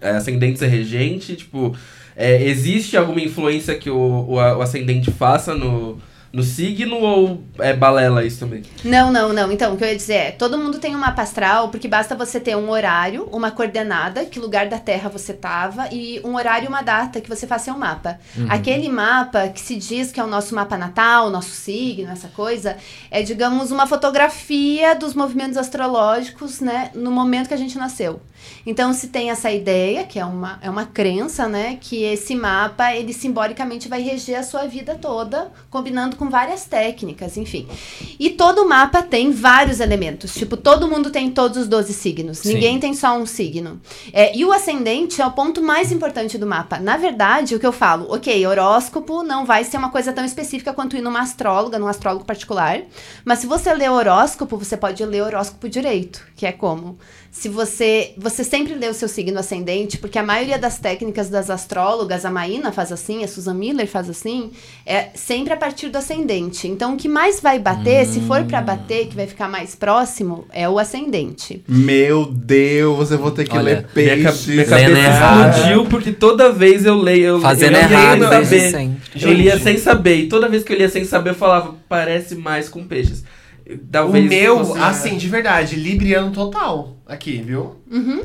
ascendente 0.00 0.58
ser 0.58 0.68
regente? 0.68 1.36
Tipo, 1.36 1.76
é, 2.16 2.42
existe 2.42 2.96
alguma 2.96 3.20
influência 3.20 3.74
que 3.76 3.90
o, 3.90 3.96
o, 3.96 4.34
o 4.34 4.62
ascendente 4.62 5.10
faça 5.10 5.54
no, 5.54 6.00
no 6.32 6.42
signo 6.42 6.96
ou 6.96 7.42
é 7.58 7.72
balela 7.72 8.24
isso 8.24 8.40
também? 8.40 8.62
Não, 8.84 9.10
não, 9.10 9.32
não. 9.32 9.50
Então, 9.50 9.72
o 9.72 9.76
que 9.76 9.84
eu 9.84 9.88
ia 9.88 9.96
dizer 9.96 10.14
é, 10.14 10.30
todo 10.30 10.58
mundo 10.58 10.78
tem 10.78 10.94
um 10.94 10.98
mapa 10.98 11.22
astral, 11.22 11.68
porque 11.70 11.88
basta 11.88 12.14
você 12.14 12.38
ter 12.38 12.56
um 12.56 12.70
horário, 12.70 13.28
uma 13.32 13.50
coordenada, 13.50 14.24
que 14.24 14.38
lugar 14.38 14.68
da 14.68 14.78
Terra 14.78 15.08
você 15.08 15.32
tava, 15.32 15.88
e 15.92 16.20
um 16.24 16.34
horário 16.36 16.66
e 16.66 16.68
uma 16.68 16.82
data 16.82 17.20
que 17.20 17.28
você 17.28 17.46
faça 17.46 17.66
seu 17.66 17.78
mapa. 17.78 18.18
Aquele 18.48 18.88
mapa 18.88 19.48
que 19.48 19.60
se 19.60 19.76
diz 19.76 20.12
que 20.12 20.20
é 20.20 20.24
o 20.24 20.28
nosso 20.28 20.54
mapa 20.54 20.76
natal, 20.76 21.26
o 21.26 21.30
nosso 21.30 21.50
signo, 21.50 22.10
essa 22.10 22.28
coisa, 22.28 22.76
é, 23.10 23.22
digamos, 23.22 23.70
uma 23.70 23.86
fotografia 23.86 24.94
dos 24.94 25.14
movimentos 25.14 25.56
astrológicos, 25.56 26.60
né, 26.60 26.90
no 26.94 27.10
momento 27.10 27.48
que 27.48 27.54
a 27.54 27.58
gente 27.58 27.76
nasceu. 27.78 28.20
Então 28.66 28.92
se 28.92 29.08
tem 29.08 29.30
essa 29.30 29.50
ideia, 29.50 30.04
que 30.04 30.18
é 30.18 30.24
uma, 30.24 30.58
é 30.62 30.68
uma 30.68 30.86
crença, 30.86 31.48
né? 31.48 31.78
Que 31.80 32.02
esse 32.02 32.34
mapa, 32.34 32.94
ele 32.94 33.12
simbolicamente 33.12 33.88
vai 33.88 34.02
reger 34.02 34.38
a 34.38 34.42
sua 34.42 34.66
vida 34.66 34.94
toda, 34.94 35.50
combinando 35.70 36.16
com 36.16 36.28
várias 36.28 36.64
técnicas, 36.64 37.36
enfim. 37.36 37.66
E 38.18 38.30
todo 38.30 38.68
mapa 38.68 39.02
tem 39.02 39.30
vários 39.30 39.80
elementos. 39.80 40.34
Tipo, 40.34 40.56
todo 40.56 40.88
mundo 40.88 41.10
tem 41.10 41.30
todos 41.30 41.58
os 41.58 41.68
12 41.68 41.92
signos. 41.92 42.38
Sim. 42.38 42.54
Ninguém 42.54 42.78
tem 42.78 42.94
só 42.94 43.16
um 43.16 43.26
signo. 43.26 43.80
É, 44.12 44.36
e 44.36 44.44
o 44.44 44.52
ascendente 44.52 45.20
é 45.22 45.26
o 45.26 45.32
ponto 45.32 45.62
mais 45.62 45.90
importante 45.92 46.36
do 46.36 46.46
mapa. 46.46 46.78
Na 46.78 46.96
verdade, 46.96 47.54
o 47.54 47.60
que 47.60 47.66
eu 47.66 47.72
falo, 47.72 48.06
ok, 48.12 48.46
horóscopo 48.46 49.22
não 49.22 49.44
vai 49.44 49.64
ser 49.64 49.76
uma 49.76 49.90
coisa 49.90 50.12
tão 50.12 50.24
específica 50.24 50.72
quanto 50.72 50.96
ir 50.96 51.02
numa 51.02 51.20
astróloga, 51.20 51.78
num 51.78 51.88
astrólogo 51.88 52.24
particular. 52.24 52.82
Mas 53.24 53.40
se 53.40 53.46
você 53.46 53.72
lê 53.72 53.88
horóscopo, 53.88 54.56
você 54.56 54.76
pode 54.76 55.04
ler 55.04 55.22
horóscopo 55.22 55.68
direito, 55.68 56.26
que 56.36 56.46
é 56.46 56.52
como? 56.52 56.98
Se 57.30 57.48
você. 57.48 58.12
Você 58.16 58.42
sempre 58.42 58.74
lê 58.74 58.88
o 58.88 58.94
seu 58.94 59.06
signo 59.06 59.38
ascendente, 59.38 59.98
porque 59.98 60.18
a 60.18 60.22
maioria 60.22 60.58
das 60.58 60.78
técnicas 60.78 61.28
das 61.28 61.50
astrólogas, 61.50 62.24
a 62.24 62.30
Maína 62.30 62.72
faz 62.72 62.90
assim, 62.90 63.22
a 63.22 63.28
Susan 63.28 63.54
Miller 63.54 63.86
faz 63.86 64.08
assim, 64.10 64.50
é 64.84 65.10
sempre 65.14 65.52
a 65.52 65.56
partir 65.56 65.88
do 65.88 65.98
ascendente. 65.98 66.66
Então, 66.66 66.94
o 66.94 66.96
que 66.96 67.08
mais 67.08 67.38
vai 67.40 67.58
bater, 67.58 68.06
se 68.06 68.20
for 68.22 68.42
pra 68.44 68.60
bater, 68.60 69.06
que 69.06 69.14
vai 69.14 69.26
ficar 69.26 69.48
mais 69.48 69.74
próximo, 69.74 70.46
é 70.52 70.68
o 70.68 70.78
ascendente. 70.78 71.62
Meu 71.68 72.24
Deus, 72.26 73.10
eu 73.10 73.18
vou 73.18 73.30
ter 73.30 73.46
que 73.46 73.56
Olha, 73.56 73.86
ler 73.94 74.04
Minha, 74.04 74.22
ca- 74.24 74.30
peixe. 74.32 74.50
minha 74.50 74.62
Lendo 74.62 74.70
cabeça 74.70 74.98
errado. 74.98 75.50
explodiu 75.54 75.86
porque 75.86 76.12
toda 76.12 76.50
vez 76.52 76.84
eu 76.84 76.96
leio. 76.96 77.24
Eu, 77.26 77.40
Fazendo 77.40 77.76
eu 77.76 77.80
errado 77.82 78.20
sem 78.20 78.30
desde 78.30 78.58
saber. 78.58 78.70
sempre. 78.70 79.22
Eu 79.22 79.32
lia 79.32 79.58
sem 79.60 79.78
saber. 79.78 80.16
E 80.16 80.28
toda 80.28 80.48
vez 80.48 80.64
que 80.64 80.72
eu 80.72 80.78
lia 80.78 80.88
sem 80.88 81.04
saber, 81.04 81.30
eu 81.30 81.34
falava, 81.34 81.76
parece 81.88 82.34
mais 82.34 82.68
com 82.68 82.82
peixes. 82.84 83.22
O 83.70 83.76
Talvez 83.92 84.24
meu, 84.26 84.64
fosse- 84.64 84.80
assim, 84.80 85.16
de 85.18 85.28
verdade, 85.28 85.76
libriano 85.76 86.30
total. 86.32 86.96
Aqui, 87.08 87.42
viu? 87.42 87.76
Uhum. 87.90 88.20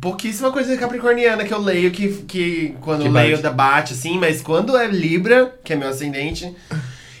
Pouquíssima 0.00 0.50
coisa 0.50 0.76
capricorniana 0.76 1.44
que 1.44 1.54
eu 1.54 1.60
leio 1.60 1.92
que, 1.92 2.08
que 2.26 2.74
quando 2.80 3.02
Que 3.02 3.06
eu 3.08 3.12
leio 3.12 3.30
bate. 3.30 3.42
da 3.42 3.50
bate, 3.52 3.92
assim, 3.92 4.18
mas 4.18 4.42
quando 4.42 4.76
é 4.76 4.88
Libra, 4.88 5.54
que 5.62 5.72
é 5.72 5.76
meu 5.76 5.88
ascendente. 5.88 6.52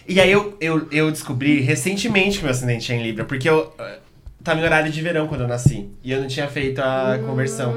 E 0.08 0.20
aí 0.20 0.32
eu, 0.32 0.56
eu, 0.60 0.88
eu 0.90 1.10
descobri 1.12 1.60
recentemente 1.60 2.38
que 2.38 2.44
meu 2.44 2.50
ascendente 2.50 2.92
é 2.92 2.96
em 2.96 3.02
Libra, 3.02 3.24
porque 3.24 3.48
eu 3.48 3.72
eh, 3.78 3.98
tava 4.42 4.58
em 4.60 4.64
horário 4.64 4.90
de 4.90 5.00
verão 5.00 5.28
quando 5.28 5.42
eu 5.42 5.48
nasci. 5.48 5.88
E 6.02 6.10
eu 6.10 6.20
não 6.20 6.26
tinha 6.26 6.48
feito 6.48 6.80
a 6.80 7.20
conversão. 7.24 7.72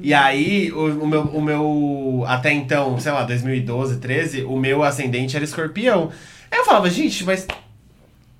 E 0.00 0.14
aí, 0.14 0.72
o, 0.72 1.02
o 1.02 1.06
meu, 1.06 1.22
o 1.22 1.42
meu. 1.42 2.24
Até 2.26 2.52
então, 2.52 2.98
sei 2.98 3.12
lá, 3.12 3.24
2012, 3.24 3.98
13, 3.98 4.44
o 4.44 4.56
meu 4.56 4.82
ascendente 4.84 5.36
era 5.36 5.44
escorpião. 5.44 6.10
Aí 6.50 6.58
eu 6.58 6.64
falava, 6.64 6.88
gente, 6.88 7.24
mas. 7.24 7.46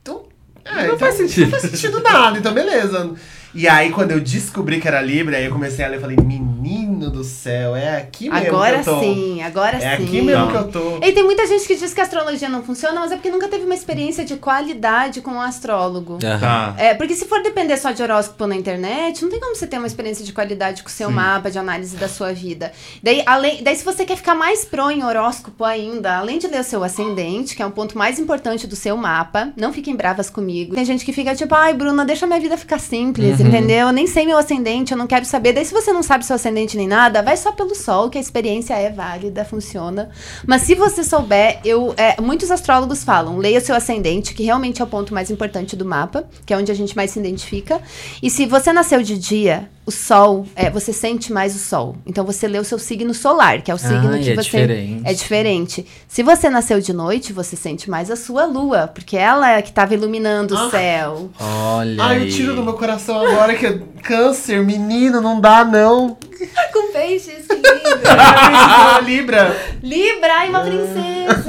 Então, 0.00 0.24
é, 0.64 0.74
Não 0.74 0.84
então 0.84 0.98
faz 0.98 1.16
sentido. 1.16 1.50
Não 1.50 1.60
faz 1.60 1.70
sentido 1.70 2.00
nada, 2.00 2.38
então 2.38 2.54
beleza. 2.54 3.12
E 3.54 3.66
aí, 3.66 3.90
quando 3.90 4.10
eu 4.10 4.20
descobri 4.20 4.80
que 4.80 4.86
era 4.86 5.00
Libra, 5.00 5.36
aí 5.36 5.46
eu 5.46 5.52
comecei 5.52 5.84
a 5.84 5.88
ler 5.88 5.98
e 5.98 6.00
falei, 6.00 6.16
menino 6.16 6.87
do 6.98 7.22
céu, 7.24 7.74
é 7.76 7.96
aqui 7.96 8.28
mesmo 8.30 8.46
Agora 8.48 8.82
que 8.82 8.88
eu 8.88 8.94
tô. 8.94 9.00
sim, 9.00 9.42
agora 9.42 9.76
É 9.76 9.96
sim. 9.96 10.04
aqui 10.04 10.22
mesmo 10.22 10.44
Não. 10.46 10.50
que 10.50 10.56
eu 10.56 10.68
tô. 10.68 10.96
E 11.06 11.12
tem 11.12 11.22
muita 11.24 11.46
gente 11.46 11.66
que 11.66 11.76
diz 11.76 11.94
que 11.94 12.00
a 12.00 12.04
astrologia 12.04 12.48
não 12.48 12.62
funciona, 12.62 13.00
mas 13.00 13.12
é 13.12 13.16
porque 13.16 13.30
nunca 13.30 13.48
teve 13.48 13.64
uma 13.64 13.74
experiência 13.74 14.24
de 14.24 14.36
qualidade 14.36 15.20
com 15.20 15.30
um 15.32 15.40
astrólogo. 15.40 16.18
Aham. 16.24 16.38
Tá. 16.40 16.74
É, 16.78 16.94
porque 16.94 17.14
se 17.14 17.26
for 17.26 17.42
depender 17.42 17.76
só 17.76 17.90
de 17.92 18.02
horóscopo 18.02 18.46
na 18.46 18.56
internet, 18.56 19.22
não 19.22 19.30
tem 19.30 19.38
como 19.40 19.54
você 19.54 19.66
ter 19.66 19.78
uma 19.78 19.86
experiência 19.86 20.24
de 20.24 20.32
qualidade 20.32 20.82
com 20.82 20.88
o 20.88 20.92
seu 20.92 21.10
mapa, 21.10 21.50
de 21.50 21.58
análise 21.58 21.96
da 21.96 22.08
sua 22.08 22.32
vida. 22.32 22.72
Daí, 23.02 23.22
além, 23.26 23.62
daí, 23.62 23.76
se 23.76 23.84
você 23.84 24.04
quer 24.04 24.16
ficar 24.16 24.34
mais 24.34 24.64
pro 24.64 24.90
em 24.90 25.04
horóscopo 25.04 25.64
ainda, 25.64 26.16
além 26.18 26.38
de 26.38 26.46
ler 26.46 26.60
o 26.60 26.64
seu 26.64 26.82
ascendente, 26.82 27.54
que 27.54 27.62
é 27.62 27.66
um 27.66 27.70
ponto 27.70 27.96
mais 27.96 28.18
importante 28.18 28.66
do 28.66 28.74
seu 28.76 28.96
mapa, 28.96 29.52
não 29.56 29.72
fiquem 29.72 29.94
bravas 29.94 30.30
comigo. 30.30 30.74
Tem 30.74 30.84
gente 30.84 31.04
que 31.04 31.12
fica 31.12 31.34
tipo, 31.34 31.54
ai, 31.54 31.74
Bruna, 31.74 32.04
deixa 32.04 32.26
minha 32.26 32.40
vida 32.40 32.56
ficar 32.56 32.78
simples, 32.80 33.38
entendeu? 33.40 33.88
Eu 33.88 33.92
nem 33.92 34.06
sei 34.06 34.24
meu 34.26 34.38
ascendente, 34.38 34.92
eu 34.92 34.98
não 34.98 35.06
quero 35.06 35.24
saber. 35.24 35.52
Daí, 35.52 35.64
se 35.64 35.72
você 35.74 35.92
não 35.92 36.02
sabe 36.02 36.24
seu 36.24 36.36
ascendente 36.36 36.76
nem 36.76 36.87
nada, 36.88 37.22
vai 37.22 37.36
só 37.36 37.52
pelo 37.52 37.74
sol, 37.74 38.10
que 38.10 38.18
a 38.18 38.20
experiência 38.20 38.74
é 38.74 38.90
válida, 38.90 39.44
funciona. 39.44 40.10
Mas 40.46 40.62
se 40.62 40.74
você 40.74 41.04
souber, 41.04 41.60
eu, 41.64 41.94
é, 41.96 42.20
muitos 42.20 42.50
astrólogos 42.50 43.04
falam, 43.04 43.36
leia 43.36 43.60
seu 43.60 43.76
ascendente, 43.76 44.34
que 44.34 44.42
realmente 44.42 44.80
é 44.80 44.84
o 44.84 44.88
ponto 44.88 45.14
mais 45.14 45.30
importante 45.30 45.76
do 45.76 45.84
mapa, 45.84 46.24
que 46.44 46.52
é 46.52 46.56
onde 46.56 46.72
a 46.72 46.74
gente 46.74 46.96
mais 46.96 47.10
se 47.10 47.20
identifica. 47.20 47.80
E 48.22 48.30
se 48.30 48.46
você 48.46 48.72
nasceu 48.72 49.02
de 49.02 49.16
dia, 49.16 49.68
o 49.88 49.90
sol, 49.90 50.46
é, 50.54 50.68
você 50.68 50.92
sente 50.92 51.32
mais 51.32 51.56
o 51.56 51.58
sol. 51.58 51.96
Então 52.06 52.22
você 52.24 52.46
lê 52.46 52.58
o 52.58 52.64
seu 52.64 52.78
signo 52.78 53.14
solar, 53.14 53.62
que 53.62 53.70
é 53.70 53.74
o 53.74 53.78
signo 53.78 54.10
Ai, 54.12 54.20
que 54.20 54.30
é 54.30 54.34
você. 54.34 54.42
diferente. 54.42 55.02
É 55.04 55.12
diferente. 55.14 55.86
Se 56.06 56.22
você 56.22 56.50
nasceu 56.50 56.78
de 56.78 56.92
noite, 56.92 57.32
você 57.32 57.56
sente 57.56 57.88
mais 57.88 58.10
a 58.10 58.16
sua 58.16 58.44
lua, 58.44 58.86
porque 58.86 59.16
ela 59.16 59.50
é 59.50 59.62
que 59.62 59.70
estava 59.70 59.94
iluminando 59.94 60.54
Ah. 60.54 60.66
o 60.66 60.70
céu. 60.70 61.30
Olha 61.40 62.02
Ai, 62.04 62.16
aí. 62.18 62.22
eu 62.28 62.30
tiro 62.34 62.54
do 62.54 62.62
meu 62.62 62.74
coração 62.74 63.18
agora 63.26 63.54
que 63.54 63.64
é 63.66 63.80
câncer, 64.02 64.62
menino, 64.62 65.22
não 65.22 65.40
dá 65.40 65.64
não. 65.64 66.18
Com 66.72 66.92
peixes, 66.92 67.46
que 67.46 67.54
lindo. 67.56 67.88
É, 68.06 69.00
Libra. 69.04 69.56
Libra, 69.82 70.32
ai, 70.34 70.50
uma 70.50 70.60
princesa. 70.60 71.44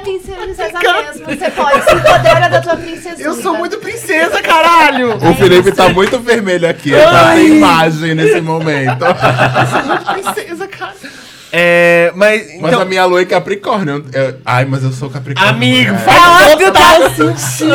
princesa, 0.00 0.78
mesmo. 0.80 1.26
Você 1.26 1.50
pode, 1.50 1.84
se 1.84 1.94
empodera 1.94 2.48
da 2.48 2.60
tua 2.60 2.76
princesa. 2.76 3.22
Eu 3.22 3.34
sou 3.34 3.56
muito 3.56 3.78
princesa, 3.78 4.42
caralho. 4.42 5.16
O 5.16 5.34
Felipe 5.34 5.72
tá 5.72 5.88
muito 5.88 6.18
vermelho 6.18 6.68
aqui, 6.68 6.92
ele 6.92 7.02
tá 7.02 7.34
sem 7.34 7.46
imagem 7.56 8.14
nesse 8.14 8.40
momento. 8.40 9.04
princesa, 10.12 10.66
cara. 10.68 10.94
É, 11.52 12.12
mas, 12.14 12.46
Mas 12.60 12.70
então, 12.72 12.80
a 12.80 12.84
minha 12.84 13.04
lua 13.04 13.22
é 13.22 13.24
Capricórnio. 13.24 14.04
Eu- 14.12 14.36
ai, 14.44 14.64
mas 14.66 14.84
eu 14.84 14.92
sou 14.92 15.10
Capricórnio. 15.10 15.52
amigo, 15.52 15.94
É. 15.94 15.98
faz 15.98 16.54
total 16.54 17.10
sentido. 17.10 17.74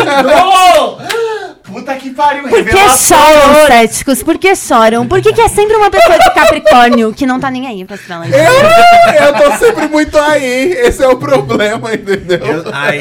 Puta 1.65 1.95
que 1.95 2.11
pariu, 2.11 2.43
Por 2.47 2.63
que 2.63 2.89
choram, 2.89 3.65
céticos? 3.67 4.21
Por 4.23 4.37
que 4.37 4.55
choram? 4.55 5.07
Por 5.07 5.19
que, 5.21 5.33
que 5.33 5.41
é 5.41 5.47
sempre 5.47 5.75
uma 5.75 5.89
pessoa 5.89 6.17
de 6.19 6.33
Capricórnio 6.33 7.11
que 7.13 7.25
não 7.25 7.39
tá 7.39 7.49
nem 7.49 7.65
aí 7.67 7.83
pra 7.83 7.95
astrologia? 7.95 8.35
Eu, 8.37 9.25
eu 9.25 9.33
tô 9.33 9.57
sempre 9.57 9.87
muito 9.87 10.17
aí. 10.17 10.71
Esse 10.73 11.03
é 11.03 11.07
o 11.07 11.17
problema, 11.17 11.93
entendeu? 11.93 12.37
Eu- 12.39 12.63
ai, 12.71 12.99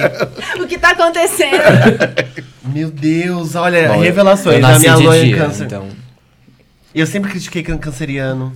O 0.59 0.67
que 0.67 0.79
tá 0.79 0.91
acontecendo? 0.91 1.59
meu 2.65 2.91
Deus, 2.91 3.55
olha, 3.55 3.89
Bom, 3.89 4.01
revelações 4.01 4.57
eu 4.57 4.63
da 4.63 4.69
nasci 4.69 4.81
minha 4.87 4.97
de 4.97 5.03
lua 5.03 5.19
dia, 5.25 5.37
câncer. 5.37 5.65
então. 5.67 5.89
Eu 6.95 7.07
sempre 7.07 7.31
critiquei 7.31 7.63
can- 7.63 7.77
canceriano. 7.79 8.53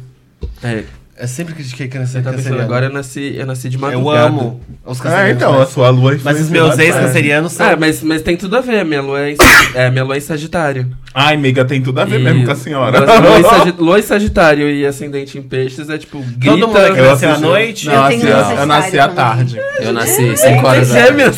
É, 0.62 0.84
Eu 1.21 1.27
sempre 1.27 1.53
critiquei 1.53 1.89
câncer, 1.89 2.19
eu 2.19 2.23
canceriano. 2.23 2.62
agora 2.62 2.87
eu 2.87 2.93
nasci, 2.93 3.35
eu 3.37 3.45
nasci 3.45 3.69
de 3.69 3.77
eu 3.77 3.81
madrugada. 3.81 4.27
amo 4.29 4.61
os 4.87 5.01
Ah, 5.01 5.03
cancerianos. 5.03 5.37
então, 5.37 5.61
a 5.61 5.66
sua 5.66 5.91
lua 5.91 6.16
mas 6.23 6.41
os 6.41 6.49
meus 6.49 6.79
ex-cancerianos 6.79 7.53
são... 7.53 7.66
Ah, 7.71 7.77
mas, 7.77 8.03
mas 8.05 8.23
tem 8.23 8.37
tudo 8.37 8.57
a 8.57 8.61
ver. 8.61 8.85
Minha 8.85 9.03
lua 9.03 9.21
é 9.23 9.33
em, 9.33 9.37
é, 9.75 9.91
minha 9.91 10.05
lua 10.05 10.14
é 10.14 10.19
em 10.19 10.21
Sagitário. 10.21 10.89
Ai, 11.12 11.35
amiga, 11.35 11.64
tem 11.64 11.83
tudo 11.83 11.99
a 12.01 12.05
ver 12.05 12.21
E- 12.21 12.23
mesmo 12.23 12.45
com 12.45 12.53
a 12.53 12.55
senhora. 12.55 13.01
Lua, 13.01 13.43
Sagi- 13.51 13.75
lua 13.79 13.99
em 13.99 14.03
Sagitário 14.03 14.71
e 14.71 14.87
ascendente 14.87 15.37
em 15.37 15.43
peixes 15.43 15.91
é 15.91 15.99
tipo. 15.99 16.21
Grita, 16.23 16.51
Todo 16.57 16.69
mundo 16.69 16.77
aqui 16.79 16.99
Eu 17.01 17.05
nasceu 17.07 17.31
à 17.33 17.39
noite? 17.39 17.87
Não, 17.87 17.95
Eu 17.95 18.03
assim, 18.05 18.19
tenho 18.21 18.31
eu, 18.31 18.37
eu 18.59 18.66
nasci 18.66 18.99
à 19.01 19.09
tarde. 19.09 19.61
Eu 19.81 19.93
nasci 19.93 20.37
5 20.37 20.66
horas 20.66 20.89
da 20.89 21.07
Gêmeos. 21.07 21.37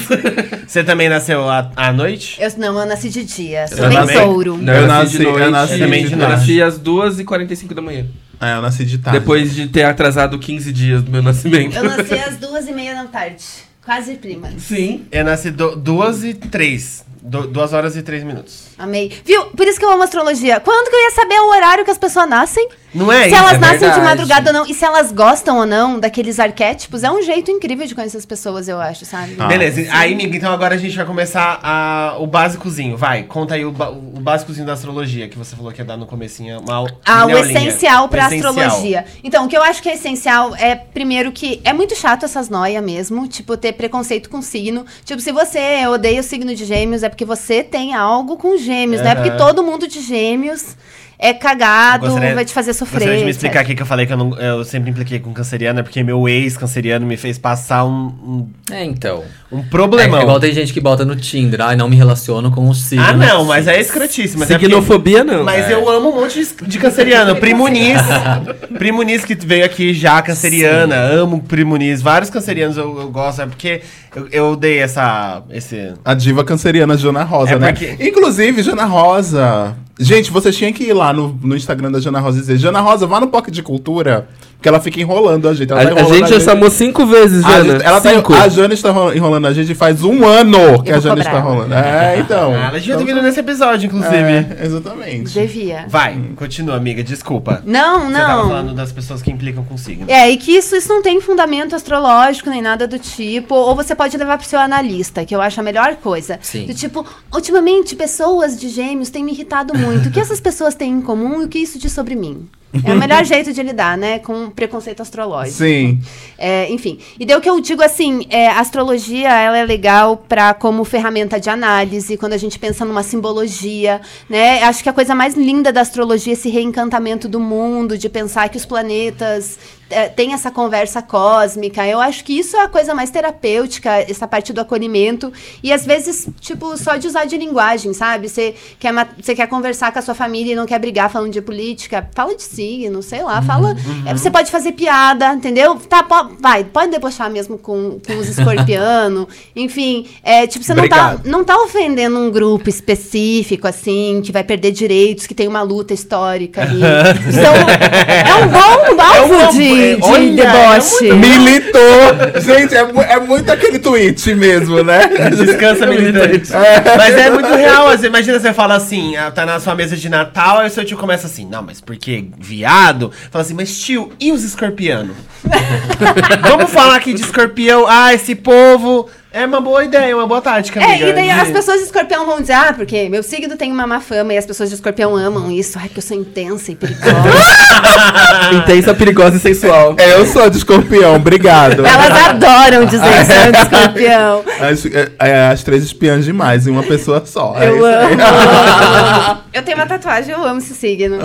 Você 0.66 0.84
também 0.84 1.08
nasceu 1.08 1.48
à, 1.48 1.70
à 1.74 1.90
noite? 1.90 2.38
Eu, 2.38 2.50
não, 2.58 2.78
eu 2.80 2.86
nasci 2.86 3.08
de 3.08 3.24
dia. 3.24 3.66
Sou 3.66 3.78
Eu 3.86 4.06
bem 4.06 4.18
touro. 4.20 4.60
Eu 4.60 4.74
eu 4.74 4.86
nasci- 4.86 4.88
nasci 4.88 5.18
de 5.18 5.24
eu 5.24 5.32
noite. 5.32 5.50
nasci 5.50 5.78
também 5.78 6.06
de 6.06 6.12
eu 6.12 6.18
nasci 6.18 6.62
às 6.62 6.78
2h45 6.78 7.72
da 7.72 7.80
manhã. 7.80 8.04
É, 8.40 8.54
eu 8.56 8.62
nasci 8.62 8.84
de 8.84 8.98
tarde. 8.98 9.18
Depois 9.20 9.54
de 9.54 9.68
ter 9.68 9.82
atrasado 9.84 10.38
15 10.38 10.72
dias 10.72 11.02
do 11.02 11.10
meu 11.10 11.22
nascimento. 11.22 11.76
Eu 11.76 11.84
nasci 11.84 12.14
às 12.14 12.36
duas 12.38 12.66
e 12.66 12.72
meia 12.72 12.94
da 12.94 13.04
tarde. 13.06 13.44
Quase 13.84 14.14
primas. 14.14 14.62
Sim. 14.62 15.04
Eu 15.12 15.24
nasci 15.24 15.50
do, 15.50 15.76
duas 15.76 16.24
e 16.24 16.32
três. 16.34 17.04
Du- 17.22 17.46
duas 17.46 17.72
horas 17.72 17.96
e 17.96 18.02
três 18.02 18.22
minutos. 18.24 18.68
Amei. 18.80 19.12
Viu? 19.24 19.46
Por 19.46 19.66
isso 19.66 19.78
que 19.78 19.84
eu 19.84 19.90
amo 19.90 20.02
astrologia. 20.02 20.58
Quando 20.60 20.88
que 20.90 20.96
eu 20.96 21.00
ia 21.00 21.10
saber 21.12 21.38
o 21.40 21.48
horário 21.50 21.84
que 21.84 21.90
as 21.90 21.98
pessoas 21.98 22.28
nascem? 22.28 22.68
Não 22.92 23.12
é 23.12 23.22
se 23.24 23.28
isso? 23.28 23.36
elas 23.36 23.52
é 23.52 23.58
nascem 23.58 23.78
de 23.78 23.84
verdade. 23.84 24.04
madrugada 24.04 24.50
ou 24.50 24.54
não. 24.54 24.66
E 24.66 24.74
se 24.74 24.84
elas 24.84 25.12
gostam 25.12 25.58
ou 25.58 25.66
não 25.66 26.00
daqueles 26.00 26.40
arquétipos. 26.40 27.04
É 27.04 27.10
um 27.10 27.22
jeito 27.22 27.50
incrível 27.50 27.86
de 27.86 27.94
conhecer 27.94 28.16
as 28.16 28.26
pessoas, 28.26 28.66
eu 28.68 28.80
acho, 28.80 29.04
sabe? 29.04 29.36
Ah. 29.38 29.46
Beleza, 29.46 29.80
aí, 29.92 30.12
amiga, 30.14 30.36
então 30.36 30.52
agora 30.52 30.74
a 30.74 30.78
gente 30.78 30.96
vai 30.96 31.04
começar 31.06 31.60
a, 31.62 32.16
o 32.18 32.26
básicozinho. 32.26 32.96
Vai, 32.96 33.22
conta 33.24 33.54
aí 33.54 33.64
o, 33.64 33.68
o 33.68 34.20
básicozinho 34.20 34.66
da 34.66 34.72
astrologia, 34.72 35.28
que 35.28 35.38
você 35.38 35.54
falou 35.54 35.70
que 35.72 35.80
ia 35.80 35.84
dar 35.84 35.96
no 35.96 36.06
comecinho. 36.06 36.60
Uma, 36.60 36.86
Ah, 37.06 37.26
o 37.26 37.30
essencial 37.38 38.08
pra 38.08 38.24
O 38.24 38.26
essencial. 38.26 38.50
astrologia. 38.58 39.04
Então, 39.22 39.44
o 39.44 39.48
que 39.48 39.56
eu 39.56 39.62
acho 39.62 39.80
que 39.82 39.88
é 39.88 39.94
essencial 39.94 40.54
é, 40.56 40.74
primeiro, 40.74 41.30
que 41.30 41.60
é 41.64 41.72
muito 41.72 41.94
chato 41.94 42.24
essas 42.24 42.48
noias 42.48 42.82
mesmo, 42.82 43.28
tipo, 43.28 43.56
ter 43.56 43.72
preconceito 43.74 44.28
com 44.28 44.42
signo. 44.42 44.84
Tipo, 45.04 45.20
se 45.20 45.30
você 45.30 45.86
odeia 45.86 46.20
o 46.20 46.24
signo 46.24 46.54
de 46.56 46.64
gêmeos, 46.64 47.02
é 47.04 47.08
porque 47.08 47.24
você 47.24 47.62
tem 47.62 47.94
algo 47.94 48.36
com 48.36 48.56
gêmeos, 48.56 48.69
não 49.02 49.08
é 49.08 49.12
Aham. 49.12 49.22
porque 49.22 49.30
todo 49.36 49.62
mundo 49.62 49.86
de 49.88 50.00
gêmeos 50.00 50.76
é 51.18 51.34
cagado, 51.34 52.06
Gostaria- 52.06 52.34
vai 52.34 52.44
te 52.44 52.52
fazer 52.54 52.72
sofrer. 52.72 53.00
Gostaria 53.00 53.18
de 53.18 53.24
me 53.24 53.30
explicar 53.30 53.60
aqui 53.60 53.74
que 53.74 53.82
eu 53.82 53.86
falei 53.86 54.06
que 54.06 54.12
eu, 54.12 54.16
não, 54.16 54.34
eu 54.38 54.64
sempre 54.64 54.90
impliquei 54.90 55.18
com 55.18 55.32
canceriano, 55.34 55.80
é 55.80 55.82
porque 55.82 56.02
meu 56.02 56.26
ex-canceriano 56.28 57.04
me 57.06 57.16
fez 57.16 57.36
passar 57.36 57.84
um, 57.84 58.48
É, 58.70 58.82
então. 58.84 59.22
Um, 59.52 59.58
É, 59.58 59.62
problemão. 59.68 60.20
igual 60.22 60.38
tem 60.38 60.52
gente 60.52 60.72
que 60.72 60.80
bota 60.80 61.04
no 61.04 61.16
Tinder, 61.16 61.60
ai, 61.60 61.74
não 61.76 61.88
me 61.88 61.96
relaciono 61.96 62.50
com 62.50 62.68
o 62.68 62.74
signo. 62.74 63.04
ah, 63.04 63.12
não, 63.12 63.44
mas 63.44 63.66
é 63.66 63.80
escrotíssimo. 63.80 64.40
Mas, 64.40 64.50
é 64.50 64.54
porque- 64.54 64.66
Signofobia 64.66 65.24
não. 65.24 65.42
mas 65.44 65.68
É. 65.68 65.74
eu 65.74 65.88
amo 65.88 66.10
um 66.10 66.20
monte 66.20 66.46
de, 66.66 66.78
canceriano. 66.78 67.34
Primo 67.40 67.66
Nis. 67.68 67.98
Primo 68.78 69.02
Nis 69.02 69.24
que 69.24 69.34
veio 69.34 69.64
aqui 69.64 69.92
já, 69.92 70.20
canceriana. 70.22 70.94
Amo 70.96 71.42
Primo 71.42 71.76
Nis. 71.76 72.00
Vários 72.00 72.30
cancerianos 72.30 72.76
eu, 72.76 73.00
eu 73.00 73.10
gosto. 73.10 73.42
É 73.42 73.46
porque 73.46 73.80
Eu, 74.14 74.28
eu 74.32 74.56
dei 74.56 74.78
essa. 74.78 75.42
Esse. 75.50 75.92
A 76.04 76.14
diva 76.14 76.42
canceriana 76.44 76.96
Jana 76.96 77.22
Rosa, 77.22 77.52
É 77.52 77.58
né? 77.58 77.72
porque- 77.72 77.96
Inclusive, 78.00 78.62
Jana 78.62 78.84
Rosa. 78.84 79.74
Gente, 79.98 80.30
vocês 80.30 80.56
tinham 80.56 80.72
que 80.72 80.84
ir 80.84 80.92
lá 80.94 81.12
no, 81.12 81.38
no 81.42 81.54
Instagram 81.56 81.90
da 81.92 82.00
Jana 82.00 82.18
Rosa 82.20 82.38
e 82.38 82.40
dizer: 82.40 82.56
Jana 82.56 82.80
Rosa, 82.80 83.06
vá 83.06 83.20
no 83.20 83.26
Pocket 83.28 83.52
de 83.54 83.62
Cultura, 83.62 84.26
porque 84.60 84.68
ela 84.68 84.78
fica 84.78 85.00
enrolando 85.00 85.48
a 85.48 85.54
gente. 85.54 85.72
A, 85.72 85.80
Ela 85.80 85.94
tá 85.94 86.00
a 86.02 86.04
gente 86.04 86.28
já 86.28 86.38
chamou 86.38 86.68
cinco 86.70 87.06
vezes, 87.06 87.42
A 87.46 87.50
Jana. 87.50 87.72
gente- 87.72 87.82
ela 87.82 87.98
tá- 87.98 88.10
cinco. 88.14 88.34
a 88.34 88.46
Jana 88.46 88.74
está 88.74 88.90
enro- 88.90 89.16
enrolando 89.16 89.46
a 89.46 89.54
gente 89.54 89.74
faz 89.74 90.04
um 90.04 90.22
ano 90.26 90.82
que 90.82 90.92
a 90.92 91.00
Jana 91.00 91.16
cobrar 91.16 91.20
está 91.20 91.38
enrolando. 91.38 91.72
É, 91.72 92.18
então. 92.18 92.52
Ah, 92.52 92.66
ela 92.68 92.78
devia 92.78 92.94
ter 92.96 93.02
Então, 93.02 93.06
vindo 93.06 93.22
nesse 93.22 93.40
episódio, 93.40 93.86
inclusive. 93.86 94.14
é, 94.16 94.58
exatamente. 94.62 95.32
Devia. 95.32 95.86
Vai, 95.88 96.20
continua, 96.36 96.76
amiga, 96.76 97.02
desculpa. 97.02 97.62
Não, 97.64 98.08
Você 98.08 98.12
tava 98.12 98.34
não. 98.42 98.48
falando 98.48 98.74
das 98.74 98.92
pessoas 98.92 99.22
que 99.22 99.30
implicam 99.30 99.64
com 99.64 99.78
signo. 99.78 100.04
É, 100.08 100.28
e 100.30 100.36
que 100.36 100.52
isso, 100.52 100.76
isso 100.76 100.90
não 100.90 101.00
tem 101.00 101.18
fundamento 101.22 101.74
astrológico 101.74 102.50
nem 102.50 102.60
nada 102.60 102.86
do 102.86 102.98
tipo. 102.98 103.54
Ou 103.54 103.74
você 103.74 103.94
pode 103.94 104.14
levar 104.18 104.36
pro 104.36 104.46
seu 104.46 104.60
analista, 104.60 105.24
que 105.24 105.34
eu 105.34 105.40
acho 105.40 105.58
a 105.58 105.62
melhor 105.62 105.96
coisa. 105.96 106.38
Sim. 106.42 106.66
Do 106.66 106.74
tipo, 106.74 107.02
ultimamente, 107.34 107.96
pessoas 107.96 108.60
de 108.60 108.68
gêmeos 108.68 109.08
têm 109.08 109.24
me 109.24 109.32
irritado 109.32 109.72
muito. 109.74 110.10
O 110.10 110.12
que 110.12 110.20
essas 110.20 110.38
pessoas 110.38 110.74
têm 110.74 110.92
em 110.92 111.00
comum 111.00 111.40
e 111.40 111.44
o 111.46 111.48
que 111.48 111.58
isso 111.60 111.78
diz 111.78 111.92
sobre 111.92 112.14
mim? 112.14 112.46
É 112.84 112.92
o 112.92 112.96
melhor 112.96 113.24
jeito 113.24 113.52
de 113.52 113.62
lidar, 113.62 113.98
né? 113.98 114.20
Com 114.20 114.48
preconceito 114.50 115.02
astrológico. 115.02 115.56
Sim. 115.56 115.98
É, 116.38 116.70
enfim. 116.70 116.98
E 117.18 117.26
daí 117.26 117.36
o 117.36 117.40
que 117.40 117.50
eu 117.50 117.60
digo 117.60 117.82
assim, 117.82 118.26
é, 118.30 118.48
a 118.48 118.60
astrologia 118.60 119.28
ela 119.28 119.58
é 119.58 119.64
legal 119.64 120.16
para 120.16 120.54
como 120.54 120.84
ferramenta 120.84 121.40
de 121.40 121.50
análise, 121.50 122.16
quando 122.16 122.34
a 122.34 122.38
gente 122.38 122.58
pensa 122.58 122.84
numa 122.84 123.02
simbologia, 123.02 124.00
né? 124.28 124.62
Acho 124.62 124.82
que 124.82 124.88
a 124.88 124.92
coisa 124.92 125.14
mais 125.14 125.34
linda 125.34 125.72
da 125.72 125.80
astrologia 125.80 126.32
é 126.32 126.34
esse 126.34 126.48
reencantamento 126.48 127.28
do 127.28 127.40
mundo, 127.40 127.98
de 127.98 128.08
pensar 128.08 128.48
que 128.48 128.56
os 128.56 128.64
planetas 128.64 129.58
é, 129.90 130.08
têm 130.08 130.32
essa 130.32 130.50
conversa 130.50 131.02
cósmica. 131.02 131.86
Eu 131.86 132.00
acho 132.00 132.24
que 132.24 132.38
isso 132.38 132.56
é 132.56 132.62
a 132.62 132.68
coisa 132.68 132.94
mais 132.94 133.10
terapêutica, 133.10 133.90
essa 134.08 134.26
parte 134.26 134.52
do 134.52 134.60
acolhimento. 134.60 135.32
E 135.62 135.72
às 135.72 135.84
vezes, 135.84 136.28
tipo, 136.40 136.76
só 136.76 136.96
de 136.96 137.06
usar 137.06 137.24
de 137.26 137.36
linguagem, 137.36 137.92
sabe? 137.92 138.28
Você 138.28 138.54
quer, 138.78 138.92
você 139.20 139.34
quer 139.34 139.46
conversar 139.48 139.92
com 139.92 139.98
a 139.98 140.02
sua 140.02 140.14
família 140.14 140.52
e 140.52 140.56
não 140.56 140.66
quer 140.66 140.78
brigar 140.78 141.10
falando 141.10 141.32
de 141.32 141.40
política, 141.42 142.08
fala 142.14 142.34
de 142.34 142.42
signo, 142.42 143.02
sei 143.02 143.22
lá, 143.22 143.42
fala. 143.42 143.76
é, 144.06 144.12
você 144.16 144.30
pode 144.30 144.50
fazer 144.50 144.72
piada, 144.72 145.32
entendeu? 145.34 145.76
Tá, 145.76 146.02
po- 146.02 146.36
vai, 146.40 146.64
pode 146.64 146.90
debochar 146.90 147.30
mesmo 147.30 147.58
com, 147.58 147.98
com 148.06 148.16
os 148.16 148.28
escorpianos. 148.28 149.26
Enfim, 149.54 150.06
é, 150.22 150.46
tipo, 150.46 150.64
você 150.64 150.74
não 150.74 150.88
tá, 150.88 151.18
não 151.24 151.44
tá 151.44 151.56
ofendendo 151.56 152.18
um 152.18 152.30
grupo 152.30 152.68
específico, 152.68 153.66
assim, 153.66 154.20
que 154.24 154.32
vai 154.32 154.44
perder 154.44 154.70
direitos, 154.72 155.26
que 155.26 155.34
tem 155.34 155.48
uma 155.48 155.62
luta 155.62 155.92
histórica 155.94 156.62
ali. 156.62 156.80
Então, 157.30 157.54
é 157.54 158.34
um 158.44 158.48
bom 158.48 159.02
alvo 159.02 159.34
bom- 159.46 159.50
de, 159.52 159.68
de 159.80 160.02
olha, 160.02 160.44
deboche. 160.44 161.08
é 161.08 161.14
Militou! 161.14 162.40
Gente, 162.40 162.74
é, 162.74 163.14
é 163.14 163.20
muito 163.20 163.50
aquele 163.50 163.78
tweet 163.78 164.34
mesmo, 164.34 164.82
né? 164.82 165.08
Descansa, 165.36 165.86
militante. 165.86 166.52
Mas 166.96 167.14
é 167.14 167.30
muito 167.30 167.54
real. 167.54 167.88
assim, 167.88 168.06
Imagina 168.06 168.38
você 168.38 168.52
fala 168.52 168.76
assim, 168.76 169.16
ah, 169.16 169.30
tá 169.30 169.46
na 169.46 169.58
sua 169.60 169.74
mesa 169.74 169.96
de 169.96 170.08
Natal, 170.08 170.58
aí 170.58 170.68
o 170.68 170.70
seu 170.70 170.84
tio 170.84 170.96
começa 170.96 171.26
assim, 171.26 171.46
não, 171.46 171.62
mas 171.62 171.80
porque 171.80 172.26
viado? 172.38 173.12
Fala 173.30 173.42
assim, 173.42 173.54
mas 173.54 173.78
tio, 173.78 174.12
e 174.20 174.32
os 174.32 174.44
escorpianos? 174.44 175.16
Vamos 176.42 176.70
falar 176.70 176.96
aqui 176.96 177.14
de 177.14 177.22
escorpião. 177.22 177.86
Ah, 177.88 178.12
esse 178.14 178.34
povo. 178.34 179.08
É 179.32 179.46
uma 179.46 179.60
boa 179.60 179.84
ideia, 179.84 180.16
uma 180.16 180.26
boa 180.26 180.40
tática, 180.40 180.82
amiga. 180.84 181.04
É, 181.06 181.08
e 181.10 181.12
daí 181.12 181.24
de- 181.26 181.30
as 181.30 181.48
pessoas 181.50 181.78
de 181.78 181.84
escorpião 181.84 182.26
vão 182.26 182.40
dizer, 182.40 182.54
ah, 182.54 182.72
porque 182.72 183.08
meu 183.08 183.22
signo 183.22 183.56
tem 183.56 183.70
uma 183.70 183.86
má 183.86 184.00
fama 184.00 184.34
e 184.34 184.38
as 184.38 184.44
pessoas 184.44 184.68
de 184.70 184.74
escorpião 184.74 185.14
amam 185.14 185.48
isso. 185.52 185.78
Ai, 185.78 185.84
porque 185.86 186.00
eu 186.00 186.02
sou 186.02 186.16
intensa 186.16 186.72
e 186.72 186.74
perigosa. 186.74 187.14
Intensa, 188.52 188.92
perigosa 188.94 189.36
e 189.36 189.38
sensual. 189.40 189.94
É, 189.98 190.14
eu 190.14 190.26
sou 190.26 190.50
de 190.50 190.56
escorpião, 190.58 191.14
obrigado. 191.14 191.86
Elas 191.86 192.26
adoram 192.28 192.84
dizer 192.84 193.06
que 193.06 193.24
são 193.24 193.52
de 193.52 193.58
escorpião. 193.62 194.44
As, 194.60 194.86
é, 194.86 195.12
é, 195.20 195.46
as 195.52 195.62
três 195.62 195.84
espiãs 195.84 196.24
demais 196.24 196.66
em 196.66 196.70
uma 196.72 196.82
pessoa 196.82 197.22
só. 197.24 197.54
É 197.56 197.68
Eu 197.68 197.86
aí. 197.86 197.94
amo. 197.94 199.40
Eu 199.52 199.62
tenho 199.62 199.76
uma 199.76 199.86
tatuagem, 199.86 200.32
eu 200.32 200.44
amo 200.44 200.58
esse 200.58 200.74
signo. 200.74 201.18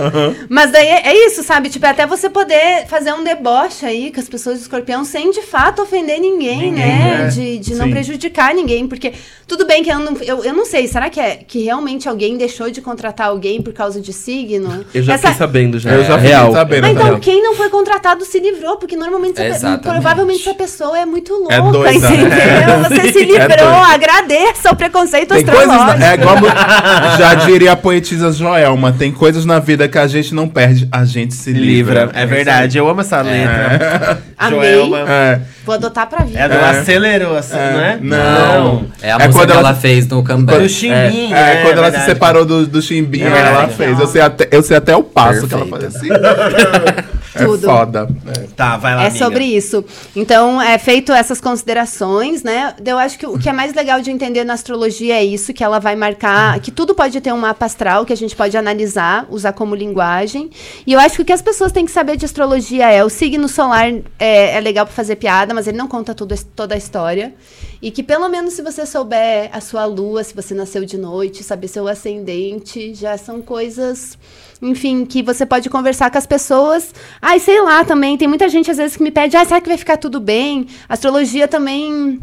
Mas 0.48 0.72
daí 0.72 0.86
é, 0.86 1.08
é 1.10 1.26
isso, 1.26 1.42
sabe? 1.44 1.68
Tipo, 1.68 1.86
é 1.86 1.90
até 1.90 2.06
você 2.06 2.28
poder 2.28 2.86
fazer 2.88 3.12
um 3.12 3.22
deboche 3.22 3.86
aí 3.86 4.12
com 4.12 4.18
as 4.20 4.28
pessoas 4.28 4.56
de 4.56 4.62
escorpião 4.62 5.04
sem 5.04 5.30
de 5.30 5.42
fato 5.42 5.80
ofender 5.82 6.18
ninguém, 6.20 6.72
né? 6.72 7.26
é. 7.26 7.28
De, 7.28 7.58
de 7.58 7.74
não 7.76 7.86
Sim. 7.86 7.92
prejudicar 7.92 8.52
ninguém. 8.54 8.86
Porque 8.88 9.12
tudo 9.46 9.64
bem 9.64 9.84
que 9.84 9.90
eu 9.90 9.98
não, 10.00 10.16
eu, 10.22 10.44
eu 10.44 10.52
não 10.52 10.64
sei, 10.66 10.88
será 10.88 11.08
que 11.08 11.20
é 11.20 11.36
que 11.36 11.62
realmente 11.62 12.08
alguém 12.08 12.36
deixou 12.36 12.68
de 12.70 12.80
contratar 12.82 13.28
alguém 13.28 13.62
por 13.62 13.72
causa 13.72 14.00
de 14.00 14.12
signo? 14.12 14.84
Eu 14.92 15.02
já 15.04 15.14
Essa- 15.14 15.28
fiquei 15.28 15.38
sabendo 15.38 15.78
já. 15.78 15.90
Eu 15.92 16.02
já 16.04 16.14
É 16.14 16.16
fiquei 16.16 16.28
real. 16.30 16.52
sabendo. 16.52 16.82
Mas 16.82 16.92
então, 16.92 17.06
Real. 17.06 17.20
quem 17.20 17.42
não 17.42 17.54
foi 17.54 17.68
contratado 17.70 18.24
se 18.24 18.40
livrou, 18.40 18.76
porque 18.76 18.96
normalmente, 18.96 19.40
essa, 19.40 19.78
provavelmente 19.78 20.40
essa 20.40 20.54
pessoa 20.54 20.98
é 20.98 21.06
muito 21.06 21.32
louca, 21.32 21.54
É 21.54 21.60
doida, 21.60 21.92
entendeu? 21.94 22.28
né? 22.28 22.88
Você 22.88 23.12
se 23.12 23.18
É 23.22 23.24
livrou, 23.24 23.68
agradeça 23.68 24.72
o 24.72 24.76
preconceito 24.76 25.32
Tem 25.32 25.44
coisas. 25.44 25.68
astrológico. 25.68 26.02
É 26.04 26.14
igual. 26.14 26.36
Já 27.18 27.34
diria 27.34 27.72
a 27.72 27.76
poetisa 27.76 28.15
Joelma: 28.18 28.92
tem 28.92 29.10
coisas 29.12 29.44
na 29.44 29.58
vida 29.58 29.88
que 29.88 29.98
a 29.98 30.06
gente 30.06 30.34
não 30.34 30.48
perde, 30.48 30.88
a 30.90 31.04
gente 31.04 31.34
se 31.34 31.52
livra. 31.52 32.04
Livra. 32.04 32.10
É 32.20 32.26
verdade, 32.26 32.78
eu 32.78 32.88
amo 32.88 33.00
essa 33.00 33.20
letra. 33.20 34.18
Amei. 34.38 34.58
Joelma. 34.74 34.98
É. 35.08 35.40
Vou 35.64 35.74
adotar 35.74 36.06
pra 36.08 36.24
vida. 36.24 36.38
É 36.38 36.48
do 36.48 36.54
É. 36.54 36.70
acelerou, 36.80 37.36
assim, 37.36 37.56
É. 37.56 37.72
não 37.72 37.80
é? 37.80 37.98
Não. 38.00 38.86
É 39.02 39.12
a 39.12 39.14
É 39.16 39.26
música 39.26 39.32
quando 39.32 39.46
que 39.50 39.52
ela- 39.58 39.68
ela 39.70 39.74
fez 39.74 40.06
no 40.06 40.22
Do 40.22 40.28
comeback. 40.30 40.68
Chimbinho, 40.68 41.34
É, 41.36 41.54
né? 41.54 41.62
quando 41.62 41.72
ela 41.78 41.82
verdade. 41.82 42.04
se 42.04 42.10
separou 42.10 42.44
do, 42.44 42.66
do 42.66 42.80
Chimbinho, 42.82 43.26
É 43.26 43.30
verdade. 43.30 43.56
ela 43.56 43.68
fez. 43.68 43.98
Eu 43.98 44.06
sei 44.06 44.20
até, 44.20 44.48
eu 44.50 44.62
sei 44.62 44.76
até 44.76 44.94
o 44.96 45.02
passo 45.02 45.46
que 45.48 45.54
ela 45.54 45.66
faz 45.66 45.84
assim. 45.84 46.08
é 47.42 47.44
Tudo. 47.46 47.66
foda. 47.66 48.08
É. 48.26 48.46
Tá, 48.56 48.76
vai 48.76 48.94
lá, 48.94 49.02
É 49.04 49.06
amiga. 49.08 49.24
sobre 49.24 49.44
isso. 49.44 49.84
Então, 50.14 50.60
é 50.60 50.78
feito 50.78 51.12
essas 51.12 51.40
considerações, 51.40 52.42
né? 52.42 52.74
Eu 52.84 52.98
acho 52.98 53.18
que 53.18 53.26
o 53.26 53.38
que 53.38 53.48
é 53.48 53.52
mais 53.52 53.74
legal 53.74 54.00
de 54.00 54.10
entender 54.10 54.44
na 54.44 54.54
astrologia 54.54 55.14
é 55.16 55.24
isso, 55.24 55.52
que 55.52 55.62
ela 55.62 55.78
vai 55.78 55.94
marcar, 55.96 56.58
que 56.60 56.70
tudo 56.70 56.94
pode 56.94 57.20
ter 57.20 57.32
um 57.32 57.38
mapa 57.38 57.66
astral 57.66 58.04
que 58.04 58.12
a 58.12 58.16
gente 58.16 58.34
pode 58.34 58.56
analisar, 58.56 59.26
usar 59.30 59.52
como 59.52 59.74
linguagem. 59.74 60.50
E 60.86 60.92
eu 60.92 61.00
acho 61.00 61.16
que 61.16 61.22
o 61.22 61.24
que 61.24 61.32
as 61.32 61.42
pessoas 61.42 61.72
têm 61.72 61.84
que 61.84 61.92
saber 61.92 62.16
de 62.16 62.24
astrologia 62.24 62.90
é 62.90 63.04
o 63.04 63.08
signo 63.08 63.48
solar 63.48 63.92
é, 64.18 64.56
é 64.56 64.60
legal 64.60 64.86
para 64.86 64.94
fazer 64.94 65.16
piada, 65.16 65.52
mas 65.52 65.66
ele 65.66 65.76
não 65.76 65.88
conta 65.88 66.14
tudo, 66.14 66.34
toda 66.54 66.74
a 66.74 66.78
história. 66.78 67.34
E 67.80 67.90
que 67.90 68.02
pelo 68.02 68.28
menos 68.28 68.54
se 68.54 68.62
você 68.62 68.86
souber 68.86 69.50
a 69.52 69.60
sua 69.60 69.84
lua, 69.84 70.24
se 70.24 70.34
você 70.34 70.54
nasceu 70.54 70.84
de 70.84 70.96
noite, 70.96 71.42
saber 71.42 71.68
seu 71.68 71.86
ascendente, 71.86 72.94
já 72.94 73.16
são 73.18 73.42
coisas 73.42 74.16
enfim, 74.60 75.04
que 75.04 75.22
você 75.22 75.44
pode 75.44 75.68
conversar 75.68 76.10
com 76.10 76.18
as 76.18 76.26
pessoas. 76.26 76.94
Ai, 77.20 77.38
sei 77.38 77.60
lá 77.60 77.84
também. 77.84 78.16
Tem 78.16 78.28
muita 78.28 78.48
gente 78.48 78.70
às 78.70 78.76
vezes 78.76 78.96
que 78.96 79.02
me 79.02 79.10
pede, 79.10 79.36
ah, 79.36 79.44
será 79.44 79.60
que 79.60 79.68
vai 79.68 79.76
ficar 79.76 79.96
tudo 79.96 80.20
bem? 80.20 80.66
Astrologia 80.88 81.46
também. 81.46 82.18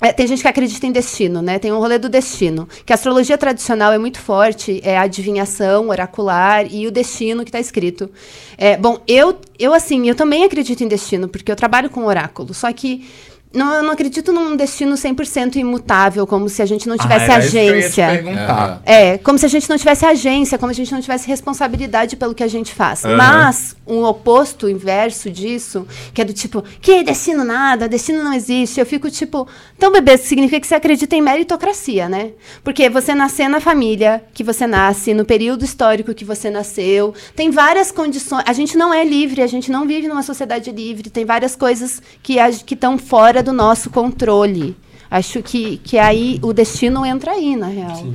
é, 0.00 0.12
tem 0.12 0.26
gente 0.26 0.42
que 0.42 0.48
acredita 0.48 0.86
em 0.86 0.92
destino, 0.92 1.42
né? 1.42 1.58
Tem 1.58 1.72
um 1.72 1.78
rolê 1.78 1.98
do 1.98 2.08
destino. 2.08 2.68
Que 2.84 2.92
a 2.92 2.94
astrologia 2.94 3.38
tradicional 3.38 3.92
é 3.92 3.98
muito 3.98 4.20
forte, 4.20 4.80
é 4.84 4.96
a 4.98 5.02
adivinhação 5.02 5.88
oracular 5.88 6.66
e 6.72 6.86
o 6.86 6.90
destino 6.90 7.42
que 7.42 7.48
está 7.48 7.60
escrito. 7.60 8.10
É, 8.56 8.76
bom, 8.76 8.98
eu, 9.08 9.38
eu, 9.58 9.72
assim, 9.72 10.08
eu 10.08 10.14
também 10.14 10.44
acredito 10.44 10.82
em 10.84 10.88
destino, 10.88 11.26
porque 11.26 11.50
eu 11.50 11.56
trabalho 11.56 11.90
com 11.90 12.04
oráculo. 12.04 12.52
Só 12.52 12.72
que 12.72 13.08
não, 13.52 13.72
eu 13.74 13.82
não 13.82 13.92
acredito 13.92 14.32
num 14.32 14.54
destino 14.56 14.94
100% 14.94 15.56
imutável, 15.56 16.26
como 16.26 16.48
se 16.48 16.60
a 16.60 16.66
gente 16.66 16.88
não 16.88 16.98
tivesse 16.98 17.30
Ah, 17.30 17.34
era 17.34 17.42
isso 17.44 17.50
que 17.52 17.56
eu 17.56 17.64
ia 17.64 17.70
te 17.70 17.78
agência. 18.00 18.08
perguntar. 18.08 18.82
É, 18.84 19.18
como 19.18 19.38
se 19.38 19.46
a 19.46 19.48
gente 19.48 19.70
não 19.70 19.78
tivesse 19.78 20.04
agência, 20.04 20.58
como 20.58 20.72
se 20.74 20.80
a 20.80 20.84
gente 20.84 20.92
não 20.92 21.00
tivesse 21.00 21.26
responsabilidade 21.26 22.16
pelo 22.16 22.34
que 22.34 22.42
a 22.42 22.48
gente 22.48 22.74
faz. 22.74 23.04
Aham. 23.04 23.16
Mas 23.16 23.74
um 23.86 24.04
oposto, 24.04 24.66
o 24.66 24.68
inverso 24.68 25.30
disso, 25.30 25.86
que 26.12 26.20
é 26.20 26.24
do 26.24 26.32
tipo, 26.34 26.62
que 26.80 27.02
destino 27.02 27.42
nada, 27.42 27.88
destino 27.88 28.22
não 28.22 28.34
existe. 28.34 28.80
Eu 28.80 28.86
fico 28.86 29.10
tipo, 29.10 29.48
então, 29.76 29.90
bebê, 29.90 30.18
significa 30.18 30.60
que 30.60 30.66
você 30.66 30.74
acredita 30.74 31.16
em 31.16 31.22
meritocracia, 31.22 32.08
né? 32.08 32.32
Porque 32.62 32.90
você 32.90 33.14
nascer 33.14 33.48
na 33.48 33.60
família 33.60 34.22
que 34.34 34.44
você 34.44 34.66
nasce, 34.66 35.14
no 35.14 35.24
período 35.24 35.64
histórico 35.64 36.12
que 36.14 36.24
você 36.24 36.50
nasceu, 36.50 37.14
tem 37.34 37.50
várias 37.50 37.90
condições. 37.90 38.44
A 38.46 38.52
gente 38.52 38.76
não 38.76 38.92
é 38.92 39.04
livre, 39.04 39.40
a 39.40 39.46
gente 39.46 39.70
não 39.70 39.86
vive 39.86 40.06
numa 40.06 40.22
sociedade 40.22 40.70
livre, 40.70 41.08
tem 41.08 41.24
várias 41.24 41.56
coisas 41.56 42.02
que 42.22 42.36
estão 42.70 42.98
fora 42.98 43.37
do 43.42 43.52
nosso 43.52 43.90
controle. 43.90 44.76
Acho 45.10 45.42
que, 45.42 45.78
que 45.78 45.98
aí 45.98 46.38
o 46.42 46.52
destino 46.52 47.04
entra 47.04 47.32
aí, 47.32 47.56
na 47.56 47.68
real. 47.68 48.06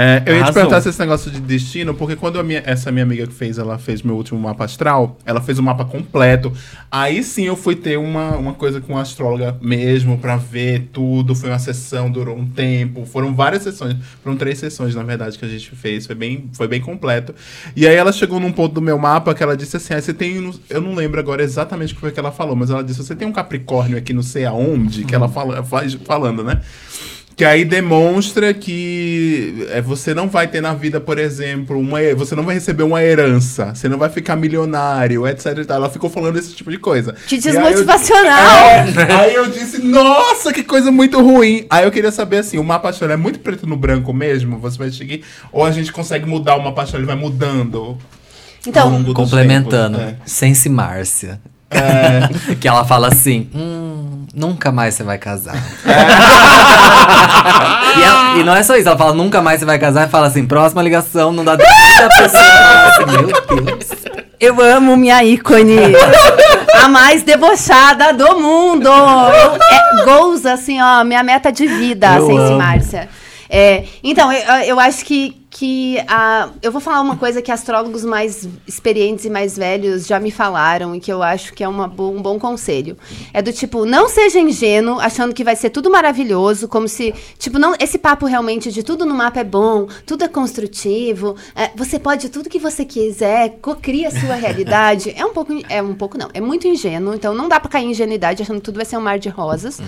É, 0.00 0.22
eu 0.26 0.34
ia 0.36 0.44
te 0.44 0.52
perguntar 0.54 0.80
se 0.80 0.88
esse 0.90 1.00
negócio 1.00 1.28
de 1.28 1.40
destino, 1.40 1.92
porque 1.92 2.14
quando 2.14 2.42
minha- 2.44 2.62
essa 2.64 2.92
minha 2.92 3.02
amiga 3.02 3.26
que 3.26 3.34
fez, 3.34 3.58
ela 3.58 3.78
fez 3.78 4.00
meu 4.00 4.14
último 4.14 4.38
mapa 4.38 4.64
astral, 4.64 5.18
ela 5.26 5.40
fez 5.40 5.58
o 5.58 5.62
mapa 5.62 5.84
completo. 5.84 6.52
Aí 6.88 7.22
sim 7.24 7.46
eu 7.46 7.56
fui 7.56 7.74
ter 7.74 7.98
uma, 7.98 8.36
uma 8.36 8.54
coisa 8.54 8.80
com 8.80 8.96
a 8.96 9.00
astróloga 9.02 9.56
mesmo, 9.60 10.16
pra 10.16 10.36
ver 10.36 10.88
tudo. 10.92 11.34
Foi 11.34 11.48
uma 11.50 11.58
sessão, 11.58 12.08
durou 12.10 12.36
um 12.38 12.46
tempo. 12.46 13.04
Foram 13.06 13.34
várias 13.34 13.62
sessões. 13.64 13.96
Foram 14.22 14.36
três 14.36 14.58
sessões, 14.58 14.94
na 14.94 15.02
verdade, 15.02 15.36
que 15.36 15.44
a 15.44 15.48
gente 15.48 15.70
fez. 15.74 16.06
Foi 16.06 16.14
bem, 16.14 16.48
foi 16.52 16.68
bem 16.68 16.80
completo. 16.80 17.34
E 17.74 17.86
aí 17.86 17.96
ela 17.96 18.12
chegou 18.12 18.38
num 18.38 18.52
ponto 18.52 18.74
do 18.74 18.80
meu 18.80 18.98
mapa 18.98 19.34
que 19.34 19.42
ela 19.42 19.56
disse 19.56 19.76
assim: 19.76 19.94
ah, 19.94 20.00
você 20.00 20.14
tem. 20.14 20.52
Eu 20.70 20.80
não 20.80 20.94
lembro 20.94 21.18
agora 21.18 21.42
exatamente 21.42 21.92
o 21.92 21.96
que 21.96 22.00
foi 22.02 22.12
que 22.12 22.20
ela 22.20 22.30
falou, 22.30 22.54
mas 22.54 22.70
ela 22.70 22.84
disse: 22.84 23.02
você 23.02 23.16
tem 23.16 23.26
um 23.26 23.32
Capricórnio 23.32 23.98
aqui 23.98 24.12
não 24.12 24.22
sei 24.22 24.44
aonde, 24.44 25.04
que 25.04 25.14
ela 25.14 25.28
fala, 25.28 25.62
faz, 25.64 25.94
falando, 26.04 26.44
né? 26.44 26.60
Que 27.38 27.44
aí 27.44 27.64
demonstra 27.64 28.52
que 28.52 29.64
é, 29.70 29.80
você 29.80 30.12
não 30.12 30.28
vai 30.28 30.48
ter 30.48 30.60
na 30.60 30.74
vida, 30.74 31.00
por 31.00 31.20
exemplo, 31.20 31.78
uma, 31.78 32.00
você 32.16 32.34
não 32.34 32.42
vai 32.42 32.56
receber 32.56 32.82
uma 32.82 33.00
herança, 33.00 33.72
você 33.76 33.88
não 33.88 33.96
vai 33.96 34.08
ficar 34.08 34.34
milionário, 34.34 35.24
etc. 35.24 35.56
e 35.58 35.64
tal. 35.64 35.76
Ela 35.76 35.88
ficou 35.88 36.10
falando 36.10 36.36
esse 36.36 36.52
tipo 36.52 36.68
de 36.68 36.78
coisa. 36.78 37.14
Que 37.28 37.36
E 37.36 37.38
aí 37.38 37.54
eu- 37.54 37.62
desmotivacional. 37.62 38.66
É, 38.66 39.12
aí 39.22 39.34
eu 39.36 39.46
disse, 39.46 39.80
nossa, 39.80 40.52
que 40.52 40.64
coisa 40.64 40.90
muito 40.90 41.22
ruim. 41.22 41.64
Aí 41.70 41.84
eu 41.84 41.92
queria 41.92 42.10
saber 42.10 42.38
assim, 42.38 42.58
o 42.58 42.64
mapa 42.64 42.88
astral 42.88 43.12
é 43.12 43.16
muito 43.16 43.38
preto 43.38 43.68
no 43.68 43.76
branco 43.76 44.12
mesmo? 44.12 44.58
Você 44.58 44.76
vai 44.76 44.90
seguir? 44.90 45.22
Ou 45.52 45.64
a 45.64 45.70
gente 45.70 45.92
consegue 45.92 46.26
mudar 46.26 46.56
o 46.56 46.64
mapa 46.64 46.82
astral, 46.82 46.98
ele 46.98 47.06
vai 47.06 47.14
mudando? 47.14 47.78
ao 47.78 47.98
Então, 48.66 49.04
Complementando, 49.14 49.98
tempos? 49.98 50.32
Sense 50.32 50.68
Márcia. 50.68 51.40
É. 51.70 52.54
que 52.56 52.66
ela 52.66 52.84
fala 52.84 53.08
assim: 53.08 53.48
hum, 53.54 54.26
nunca 54.34 54.72
mais 54.72 54.94
você 54.94 55.02
vai 55.02 55.18
casar. 55.18 55.54
e, 57.96 58.02
ela- 58.02 58.36
e 58.38 58.44
não 58.44 58.54
é 58.56 58.62
só 58.62 58.76
isso, 58.76 58.88
ela 58.88 58.96
fala 58.98 59.12
nunca 59.14 59.40
mais 59.42 59.60
você 59.60 59.66
vai 59.66 59.78
casar 59.78 60.06
e 60.06 60.10
fala 60.10 60.26
assim: 60.28 60.46
próxima 60.46 60.82
ligação, 60.82 61.32
não 61.32 61.44
dá 61.44 61.56
30 61.56 62.08
pessoas. 62.08 62.42
Assim, 62.42 63.04
Meu 63.06 63.64
Deus. 63.64 63.88
eu 64.40 64.60
amo 64.60 64.96
minha 64.96 65.22
ícone. 65.24 65.78
a 66.82 66.88
mais 66.88 67.22
debochada 67.22 68.12
do 68.12 68.38
mundo. 68.40 68.88
Eu, 68.88 69.54
é, 70.00 70.04
goals, 70.04 70.46
assim, 70.46 70.80
ó, 70.80 71.02
minha 71.04 71.22
meta 71.22 71.50
de 71.52 71.66
vida, 71.66 72.16
Eu 72.16 72.26
Sense 72.26 72.38
amo. 72.44 72.58
Márcia. 72.58 73.08
É, 73.50 73.84
então, 74.04 74.30
eu, 74.32 74.40
eu 74.64 74.80
acho 74.80 75.04
que, 75.04 75.37
que 75.50 75.98
a, 76.06 76.50
eu 76.62 76.70
vou 76.70 76.80
falar 76.80 77.00
uma 77.00 77.16
coisa 77.16 77.40
que 77.40 77.50
astrólogos 77.50 78.04
mais 78.04 78.46
experientes 78.66 79.24
e 79.24 79.30
mais 79.30 79.56
velhos 79.56 80.06
já 80.06 80.20
me 80.20 80.30
falaram 80.30 80.94
e 80.94 81.00
que 81.00 81.10
eu 81.10 81.22
acho 81.22 81.54
que 81.54 81.64
é 81.64 81.68
uma 81.68 81.86
um 81.86 82.22
bom 82.22 82.38
conselho. 82.38 82.96
É 83.32 83.40
do 83.40 83.52
tipo, 83.52 83.86
não 83.86 84.08
seja 84.08 84.38
ingênuo 84.38 85.00
achando 85.00 85.34
que 85.34 85.42
vai 85.42 85.56
ser 85.56 85.70
tudo 85.70 85.90
maravilhoso, 85.90 86.68
como 86.68 86.86
se, 86.86 87.14
tipo, 87.38 87.58
não, 87.58 87.74
esse 87.80 87.98
papo 87.98 88.26
realmente 88.26 88.70
de 88.70 88.82
tudo 88.82 89.06
no 89.06 89.14
mapa 89.14 89.40
é 89.40 89.44
bom, 89.44 89.88
tudo 90.04 90.24
é 90.24 90.28
construtivo, 90.28 91.34
é, 91.56 91.70
você 91.74 91.98
pode 91.98 92.28
tudo 92.28 92.48
que 92.48 92.58
você 92.58 92.84
quiser, 92.84 93.58
cria 93.80 94.08
a 94.08 94.10
sua 94.10 94.34
realidade. 94.34 95.14
É 95.16 95.24
um 95.24 95.32
pouco, 95.32 95.52
é 95.68 95.82
um 95.82 95.94
pouco 95.94 96.18
não, 96.18 96.28
é 96.34 96.40
muito 96.40 96.68
ingênuo, 96.68 97.14
então 97.14 97.32
não 97.32 97.48
dá 97.48 97.58
pra 97.58 97.70
cair 97.70 97.86
em 97.86 97.90
ingenuidade 97.90 98.42
achando 98.42 98.56
que 98.56 98.64
tudo 98.64 98.76
vai 98.76 98.84
ser 98.84 98.98
um 98.98 99.00
mar 99.00 99.18
de 99.18 99.30
rosas. 99.30 99.80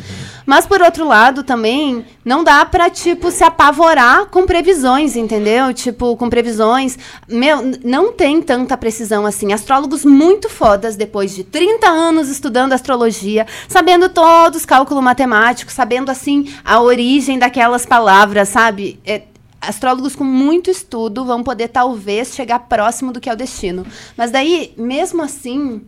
Mas 0.46 0.66
por 0.66 0.80
outro 0.80 1.06
lado, 1.06 1.42
também 1.42 2.04
não 2.24 2.42
dá 2.42 2.64
pra 2.64 2.88
tipo 2.88 3.30
se 3.30 3.44
apavorar 3.44 4.26
com 4.26 4.46
previsões, 4.46 5.16
entendeu? 5.16 5.49
Tipo, 5.74 6.16
com 6.16 6.28
previsões, 6.28 6.98
meu, 7.28 7.58
não 7.84 8.12
tem 8.12 8.42
tanta 8.42 8.76
precisão 8.76 9.24
assim. 9.26 9.52
Astrólogos 9.52 10.04
muito 10.04 10.48
fodas 10.48 10.96
depois 10.96 11.34
de 11.34 11.44
30 11.44 11.88
anos 11.88 12.28
estudando 12.28 12.72
astrologia, 12.72 13.46
sabendo 13.68 14.08
todos 14.08 14.60
os 14.60 14.66
cálculos 14.66 15.02
matemáticos, 15.02 15.74
sabendo 15.74 16.10
assim 16.10 16.52
a 16.64 16.80
origem 16.80 17.38
daquelas 17.38 17.86
palavras, 17.86 18.48
sabe? 18.48 18.98
É, 19.04 19.22
Astrólogos 19.60 20.16
com 20.16 20.24
muito 20.24 20.70
estudo 20.70 21.24
vão 21.24 21.42
poder 21.42 21.68
talvez 21.68 22.34
chegar 22.34 22.60
próximo 22.60 23.12
do 23.12 23.20
que 23.20 23.28
é 23.28 23.32
o 23.32 23.36
destino. 23.36 23.86
Mas 24.16 24.30
daí, 24.30 24.72
mesmo 24.74 25.20
assim, 25.20 25.82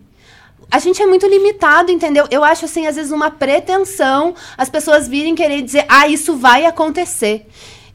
a 0.70 0.78
gente 0.78 1.02
é 1.02 1.06
muito 1.06 1.26
limitado, 1.26 1.90
entendeu? 1.90 2.26
Eu 2.30 2.44
acho 2.44 2.66
assim, 2.66 2.86
às 2.86 2.96
vezes, 2.96 3.10
uma 3.10 3.30
pretensão 3.30 4.34
as 4.58 4.68
pessoas 4.68 5.08
virem 5.08 5.34
querer 5.34 5.62
dizer, 5.62 5.86
ah, 5.88 6.06
isso 6.06 6.36
vai 6.36 6.66
acontecer. 6.66 7.46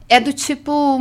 É 0.08 0.18
do 0.18 0.32
tipo. 0.32 1.00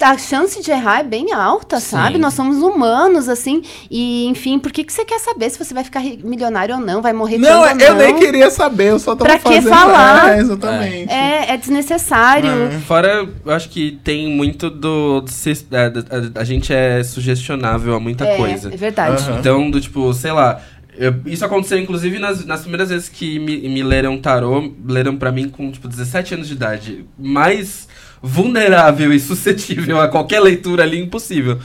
A 0.00 0.16
chance 0.16 0.62
de 0.62 0.70
errar 0.70 1.00
é 1.00 1.02
bem 1.02 1.30
alta, 1.34 1.78
sabe? 1.78 2.14
Sim. 2.14 2.20
Nós 2.20 2.32
somos 2.32 2.56
humanos, 2.62 3.28
assim. 3.28 3.60
E, 3.90 4.24
enfim, 4.28 4.58
por 4.58 4.72
que, 4.72 4.82
que 4.82 4.90
você 4.90 5.04
quer 5.04 5.18
saber 5.18 5.50
se 5.50 5.58
você 5.58 5.74
vai 5.74 5.84
ficar 5.84 6.00
ri- 6.00 6.18
milionário 6.24 6.74
ou 6.76 6.80
não? 6.80 7.02
Vai 7.02 7.12
morrer 7.12 7.36
Não, 7.36 7.66
eu 7.66 7.74
não? 7.92 7.96
nem 7.98 8.18
queria 8.18 8.50
saber, 8.50 8.92
eu 8.92 8.98
só 8.98 9.14
tava 9.14 9.24
Pra 9.28 9.38
que 9.38 9.44
fazendo. 9.60 9.68
falar? 9.68 10.36
É, 10.36 10.40
exatamente. 10.40 11.12
É, 11.12 11.52
é 11.52 11.56
desnecessário. 11.58 12.48
Fora, 12.86 13.28
eu 13.44 13.52
acho 13.52 13.68
que 13.68 13.98
tem 14.02 14.26
muito 14.34 14.70
do. 14.70 15.20
do 15.20 15.30
é, 15.72 15.90
da- 15.90 16.00
a, 16.00 16.40
a 16.40 16.44
gente 16.44 16.72
é 16.72 17.04
sugestionável 17.04 17.94
a 17.94 18.00
muita 18.00 18.24
é, 18.24 18.36
coisa. 18.38 18.72
é 18.72 18.76
verdade. 18.78 19.22
Aham. 19.22 19.38
Então, 19.38 19.70
do 19.70 19.78
tipo, 19.80 20.14
sei 20.14 20.32
lá. 20.32 20.62
eu- 20.96 21.14
isso 21.26 21.44
aconteceu, 21.44 21.78
inclusive, 21.78 22.18
nas, 22.18 22.42
nas 22.46 22.60
primeiras 22.62 22.88
vezes 22.88 23.10
que 23.10 23.38
me, 23.38 23.68
me 23.68 23.82
leram 23.82 24.16
tarô, 24.18 24.72
leram 24.88 25.16
pra 25.18 25.30
mim 25.30 25.48
com, 25.50 25.70
tipo, 25.70 25.88
17 25.88 26.32
anos 26.34 26.48
de 26.48 26.54
idade. 26.54 27.04
Mais 27.18 27.86
vulnerável 28.26 29.12
e 29.12 29.20
suscetível 29.20 30.00
a 30.00 30.08
qualquer 30.08 30.40
leitura 30.40 30.82
ali, 30.82 30.98
impossível. 30.98 31.58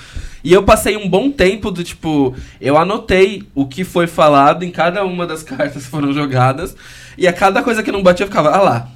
E 0.43 0.51
eu 0.51 0.61
passei 0.61 0.97
um 0.97 1.07
bom 1.07 1.31
tempo 1.31 1.71
do 1.71 1.85
tipo, 1.85 2.35
eu 2.59 2.77
anotei 2.77 3.43
o 3.55 3.65
que 3.65 3.85
foi 3.85 4.07
falado 4.07 4.63
em 4.63 4.69
cada 4.69 5.05
uma 5.05 5.25
das 5.25 5.41
cartas 5.43 5.85
que 5.85 5.89
foram 5.89 6.11
jogadas, 6.11 6.75
e 7.17 7.25
a 7.25 7.31
cada 7.31 7.63
coisa 7.63 7.81
que 7.81 7.93
não 7.93 8.03
batia 8.03 8.25
eu 8.25 8.27
ficava, 8.27 8.49
ah 8.49 8.61
lá, 8.61 8.89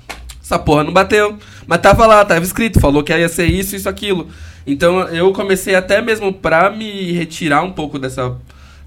essa 0.44 0.60
porra 0.60 0.84
não 0.84 0.92
bateu. 0.92 1.38
Mas 1.66 1.80
tava 1.80 2.06
lá, 2.06 2.26
tava 2.26 2.44
escrito, 2.44 2.82
falou 2.82 3.02
que 3.02 3.18
ia 3.18 3.30
ser 3.30 3.46
isso, 3.46 3.78
isso, 3.78 3.88
aquilo. 3.88 4.28
Então 4.68 5.08
eu 5.08 5.32
comecei 5.32 5.74
até 5.74 6.02
mesmo 6.02 6.34
pra 6.34 6.70
me 6.70 7.14
retirar 7.14 7.64
um 7.64 7.72
pouco 7.72 7.98
dessa, 7.98 8.36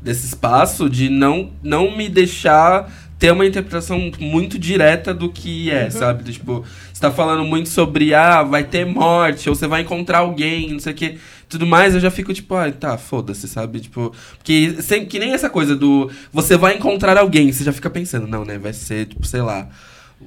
desse 0.02 0.26
espaço 0.26 0.90
de 0.90 1.08
não, 1.08 1.50
não 1.62 1.96
me 1.96 2.10
deixar 2.10 2.90
ter 3.18 3.32
uma 3.32 3.46
interpretação 3.46 4.10
muito 4.20 4.58
direta 4.58 5.14
do 5.14 5.30
que 5.30 5.70
é, 5.70 5.88
sabe? 5.88 6.22
Do, 6.22 6.32
tipo, 6.32 6.64
você 6.92 7.00
tá 7.00 7.10
falando 7.10 7.44
muito 7.44 7.68
sobre, 7.68 8.14
ah, 8.14 8.42
vai 8.42 8.64
ter 8.64 8.84
morte, 8.84 9.48
ou 9.48 9.54
você 9.54 9.66
vai 9.66 9.82
encontrar 9.82 10.18
alguém, 10.18 10.72
não 10.72 10.78
sei 10.80 10.92
o 10.92 10.96
que, 10.96 11.18
tudo 11.48 11.66
mais, 11.66 11.94
eu 11.94 12.00
já 12.00 12.10
fico 12.10 12.34
tipo, 12.34 12.54
ah, 12.54 12.70
tá, 12.70 12.98
foda-se, 12.98 13.48
sabe? 13.48 13.80
Tipo, 13.80 14.12
porque 14.36 14.76
sempre, 14.82 15.06
que 15.06 15.18
nem 15.18 15.32
essa 15.32 15.48
coisa 15.48 15.74
do, 15.74 16.10
você 16.32 16.56
vai 16.56 16.76
encontrar 16.76 17.16
alguém, 17.16 17.50
você 17.50 17.64
já 17.64 17.72
fica 17.72 17.88
pensando, 17.88 18.26
não, 18.26 18.44
né, 18.44 18.58
vai 18.58 18.72
ser, 18.72 19.06
tipo, 19.06 19.26
sei 19.26 19.40
lá, 19.40 19.68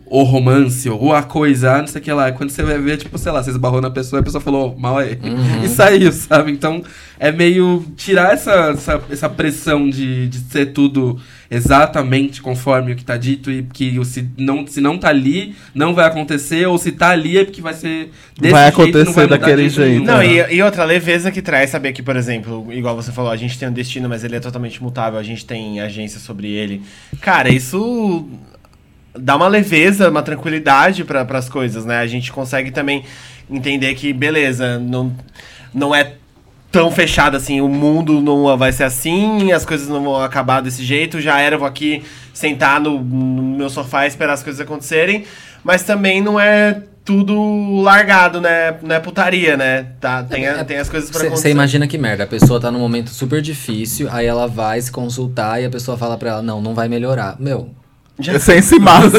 o 0.05 0.23
romance, 0.23 0.89
ou 0.89 1.13
a 1.13 1.23
coisa, 1.23 1.73
ah, 1.73 1.79
não 1.79 1.87
sei 1.87 1.99
o 1.99 2.03
que 2.03 2.11
lá. 2.11 2.31
Quando 2.31 2.51
você 2.51 2.61
vai 2.63 2.79
ver, 2.79 2.97
tipo, 2.97 3.17
sei 3.17 3.31
lá, 3.31 3.43
você 3.43 3.49
esbarrou 3.49 3.81
na 3.81 3.89
pessoa 3.89 4.19
e 4.19 4.21
a 4.21 4.23
pessoa 4.23 4.41
falou, 4.41 4.73
"Oh, 4.75 4.79
mal 4.79 5.01
é. 5.01 5.17
E 5.63 5.67
saiu, 5.67 6.11
sabe? 6.11 6.51
Então, 6.51 6.83
é 7.19 7.31
meio 7.31 7.85
tirar 7.95 8.33
essa, 8.33 8.71
essa, 8.71 9.01
essa 9.09 9.29
pressão 9.29 9.89
de, 9.89 10.27
de 10.27 10.39
ser 10.39 10.67
tudo 10.67 11.19
exatamente 11.51 12.41
conforme 12.41 12.91
o 12.91 12.95
que 12.95 13.03
tá 13.03 13.17
dito 13.17 13.51
e 13.51 13.63
que 13.63 14.03
se 14.05 14.29
não, 14.37 14.67
se 14.67 14.79
não 14.79 14.97
tá 14.97 15.09
ali, 15.09 15.55
não 15.73 15.95
vai 15.95 16.05
acontecer, 16.05 16.67
ou 16.67 16.77
se 16.77 16.91
tá 16.91 17.09
ali 17.09 17.39
é 17.39 17.45
porque 17.45 17.61
vai 17.61 17.73
ser 17.73 18.11
desse 18.39 18.51
Vai 18.51 18.63
jeito, 18.63 18.77
não 18.77 18.83
acontecer 18.85 19.13
vai 19.13 19.27
daquele 19.27 19.69
jeito. 19.69 19.89
nenhum. 19.89 20.03
Não, 20.03 20.23
e, 20.23 20.55
e 20.55 20.61
outra 20.61 20.83
leveza 20.83 21.31
que 21.31 21.41
traz 21.41 21.71
saber 21.71 21.91
que, 21.93 22.03
por 22.03 22.15
exemplo, 22.15 22.67
igual 22.71 22.95
você 22.95 23.11
falou, 23.11 23.31
a 23.31 23.37
gente 23.37 23.57
tem 23.57 23.67
um 23.67 23.73
destino, 23.73 24.07
mas 24.07 24.23
ele 24.23 24.35
é 24.35 24.39
totalmente 24.39 24.81
mutável, 24.81 25.17
a 25.17 25.23
gente 25.23 25.45
tem 25.45 25.79
agência 25.79 26.19
sobre 26.19 26.49
ele. 26.49 26.83
Cara, 27.19 27.49
isso 27.49 28.27
dá 29.17 29.35
uma 29.35 29.47
leveza, 29.47 30.09
uma 30.09 30.21
tranquilidade 30.21 31.03
para 31.03 31.21
as 31.21 31.49
coisas, 31.49 31.83
né? 31.83 31.97
A 31.97 32.07
gente 32.07 32.31
consegue 32.31 32.69
também 32.69 33.03
entender 33.49 33.95
que, 33.95 34.13
beleza, 34.13 34.77
não, 34.77 35.15
não 35.73 35.95
é 35.95 36.13
tão 36.71 36.91
fechado 36.91 37.35
assim, 37.37 37.61
o 37.61 37.67
mundo 37.67 38.21
não 38.21 38.55
vai 38.57 38.71
ser 38.71 38.83
assim, 38.83 39.51
as 39.51 39.65
coisas 39.65 39.87
não 39.87 40.03
vão 40.03 40.21
acabar 40.21 40.61
desse 40.61 40.83
jeito, 40.83 41.19
já 41.19 41.39
era, 41.39 41.55
eu 41.55 41.59
vou 41.59 41.67
aqui 41.67 42.03
sentar 42.33 42.79
no, 42.79 42.99
no 43.01 43.57
meu 43.57 43.69
sofá 43.69 44.05
e 44.05 44.07
esperar 44.07 44.33
as 44.33 44.43
coisas 44.43 44.61
acontecerem, 44.61 45.23
mas 45.63 45.83
também 45.83 46.21
não 46.21 46.39
é 46.39 46.83
tudo 47.03 47.81
largado, 47.81 48.39
né? 48.39 48.75
Não 48.83 48.95
é 48.95 48.99
putaria, 48.99 49.57
né? 49.57 49.87
Tá, 49.99 50.21
tem, 50.21 50.47
a- 50.47 50.63
tem 50.63 50.77
as 50.77 50.87
coisas 50.89 51.09
pra 51.09 51.21
acontecer. 51.21 51.41
Você 51.41 51.49
imagina 51.49 51.87
que 51.87 51.97
merda, 51.97 52.23
a 52.23 52.27
pessoa 52.27 52.59
tá 52.61 52.69
num 52.69 52.77
momento 52.79 53.09
super 53.09 53.41
difícil, 53.41 54.07
aí 54.11 54.27
ela 54.27 54.47
vai 54.47 54.79
se 54.79 54.91
consultar 54.91 55.59
e 55.59 55.65
a 55.65 55.69
pessoa 55.71 55.97
fala 55.97 56.17
pra 56.17 56.29
ela, 56.29 56.41
não, 56.43 56.61
não 56.61 56.75
vai 56.75 56.87
melhorar. 56.87 57.35
Meu, 57.39 57.69
Sem 58.39 58.61
se 58.61 58.77
massa. 58.77 59.17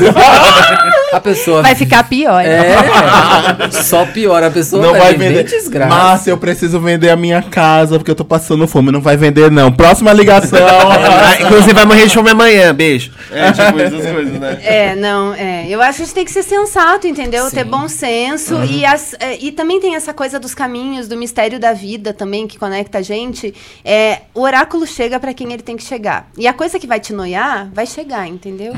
A 1.13 1.21
pessoa... 1.21 1.63
Vai 1.63 1.75
ficar 1.75 2.05
pior. 2.09 2.43
É, 2.45 3.71
só 3.71 4.05
piora, 4.07 4.47
a 4.47 4.51
pessoa 4.51 4.83
Não 4.83 4.93
vai 4.93 5.15
vender. 5.15 5.45
desgraça. 5.45 5.89
Márcia, 5.95 6.31
eu 6.31 6.39
preciso 6.39 6.81
vender 6.81 7.11
a 7.11 7.17
minha 7.17 7.43
casa 7.43 7.99
porque 7.99 8.11
eu 8.11 8.15
tô 8.15 8.25
passando 8.25 8.67
fome. 8.67 8.91
Não 8.93 9.01
vai 9.01 9.17
vender, 9.17 9.51
não. 9.51 9.71
Próxima 9.73 10.13
ligação. 10.13 10.59
Ah, 11.01 11.43
Inclusive 11.43 11.73
vai 11.75 11.85
morrer 11.85 12.07
de 12.07 12.15
fome 12.15 12.31
amanhã, 12.31 12.75
beijo. 12.75 13.13
É, 13.31 13.53
tipo, 13.53 13.79
essas 13.79 14.07
coisas, 14.13 14.33
né? 14.41 14.59
É, 14.63 14.95
não, 14.97 15.35
é. 15.35 15.67
Eu 15.69 15.81
acho 15.83 15.97
que 15.99 16.03
a 16.03 16.05
gente 16.07 16.15
tem 16.15 16.25
que 16.25 16.31
ser 16.31 16.43
sensato, 16.43 17.07
entendeu? 17.07 17.51
Ter 17.51 17.65
bom 17.65 17.89
senso. 17.89 18.55
E, 18.65 18.85
as- 18.85 19.15
é, 19.19 19.37
e 19.41 19.53
também 19.53 19.81
tem 19.81 19.95
essa 19.95 20.13
coisa 20.13 20.39
dos 20.39 20.55
caminhos, 20.55 21.09
do 21.09 21.17
mistério 21.17 21.59
da 21.59 21.73
vida 21.73 22.13
também, 22.13 22.47
que 22.47 22.59
conecta 22.59 22.99
a 22.99 23.03
gente. 23.03 23.55
É, 23.85 24.21
o 24.35 24.41
oráculo 24.43 24.87
chega 24.87 25.19
pra 25.21 25.33
quem 25.35 25.53
ele 25.53 25.63
tem 25.63 25.77
que 25.77 25.83
chegar. 25.85 26.29
E 26.37 26.47
a 26.47 26.53
coisa 26.53 26.79
que 26.79 26.87
vai 26.87 27.01
te 27.01 27.13
noiar, 27.13 27.69
vai 27.73 27.87
chegar, 27.87 28.27
entendeu? 28.27 28.73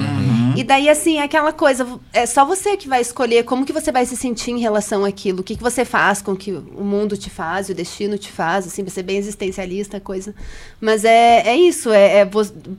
E 0.54 0.62
daí, 0.62 0.88
assim, 0.88 1.18
é 1.18 1.22
aquela 1.22 1.52
coisa, 1.52 1.86
é 2.12 2.21
só 2.26 2.44
você 2.44 2.76
que 2.76 2.88
vai 2.88 3.00
escolher 3.00 3.44
como 3.44 3.64
que 3.64 3.72
você 3.72 3.90
vai 3.90 4.04
se 4.04 4.16
sentir 4.16 4.50
em 4.50 4.58
relação 4.58 5.04
àquilo, 5.04 5.40
o 5.40 5.42
que, 5.42 5.56
que 5.56 5.62
você 5.62 5.84
faz 5.84 6.20
com 6.20 6.32
o 6.32 6.36
que 6.36 6.52
o 6.52 6.84
mundo 6.84 7.16
te 7.16 7.30
faz, 7.30 7.68
o 7.68 7.74
destino 7.74 8.18
te 8.18 8.30
faz, 8.30 8.66
assim, 8.66 8.84
você 8.84 9.00
é 9.00 9.02
bem 9.02 9.16
existencialista, 9.16 9.98
coisa. 9.98 10.34
Mas 10.80 11.04
é, 11.04 11.42
é 11.46 11.56
isso, 11.56 11.90
é, 11.90 12.20
é 12.20 12.30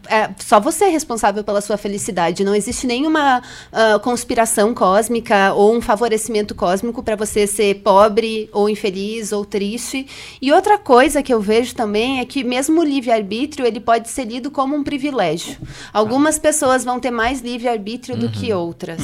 é 0.10 0.30
só 0.40 0.60
você 0.60 0.86
é 0.86 0.90
responsável 0.90 1.44
pela 1.44 1.62
sua 1.62 1.78
felicidade. 1.78 2.44
Não 2.44 2.54
existe 2.54 2.86
nenhuma 2.86 3.42
ah, 3.72 4.00
conspiração 4.00 4.74
cósmica 4.74 5.54
ou 5.54 5.76
um 5.76 5.82
favorecimento 5.82 6.54
cósmico 6.54 7.02
para 7.02 7.16
você 7.16 7.48
ser 7.48 7.76
pobre 7.76 8.50
ou 8.52 8.70
infeliz 8.70 9.32
ou 9.32 9.46
triste. 9.46 10.06
E 10.42 10.52
outra 10.52 10.78
coisa 10.78 11.24
que 11.24 11.34
eu 11.34 11.40
vejo 11.40 11.76
também 11.76 12.20
é 12.20 12.26
que 12.26 12.44
mesmo 12.44 12.82
o 12.82 12.84
livre-arbítrio, 12.84 13.66
ele 13.66 13.80
pode 13.80 14.10
ser 14.10 14.26
lido 14.26 14.52
como 14.52 14.76
um 14.76 14.84
privilégio. 14.84 15.58
Algumas 15.92 16.38
pessoas 16.38 16.84
vão 16.84 17.00
ter 17.00 17.12
mais 17.12 17.42
livre 17.42 17.64
livre-arbítrio 17.64 18.18
do 18.18 18.30
que 18.30 18.52
outras. 18.52 19.00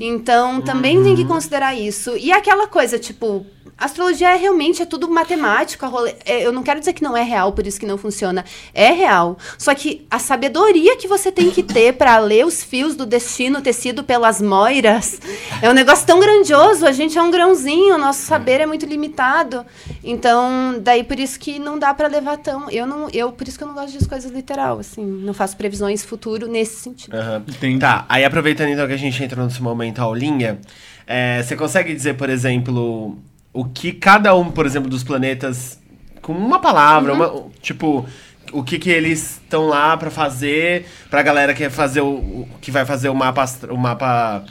Então, 0.00 0.60
também 0.60 1.02
tem 1.02 1.14
que 1.16 1.24
considerar 1.24 1.74
isso. 1.74 2.16
E 2.16 2.32
aquela 2.32 2.66
coisa, 2.66 2.98
tipo, 2.98 3.46
astrologia 3.78 4.30
é 4.30 4.36
realmente 4.36 4.82
é 4.82 4.86
tudo 4.86 5.08
matemático. 5.10 5.84
a 5.84 5.88
role- 5.88 6.14
é, 6.24 6.44
eu 6.46 6.52
não 6.52 6.62
quero 6.62 6.78
dizer 6.80 6.92
que 6.92 7.02
não 7.02 7.16
é 7.16 7.22
real, 7.22 7.52
por 7.52 7.66
isso 7.66 7.78
que 7.80 7.86
não 7.86 7.98
funciona. 7.98 8.44
É 8.72 8.90
real. 8.92 9.36
Só 9.58 9.74
que 9.74 10.06
a 10.10 10.18
sabedoria 10.18 10.96
que 10.96 11.08
você 11.08 11.32
tem 11.32 11.50
que 11.50 11.62
ter 11.62 11.94
para 11.94 12.18
ler 12.18 12.46
os 12.46 12.62
fios 12.62 12.94
do 12.94 13.04
destino 13.04 13.60
tecido 13.60 14.04
pelas 14.04 14.40
moiras 14.40 15.20
é 15.60 15.68
um 15.68 15.72
negócio 15.72 16.06
tão 16.06 16.20
grandioso. 16.20 16.86
A 16.86 16.92
gente 16.92 17.18
é 17.18 17.22
um 17.22 17.30
grãozinho, 17.30 17.94
o 17.94 17.98
nosso 17.98 18.22
saber 18.22 18.60
é 18.60 18.66
muito 18.66 18.86
limitado. 18.86 19.64
Então, 20.04 20.76
daí 20.80 21.04
por 21.04 21.18
isso 21.18 21.38
que 21.38 21.58
não 21.58 21.78
dá 21.78 21.92
para 21.94 22.08
levar 22.08 22.38
tão. 22.38 22.70
Eu 22.70 22.86
não, 22.86 23.08
eu 23.12 23.32
por 23.32 23.46
isso 23.48 23.58
que 23.58 23.64
eu 23.64 23.68
não 23.68 23.74
gosto 23.74 23.98
de 23.98 24.08
coisas 24.08 24.30
literal, 24.30 24.78
assim, 24.78 25.04
não 25.04 25.32
faço 25.32 25.56
previsões 25.56 26.04
futuro 26.04 26.46
nesse 26.46 26.76
sentido. 26.76 27.16
Entendi. 27.48 27.78
Tá, 27.78 28.04
aí 28.08 28.24
aproveitando 28.24 28.68
então 28.68 28.86
que 28.86 28.92
a 28.92 28.96
gente 28.98 29.22
entrou 29.22 29.44
nesse 29.44 29.62
momento 29.62 30.00
aulinha, 30.00 30.60
é, 31.06 31.42
você 31.42 31.56
consegue 31.56 31.94
dizer, 31.94 32.14
por 32.14 32.28
exemplo, 32.28 33.16
o 33.52 33.64
que 33.64 33.92
cada 33.92 34.34
um, 34.34 34.50
por 34.50 34.64
exemplo, 34.66 34.88
dos 34.88 35.04
planetas, 35.04 35.78
com 36.20 36.32
uma 36.32 36.58
palavra, 36.60 37.12
uma- 37.12 37.46
tipo, 37.60 38.06
o 38.52 38.62
que 38.62 38.78
que 38.78 38.90
eles 38.90 39.40
estão 39.42 39.66
lá 39.66 39.96
pra 39.96 40.10
fazer, 40.10 40.86
pra 41.10 41.22
galera 41.22 41.52
que 41.54 41.68
fazer 41.70 42.00
o, 42.00 42.46
que 42.60 42.70
vai 42.70 42.84
fazer 42.84 43.08
o 43.08 43.14
mapa, 43.14 43.44
o 43.70 43.76
mapa 43.76 44.44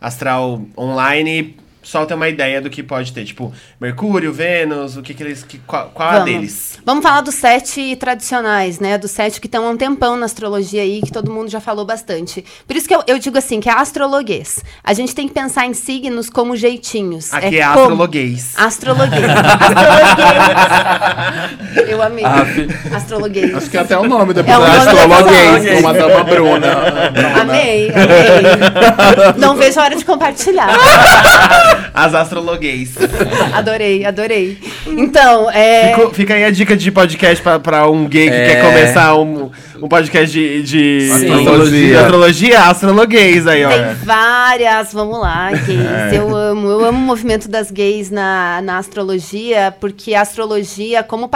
astral 0.00 0.62
online, 0.76 1.56
só 1.88 2.04
ter 2.04 2.12
uma 2.12 2.28
ideia 2.28 2.60
do 2.60 2.68
que 2.68 2.82
pode 2.82 3.14
ter, 3.14 3.24
tipo, 3.24 3.50
Mercúrio, 3.80 4.30
Vênus, 4.30 4.98
o 4.98 5.02
que 5.02 5.14
que 5.14 5.22
eles, 5.22 5.42
que, 5.42 5.56
qual, 5.60 5.88
qual 5.94 6.06
é 6.08 6.10
a 6.10 6.18
Vamos. 6.18 6.30
deles? 6.30 6.78
Vamos 6.84 7.02
falar 7.02 7.22
dos 7.22 7.34
sete 7.34 7.96
tradicionais, 7.96 8.78
né? 8.78 8.98
Dos 8.98 9.10
sete 9.10 9.40
que 9.40 9.46
estão 9.46 9.66
há 9.66 9.70
um 9.70 9.76
tempão 9.76 10.14
na 10.14 10.26
astrologia 10.26 10.82
aí, 10.82 11.00
que 11.00 11.10
todo 11.10 11.32
mundo 11.32 11.48
já 11.48 11.60
falou 11.60 11.86
bastante. 11.86 12.44
Por 12.66 12.76
isso 12.76 12.86
que 12.86 12.94
eu, 12.94 13.02
eu 13.06 13.18
digo 13.18 13.38
assim, 13.38 13.58
que 13.58 13.70
é 13.70 13.72
astrologuês. 13.72 14.62
A 14.84 14.92
gente 14.92 15.14
tem 15.14 15.26
que 15.26 15.32
pensar 15.32 15.64
em 15.64 15.72
signos 15.72 16.28
como 16.28 16.54
jeitinhos. 16.56 17.32
Aqui 17.32 17.58
é, 17.58 17.66
como- 17.68 17.78
astrologuês. 17.80 18.52
Astrologuês. 18.56 19.24
Astrologuês. 20.58 21.88
Eu 21.88 22.02
amei. 22.02 22.24
Astrologuês. 22.94 23.54
Acho 23.54 23.70
que 23.70 23.76
é 23.78 23.80
até 23.80 23.96
o 23.96 24.06
nome 24.06 24.34
da 24.34 24.42
É 24.42 24.44
pessoa. 24.44 24.66
da 24.68 24.72
Astrologuês, 24.76 25.74
como 25.76 25.88
a 25.88 25.92
dama 25.94 26.24
Bruna. 26.24 26.72
Amei, 27.40 27.90
amei. 27.90 29.38
Não 29.40 29.56
vejo 29.56 29.80
a 29.80 29.84
hora 29.84 29.96
de 29.96 30.04
compartilhar. 30.04 30.68
As 31.94 32.14
astrologuês. 32.14 32.94
Adorei, 33.52 34.04
adorei. 34.04 34.58
Então, 34.86 35.50
é. 35.50 35.94
Fico- 35.94 36.14
fica 36.14 36.34
aí 36.34 36.44
a 36.44 36.50
dica 36.50 36.76
de 36.76 36.90
podcast 36.90 37.42
pra, 37.42 37.58
pra 37.58 37.88
um 37.90 38.06
gay 38.06 38.28
que 38.30 38.36
É. 38.36 38.46
quer 38.54 38.62
começar 38.62 39.14
um, 39.16 39.50
um 39.80 39.88
podcast 39.88 40.32
de, 40.32 40.62
de 40.62 41.08
Sim. 41.12 41.32
astrologia. 41.32 42.00
Astrologia, 42.00 42.60
astrologuês 42.62 43.46
aí, 43.46 43.64
ó. 43.64 43.68
Tem 43.68 43.94
várias, 44.04 44.92
vamos 44.92 45.18
lá, 45.20 45.50
gays. 45.52 46.12
Eu 46.12 46.36
amo, 46.36 46.68
eu 46.68 46.84
amo 46.84 46.98
o 46.98 47.02
movimento 47.02 47.48
das 47.48 47.70
gays 47.70 48.10
na, 48.10 48.60
na 48.62 48.78
astrologia, 48.78 49.74
porque 49.80 50.14
a 50.14 50.22
astrologia, 50.22 51.02
como, 51.02 51.30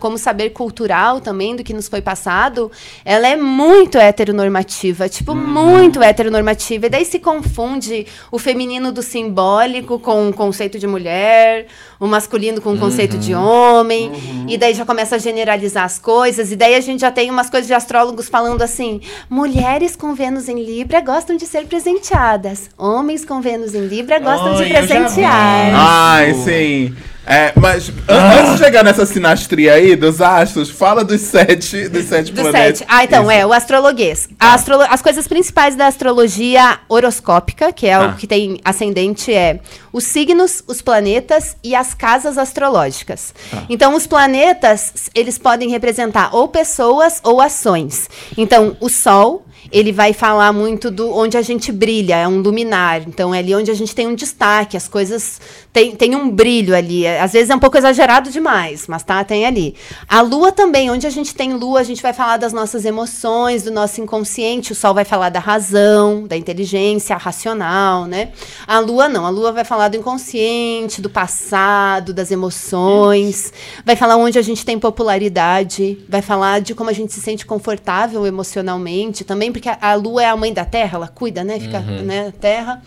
como 0.00 0.18
saber 0.18 0.50
cultural 0.50 1.20
também 1.20 1.54
do 1.54 1.62
que 1.62 1.74
nos 1.74 1.88
foi 1.88 2.00
passado, 2.00 2.70
ela 3.04 3.28
é 3.28 3.36
muito 3.36 3.98
heteronormativa, 3.98 5.08
tipo, 5.08 5.34
muito 5.34 6.02
heteronormativa. 6.02 6.86
E 6.86 6.88
daí 6.88 7.04
se 7.04 7.18
confunde 7.18 8.06
o 8.30 8.38
feminino 8.38 8.92
do 8.92 9.02
simbólico 9.02 9.98
com 9.98 10.28
o 10.28 10.32
conceito 10.32 10.78
de 10.78 10.86
mulher, 10.86 11.66
o 11.98 12.06
masculino 12.06 12.60
com 12.60 12.74
o 12.74 12.78
conceito 12.78 13.16
de 13.18 13.34
homem, 13.34 14.12
e 14.48 14.56
daí 14.56 14.74
já 14.74 14.84
começa 14.84 15.16
a 15.16 15.18
generalizar 15.18 15.84
as 15.84 15.98
coisas, 15.98 16.52
e 16.52 16.56
daí 16.56 16.74
a 16.74 16.80
gente 16.80 17.00
já 17.00 17.10
tem 17.10 17.30
umas 17.30 17.50
coisas 17.50 17.66
de 17.66 17.74
astrólogos 17.74 18.28
falando 18.28 18.62
assim: 18.62 19.00
mulheres 19.28 19.96
com 19.96 20.14
Vênus 20.14 20.48
em 20.48 20.62
Libra 20.62 21.00
gostam 21.00 21.36
de 21.36 21.46
ser 21.46 21.66
presenteadas, 21.66 22.70
homens 22.76 23.24
com 23.24 23.40
Vênus 23.40 23.74
em 23.74 23.86
Libra 23.86 24.18
gostam 24.18 24.54
de 24.56 24.64
presentear. 24.66 25.72
Ai, 25.74 26.34
sim. 26.34 26.94
É, 27.26 27.52
mas 27.56 27.88
an- 28.08 28.38
antes 28.40 28.52
de 28.52 28.58
chegar 28.64 28.84
nessa 28.84 29.04
sinastria 29.04 29.74
aí 29.74 29.96
dos 29.96 30.20
astros, 30.20 30.70
fala 30.70 31.02
dos 31.04 31.20
sete, 31.22 31.88
dos 31.88 32.04
sete 32.04 32.32
Do 32.32 32.40
planetas. 32.40 32.78
sete. 32.78 32.88
Ah, 32.88 33.02
então, 33.04 33.22
Isso. 33.22 33.30
é, 33.32 33.44
o 33.46 33.52
astrologuês. 33.52 34.28
A 34.38 34.54
astrolo- 34.54 34.86
As 34.88 35.02
coisas 35.02 35.26
principais 35.26 35.74
da 35.74 35.86
astrologia 35.88 36.78
horoscópica, 36.88 37.72
que 37.72 37.86
é 37.86 37.94
Ah. 37.94 38.06
o 38.08 38.16
que 38.16 38.26
tem 38.26 38.60
ascendente, 38.64 39.32
é 39.34 39.58
os 39.92 40.04
signos, 40.04 40.62
os 40.68 40.80
planetas 40.80 41.56
e 41.64 41.74
as 41.74 41.94
casas 41.94 42.38
astrológicas. 42.38 43.34
Então, 43.68 43.94
os 43.96 44.06
planetas, 44.06 44.92
eles 45.14 45.36
podem 45.38 45.68
representar 45.70 46.30
ou 46.32 46.46
pessoas 46.48 47.20
ou 47.24 47.40
ações. 47.40 48.08
Então, 48.38 48.76
o 48.80 48.88
Sol, 48.88 49.44
ele 49.72 49.90
vai 49.90 50.12
falar 50.12 50.52
muito 50.52 50.90
do 50.92 51.12
onde 51.12 51.36
a 51.36 51.42
gente 51.42 51.72
brilha, 51.72 52.14
é 52.16 52.28
um 52.28 52.38
luminar. 52.38 53.02
Então, 53.06 53.34
é 53.34 53.38
ali 53.40 53.52
onde 53.54 53.70
a 53.70 53.74
gente 53.74 53.94
tem 53.94 54.06
um 54.06 54.14
destaque, 54.14 54.76
as 54.76 54.86
coisas 54.86 55.40
têm 55.76 55.94
tem 55.94 56.16
um 56.16 56.30
brilho 56.30 56.74
ali. 56.74 57.04
É, 57.04 57.20
Às 57.20 57.34
vezes 57.34 57.50
é 57.50 57.54
um 57.54 57.58
pouco 57.58 57.76
exagerado 57.76 58.30
demais, 58.30 58.86
mas 58.88 59.02
tá, 59.02 59.22
tem 59.22 59.44
ali. 59.44 59.74
A 60.08 60.22
Lua 60.22 60.50
também, 60.50 60.90
onde 60.90 61.06
a 61.06 61.10
gente 61.10 61.34
tem 61.34 61.52
Lua, 61.52 61.80
a 61.80 61.82
gente 61.82 62.00
vai 62.00 62.14
falar 62.14 62.38
das 62.38 62.52
nossas 62.52 62.86
emoções, 62.86 63.62
do 63.62 63.70
nosso 63.70 64.00
inconsciente. 64.00 64.72
O 64.72 64.74
Sol 64.74 64.94
vai 64.94 65.04
falar 65.04 65.28
da 65.28 65.38
razão, 65.38 66.26
da 66.26 66.34
inteligência 66.36 67.14
racional, 67.16 68.06
né? 68.06 68.30
A 68.66 68.78
Lua 68.78 69.06
não, 69.06 69.26
a 69.26 69.28
Lua 69.28 69.52
vai 69.52 69.64
falar 69.64 69.88
do 69.88 69.98
inconsciente, 69.98 71.02
do 71.02 71.10
passado, 71.10 72.14
das 72.14 72.30
emoções. 72.30 73.52
Vai 73.84 73.96
falar 73.96 74.16
onde 74.16 74.38
a 74.38 74.42
gente 74.42 74.64
tem 74.64 74.78
popularidade, 74.78 75.98
vai 76.08 76.22
falar 76.22 76.60
de 76.60 76.74
como 76.74 76.88
a 76.88 76.92
gente 76.94 77.12
se 77.12 77.20
sente 77.20 77.44
confortável 77.44 78.26
emocionalmente 78.26 79.24
também, 79.24 79.52
porque 79.52 79.68
a, 79.68 79.76
a 79.80 79.94
Lua 79.94 80.22
é 80.22 80.26
a 80.26 80.36
mãe 80.36 80.54
da 80.54 80.64
Terra, 80.64 80.96
ela 80.96 81.08
cuida, 81.08 81.44
né? 81.44 81.60
Fica, 81.60 81.80
né, 81.80 82.32
Terra. 82.40 82.82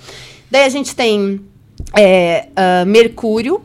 Daí 0.50 0.64
a 0.64 0.70
gente 0.70 0.96
tem 0.96 1.40
é, 1.98 2.48
ah, 2.56 2.86
Mercúrio. 2.86 3.62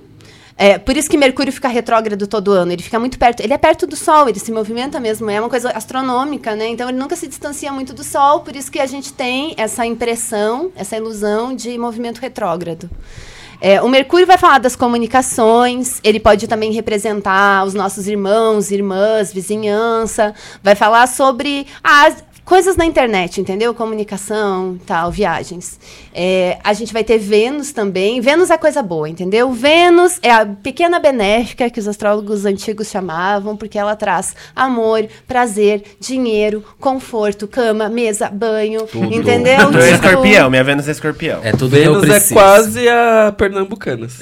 É, 0.56 0.78
por 0.78 0.96
isso 0.96 1.10
que 1.10 1.16
Mercúrio 1.16 1.52
fica 1.52 1.66
retrógrado 1.66 2.26
todo 2.26 2.52
ano. 2.52 2.72
Ele 2.72 2.82
fica 2.82 2.98
muito 3.00 3.18
perto. 3.18 3.40
Ele 3.40 3.52
é 3.52 3.58
perto 3.58 3.86
do 3.86 3.96
Sol, 3.96 4.28
ele 4.28 4.38
se 4.38 4.52
movimenta 4.52 5.00
mesmo. 5.00 5.28
É 5.28 5.40
uma 5.40 5.50
coisa 5.50 5.70
astronômica, 5.70 6.54
né? 6.54 6.68
Então 6.68 6.88
ele 6.88 6.98
nunca 6.98 7.16
se 7.16 7.26
distancia 7.26 7.72
muito 7.72 7.92
do 7.92 8.04
Sol. 8.04 8.40
Por 8.40 8.54
isso 8.54 8.70
que 8.70 8.78
a 8.78 8.86
gente 8.86 9.12
tem 9.12 9.54
essa 9.56 9.84
impressão, 9.84 10.70
essa 10.76 10.96
ilusão 10.96 11.54
de 11.54 11.76
movimento 11.76 12.18
retrógrado. 12.18 12.88
É, 13.60 13.80
o 13.80 13.88
Mercúrio 13.88 14.26
vai 14.26 14.36
falar 14.36 14.58
das 14.58 14.76
comunicações, 14.76 15.98
ele 16.04 16.20
pode 16.20 16.46
também 16.46 16.72
representar 16.72 17.64
os 17.64 17.72
nossos 17.72 18.06
irmãos, 18.06 18.70
irmãs, 18.70 19.32
vizinhança, 19.32 20.34
vai 20.62 20.74
falar 20.74 21.06
sobre 21.06 21.66
as 21.82 22.22
coisas 22.44 22.76
na 22.76 22.84
internet, 22.84 23.40
entendeu? 23.40 23.74
Comunicação, 23.74 24.78
tal, 24.86 25.10
viagens. 25.10 25.78
É, 26.14 26.58
a 26.62 26.72
gente 26.72 26.92
vai 26.92 27.02
ter 27.02 27.18
Vênus 27.18 27.72
também. 27.72 28.20
Vênus 28.20 28.50
é 28.50 28.58
coisa 28.58 28.82
boa, 28.82 29.08
entendeu? 29.08 29.50
Vênus 29.52 30.18
é 30.22 30.30
a 30.30 30.44
pequena 30.44 30.98
benéfica 30.98 31.70
que 31.70 31.80
os 31.80 31.88
astrólogos 31.88 32.44
antigos 32.44 32.88
chamavam, 32.88 33.56
porque 33.56 33.78
ela 33.78 33.96
traz 33.96 34.34
amor, 34.54 35.06
prazer, 35.26 35.82
dinheiro, 35.98 36.62
conforto, 36.78 37.48
cama, 37.48 37.88
mesa, 37.88 38.28
banho, 38.28 38.86
entendeu? 38.94 39.54
Eu 39.54 39.80
é 39.80 39.92
Tipo, 39.94 40.06
escorpião, 40.06 40.50
minha 40.50 40.64
Vênus 40.64 40.88
é 40.88 40.90
escorpião. 40.90 41.40
É 41.42 41.52
tudo 41.52 41.70
que 41.70 41.82
eu 41.82 42.00
Vênus 42.00 42.30
é 42.30 42.34
quase 42.34 42.88
a 42.88 43.34
Pernambucanas. 43.36 44.18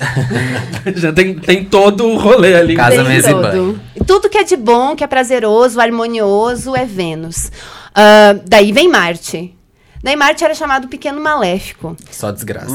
Já 0.95 1.13
tem, 1.13 1.35
tem 1.35 1.65
todo 1.65 2.07
o 2.07 2.17
rolê 2.17 2.55
ali. 2.55 2.77
Casa, 2.77 2.97
Tem 2.97 3.05
mesa 3.05 3.31
e 3.31 3.33
todo. 3.33 3.43
banho. 3.43 3.81
Tudo 4.07 4.29
que 4.29 4.39
é 4.39 4.45
de 4.45 4.57
bom, 4.57 4.97
que 4.97 5.05
é 5.05 5.07
prazeroso, 5.07 5.81
harmonioso, 5.81 6.75
é 6.75 6.85
Vênus. 6.85 7.51
Ah, 7.95 8.35
daí 8.47 8.73
vem 8.73 8.89
Marte. 8.89 9.55
Daí 10.03 10.17
Marte 10.17 10.43
era 10.45 10.53
chamado 10.55 10.89
Pequeno 10.89 11.21
Maléfico. 11.21 11.97
Só 12.11 12.33
desgraça. 12.33 12.67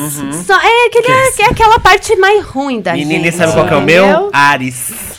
Só, 0.46 0.54
é, 0.56 0.88
aquele, 0.88 1.08
é, 1.12 1.42
é 1.42 1.46
aquela 1.50 1.78
parte 1.78 2.16
mais 2.16 2.42
ruim 2.46 2.80
da 2.80 2.94
Menina, 2.94 3.26
gente. 3.26 3.36
sabe 3.36 3.52
qual 3.52 3.68
que 3.68 3.74
é 3.74 3.78
o 3.78 3.82
meu? 3.82 4.30
Ares. 4.32 5.18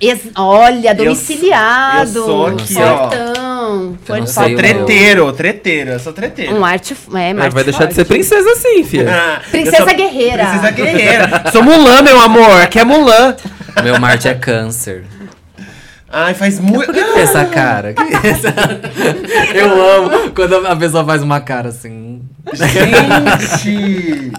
Ex- 0.00 0.28
olha, 0.36 0.94
domiciliado. 0.94 2.16
eu 2.20 2.24
sou 2.24 2.46
aqui, 2.46 2.74
ó. 2.78 2.98
fortão. 3.10 3.98
Eu 4.08 4.14
o 4.14 4.48
meu. 4.48 4.56
Treteiro, 4.56 5.32
treteiro, 5.32 5.90
eu 5.90 5.98
sou 5.98 6.12
treteiro. 6.12 6.54
Um 6.54 6.64
arte. 6.64 6.96
É, 7.16 7.34
Marte 7.34 7.54
vai 7.54 7.64
deixar 7.64 7.86
de 7.86 7.94
ser 7.94 8.04
forte. 8.04 8.18
princesa 8.20 8.48
assim, 8.52 8.84
filha. 8.84 9.12
Ah, 9.12 9.40
Princesa 9.50 9.78
eu 9.78 9.88
sou- 9.88 9.96
guerreira. 9.96 10.46
Princesa 10.46 10.70
guerreira. 10.70 11.42
Sou 11.50 11.62
Mulan, 11.64 12.02
meu 12.02 12.20
amor. 12.20 12.60
Aqui 12.62 12.78
é 12.78 12.84
Mulan. 12.84 13.34
Meu 13.82 13.98
Marte 13.98 14.28
é 14.28 14.34
câncer. 14.34 15.04
Ai, 16.10 16.32
faz 16.34 16.58
muito. 16.58 16.86
Por 16.86 16.94
que 16.94 17.00
essa 17.20 17.44
cara? 17.44 17.92
Que 17.92 18.02
essa- 18.26 18.54
Eu 19.54 19.70
amo 19.96 20.30
quando 20.34 20.66
a 20.66 20.74
pessoa 20.76 21.04
faz 21.04 21.22
uma 21.22 21.40
cara 21.40 21.68
assim. 21.68 22.22
Gente! 22.52 24.32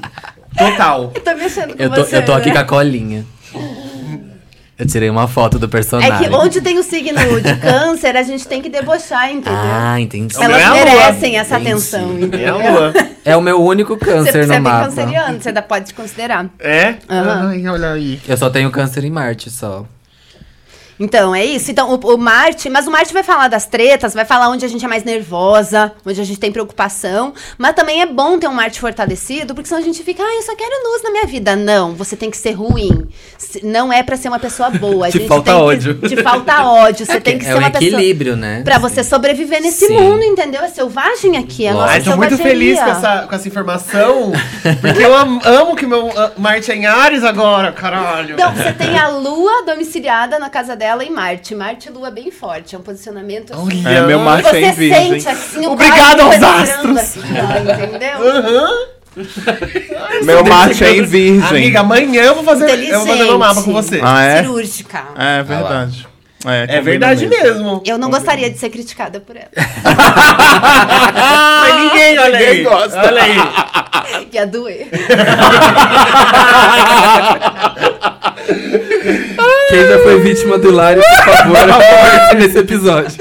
Total. 0.58 1.12
Eu 1.14 1.22
tô 1.22 1.36
mexendo 1.36 1.76
com 1.78 1.84
Eu 1.84 1.90
tô, 1.90 2.04
você, 2.04 2.18
eu 2.18 2.26
tô 2.26 2.34
aqui 2.34 2.50
né? 2.50 2.56
com 2.56 2.60
a 2.62 2.64
colinha. 2.66 3.26
Eu 4.78 4.88
tirei 4.88 5.10
uma 5.10 5.28
foto 5.28 5.60
do 5.60 5.66
É 5.66 5.70
personagem. 5.70 6.30
que 6.30 6.34
onde 6.36 6.62
tem 6.62 6.80
o 6.80 6.84
signo 6.84 7.20
de 7.42 7.56
câncer, 7.58 8.16
a 8.16 8.24
gente 8.24 8.48
tem 8.48 8.62
que 8.62 8.70
debochar, 8.70 9.30
entendeu? 9.30 9.52
Ah, 9.62 10.00
entendi. 10.00 10.34
Elas 10.40 10.62
é 10.62 10.70
merecem 10.72 11.38
essa 11.38 11.56
Entendi. 11.56 11.72
atenção, 11.72 12.10
É 12.12 12.22
entendeu? 12.24 12.58
lua. 12.58 12.94
É 13.26 13.36
o 13.36 13.42
meu 13.42 13.62
único 13.62 13.96
Você, 13.98 14.06
câncer 14.06 14.32
você 14.32 14.38
é 14.40 14.42
no 14.44 14.48
bem 14.54 14.62
mapa. 14.62 14.86
canceriano, 14.86 15.42
você 15.42 15.52
pode 15.62 15.94
considerar. 15.94 16.46
É? 16.60 16.96
Aham. 17.10 17.50
Ai, 17.50 17.68
olha 17.68 17.92
aí. 17.92 18.22
Eu 18.26 18.38
só 18.38 18.50
tenho 18.50 18.72
câncer 18.72 19.04
em 19.04 19.12
Marte 19.12 19.50
só. 19.52 19.86
Então, 21.00 21.34
é 21.34 21.46
isso. 21.46 21.72
Então, 21.72 21.94
o, 21.94 22.14
o 22.14 22.18
Marte, 22.18 22.70
mas 22.70 22.86
o 22.88 22.92
Marte 22.92 23.14
vai 23.14 23.24
falar 23.24 23.48
das 23.48 23.66
tretas, 23.66 24.14
vai 24.14 24.26
falar 24.26 24.50
onde 24.50 24.66
a 24.66 24.68
gente 24.68 24.84
é 24.84 24.88
mais 24.88 25.04
nervosa, 25.04 25.94
onde 26.06 26.20
a 26.20 26.24
gente 26.24 26.40
tem 26.40 26.52
preocupação. 26.52 27.34
Mas 27.58 27.74
também 27.74 28.02
é 28.02 28.06
bom 28.06 28.38
ter 28.38 28.48
um 28.48 28.54
Marte 28.54 28.80
fortalecido, 28.82 29.56
porque 29.56 29.70
senão 29.70 29.82
a 29.82 29.84
gente 29.86 30.04
fica, 30.04 30.22
ah, 30.22 30.36
eu 30.36 30.42
só 30.42 30.56
quero 30.56 30.72
luz 30.92 31.02
na 31.04 31.12
minha 31.12 31.26
vida. 31.26 31.56
Não, 31.56 31.94
você 31.96 32.16
tem 32.18 32.30
que 32.30 32.36
ser 32.38 32.52
ruim. 32.52 33.08
Se- 33.38 33.66
Não 33.66 33.94
é 33.94 34.04
pra 34.04 34.18
ser 34.18 34.28
uma 34.28 34.40
pessoa 34.40 34.70
boa. 34.70 35.08
A 35.08 35.12
Te 35.12 35.20
gente 35.20 35.28
falta 35.30 35.52
tem 35.52 35.56
que- 35.56 35.62
ódio. 35.66 35.94
te 35.96 36.22
falta 36.22 36.64
ódio. 36.66 37.06
Você 37.06 37.22
tem 37.22 37.38
que 37.40 37.46
é 37.46 37.48
ser 37.50 37.56
o 37.56 37.60
uma 37.60 37.70
pessoa. 37.72 37.88
equilíbrio, 37.90 38.36
né? 38.36 38.62
Pra 38.66 38.78
você 38.78 39.02
sobreviver 39.04 39.62
nesse 39.62 39.88
Sim. 39.88 39.94
mundo, 40.00 40.22
entendeu? 40.24 40.62
É 40.64 40.68
selvagem 40.68 41.38
aqui, 41.38 41.64
Lógico. 41.64 41.80
nossa 41.80 41.92
Ai, 41.94 42.02
tô 42.02 42.18
muito 42.18 42.38
feliz 42.38 42.78
com 42.78 42.86
essa, 42.90 43.26
com 43.30 43.36
essa 43.36 43.48
informação. 43.48 44.32
Porque 44.82 45.02
eu 45.04 45.16
am- 45.16 45.40
amo 45.46 45.76
que 45.78 45.86
meu 45.86 46.08
uh, 46.08 46.32
Marte 46.38 46.72
é 46.72 46.76
em 46.76 46.86
Ares 46.86 47.24
agora, 47.24 47.72
caralho. 47.72 48.34
Então, 48.34 48.54
você 48.54 48.74
tem 48.74 48.98
a 49.00 49.08
Lua 49.08 49.64
domiciliada 49.66 50.38
na 50.38 50.50
casa 50.50 50.76
dela 50.76 50.89
em 51.04 51.10
Marte. 51.12 51.56
Marte 51.56 51.90
e 51.90 51.92
Lua 51.92 52.12
bem 52.12 52.32
forte. 52.32 52.76
É 52.76 52.78
um 52.78 52.82
posicionamento. 52.82 53.54
assim. 53.54 53.84
Olha. 53.86 53.98
É, 53.98 54.02
meu 54.06 54.20
Marte 54.20 54.48
é 54.48 54.52
Você 54.52 54.60
em 54.66 54.72
virgem. 54.74 55.12
sente 55.22 55.30
assim 55.30 55.66
o 55.68 55.72
Obrigado 55.72 56.20
aos 56.22 56.44
astros. 56.44 57.18
ó, 57.18 57.84
entendeu? 57.86 58.32
Aham. 58.32 58.70
Meu 60.24 60.44
Marte 60.46 60.84
é 60.84 60.96
em 60.96 61.04
virgem. 61.04 61.44
Amiga, 61.50 61.80
amanhã 61.82 62.22
eu 62.24 62.36
vou 62.36 62.44
fazer, 62.44 62.70
eu 62.90 63.00
vou 63.00 63.08
fazer 63.08 63.24
meu 63.24 63.40
mapa 63.40 63.64
com 63.64 63.74
você. 63.74 64.00
Ah, 64.04 64.22
é? 64.24 64.42
Cirúrgica. 64.44 65.04
É 65.18 65.44
verdade. 65.44 66.08
É, 66.46 66.64
É 66.64 66.68
combina 66.68 66.82
verdade 66.84 67.28
mesmo. 67.28 67.84
Eu 67.86 67.98
não 67.98 68.10
gostaria 68.10 68.50
de 68.50 68.58
ser 68.58 68.70
criticada 68.70 69.20
por 69.20 69.36
ela. 69.36 69.50
Mas 71.62 71.76
ninguém, 71.82 72.18
olha 72.20 72.38
aí. 72.38 72.48
Ninguém 72.50 72.64
gosta. 72.64 72.98
Olha 73.00 73.22
aí. 73.24 73.38
Ia 74.32 74.48
doer. 74.48 74.88
Quem 79.70 79.88
já 79.88 80.00
foi 80.00 80.20
vítima 80.22 80.58
do 80.58 80.70
Hilário, 80.70 81.02
por 81.04 81.34
favor, 81.38 82.36
nesse 82.38 82.58
episódio. 82.58 83.18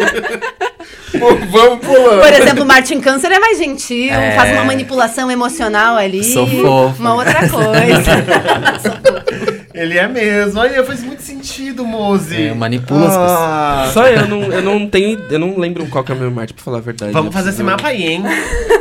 Vamos 1.51 1.79
pulando. 1.85 2.21
Por 2.21 2.33
exemplo, 2.33 2.65
Martin 2.67 3.01
Câncer 3.01 3.33
é 3.33 3.39
mais 3.39 3.59
gentil, 3.59 4.13
É. 4.13 4.33
faz 4.37 4.53
uma 4.53 4.65
manipulação 4.65 5.31
emocional 5.31 5.97
ali. 5.97 6.23
Sou 6.25 6.47
fofo. 6.47 7.01
Uma 7.01 7.15
outra 7.15 7.49
coisa. 7.49 9.29
Ele 9.75 9.97
é 9.97 10.09
mesmo. 10.09 10.59
Olha, 10.61 10.83
faz 10.85 11.03
muito 11.05 11.23
sentido, 11.23 11.85
Mozi. 11.85 12.49
É, 12.49 12.55
manipula 12.55 13.07
as 13.09 13.17
Ah. 13.17 13.91
Só 13.95 14.07
eu 14.09 14.27
não, 14.27 14.43
eu 14.53 14.61
não 14.63 14.89
tenho. 14.89 15.19
Eu 15.31 15.39
não 15.39 15.57
lembro 15.59 15.87
qual 15.87 16.03
que 16.03 16.11
é 16.11 16.15
o 16.15 16.19
meu 16.19 16.31
Marte, 16.33 16.53
pra 16.53 16.65
falar 16.65 16.79
a 16.79 16.81
verdade. 16.81 17.13
Vamos 17.13 17.33
fazer 17.33 17.51
esse 17.51 17.63
mapa 17.63 17.89
aí, 17.89 18.03
hein? 18.05 18.25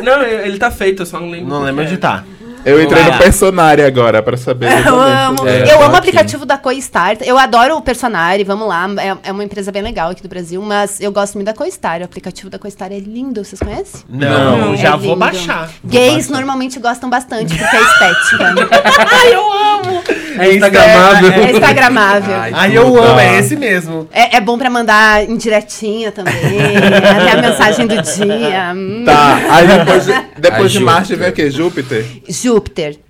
Não, 0.02 0.24
ele 0.24 0.58
tá 0.58 0.72
feito, 0.72 1.04
eu 1.04 1.06
só 1.06 1.20
não 1.20 1.30
lembro. 1.30 1.50
Não 1.50 1.62
lembro 1.64 1.84
que 1.84 1.90
é. 1.90 1.92
onde 1.92 1.98
tá. 2.02 2.24
Eu 2.68 2.82
entrei 2.84 3.04
no. 3.04 3.18
Personário 3.18 3.86
agora 3.86 4.22
pra 4.22 4.38
saber. 4.38 4.68
Eu 4.86 5.00
amo. 5.00 5.48
É, 5.48 5.74
eu 5.74 5.82
amo 5.82 5.94
o 5.94 5.98
aplicativo 5.98 6.46
da 6.46 6.58
CoStar. 6.58 7.18
Eu 7.22 7.38
adoro 7.38 7.78
o 7.78 7.82
Personari, 7.82 8.44
vamos 8.44 8.68
lá. 8.68 8.88
É, 9.00 9.30
é 9.30 9.32
uma 9.32 9.44
empresa 9.44 9.72
bem 9.72 9.82
legal 9.82 10.12
aqui 10.12 10.22
do 10.22 10.30
Brasil, 10.30 10.62
mas 10.62 11.00
eu 11.02 11.12
gosto 11.12 11.36
muito 11.36 11.46
da 11.48 11.54
CoStar. 11.54 12.02
O 12.02 12.06
aplicativo 12.06 12.50
da 12.50 12.60
CoStar 12.60 12.92
é 12.92 13.00
lindo, 13.00 13.44
vocês 13.44 13.60
conhecem? 13.60 14.02
Não, 14.10 14.58
Não. 14.58 14.78
já 14.78 14.94
É 14.94 14.98
vou 14.98 15.16
baixar. 15.16 15.70
Gays 15.84 16.30
normalmente 16.30 16.80
gostam 16.80 17.10
bastante, 17.10 17.56
porque 17.58 17.76
é 17.76 17.82
estética. 17.82 18.56
Ai, 19.12 19.34
eu 19.34 19.54
amo! 19.54 20.04
É 20.40 20.54
instagramável. 20.54 21.32
é 21.32 21.52
instagramável. 21.52 22.36
Ai, 22.36 22.52
Ai, 22.54 22.78
eu 22.78 23.04
amo, 23.04 23.20
é 23.20 23.40
esse 23.40 23.56
mesmo. 23.56 24.08
É, 24.14 24.38
é 24.38 24.42
bom 24.42 24.58
pra 24.58 24.70
mandar 24.70 25.24
indiretinha 25.28 26.12
também. 26.12 26.34
até 26.36 27.32
a 27.32 27.42
mensagem 27.42 27.88
do 27.88 28.02
dia. 28.02 28.74
Hum. 28.76 29.04
Tá, 29.06 29.40
aí 29.50 29.68
depois 29.68 30.06
de, 30.06 30.14
depois 30.38 30.62
Ai, 30.64 30.68
de 30.70 30.80
Marte 30.80 31.16
vem 31.16 31.30
o 31.30 31.34
quê? 31.34 31.50
Júpiter? 31.50 32.06
Júpiter, 32.30 32.57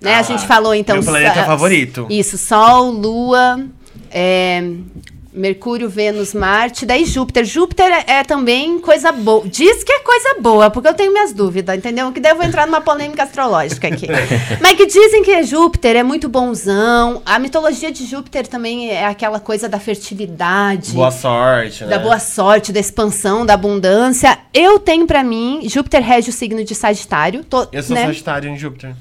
né? 0.00 0.14
a 0.14 0.22
gente 0.22 0.46
falou 0.46 0.74
então. 0.74 0.96
meu 0.96 1.04
planeta 1.04 1.34
sa- 1.34 1.44
favorito. 1.44 2.06
Isso, 2.10 2.36
Sol, 2.38 2.90
Lua, 2.90 3.64
é, 4.10 4.62
Mercúrio, 5.32 5.88
Vênus, 5.88 6.34
Marte, 6.34 6.84
daí 6.84 7.04
Júpiter. 7.04 7.44
Júpiter 7.44 7.86
é, 7.86 8.04
é 8.18 8.24
também 8.24 8.78
coisa 8.80 9.12
boa. 9.12 9.46
Diz 9.46 9.84
que 9.84 9.92
é 9.92 10.00
coisa 10.00 10.40
boa, 10.40 10.68
porque 10.70 10.88
eu 10.88 10.94
tenho 10.94 11.12
minhas 11.12 11.32
dúvidas, 11.32 11.76
entendeu? 11.76 12.10
Que 12.10 12.18
daí 12.18 12.32
eu 12.32 12.36
vou 12.36 12.44
entrar 12.44 12.66
numa 12.66 12.80
polêmica 12.80 13.22
astrológica 13.22 13.86
aqui. 13.88 14.06
Mas 14.60 14.72
que 14.76 14.86
dizem 14.86 15.22
que 15.22 15.42
Júpiter 15.44 15.94
é 15.96 16.02
muito 16.02 16.28
bonzão. 16.28 17.22
A 17.24 17.38
mitologia 17.38 17.92
de 17.92 18.04
Júpiter 18.04 18.48
também 18.48 18.90
é 18.90 19.06
aquela 19.06 19.38
coisa 19.38 19.68
da 19.68 19.78
fertilidade. 19.78 20.92
Boa 20.92 21.10
sorte, 21.12 21.84
né? 21.84 21.90
Da 21.90 21.98
boa 21.98 22.18
sorte, 22.18 22.72
da 22.72 22.80
expansão, 22.80 23.46
da 23.46 23.54
abundância. 23.54 24.36
Eu 24.52 24.78
tenho 24.80 25.06
pra 25.06 25.22
mim, 25.22 25.60
Júpiter 25.68 26.02
rege 26.02 26.30
o 26.30 26.32
signo 26.32 26.64
de 26.64 26.74
Sagitário. 26.74 27.44
Tô, 27.44 27.68
Eu 27.70 27.82
sou 27.82 27.94
né? 27.94 28.06
Sagitário 28.06 28.50
em 28.50 28.56
Júpiter. 28.56 28.94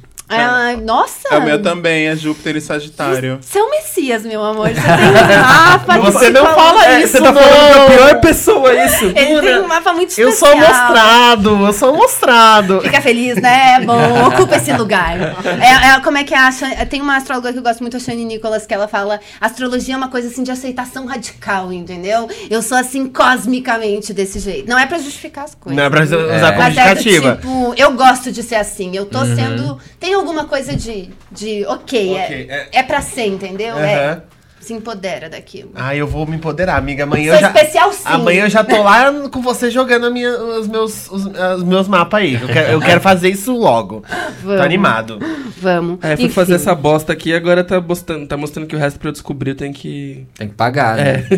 Nossa! 0.83 1.27
É 1.31 1.37
o 1.37 1.41
meu 1.41 1.61
também, 1.61 2.07
é 2.07 2.15
Júpiter 2.15 2.55
e 2.57 2.61
Sagitário. 2.61 3.39
Você 3.41 3.59
é 3.59 3.63
o 3.63 3.69
Messias, 3.69 4.23
meu 4.23 4.43
amor. 4.43 4.69
Você 4.69 4.81
tem 4.81 5.37
um 5.37 5.41
mapa. 5.41 5.97
Você 5.99 6.29
não 6.29 6.45
fala- 6.53 6.85
É, 6.85 6.99
isso, 7.01 7.13
você 7.13 7.21
tá 7.23 7.31
não. 7.31 7.41
falando 7.41 7.73
com 7.73 7.81
a 7.81 7.85
pior 7.97 8.21
pessoa, 8.21 8.73
isso. 8.85 9.05
Ele 9.05 9.41
tem 9.41 9.59
um 9.59 9.67
mapa 9.67 9.93
muito 9.93 10.19
Eu 10.19 10.29
especial. 10.29 10.51
sou 10.51 10.57
mostrado, 10.59 11.65
eu 11.65 11.73
sou 11.73 11.95
mostrado. 11.95 12.81
Fica 12.81 13.01
feliz, 13.01 13.41
né? 13.41 13.77
É 13.77 13.85
bom, 13.85 14.27
ocupa 14.27 14.57
esse 14.57 14.71
lugar. 14.73 15.17
É, 15.17 15.95
é, 15.95 15.99
como 16.01 16.17
é 16.17 16.23
que 16.23 16.33
é 16.33 16.37
a 16.37 16.51
Shan- 16.51 16.75
Tem 16.89 17.01
uma 17.01 17.17
astróloga 17.17 17.51
que 17.53 17.59
eu 17.59 17.63
gosto 17.63 17.81
muito, 17.81 17.95
a 17.97 17.99
Shane 17.99 18.25
Nicholas, 18.25 18.65
que 18.65 18.73
ela 18.73 18.87
fala: 18.87 19.19
astrologia 19.39 19.93
é 19.93 19.97
uma 19.97 20.09
coisa 20.09 20.27
assim 20.27 20.43
de 20.43 20.51
aceitação 20.51 21.05
radical, 21.05 21.71
entendeu? 21.71 22.27
Eu 22.49 22.61
sou 22.61 22.77
assim 22.77 23.07
cosmicamente 23.07 24.13
desse 24.13 24.39
jeito. 24.39 24.69
Não 24.69 24.77
é 24.77 24.85
pra 24.85 24.97
justificar 24.97 25.45
as 25.45 25.55
coisas. 25.55 25.77
Não 25.77 25.83
é 25.85 25.89
pra 25.89 26.03
usar 26.03 26.17
como 26.17 26.63
Mas 26.63 26.77
é 26.77 26.89
justificativa. 26.95 27.35
tipo, 27.37 27.73
eu 27.77 27.91
gosto 27.93 28.31
de 28.31 28.43
ser 28.43 28.55
assim. 28.55 28.95
Eu 28.95 29.05
tô 29.05 29.19
sendo. 29.25 29.77
Tem 29.99 30.16
alguma 30.17 30.45
coisa 30.45 30.75
de. 30.75 31.09
de 31.31 31.65
ok, 31.65 32.17
é, 32.17 32.41
é. 32.49 32.69
é 32.71 32.83
pra 32.83 33.01
ser, 33.01 33.27
entendeu? 33.27 33.77
É, 33.77 34.09
Aham. 34.09 34.23
Se 34.59 34.73
empodera 34.73 35.29
daquilo. 35.29 35.71
Ah, 35.75 35.95
eu 35.95 36.05
vou 36.07 36.25
me 36.25 36.35
empoderar, 36.35 36.75
amiga. 36.77 37.03
Amanhã 37.03 37.27
Sou 37.27 37.35
eu 37.35 37.41
já. 37.41 37.47
especial 37.47 37.93
sim. 37.93 38.01
Amanhã 38.05 38.43
eu 38.45 38.49
já 38.49 38.63
tô 38.63 38.81
lá 38.83 39.11
com 39.29 39.41
você 39.41 39.71
jogando 39.71 40.05
a 40.07 40.09
minha, 40.09 40.29
os, 40.31 40.67
meus, 40.67 41.09
os, 41.09 41.25
os 41.25 41.63
meus 41.63 41.87
mapas 41.87 42.19
aí. 42.21 42.33
Eu 42.35 42.47
quero, 42.47 42.71
eu 42.73 42.79
quero 42.81 42.99
fazer 43.01 43.29
isso 43.29 43.55
logo. 43.55 44.03
Vamos. 44.43 44.57
Tô 44.59 44.63
animado. 44.65 45.19
Vamos. 45.59 45.99
É, 46.03 46.15
fui 46.15 46.25
Enfim. 46.25 46.33
fazer 46.35 46.55
essa 46.55 46.75
bosta 46.75 47.13
aqui 47.13 47.33
agora 47.33 47.63
tá 47.63 47.79
mostrando, 47.81 48.27
tá 48.27 48.37
mostrando 48.37 48.67
que 48.67 48.75
o 48.75 48.79
resto 48.79 48.99
pra 48.99 49.07
eu 49.09 49.11
descobrir 49.13 49.51
eu 49.51 49.55
tenho 49.55 49.73
que. 49.73 50.25
Tem 50.37 50.47
que 50.49 50.53
pagar, 50.55 50.99
É. 50.99 51.17
né? 51.17 51.27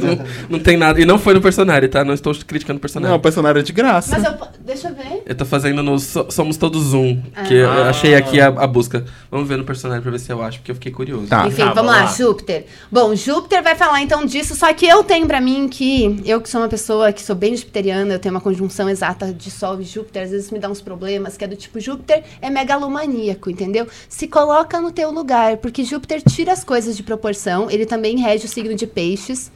não, 0.00 0.24
não 0.50 0.58
tem 0.58 0.76
nada. 0.76 1.00
E 1.00 1.04
não 1.04 1.18
foi 1.18 1.34
no 1.34 1.40
personagem, 1.40 1.88
tá? 1.88 2.04
Não 2.04 2.14
estou 2.14 2.34
criticando 2.46 2.78
o 2.78 2.80
personagem. 2.80 3.10
Não, 3.10 3.18
o 3.18 3.20
Personário 3.22 3.58
é 3.58 3.62
de 3.62 3.72
graça. 3.72 4.16
Mas 4.18 4.24
eu. 4.24 4.46
Deixa 4.64 4.88
eu 4.88 4.94
ver. 4.94 5.22
Eu 5.26 5.34
tô 5.34 5.44
fazendo 5.44 5.82
no 5.82 5.98
So- 5.98 6.26
Somos 6.30 6.56
Todos 6.56 6.82
Zoom, 6.84 7.20
que 7.48 7.54
eu 7.54 7.70
Ah. 7.70 7.88
achei 7.90 8.14
aqui 8.14 8.40
a, 8.40 8.48
a 8.48 8.66
busca. 8.66 9.04
Vamos 9.30 9.48
ver 9.48 9.56
no 9.56 9.64
personagem 9.64 10.02
pra 10.02 10.10
ver 10.10 10.18
se 10.20 10.30
eu 10.32 10.42
acho, 10.42 10.58
porque 10.58 10.70
eu 10.70 10.74
fiquei 10.74 10.92
curioso. 10.92 11.26
Tá. 11.26 11.46
Enfim, 11.46 11.56
Tá, 11.58 11.72
vamos 11.72 11.76
vamos 11.76 11.92
lá, 11.92 12.04
lá. 12.04 12.12
Júpiter. 12.12 12.65
Bom, 12.90 13.14
Júpiter 13.14 13.62
vai 13.62 13.74
falar 13.74 14.02
então 14.02 14.24
disso, 14.24 14.54
só 14.54 14.72
que 14.72 14.86
eu 14.86 15.02
tenho 15.04 15.26
pra 15.26 15.40
mim 15.40 15.68
que, 15.68 16.22
eu 16.24 16.40
que 16.40 16.48
sou 16.48 16.60
uma 16.60 16.68
pessoa 16.68 17.12
que 17.12 17.22
sou 17.22 17.34
bem 17.36 17.56
jupiteriana, 17.56 18.14
eu 18.14 18.18
tenho 18.18 18.34
uma 18.34 18.40
conjunção 18.40 18.88
exata 18.88 19.32
de 19.32 19.50
Sol 19.50 19.80
e 19.80 19.84
Júpiter, 19.84 20.24
às 20.24 20.30
vezes 20.30 20.50
me 20.50 20.58
dá 20.58 20.68
uns 20.68 20.80
problemas, 20.80 21.36
que 21.36 21.44
é 21.44 21.48
do 21.48 21.56
tipo, 21.56 21.80
Júpiter 21.80 22.24
é 22.40 22.50
megalomaníaco, 22.50 23.50
entendeu? 23.50 23.86
Se 24.08 24.26
coloca 24.26 24.80
no 24.80 24.90
teu 24.90 25.10
lugar, 25.10 25.58
porque 25.58 25.84
Júpiter 25.84 26.22
tira 26.22 26.52
as 26.52 26.64
coisas 26.64 26.96
de 26.96 27.02
proporção, 27.02 27.70
ele 27.70 27.86
também 27.86 28.18
rege 28.18 28.46
o 28.46 28.48
signo 28.48 28.74
de 28.74 28.86
peixes. 28.86 29.50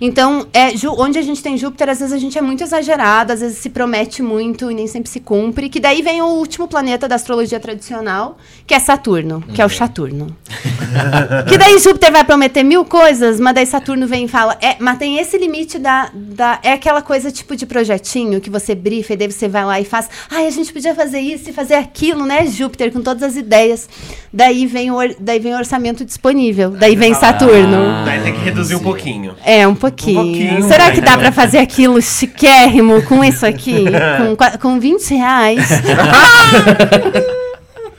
Então, 0.00 0.46
é, 0.52 0.68
onde 0.98 1.18
a 1.18 1.22
gente 1.22 1.42
tem 1.42 1.56
Júpiter, 1.56 1.88
às 1.88 2.00
vezes 2.00 2.12
a 2.12 2.18
gente 2.18 2.36
é 2.36 2.42
muito 2.42 2.62
exagerado, 2.62 3.32
às 3.32 3.40
vezes 3.40 3.58
se 3.58 3.70
promete 3.70 4.22
muito 4.22 4.70
e 4.70 4.74
nem 4.74 4.86
sempre 4.86 5.08
se 5.08 5.20
cumpre, 5.20 5.68
que 5.68 5.78
daí 5.78 6.02
vem 6.02 6.20
o 6.20 6.26
último 6.26 6.66
planeta 6.66 7.08
da 7.08 7.14
astrologia 7.14 7.60
tradicional, 7.60 8.36
que 8.66 8.74
é 8.74 8.78
Saturno, 8.78 9.42
que 9.54 9.62
é 9.62 9.66
o 9.66 9.68
Saturno. 9.68 10.36
Que 11.48 11.58
daí 11.58 11.78
Júpiter 11.78 12.12
vai 12.12 12.24
prometer 12.24 12.41
mil 12.64 12.84
coisas, 12.84 13.38
mas 13.40 13.54
daí 13.54 13.66
Saturno 13.66 14.06
vem 14.06 14.24
e 14.24 14.28
fala, 14.28 14.56
é, 14.60 14.76
mas 14.78 14.98
tem 14.98 15.18
esse 15.18 15.36
limite 15.36 15.78
da, 15.78 16.10
da. 16.14 16.58
É 16.62 16.72
aquela 16.72 17.02
coisa 17.02 17.30
tipo 17.30 17.54
de 17.56 17.66
projetinho 17.66 18.40
que 18.40 18.48
você 18.50 18.74
brifa 18.74 19.12
e 19.12 19.16
daí 19.16 19.30
você 19.30 19.48
vai 19.48 19.64
lá 19.64 19.80
e 19.80 19.84
faz. 19.84 20.08
Ai, 20.30 20.46
a 20.46 20.50
gente 20.50 20.72
podia 20.72 20.94
fazer 20.94 21.20
isso 21.20 21.50
e 21.50 21.52
fazer 21.52 21.74
aquilo, 21.74 22.24
né, 22.24 22.46
Júpiter, 22.46 22.90
com 22.92 23.00
todas 23.00 23.22
as 23.22 23.36
ideias. 23.36 23.88
Daí 24.32 24.66
vem 24.66 24.90
o, 24.90 24.94
or- 24.94 25.14
daí 25.18 25.38
vem 25.38 25.54
o 25.54 25.56
orçamento 25.58 26.04
disponível. 26.04 26.70
Daí 26.70 26.96
vem 26.96 27.12
Saturno. 27.14 28.04
Daí 28.04 28.20
tem 28.22 28.32
que 28.32 28.40
reduzir 28.40 28.74
um 28.74 28.80
pouquinho. 28.80 29.34
É, 29.44 29.66
um 29.66 29.74
pouquinho. 29.74 30.20
Um 30.20 30.24
pouquinho, 30.24 30.62
Será 30.68 30.90
que 30.90 31.00
dá 31.00 31.18
pra 31.18 31.30
fazer 31.32 31.58
aquilo 31.58 32.00
chiquérrimo 32.00 33.02
com 33.02 33.22
isso 33.24 33.44
aqui? 33.44 33.84
com, 34.58 34.58
com 34.58 34.80
20 34.80 35.14
reais? 35.14 35.68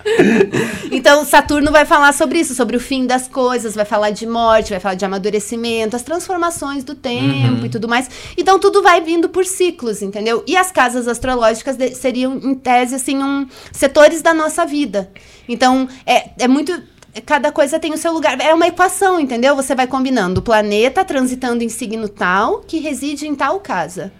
Então, 0.92 1.26
Saturno 1.26 1.72
vai 1.72 1.86
falar 1.86 2.14
sobre 2.14 2.40
isso, 2.40 2.54
sobre 2.54 2.78
o 2.78 2.80
fim 2.80 3.06
das 3.08 3.28
coisas, 3.28 3.74
vai 3.76 3.84
falar 3.86 4.12
de 4.12 4.26
morte, 4.28 4.70
vai 4.70 4.80
falar 4.80 4.96
de 4.96 5.04
amadurecimento, 5.04 5.96
as 5.96 6.04
transformações 6.04 6.84
do 6.84 6.94
tempo 6.96 7.66
e 7.66 7.70
tudo 7.70 7.88
mais. 7.88 8.10
Então, 8.38 8.60
tudo 8.60 8.82
vai 8.82 9.02
vindo 9.02 9.28
por 9.30 9.44
ciclos, 9.46 10.02
entendeu? 10.02 10.44
E 10.48 10.56
as 10.56 10.72
casas 10.72 11.08
astrológicas 11.08 11.76
de- 11.76 11.96
seriam, 11.96 12.36
em 12.38 12.54
tese, 12.54 12.96
assim, 12.96 13.18
um, 13.22 13.48
setores 13.72 14.22
da 14.22 14.34
nossa 14.34 14.66
vida. 14.66 15.10
Então, 15.48 15.88
é, 16.06 16.30
é 16.40 16.48
muito. 16.48 16.82
Cada 17.26 17.52
coisa 17.52 17.80
tem 17.80 17.94
o 17.94 17.98
seu 17.98 18.12
lugar. 18.12 18.40
É 18.42 18.54
uma 18.54 18.68
equação, 18.68 19.20
entendeu? 19.20 19.56
Você 19.56 19.76
vai 19.76 19.86
combinando 19.88 20.40
o 20.40 20.44
planeta 20.44 21.04
transitando 21.06 21.64
em 21.64 21.70
signo 21.70 22.08
tal, 22.10 22.62
que 22.62 22.80
reside 22.80 23.28
em 23.28 23.36
tal 23.36 23.60
casa. 23.60 24.12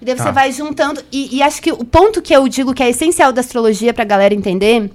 E 0.00 0.04
daí 0.04 0.16
você 0.16 0.24
Tá. 0.24 0.30
vai 0.32 0.50
juntando. 0.52 1.02
E, 1.12 1.36
e 1.36 1.42
acho 1.42 1.62
que 1.62 1.72
o 1.72 1.84
ponto 1.84 2.20
que 2.20 2.34
eu 2.34 2.46
digo 2.48 2.74
que 2.74 2.82
é 2.82 2.90
essencial 2.90 3.32
da 3.32 3.40
astrologia 3.40 3.94
pra 3.94 4.04
galera 4.04 4.34
entender 4.34 4.90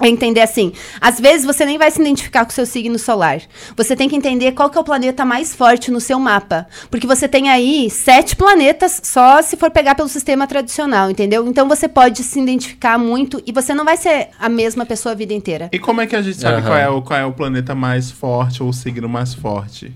entender 0.00 0.40
assim, 0.40 0.72
às 1.00 1.20
vezes 1.20 1.46
você 1.46 1.64
nem 1.64 1.78
vai 1.78 1.90
se 1.90 2.00
identificar 2.00 2.44
com 2.44 2.50
o 2.50 2.54
seu 2.54 2.66
signo 2.66 2.98
solar. 2.98 3.40
Você 3.76 3.94
tem 3.94 4.08
que 4.08 4.16
entender 4.16 4.52
qual 4.52 4.70
que 4.70 4.78
é 4.78 4.80
o 4.80 4.84
planeta 4.84 5.24
mais 5.24 5.54
forte 5.54 5.90
no 5.90 6.00
seu 6.00 6.18
mapa. 6.18 6.66
Porque 6.90 7.06
você 7.06 7.28
tem 7.28 7.48
aí 7.48 7.90
sete 7.90 8.34
planetas 8.34 9.00
só 9.04 9.42
se 9.42 9.56
for 9.56 9.70
pegar 9.70 9.94
pelo 9.94 10.08
sistema 10.08 10.46
tradicional, 10.46 11.10
entendeu? 11.10 11.46
Então 11.46 11.68
você 11.68 11.88
pode 11.88 12.22
se 12.22 12.40
identificar 12.40 12.98
muito 12.98 13.42
e 13.46 13.52
você 13.52 13.74
não 13.74 13.84
vai 13.84 13.96
ser 13.96 14.28
a 14.38 14.48
mesma 14.48 14.86
pessoa 14.86 15.12
a 15.12 15.16
vida 15.16 15.34
inteira. 15.34 15.68
E 15.72 15.78
como 15.78 16.00
é 16.00 16.06
que 16.06 16.16
a 16.16 16.22
gente 16.22 16.38
sabe 16.38 16.56
Aham. 16.56 16.66
qual, 16.66 16.78
é 16.78 16.88
o, 16.88 17.02
qual 17.02 17.20
é 17.20 17.24
o 17.24 17.32
planeta 17.32 17.74
mais 17.74 18.10
forte 18.10 18.62
ou 18.62 18.68
o 18.68 18.72
signo 18.72 19.08
mais 19.08 19.34
forte? 19.34 19.92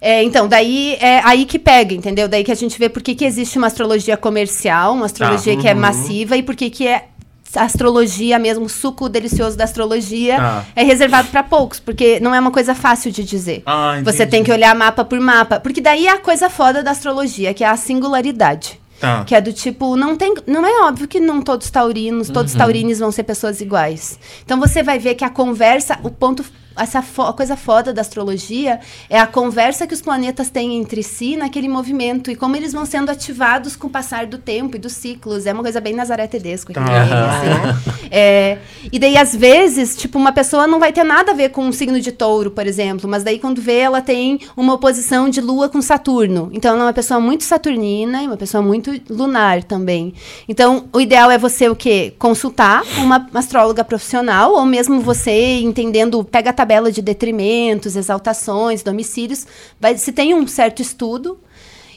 É, 0.00 0.22
então, 0.22 0.46
daí 0.46 0.96
é 1.00 1.20
aí 1.24 1.46
que 1.46 1.58
pega, 1.58 1.94
entendeu? 1.94 2.28
Daí 2.28 2.44
que 2.44 2.52
a 2.52 2.54
gente 2.54 2.78
vê 2.78 2.88
por 2.88 3.02
que, 3.02 3.14
que 3.14 3.24
existe 3.24 3.56
uma 3.56 3.66
astrologia 3.66 4.16
comercial, 4.16 4.92
uma 4.94 5.06
astrologia 5.06 5.56
que 5.56 5.66
é 5.66 5.74
massiva 5.74 6.36
e 6.36 6.42
por 6.42 6.54
que, 6.54 6.68
que 6.68 6.86
é 6.86 7.06
astrologia 7.54 8.38
mesmo, 8.38 8.64
o 8.64 8.68
suco 8.68 9.08
delicioso 9.08 9.56
da 9.56 9.64
astrologia 9.64 10.36
Tá. 10.36 10.64
é 10.74 10.82
reservado 10.82 11.28
para 11.28 11.42
poucos, 11.42 11.78
porque 11.80 12.18
não 12.20 12.34
é 12.34 12.40
uma 12.40 12.50
coisa 12.50 12.74
fácil 12.74 13.10
de 13.12 13.24
dizer. 13.24 13.62
Ah, 13.66 14.00
Você 14.04 14.26
tem 14.26 14.42
que 14.44 14.52
olhar 14.52 14.74
mapa 14.74 15.04
por 15.04 15.18
mapa, 15.20 15.60
porque 15.60 15.80
daí 15.80 16.06
é 16.06 16.10
a 16.12 16.18
coisa 16.18 16.50
foda 16.50 16.82
da 16.82 16.90
astrologia, 16.90 17.54
que 17.54 17.62
é 17.64 17.68
a 17.68 17.76
singularidade. 17.76 18.80
Tá. 18.98 19.24
Que 19.24 19.34
é 19.34 19.40
do 19.42 19.52
tipo, 19.52 19.94
não 19.94 20.16
tem. 20.16 20.34
Não 20.46 20.64
é 20.66 20.86
óbvio 20.88 21.06
que 21.06 21.20
não 21.20 21.42
todos 21.42 21.68
taurinos, 21.70 22.30
todos 22.30 22.54
taurinos 22.54 22.98
vão 22.98 23.12
ser 23.12 23.24
pessoas 23.24 23.60
iguais. 23.60 24.18
Então 24.42 24.58
você 24.58 24.82
vai 24.82 24.98
ver 24.98 25.14
que 25.14 25.24
a 25.24 25.28
conversa, 25.28 25.98
o 26.02 26.08
ponto. 26.10 26.42
Essa 26.76 27.02
fo- 27.02 27.22
a 27.22 27.32
coisa 27.32 27.56
foda 27.56 27.92
da 27.92 28.00
astrologia 28.00 28.80
é 29.08 29.18
a 29.18 29.26
conversa 29.26 29.86
que 29.86 29.94
os 29.94 30.02
planetas 30.02 30.50
têm 30.50 30.76
entre 30.76 31.02
si 31.02 31.36
naquele 31.36 31.68
movimento 31.68 32.30
e 32.30 32.36
como 32.36 32.56
eles 32.56 32.72
vão 32.72 32.84
sendo 32.84 33.10
ativados 33.10 33.76
com 33.76 33.86
o 33.86 33.90
passar 33.90 34.26
do 34.26 34.38
tempo 34.38 34.76
e 34.76 34.78
dos 34.78 34.92
ciclos. 34.92 35.46
É 35.46 35.52
uma 35.52 35.62
coisa 35.62 35.80
bem 35.80 35.94
Nazaré 35.94 36.26
Tedesco. 36.26 36.72
aqui 36.72 36.80
assim. 36.80 38.06
É, 38.10 38.58
e 38.92 38.98
daí, 38.98 39.16
às 39.16 39.34
vezes, 39.34 39.96
tipo, 39.96 40.18
uma 40.18 40.32
pessoa 40.32 40.66
não 40.66 40.78
vai 40.78 40.92
ter 40.92 41.04
nada 41.04 41.32
a 41.32 41.34
ver 41.34 41.50
com 41.50 41.64
um 41.64 41.72
signo 41.72 42.00
de 42.00 42.12
touro, 42.12 42.50
por 42.50 42.66
exemplo, 42.66 43.08
mas 43.08 43.24
daí 43.24 43.38
quando 43.38 43.60
vê, 43.60 43.78
ela 43.78 44.00
tem 44.00 44.40
uma 44.56 44.74
oposição 44.74 45.28
de 45.28 45.40
Lua 45.40 45.68
com 45.68 45.80
Saturno. 45.82 46.50
Então, 46.52 46.72
ela 46.72 46.82
é 46.82 46.86
uma 46.86 46.92
pessoa 46.92 47.20
muito 47.20 47.44
saturnina 47.44 48.22
e 48.22 48.26
uma 48.26 48.36
pessoa 48.36 48.62
muito 48.62 48.92
lunar 49.10 49.62
também. 49.64 50.14
Então, 50.48 50.84
o 50.92 51.00
ideal 51.00 51.30
é 51.30 51.38
você 51.38 51.68
o 51.68 51.76
quê? 51.76 52.14
Consultar 52.18 52.82
uma 52.98 53.28
astróloga 53.34 53.84
profissional, 53.84 54.52
ou 54.52 54.64
mesmo 54.64 55.00
você 55.00 55.60
entendendo, 55.60 56.22
pega 56.24 56.50
a 56.50 56.52
tabela 56.66 56.90
de 56.90 57.00
detrimentos, 57.00 57.94
exaltações, 57.94 58.82
domicílios, 58.82 59.46
vai, 59.80 59.96
se 59.96 60.10
tem 60.10 60.34
um 60.34 60.46
certo 60.48 60.82
estudo, 60.82 61.38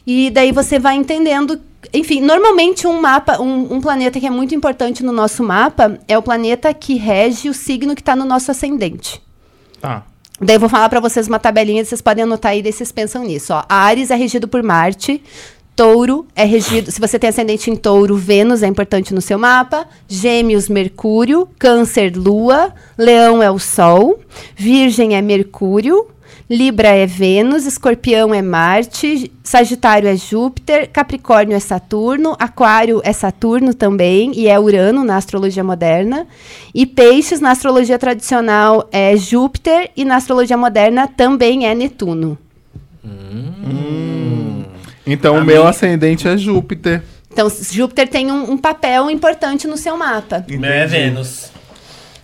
e 0.05 0.29
daí 0.29 0.51
você 0.51 0.77
vai 0.77 0.95
entendendo. 0.95 1.59
Enfim, 1.93 2.21
normalmente 2.21 2.85
um 2.85 3.01
mapa, 3.01 3.41
um, 3.41 3.75
um 3.75 3.81
planeta 3.81 4.19
que 4.19 4.27
é 4.27 4.29
muito 4.29 4.53
importante 4.53 5.03
no 5.03 5.11
nosso 5.11 5.43
mapa 5.43 5.99
é 6.07 6.17
o 6.17 6.21
planeta 6.21 6.73
que 6.73 6.95
rege 6.95 7.49
o 7.49 7.53
signo 7.53 7.95
que 7.95 8.01
está 8.01 8.15
no 8.15 8.25
nosso 8.25 8.51
ascendente. 8.51 9.21
Tá. 9.81 10.05
Daí 10.41 10.55
eu 10.55 10.59
vou 10.59 10.69
falar 10.69 10.87
para 10.87 10.99
vocês 10.99 11.27
uma 11.27 11.39
tabelinha, 11.39 11.83
vocês 11.83 12.01
podem 12.01 12.23
anotar 12.23 12.51
aí, 12.51 12.61
daí 12.61 12.71
vocês 12.71 12.91
pensam 12.91 13.23
nisso. 13.23 13.53
Ó. 13.53 13.63
Ares 13.67 14.11
é 14.11 14.15
regido 14.15 14.47
por 14.47 14.63
Marte, 14.63 15.21
Touro 15.79 16.27
é 16.35 16.43
regido. 16.43 16.91
Se 16.91 16.99
você 16.99 17.17
tem 17.17 17.29
ascendente 17.29 17.71
em 17.71 17.75
Touro, 17.77 18.17
Vênus 18.17 18.63
é 18.63 18.67
importante 18.67 19.13
no 19.13 19.21
seu 19.21 19.39
mapa. 19.39 19.87
Gêmeos, 20.09 20.67
Mercúrio. 20.67 21.47
Câncer, 21.57 22.11
Lua. 22.17 22.73
Leão 22.97 23.41
é 23.41 23.49
o 23.49 23.57
Sol. 23.57 24.19
Virgem 24.57 25.15
é 25.15 25.21
Mercúrio. 25.21 26.07
Libra 26.49 26.89
é 26.89 27.05
Vênus. 27.05 27.65
Escorpião 27.65 28.33
é 28.33 28.41
Marte. 28.41 29.31
Sagitário 29.41 30.09
é 30.09 30.17
Júpiter. 30.17 30.89
Capricórnio 30.91 31.55
é 31.55 31.61
Saturno. 31.61 32.35
Aquário 32.37 32.99
é 33.05 33.13
Saturno 33.13 33.73
também. 33.73 34.33
E 34.35 34.49
é 34.49 34.59
Urano 34.59 35.05
na 35.05 35.15
astrologia 35.15 35.63
moderna. 35.63 36.27
E 36.75 36.85
Peixes, 36.85 37.39
na 37.39 37.51
astrologia 37.51 37.97
tradicional, 37.97 38.89
é 38.91 39.15
Júpiter. 39.15 39.91
E 39.95 40.03
na 40.03 40.17
astrologia 40.17 40.57
moderna 40.57 41.07
também 41.07 41.67
é 41.67 41.73
Netuno. 41.73 42.37
Então 45.11 45.37
o 45.37 45.43
meu 45.43 45.65
ascendente 45.67 46.27
é 46.27 46.37
Júpiter. 46.37 47.01
Então, 47.31 47.47
Júpiter 47.49 48.07
tem 48.07 48.31
um, 48.31 48.51
um 48.51 48.57
papel 48.57 49.09
importante 49.09 49.67
no 49.67 49.77
seu 49.77 49.95
mapa. 49.95 50.43
O 50.49 50.57
meu 50.57 50.69
é 50.69 50.85
Vênus. 50.87 51.51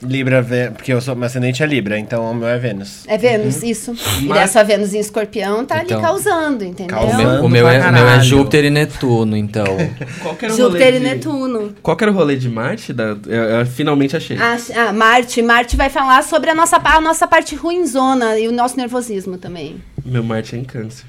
Libra, 0.01 0.45
porque 0.73 0.93
eu 0.93 1.01
sou, 1.01 1.15
meu 1.15 1.25
ascendente 1.25 1.63
é 1.63 1.65
Libra, 1.65 1.97
então 1.97 2.29
o 2.29 2.36
meu 2.36 2.47
é 2.47 2.57
Vênus. 2.57 3.03
É 3.07 3.17
Vênus, 3.17 3.63
isso. 3.63 3.95
E 4.21 4.25
Mas- 4.25 4.39
dessa 4.39 4.63
Vênus 4.63 4.93
em 4.93 4.99
escorpião 4.99 5.65
tá 5.65 5.81
Então- 5.83 5.97
ali 5.97 6.05
causando, 6.05 6.63
entendeu? 6.63 6.95
Causando. 6.95 7.21
O 7.21 7.25
meu, 7.25 7.45
o 7.45 7.49
meu 7.49 7.67
é, 7.69 7.91
meu 7.91 8.07
é. 8.07 8.19
Júpiter 8.21 8.65
e 8.65 8.69
Netuno, 8.69 9.36
então. 9.38 9.65
Qual 10.21 10.36
que 10.36 10.45
era 10.45 10.53
o 10.53 10.57
Júpiter 10.57 10.86
rolê 10.93 10.97
e 10.97 10.99
de- 10.99 11.05
Netuno. 11.05 11.75
Qual 11.81 11.97
que 11.97 12.03
era 12.03 12.11
o 12.11 12.15
rolê 12.15 12.36
de 12.36 12.49
Marte? 12.49 12.93
Da... 12.93 13.15
Eu, 13.25 13.43
eu 13.59 13.65
finalmente 13.65 14.15
achei. 14.15 14.38
Ah, 14.38 14.57
ah, 14.75 14.93
Marte. 14.93 15.41
Marte 15.41 15.75
vai 15.75 15.89
falar 15.89 16.23
sobre 16.23 16.49
a 16.49 16.55
nossa, 16.55 16.79
a 16.83 17.01
nossa 17.01 17.25
parte 17.25 17.55
ruinzona 17.55 18.38
e 18.38 18.47
o 18.47 18.51
nosso 18.51 18.77
nervosismo 18.77 19.38
também. 19.38 19.77
Meu 20.03 20.23
Marte 20.23 20.55
é 20.55 20.59
em 20.59 20.63
câncer. 20.63 21.05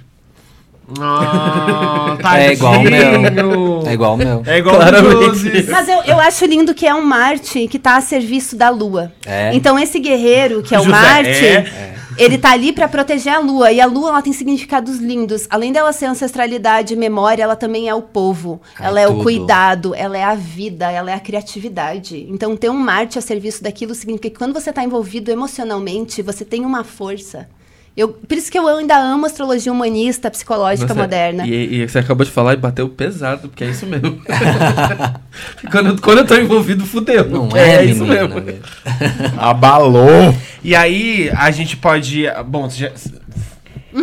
Ah, 1.01 2.16
É 2.39 2.53
igual 2.53 2.74
o 2.74 2.82
meu. 2.82 2.93
tadinho. 3.22 3.82
É 3.87 3.93
igual 3.93 4.14
o 4.14 4.16
meu. 4.16 4.43
É 4.47 4.59
igual 4.59 4.76
Claramente. 4.76 5.49
o. 5.66 5.70
Mas 5.70 5.89
eu, 5.89 6.03
eu 6.05 6.20
acho 6.20 6.45
lindo 6.47 6.74
que 6.74 6.87
é 6.87 6.95
um 6.95 7.03
Marte 7.05 7.66
que 7.68 7.78
tá 7.78 7.97
a 7.97 8.01
serviço 8.01 8.57
da 8.57 8.68
Lua. 8.70 9.12
É. 9.24 9.53
Então 9.55 9.78
esse 9.78 9.99
guerreiro, 9.99 10.62
que 10.62 10.74
é 10.74 10.78
o 10.78 10.84
José, 10.84 10.97
Marte, 10.97 11.28
é. 11.47 11.95
ele 12.16 12.39
tá 12.39 12.53
ali 12.53 12.72
pra 12.72 12.87
proteger 12.87 13.32
a 13.34 13.39
Lua. 13.41 13.72
E 13.72 13.80
a 13.80 13.87
Lua, 13.87 14.11
ela 14.11 14.22
tem 14.22 14.32
significados 14.32 14.99
lindos. 14.99 15.47
Além 15.51 15.72
dela 15.72 15.93
ser 15.93 16.07
ancestralidade 16.07 16.95
e 16.95 16.97
memória, 16.97 17.43
ela 17.43 17.57
também 17.57 17.89
é 17.89 17.95
o 17.95 18.03
povo. 18.03 18.61
É 18.78 18.87
ela 18.87 19.01
é 19.01 19.07
o 19.07 19.12
tudo. 19.12 19.22
cuidado, 19.24 19.95
ela 19.95 20.16
é 20.16 20.22
a 20.22 20.34
vida, 20.34 20.91
ela 20.91 21.11
é 21.11 21.14
a 21.14 21.20
criatividade. 21.20 22.26
Então 22.30 22.57
ter 22.57 22.70
um 22.70 22.78
Marte 22.78 23.18
a 23.18 23.22
serviço 23.22 23.62
daquilo 23.62 23.95
significa 23.95 24.30
que 24.30 24.37
quando 24.39 24.55
você 24.55 24.72
tá 24.72 24.84
envolvido 24.84 25.30
emocionalmente, 25.32 26.22
você 26.22 26.45
tem 26.45 26.64
uma 26.64 26.84
força. 26.84 27.49
Eu, 27.97 28.09
por 28.09 28.37
isso 28.37 28.53
que 28.53 28.59
eu 28.59 28.69
ainda 28.69 28.99
amo 28.99 29.25
astrologia 29.25 29.73
humanista, 29.73 30.31
psicológica 30.31 30.89
Nossa, 30.89 31.01
moderna. 31.01 31.47
E, 31.47 31.81
e 31.81 31.89
você 31.89 32.01
acabou 32.01 32.27
de 32.27 32.31
falar 32.31 32.53
e 32.53 32.57
bateu 32.59 32.87
pesado, 32.91 33.49
porque 33.49 33.65
é 33.65 33.69
isso 33.69 33.87
mesmo. 33.87 34.21
quando, 35.73 36.03
quando 36.03 36.19
eu 36.19 36.27
tô 36.27 36.37
envolvido, 36.37 36.85
fudeu. 36.85 37.25
Não 37.25 37.49
porque 37.49 37.59
é, 37.59 37.85
isso 37.85 38.05
menina. 38.05 38.29
mesmo. 38.29 38.61
Abalou. 39.39 40.35
E 40.63 40.77
aí, 40.77 41.31
a 41.35 41.51
gente 41.51 41.77
pode. 41.79 42.25
Bom, 42.47 42.69
você 42.69 42.81
já. 42.81 42.93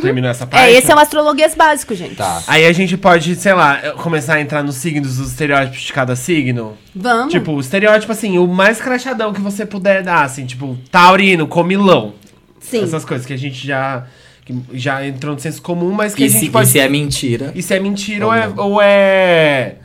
Terminou 0.01 0.31
essa 0.31 0.47
parte? 0.47 0.65
É, 0.65 0.71
esse 0.71 0.91
é 0.91 0.95
um 0.95 0.97
astrologuês 0.97 1.53
básico, 1.53 1.93
gente. 1.93 2.15
Tá. 2.15 2.41
Aí 2.47 2.65
a 2.65 2.73
gente 2.73 2.97
pode, 2.97 3.35
sei 3.35 3.53
lá, 3.53 3.91
começar 3.91 4.35
a 4.35 4.41
entrar 4.41 4.63
nos 4.63 4.77
signos, 4.77 5.19
os 5.19 5.29
estereótipos 5.29 5.81
de 5.81 5.93
cada 5.93 6.15
signo. 6.15 6.75
Vamos. 6.95 7.31
Tipo, 7.31 7.51
o 7.51 7.59
estereótipo, 7.59 8.11
assim, 8.11 8.39
o 8.39 8.47
mais 8.47 8.81
crachadão 8.81 9.31
que 9.31 9.39
você 9.39 9.67
puder 9.67 10.01
dar, 10.01 10.23
assim, 10.23 10.47
tipo, 10.47 10.75
taurino, 10.89 11.45
comilão. 11.45 12.15
Sim. 12.63 12.83
Essas 12.83 13.05
coisas 13.05 13.25
que 13.27 13.33
a 13.33 13.37
gente 13.37 13.67
já, 13.67 14.05
que 14.45 14.55
já 14.73 15.05
entrou 15.05 15.35
no 15.35 15.39
senso 15.39 15.61
comum, 15.61 15.91
mas 15.91 16.15
que 16.15 16.23
E 16.23 16.25
a 16.25 16.29
gente 16.29 16.39
se, 16.45 16.49
pode... 16.49 16.67
e 16.67 16.71
se 16.71 16.79
é 16.79 16.89
mentira? 16.89 17.51
E 17.53 17.61
se 17.61 17.73
é 17.75 17.79
mentira 17.79 18.25
Ou 18.25 18.31
ou 18.31 18.37
é... 18.37 18.47
Ou 18.57 18.81
é... 18.81 19.75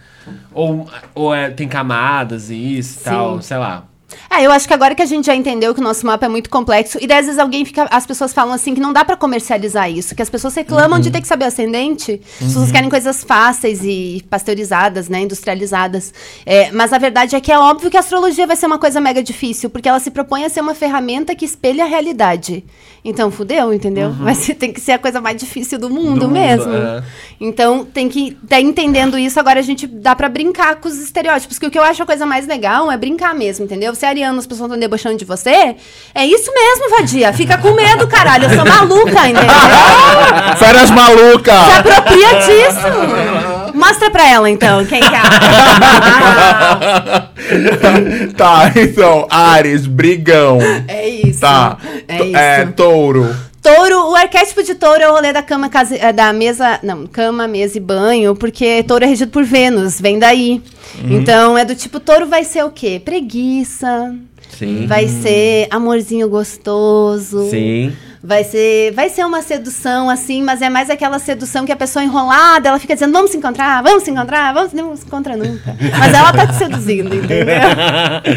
Ou, 0.52 0.90
ou 1.14 1.34
é, 1.34 1.50
tem 1.50 1.66
camadas 1.66 2.50
e 2.50 2.78
isso 2.78 3.00
e 3.00 3.04
tal, 3.04 3.40
sei 3.40 3.56
lá. 3.56 3.84
É, 4.30 4.42
eu 4.44 4.50
acho 4.50 4.66
que 4.66 4.72
agora 4.72 4.94
que 4.94 5.02
a 5.02 5.06
gente 5.06 5.26
já 5.26 5.34
entendeu 5.34 5.74
que 5.74 5.80
o 5.80 5.84
nosso 5.84 6.06
mapa 6.06 6.24
é 6.26 6.28
muito 6.28 6.48
complexo, 6.48 6.96
e 7.00 7.06
daí 7.06 7.18
às 7.18 7.26
vezes 7.26 7.38
alguém 7.38 7.64
fica. 7.64 7.86
As 7.90 8.06
pessoas 8.06 8.32
falam 8.32 8.54
assim 8.54 8.74
que 8.74 8.80
não 8.80 8.92
dá 8.92 9.04
pra 9.04 9.16
comercializar 9.16 9.90
isso, 9.90 10.14
que 10.14 10.22
as 10.22 10.30
pessoas 10.30 10.54
reclamam 10.54 10.94
Uhum. 10.96 11.00
de 11.00 11.10
ter 11.10 11.20
que 11.20 11.28
saber 11.28 11.44
ascendente. 11.44 12.20
As 12.40 12.46
pessoas 12.48 12.72
querem 12.72 12.88
coisas 12.88 13.22
fáceis 13.22 13.80
e 13.84 14.24
pasteurizadas, 14.30 15.08
né? 15.10 15.20
Industrializadas. 15.20 16.12
É, 16.46 16.70
mas 16.72 16.92
a 16.92 16.98
verdade 16.98 17.36
é 17.36 17.40
que 17.40 17.52
é 17.52 17.58
óbvio 17.58 17.90
que 17.90 17.96
a 17.96 18.00
astrologia 18.00 18.46
vai 18.46 18.56
ser 18.56 18.66
uma 18.66 18.78
coisa 18.78 19.00
mega 19.00 19.22
difícil, 19.22 19.68
porque 19.68 19.88
ela 19.88 20.00
se 20.00 20.10
propõe 20.10 20.44
a 20.44 20.48
ser 20.48 20.60
uma 20.62 20.74
ferramenta 20.74 21.34
que 21.34 21.44
espelha 21.44 21.84
a 21.84 21.86
realidade. 21.86 22.64
Então, 23.04 23.30
fudeu, 23.30 23.72
entendeu? 23.72 24.10
Vai 24.12 24.34
ser, 24.34 24.54
tem 24.54 24.72
que 24.72 24.80
ser 24.80 24.92
a 24.92 24.98
coisa 24.98 25.20
mais 25.20 25.36
difícil 25.36 25.78
do 25.78 25.88
mundo 25.88 25.98
Uhum. 25.98 26.14
Do 26.18 26.28
mundo, 26.28 26.30
mesmo. 26.34 26.72
é. 26.72 27.02
Então, 27.40 27.84
tem 27.84 28.08
que. 28.08 28.36
Tá 28.48 28.60
entendendo 28.60 29.18
isso, 29.18 29.38
agora 29.38 29.60
a 29.60 29.62
gente 29.62 29.86
dá 29.86 30.16
pra 30.16 30.28
brincar 30.28 30.76
com 30.76 30.88
os 30.88 30.98
estereótipos. 30.98 31.58
Que 31.58 31.66
o 31.66 31.70
que 31.70 31.78
eu 31.78 31.82
acho 31.82 32.02
a 32.02 32.06
coisa 32.06 32.24
mais 32.26 32.46
legal 32.46 32.90
é 32.90 32.96
brincar 32.96 33.34
mesmo, 33.34 33.64
entendeu? 33.64 33.94
Você 33.98 34.06
é 34.06 34.08
ariano, 34.10 34.38
as 34.38 34.46
pessoas 34.46 34.68
estão 34.68 34.78
debochando 34.78 35.16
de 35.16 35.24
você. 35.24 35.74
É 36.14 36.24
isso 36.24 36.52
mesmo, 36.54 36.90
vadia. 36.90 37.32
Fica 37.32 37.58
com 37.58 37.72
medo, 37.72 38.06
caralho. 38.06 38.44
Eu 38.44 38.54
sou 38.54 38.64
maluca, 38.64 39.26
entendeu? 39.28 39.54
Férias 40.56 40.88
Se 40.88 40.94
maluca! 40.94 41.52
apropria 41.78 42.34
disso. 42.34 43.57
Mostra 43.78 44.10
pra 44.10 44.28
ela, 44.28 44.50
então, 44.50 44.84
quem 44.84 45.00
que 45.00 45.06
é. 45.06 45.22
tá, 48.36 48.72
então, 48.74 49.28
Ares, 49.30 49.86
brigão. 49.86 50.58
É 50.88 51.08
isso. 51.08 51.40
Tá. 51.40 51.78
É 52.08 52.24
isso. 52.24 52.36
É, 52.36 52.66
touro. 52.66 53.32
Touro, 53.62 54.10
o 54.10 54.16
arquétipo 54.16 54.64
de 54.64 54.74
touro 54.74 55.00
é 55.00 55.08
o 55.08 55.12
rolê 55.12 55.32
da 55.32 55.42
cama, 55.42 55.68
casa, 55.68 55.94
é, 55.94 56.12
da 56.12 56.32
mesa, 56.32 56.80
não, 56.82 57.06
cama, 57.06 57.46
mesa 57.46 57.78
e 57.78 57.80
banho, 57.80 58.34
porque 58.34 58.82
touro 58.82 59.04
é 59.04 59.06
regido 59.06 59.30
por 59.30 59.44
Vênus, 59.44 60.00
vem 60.00 60.18
daí. 60.18 60.60
Então 61.04 61.56
é 61.56 61.64
do 61.64 61.74
tipo, 61.74 62.00
touro 62.00 62.26
vai 62.26 62.42
ser 62.42 62.64
o 62.64 62.70
quê? 62.70 63.00
Preguiça, 63.04 64.14
Sim. 64.58 64.86
vai 64.86 65.06
ser 65.06 65.68
amorzinho 65.70 66.28
gostoso. 66.28 67.48
Sim. 67.50 67.92
Vai 68.22 68.42
ser, 68.42 68.92
vai 68.94 69.08
ser 69.08 69.24
uma 69.24 69.42
sedução, 69.42 70.10
assim, 70.10 70.42
mas 70.42 70.60
é 70.60 70.68
mais 70.68 70.90
aquela 70.90 71.18
sedução 71.20 71.64
que 71.64 71.70
a 71.70 71.76
pessoa 71.76 72.04
enrolada, 72.04 72.68
ela 72.68 72.78
fica 72.78 72.94
dizendo, 72.94 73.12
vamos 73.12 73.30
se 73.30 73.36
encontrar, 73.36 73.80
vamos 73.82 74.02
se 74.02 74.10
encontrar, 74.10 74.52
vamos, 74.52 74.72
não 74.72 74.96
se 74.96 75.04
encontra 75.06 75.36
nunca. 75.36 75.76
Mas 75.98 76.12
ela 76.14 76.32
tá 76.32 76.46
te 76.46 76.56
seduzindo, 76.56 77.14
entendeu? 77.14 77.46
Tá. 77.46 78.22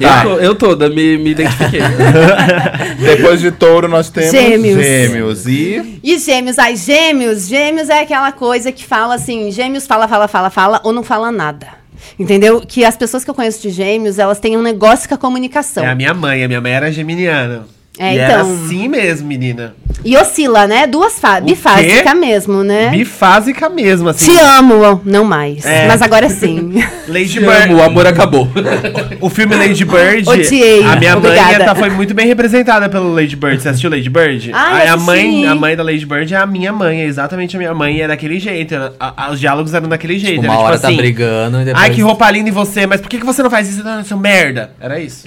Eu, 0.00 0.22
tô- 0.22 0.38
eu 0.40 0.54
toda, 0.54 0.88
me, 0.88 1.18
me 1.18 1.30
identifiquei. 1.32 1.80
Depois 3.04 3.38
de 3.38 3.50
touro, 3.50 3.86
nós 3.86 4.08
temos 4.08 4.30
Gêmeos. 4.30 4.82
gêmeos. 4.82 5.46
E 5.46 6.00
E 6.02 6.18
gêmeos, 6.18 6.58
ai, 6.58 6.74
gêmeos, 6.74 7.46
gêmeos 7.46 7.90
é 7.90 8.00
aquela 8.00 8.32
coisa 8.32 8.72
que 8.72 8.82
fala 8.82 9.16
assim, 9.16 9.50
gêmeos 9.52 9.86
fala, 9.86 10.08
fala, 10.08 10.26
fala, 10.26 10.48
fala, 10.48 10.80
ou 10.84 10.92
não 10.94 11.02
fala 11.02 11.30
nada. 11.30 11.68
Entendeu? 12.18 12.62
Que 12.66 12.82
as 12.82 12.96
pessoas 12.96 13.24
que 13.24 13.30
eu 13.30 13.34
conheço 13.34 13.60
de 13.60 13.68
gêmeos, 13.68 14.18
elas 14.18 14.38
têm 14.40 14.56
um 14.56 14.62
negócio 14.62 15.06
com 15.06 15.16
a 15.16 15.18
comunicação. 15.18 15.84
É 15.84 15.88
a 15.88 15.94
minha 15.94 16.14
mãe, 16.14 16.42
a 16.44 16.48
minha 16.48 16.62
mãe 16.62 16.72
era 16.72 16.90
geminiana. 16.90 17.66
É, 18.00 18.14
e 18.14 18.18
era 18.18 18.40
então. 18.40 18.54
assim 18.54 18.88
mesmo, 18.88 19.28
menina. 19.28 19.74
E 20.04 20.16
oscila, 20.16 20.66
né? 20.66 20.86
Duas 20.86 21.18
fases, 21.18 21.44
bifásica 21.44 22.02
quê? 22.02 22.14
mesmo, 22.14 22.62
né? 22.64 22.88
Bifásica 22.90 23.68
mesmo, 23.68 24.08
assim. 24.08 24.32
Te 24.32 24.38
amo, 24.38 25.00
não 25.04 25.24
mais. 25.24 25.64
É. 25.64 25.86
Mas 25.86 26.00
agora 26.00 26.28
sim. 26.30 26.72
Lady 27.06 27.38
Bird. 27.38 27.64
amo, 27.70 27.76
o 27.76 27.82
amor 27.82 28.06
acabou. 28.06 28.48
O 29.20 29.28
filme 29.28 29.54
Lady 29.54 29.84
Bird. 29.84 30.28
Odiei, 30.28 30.82
A 30.84 30.96
minha 30.96 31.16
obrigada. 31.16 31.58
mãe 31.58 31.66
tá, 31.66 31.74
foi 31.74 31.90
muito 31.90 32.14
bem 32.14 32.26
representada 32.26 32.88
pelo 32.88 33.12
Lady 33.12 33.36
Bird. 33.36 33.60
Você 33.62 33.68
assistiu 33.68 33.90
Lady 33.90 34.08
Bird? 34.08 34.50
Ah, 34.54 34.76
Aí 34.76 34.88
eu 34.88 34.94
a 34.94 34.96
mãe, 34.96 35.46
a 35.46 35.54
mãe 35.54 35.76
da 35.76 35.82
Lady 35.82 36.06
Bird 36.06 36.32
é 36.32 36.36
a 36.38 36.46
minha 36.46 36.72
mãe, 36.72 37.02
é 37.02 37.04
exatamente 37.04 37.56
a 37.56 37.58
minha 37.58 37.74
mãe, 37.74 37.96
e 37.96 38.00
é 38.02 38.08
daquele 38.08 38.38
jeito. 38.40 38.74
A- 38.98 39.12
a- 39.16 39.30
os 39.30 39.38
diálogos 39.38 39.74
eram 39.74 39.88
daquele 39.88 40.18
jeito. 40.18 40.40
Tipo, 40.40 40.44
era 40.46 40.52
uma 40.54 40.60
hora 40.62 40.76
tipo 40.76 40.86
assim, 40.86 40.96
tá 40.96 41.02
brigando 41.02 41.60
e 41.60 41.64
depois... 41.66 41.84
Ai, 41.84 41.90
que 41.90 42.00
roupa 42.00 42.30
linda 42.30 42.48
em 42.48 42.52
você, 42.52 42.86
mas 42.86 43.00
por 43.00 43.08
que, 43.10 43.18
que 43.18 43.26
você 43.26 43.42
não 43.42 43.50
faz 43.50 43.68
isso, 43.68 43.84
não, 43.84 44.02
seu 44.02 44.16
merda? 44.16 44.70
Era 44.80 44.98
isso. 44.98 45.26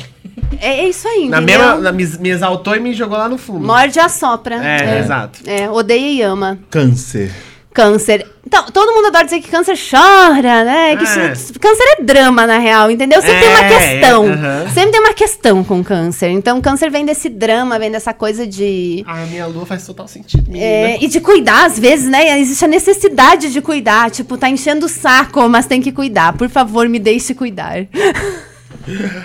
É, 0.60 0.82
é 0.82 0.90
isso 0.90 1.08
aí, 1.08 1.28
Na 1.30 1.38
entendeu? 1.42 1.60
mesma, 1.60 1.76
na, 1.78 1.92
me, 1.92 2.06
me 2.20 2.30
exaltou 2.30 2.76
e 2.76 2.80
me 2.80 2.94
jogou 2.94 3.18
lá 3.18 3.28
no 3.28 3.38
fundo. 3.38 3.66
Morde 3.66 4.00
a 4.00 4.08
sopra. 4.08 4.56
É, 4.64 5.00
exato. 5.00 5.40
É, 5.46 5.70
odeia 5.70 6.12
e 6.12 6.22
ama. 6.22 6.58
câncer. 6.70 7.32
Câncer. 7.74 8.28
Então, 8.46 8.66
todo 8.66 8.94
mundo 8.94 9.08
adora 9.08 9.24
dizer 9.26 9.40
que 9.42 9.50
câncer 9.50 9.74
chora, 9.76 10.64
né? 10.64 10.96
Que 10.96 11.04
É. 11.20 11.32
isso- 11.32 11.60
câncer 11.60 11.84
é 11.98 12.04
drama, 12.04 12.46
na 12.46 12.60
real, 12.60 12.92
entendeu? 12.92 13.20
Sempre 13.20 13.40
tem 13.40 13.50
uma 13.50 13.60
É, 13.66 13.68
questão. 14.00 14.26
é, 14.26 14.30
aham. 14.32 14.66
Sempre 14.72 14.92
tem 14.92 15.00
uma 15.00 15.14
questão 15.14 15.64
com 15.64 15.84
câncer. 15.84 16.30
Então, 16.30 16.62
câncer 16.62 16.92
vem 16.92 17.04
desse 17.04 17.30
drama, 17.30 17.80
vem 17.80 17.90
dessa 17.90 18.14
coisa 18.14 18.46
de. 18.46 19.04
A 19.08 19.26
minha 19.26 19.48
lua 19.48 19.66
faz 19.66 19.84
total 19.88 20.08
sentido. 20.08 20.52
é, 20.54 21.00
e 21.04 21.08
de 21.08 21.20
cuidar, 21.20 21.66
às 21.66 21.80
vezes, 21.80 22.08
né? 22.08 22.40
Existe 22.40 22.64
a 22.64 22.68
necessidade 22.68 23.52
de 23.52 23.60
cuidar. 23.60 24.12
Tipo, 24.12 24.38
tá 24.38 24.48
enchendo 24.48 24.86
o 24.86 24.90
saco, 24.90 25.50
mas 25.50 25.66
tem 25.66 25.82
que 25.82 25.92
cuidar. 25.92 26.34
Por 26.34 26.50
favor, 26.50 26.88
me 26.88 27.00
deixe 27.00 27.34
cuidar. 27.34 27.88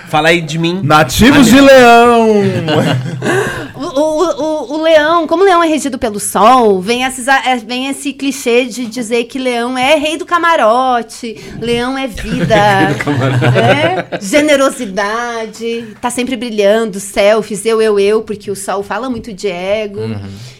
Fala 0.08 0.28
aí 0.28 0.40
de 0.40 0.58
mim. 0.58 0.80
Nativos 0.82 1.46
de 1.46 1.60
leão. 1.60 2.28
O, 3.78 3.80
o, 3.80 4.42
o, 4.42 4.72
o 4.74 4.82
leão, 4.82 5.24
como 5.28 5.44
o 5.44 5.46
leão 5.46 5.62
é 5.62 5.68
regido 5.68 5.98
pelo 5.98 6.18
sol, 6.18 6.80
vem, 6.80 7.04
esses, 7.04 7.28
é, 7.28 7.56
vem 7.56 7.86
esse 7.86 8.12
clichê 8.12 8.64
de 8.64 8.86
dizer 8.86 9.24
que 9.24 9.38
leão 9.38 9.78
é 9.78 9.94
rei 9.94 10.16
do 10.16 10.26
camarote, 10.26 11.36
leão 11.60 11.96
é 11.96 12.08
vida, 12.08 12.56
é, 14.12 14.20
generosidade, 14.20 15.94
tá 16.00 16.10
sempre 16.10 16.34
brilhando, 16.34 16.98
selfies, 16.98 17.64
eu, 17.64 17.80
eu, 17.80 18.00
eu, 18.00 18.22
porque 18.22 18.50
o 18.50 18.56
sol 18.56 18.82
fala 18.82 19.08
muito 19.08 19.32
de 19.32 19.46
ego. 19.46 20.00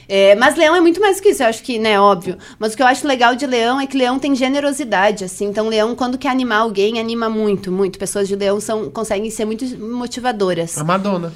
É, 0.09 0.35
mas 0.35 0.57
leão 0.57 0.75
é 0.75 0.81
muito 0.81 1.01
mais 1.01 1.19
do 1.19 1.23
que 1.23 1.29
isso, 1.29 1.43
eu 1.43 1.49
acho 1.49 1.63
que, 1.63 1.79
né, 1.79 2.01
óbvio. 2.01 2.39
Mas 2.59 2.73
o 2.73 2.77
que 2.77 2.83
eu 2.83 2.87
acho 2.87 3.07
legal 3.07 3.35
de 3.37 3.47
leão 3.47 3.79
é 3.79 3.87
que 3.87 3.97
leão 3.97 4.19
tem 4.19 4.35
generosidade, 4.35 5.23
assim. 5.23 5.47
Então, 5.47 5.69
leão, 5.69 5.95
quando 5.95 6.17
quer 6.17 6.31
animar 6.31 6.61
alguém, 6.61 6.99
anima 6.99 7.29
muito, 7.29 7.71
muito. 7.71 7.99
Pessoas 7.99 8.27
de 8.27 8.35
leão 8.35 8.59
são, 8.59 8.91
conseguem 8.91 9.31
ser 9.31 9.45
muito 9.45 9.65
motivadoras. 9.79 10.79
A 10.79 10.85
Madonna. 10.85 11.33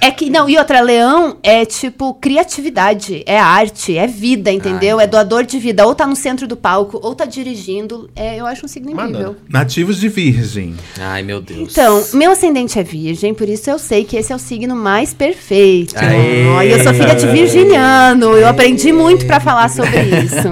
É 0.00 0.10
que, 0.10 0.28
não, 0.28 0.48
e 0.48 0.58
outra, 0.58 0.80
leão 0.80 1.36
é 1.42 1.64
tipo 1.64 2.14
criatividade, 2.14 3.22
é 3.24 3.38
arte, 3.38 3.96
é 3.96 4.06
vida, 4.06 4.50
entendeu? 4.50 5.00
é 5.00 5.06
doador 5.06 5.44
de 5.44 5.58
vida. 5.58 5.86
Ou 5.86 5.94
tá 5.94 6.06
no 6.06 6.16
centro 6.16 6.46
do 6.46 6.56
palco, 6.56 6.98
ou 7.02 7.14
tá 7.14 7.24
dirigindo. 7.24 8.10
É, 8.16 8.38
eu 8.38 8.46
acho 8.46 8.64
um 8.66 8.68
signo 8.68 8.90
incrível. 8.90 9.36
Nativos 9.48 9.98
de 10.00 10.08
virgem. 10.08 10.74
Ai, 11.00 11.22
meu 11.22 11.40
Deus. 11.40 11.70
Então, 11.70 12.04
meu 12.14 12.32
ascendente 12.32 12.78
é 12.78 12.82
virgem, 12.82 13.32
por 13.32 13.48
isso 13.48 13.70
eu 13.70 13.78
sei 13.78 14.04
que 14.04 14.16
esse 14.16 14.32
é 14.32 14.36
o 14.36 14.38
signo 14.38 14.74
mais 14.74 15.14
perfeito. 15.14 15.94
Aê. 15.96 16.72
Eu 16.72 16.82
sou 16.82 16.92
filha 16.92 17.14
de 17.14 17.26
virginiano, 17.28 18.36
eu 18.36 18.48
aprendi 18.48 18.92
muito 18.92 19.24
pra 19.26 19.38
falar 19.40 19.68
sobre 19.68 20.00
isso. 20.24 20.48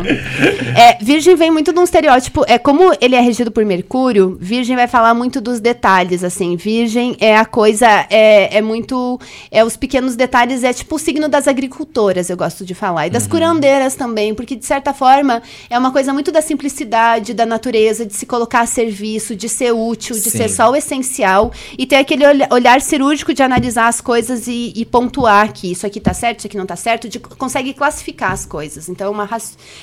É, 0.77 1.03
virgem 1.03 1.35
vem 1.35 1.51
muito 1.51 1.73
de 1.73 1.79
um 1.79 1.85
estereótipo, 1.85 2.45
é 2.47 2.57
como 2.57 2.93
ele 3.01 3.17
é 3.17 3.21
regido 3.21 3.51
por 3.51 3.65
Mercúrio, 3.65 4.39
virgem 4.41 4.77
vai 4.77 4.87
falar 4.87 5.15
muito 5.15 5.41
dos 5.41 5.61
detalhes, 5.61 6.23
assim. 6.23 6.57
Virgem 6.57 7.17
é 7.21 7.37
a 7.37 7.45
coisa, 7.45 7.87
é, 8.09 8.57
é 8.57 8.63
muito, 8.71 9.19
é 9.51 9.65
os 9.65 9.77
pequenos 9.77 10.15
detalhes, 10.15 10.63
é 10.63 10.73
tipo 10.73 10.95
o 10.95 10.99
signo 10.99 11.29
das 11.29 11.49
agricultoras, 11.49 12.31
eu 12.31 12.37
gosto 12.37 12.65
de 12.65 12.73
falar, 12.73 13.09
e 13.09 13.11
das 13.11 13.27
curandeiras 13.27 13.97
também, 13.97 14.33
porque 14.33 14.55
de 14.55 14.65
certa 14.65 14.95
forma 14.95 15.43
é 15.69 15.77
uma 15.77 15.91
coisa 15.91 16.13
muito 16.13 16.31
da 16.31 16.41
simplicidade, 16.41 17.35
da 17.35 17.45
natureza, 17.45 18.07
de 18.07 18.15
se 18.15 18.25
colocar 18.27 18.61
a 18.61 18.67
serviço, 18.67 19.35
de 19.35 19.49
ser 19.49 19.73
útil, 19.73 20.15
de 20.15 20.31
Sim. 20.31 20.39
ser 20.39 20.49
só 20.49 20.71
o 20.71 20.77
essencial 20.77 21.51
e 21.77 21.85
ter 21.85 21.97
aquele 21.97 22.25
olha- 22.25 22.49
olhar 22.53 22.81
cirúrgico 22.81 23.35
de 23.35 23.43
analisar 23.43 23.89
as 23.89 24.01
coisas 24.01 24.47
e, 24.47 24.73
e 24.77 24.85
pontuar 24.85 25.53
que 25.53 25.73
isso 25.73 25.85
aqui 25.85 25.99
tá 25.99 26.15
certo, 26.15 26.39
isso 26.39 26.47
aqui 26.47 26.57
não 26.57 26.67
tá 26.67 26.77
certo, 26.77 27.09
de, 27.09 27.19
consegue 27.19 27.75
classificar 27.75 28.31
as 28.31 28.47
coisas. 28.47 28.89
Então 28.89 29.09
é, 29.09 29.11
uma, 29.11 29.29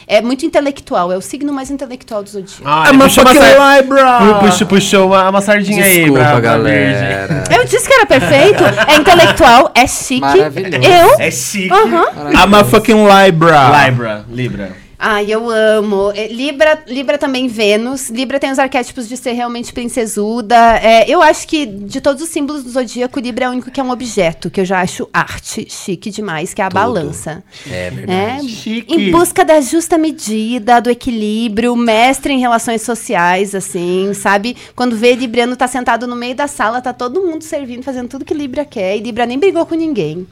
é 0.07 0.21
muito 0.21 0.45
intelectual, 0.45 1.11
é 1.11 1.17
o 1.17 1.21
signo 1.21 1.51
mais 1.51 1.69
intelectual 1.69 2.23
do 2.23 2.29
zodíaco. 2.29 2.63
Ah, 2.65 2.89
I'm 2.89 3.01
a 3.01 3.03
puxou 3.03 3.23
uma, 3.25 3.33
sar... 3.33 4.39
puxou, 4.39 4.67
puxou 4.67 5.07
uma, 5.07 5.29
uma 5.29 5.41
sardinha 5.41 5.83
aí 5.83 5.97
Desculpa, 6.05 6.19
pra, 6.19 6.39
pra 6.39 6.57
virgem. 6.59 6.93
galera. 6.93 7.43
Eu 7.57 7.65
disse 7.65 7.87
que 7.87 7.93
era 7.93 8.05
perfeito, 8.05 8.63
é 8.87 8.95
intelectual, 8.95 9.71
é 9.73 9.87
chique. 9.87 10.21
Maravilhoso. 10.21 10.87
Eu? 10.87 11.19
É 11.19 11.31
chique. 11.31 11.69
I'm 11.69 12.55
a 12.55 12.63
fucking 12.63 13.07
Libra. 13.07 13.87
Libra, 13.87 14.25
Libra. 14.29 14.86
Ai, 14.99 15.27
eu 15.29 15.49
amo. 15.49 16.11
É, 16.15 16.27
Libra, 16.27 16.81
Libra 16.87 17.17
também 17.17 17.47
Vênus. 17.47 18.09
Libra 18.09 18.39
tem 18.39 18.51
os 18.51 18.57
arquétipos 18.57 19.07
de 19.07 19.15
ser 19.15 19.33
realmente 19.33 19.71
princesuda. 19.71 20.55
É, 20.81 21.07
eu 21.07 21.21
acho 21.21 21.47
que 21.47 21.67
de 21.67 22.01
todos 22.01 22.23
os 22.23 22.29
símbolos 22.29 22.63
do 22.63 22.71
zodíaco, 22.71 23.19
Libra 23.19 23.45
é 23.45 23.49
o 23.49 23.51
único 23.51 23.69
que 23.69 23.79
é 23.79 23.83
um 23.83 23.91
objeto, 23.91 24.49
que 24.49 24.59
eu 24.59 24.65
já 24.65 24.81
acho 24.81 25.07
arte 25.13 25.67
chique 25.69 26.09
demais, 26.09 26.53
que 26.53 26.61
é 26.61 26.65
a 26.65 26.69
balança. 26.69 27.43
É 27.69 27.87
É, 27.87 27.91
verdade. 27.91 28.49
Chique. 28.49 28.93
em 28.93 29.11
busca 29.11 29.45
da 29.45 29.61
justa 29.61 29.97
medida, 29.97 30.81
do 30.81 30.89
equilíbrio, 30.89 31.75
mestre 31.75 32.33
em 32.33 32.39
relações 32.39 32.81
sociais, 32.81 33.53
assim, 33.53 34.11
sabe? 34.15 34.57
Quando 34.75 34.95
vê 34.95 35.13
Libriano 35.13 35.55
tá 35.55 35.67
sentado 35.67 36.07
no 36.07 36.15
meio 36.15 36.35
da 36.35 36.47
sala, 36.47 36.81
tá 36.81 36.91
todo 36.91 37.21
mundo 37.21 37.43
servindo, 37.43 37.83
fazendo 37.83 38.07
tudo 38.07 38.25
que 38.25 38.33
Libra 38.33 38.65
quer, 38.65 38.97
e 38.97 39.01
Libra 39.01 39.25
nem 39.27 39.37
brigou 39.37 39.65
com 39.65 39.75
ninguém. 39.75 40.27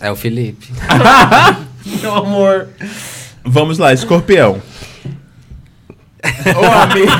É 0.00 0.10
o 0.10 0.16
Felipe. 0.16 0.68
Meu 2.02 2.14
amor. 2.14 2.68
Vamos 3.48 3.78
lá, 3.78 3.92
escorpião. 3.92 4.60
Ô, 6.56 6.66
amigo. 6.82 7.12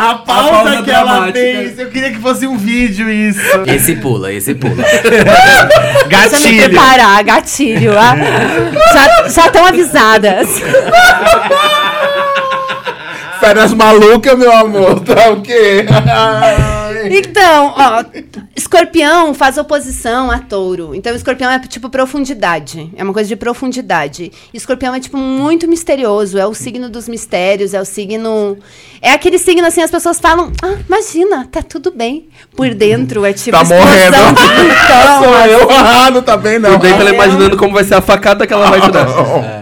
A 0.00 0.14
pausa, 0.24 0.50
pausa 0.50 0.82
que 0.82 0.90
ela 0.90 1.04
dramática. 1.12 1.32
fez. 1.38 1.78
Eu 1.78 1.88
queria 1.90 2.10
que 2.10 2.18
fosse 2.18 2.46
um 2.46 2.56
vídeo 2.56 3.10
isso. 3.10 3.40
Esse 3.66 3.96
pula, 3.96 4.32
esse 4.32 4.54
pula. 4.54 4.76
Precisa 6.08 6.48
me 6.48 6.56
Gatilho. 6.56 6.68
preparar, 6.70 7.24
gatilho. 7.24 7.98
ah. 7.98 8.14
Já- 8.94 9.28
Já 9.28 9.46
estão 9.46 9.64
avisadas. 9.66 10.48
Férias 13.40 13.74
malucas, 13.74 14.38
meu 14.38 14.52
amor. 14.56 15.00
Tá 15.00 15.30
o 15.30 15.40
quê? 15.42 15.84
Então, 17.28 17.74
ó, 17.76 18.04
escorpião 18.56 19.34
faz 19.34 19.58
oposição 19.58 20.30
a 20.30 20.38
touro. 20.38 20.94
Então, 20.94 21.14
escorpião 21.14 21.50
é 21.50 21.58
tipo 21.60 21.88
profundidade. 21.88 22.90
É 22.96 23.02
uma 23.04 23.12
coisa 23.12 23.28
de 23.28 23.36
profundidade. 23.36 24.32
Escorpião 24.52 24.94
é 24.94 25.00
tipo 25.00 25.16
muito 25.16 25.66
misterioso. 25.68 26.38
É 26.38 26.46
o 26.46 26.54
signo 26.54 26.88
dos 26.88 27.08
mistérios. 27.08 27.74
É 27.74 27.80
o 27.80 27.84
signo. 27.84 28.58
É 29.00 29.12
aquele 29.12 29.38
signo 29.38 29.66
assim, 29.66 29.82
as 29.82 29.90
pessoas 29.90 30.18
falam: 30.18 30.52
Ah, 30.62 30.76
imagina, 30.86 31.46
tá 31.50 31.62
tudo 31.62 31.90
bem. 31.90 32.28
Por 32.56 32.74
dentro 32.74 33.24
é 33.24 33.32
tipo 33.32 33.56
Tá 33.56 33.64
morrendo. 33.64 34.16
de 34.16 34.42
vulcão, 34.64 35.22
Sou 35.22 35.34
eu. 35.46 35.70
Ah, 35.70 36.10
não 36.10 36.22
tá 36.22 36.36
bem, 36.36 36.58
não. 36.58 36.72
Por 36.72 36.80
dentro 36.80 37.00
ela 37.00 37.10
É. 37.10 37.14
imaginando 37.14 37.56
como 37.56 37.74
vai 37.74 37.84
ser 37.84 37.94
a 37.94 38.00
facada 38.00 38.46
que 38.46 38.52
ela 38.52 38.68
vai 38.70 38.80
te 38.80 38.90
dar. 38.90 39.08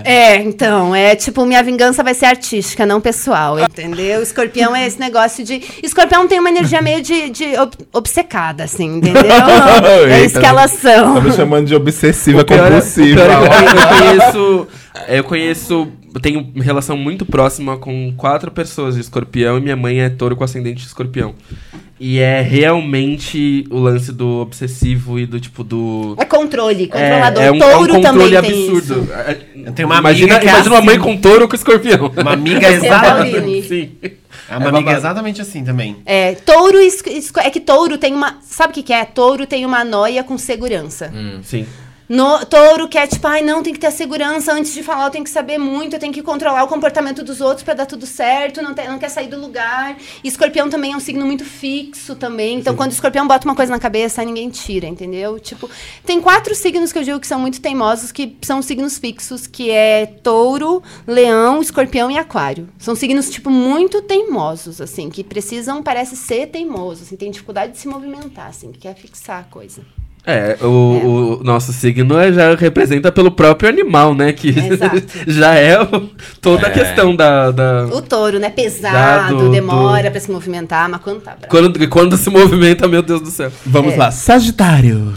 É, 0.05 0.37
então, 0.37 0.95
é 0.95 1.15
tipo, 1.15 1.45
minha 1.45 1.63
vingança 1.63 2.03
vai 2.03 2.15
ser 2.15 2.27
artística, 2.27 2.87
não 2.87 3.01
pessoal, 3.01 3.59
entendeu? 3.59 4.23
Escorpião 4.23 4.75
é 4.75 4.87
esse 4.87 4.99
negócio 4.99 5.45
de. 5.45 5.63
Escorpião 5.83 6.27
tem 6.27 6.39
uma 6.41 6.49
energia 6.49 6.81
meio 6.81 7.03
de, 7.03 7.29
de 7.37 7.57
ob- 7.59 7.75
obcecada, 7.93 8.65
assim, 8.65 8.97
entendeu? 8.97 9.23
É 10.09 10.21
Eita, 10.21 10.39
escalação. 10.39 11.15
Tá 11.15 11.21
me 11.21 11.33
chamando 11.33 11.67
de 11.67 11.75
obsessiva 11.75 12.41
O 12.41 12.45
pior 12.45 12.59
é- 12.59 12.61
o 12.63 12.65
compulsiva. 12.81 13.21
pior 13.21 13.31
é 13.31 13.49
que 13.49 13.79
eu, 13.79 13.89
conheço. 13.99 14.69
Eu 15.09 15.25
conheço. 15.25 15.89
Eu 16.15 16.21
tenho 16.21 16.51
relação 16.57 16.97
muito 16.97 17.27
próxima 17.27 17.77
com 17.77 18.13
quatro 18.17 18.51
pessoas 18.51 18.95
de 18.95 19.03
escorpião 19.03 19.59
e 19.59 19.61
minha 19.61 19.77
mãe 19.77 20.01
é 20.01 20.09
touro 20.09 20.35
com 20.35 20.45
ascendente 20.45 20.81
de 20.81 20.87
escorpião. 20.87 21.35
E 22.01 22.19
é 22.19 22.41
realmente 22.43 23.65
o 23.71 23.79
lance 23.79 24.13
do 24.13 24.41
obsessivo 24.41 25.19
e 25.19 25.27
do 25.27 25.39
tipo 25.41 25.63
do. 25.65 26.15
É 26.19 26.25
controle, 26.25 26.85
É, 26.85 26.87
controlador. 26.87 27.43
é 27.43 27.51
um, 27.51 27.55
é 27.55 27.57
um 27.57 27.59
Touro 27.59 27.93
controle 27.95 28.03
também 28.03 28.29
tem 28.29 28.37
absurdo. 28.39 28.79
isso. 29.03 29.13
É- 29.13 29.37
Eu 29.67 29.73
tenho 29.73 29.89
uma 29.89 29.99
imagina 29.99 30.35
amiga 30.35 30.41
que 30.41 30.47
é 30.47 30.51
imagina 30.51 30.75
uma 30.75 30.83
mãe 30.83 30.95
assim. 30.97 31.05
com 31.05 31.17
touro 31.17 31.49
com 31.49 31.55
escorpião. 31.57 32.13
Uma 32.17 32.33
amiga 32.33 32.67
é. 32.67 32.81
Pauline. 32.89 33.63
Sim. 33.63 33.91
É 34.49 34.57
uma 34.57 34.67
É 34.67 34.69
amiga 34.69 34.85
babado. 34.85 34.99
exatamente 34.99 35.43
assim 35.43 35.65
também. 35.65 35.97
É, 36.07 36.35
touro, 36.35 36.79
é 36.79 37.51
que 37.51 37.61
touro 37.61 37.99
tem 37.99 38.15
uma. 38.15 38.39
Sabe 38.43 38.71
o 38.71 38.75
que, 38.75 38.83
que 38.83 38.93
é? 38.93 39.05
Touro 39.05 39.47
tem 39.47 39.65
uma 39.67 39.85
noia 39.85 40.23
com 40.23 40.39
segurança. 40.39 41.13
Sim. 41.43 41.67
No, 42.09 42.47
touro 42.47 42.89
que 42.89 42.97
é 42.97 43.07
tipo, 43.07 43.27
ai 43.27 43.43
não, 43.43 43.65
tem 43.65 43.73
que 43.73 43.81
ter 43.81 43.89
a 43.89 43.91
segurança 43.91 44.53
antes 44.53 44.73
de 44.73 44.81
falar, 44.83 45.07
eu 45.07 45.11
tenho 45.11 45.25
que 45.25 45.31
saber 45.31 45.59
muito, 45.59 45.95
eu 45.95 45.99
tenho 45.99 46.13
que 46.13 46.23
controlar 46.23 46.63
o 46.63 46.69
comportamento 46.69 47.25
dos 47.25 47.41
outros 47.41 47.65
pra 47.65 47.75
dar 47.75 47.85
tudo 47.87 48.07
certo, 48.07 48.63
não, 48.63 48.75
tem- 48.75 48.87
não 48.89 48.99
quer 48.99 49.09
sair 49.09 49.27
do 49.27 49.41
lugar. 49.41 49.97
E 50.23 50.29
escorpião 50.29 50.71
também 50.71 50.93
é 50.93 50.97
um 50.97 51.01
signo 51.01 51.27
muito 51.27 51.45
fixo 51.45 52.15
também. 52.15 52.59
Então, 52.59 52.77
quando 52.77 52.91
o 52.91 52.95
escorpião 52.95 53.27
bota 53.27 53.45
uma 53.49 53.57
coisa 53.57 53.73
na 53.73 53.79
cabeça, 53.81 54.25
ninguém 54.25 54.49
tira, 54.51 54.87
entendeu? 54.87 55.41
Tipo, 55.41 55.69
tem 56.05 56.21
quatro 56.21 56.55
signos 56.55 56.93
que 56.93 56.99
eu 56.99 57.03
digo 57.03 57.19
que 57.19 57.27
são 57.27 57.41
muito 57.41 57.61
teimosos, 57.61 58.13
que 58.13 58.37
são 58.43 58.63
signos 58.63 58.99
fixos, 58.99 59.47
que 59.49 59.71
é 59.71 60.07
touro, 60.07 60.83
leão, 61.09 61.61
escorpião 61.61 62.09
e 62.09 62.17
aquário. 62.19 62.69
São 62.79 62.95
signos, 62.95 63.29
tipo, 63.31 63.51
muito 63.51 64.01
teimosos, 64.03 64.81
assim, 64.81 65.11
que 65.11 65.25
precisam, 65.25 65.83
parece 65.83 66.17
ser 66.17 66.47
teimosos, 66.47 67.09
assim, 67.09 67.17
tem 67.17 67.33
dificuldade 67.33 67.73
de 67.73 67.79
se 67.79 67.89
movimentar, 67.89 68.47
assim, 68.47 68.71
que 68.71 68.79
quer 68.79 68.95
fixar 68.95 69.41
a 69.41 69.45
coisa. 69.45 69.83
É, 70.27 70.57
o, 70.61 71.39
o 71.41 71.45
nosso 71.45 71.73
signo 71.73 72.19
é- 72.19 72.33
já 72.33 72.53
representa 72.57 73.13
pelo 73.13 73.31
próprio 73.31 73.69
animal, 73.69 74.13
né? 74.13 74.33
Que 74.33 74.49
Exato. 74.49 75.03
já 75.27 75.55
é 75.55 75.81
o- 75.81 76.11
toda 76.41 76.67
a 76.67 76.71
É. 76.71 76.73
questão 76.73 77.15
da. 77.15 77.53
da- 77.53 77.87
O 77.93 78.03
touro, 78.03 78.41
né? 78.41 78.51
Pesado, 78.51 79.37
do- 79.37 79.51
demora 79.53 80.11
pra 80.11 80.19
se 80.19 80.29
movimentar, 80.31 80.89
mas 80.89 81.01
quando 81.01 81.21
tá 81.21 81.37
bravo. 81.39 81.47
Quando, 81.49 81.89
quando 81.89 82.17
se 82.17 82.29
movimenta, 82.29 82.89
meu 82.89 83.03
Deus 83.03 83.21
do 83.21 83.31
céu. 83.31 83.53
Vamos 83.65 83.95
É. 83.95 83.97
lá, 83.97 84.11
Sagitário. 84.11 85.15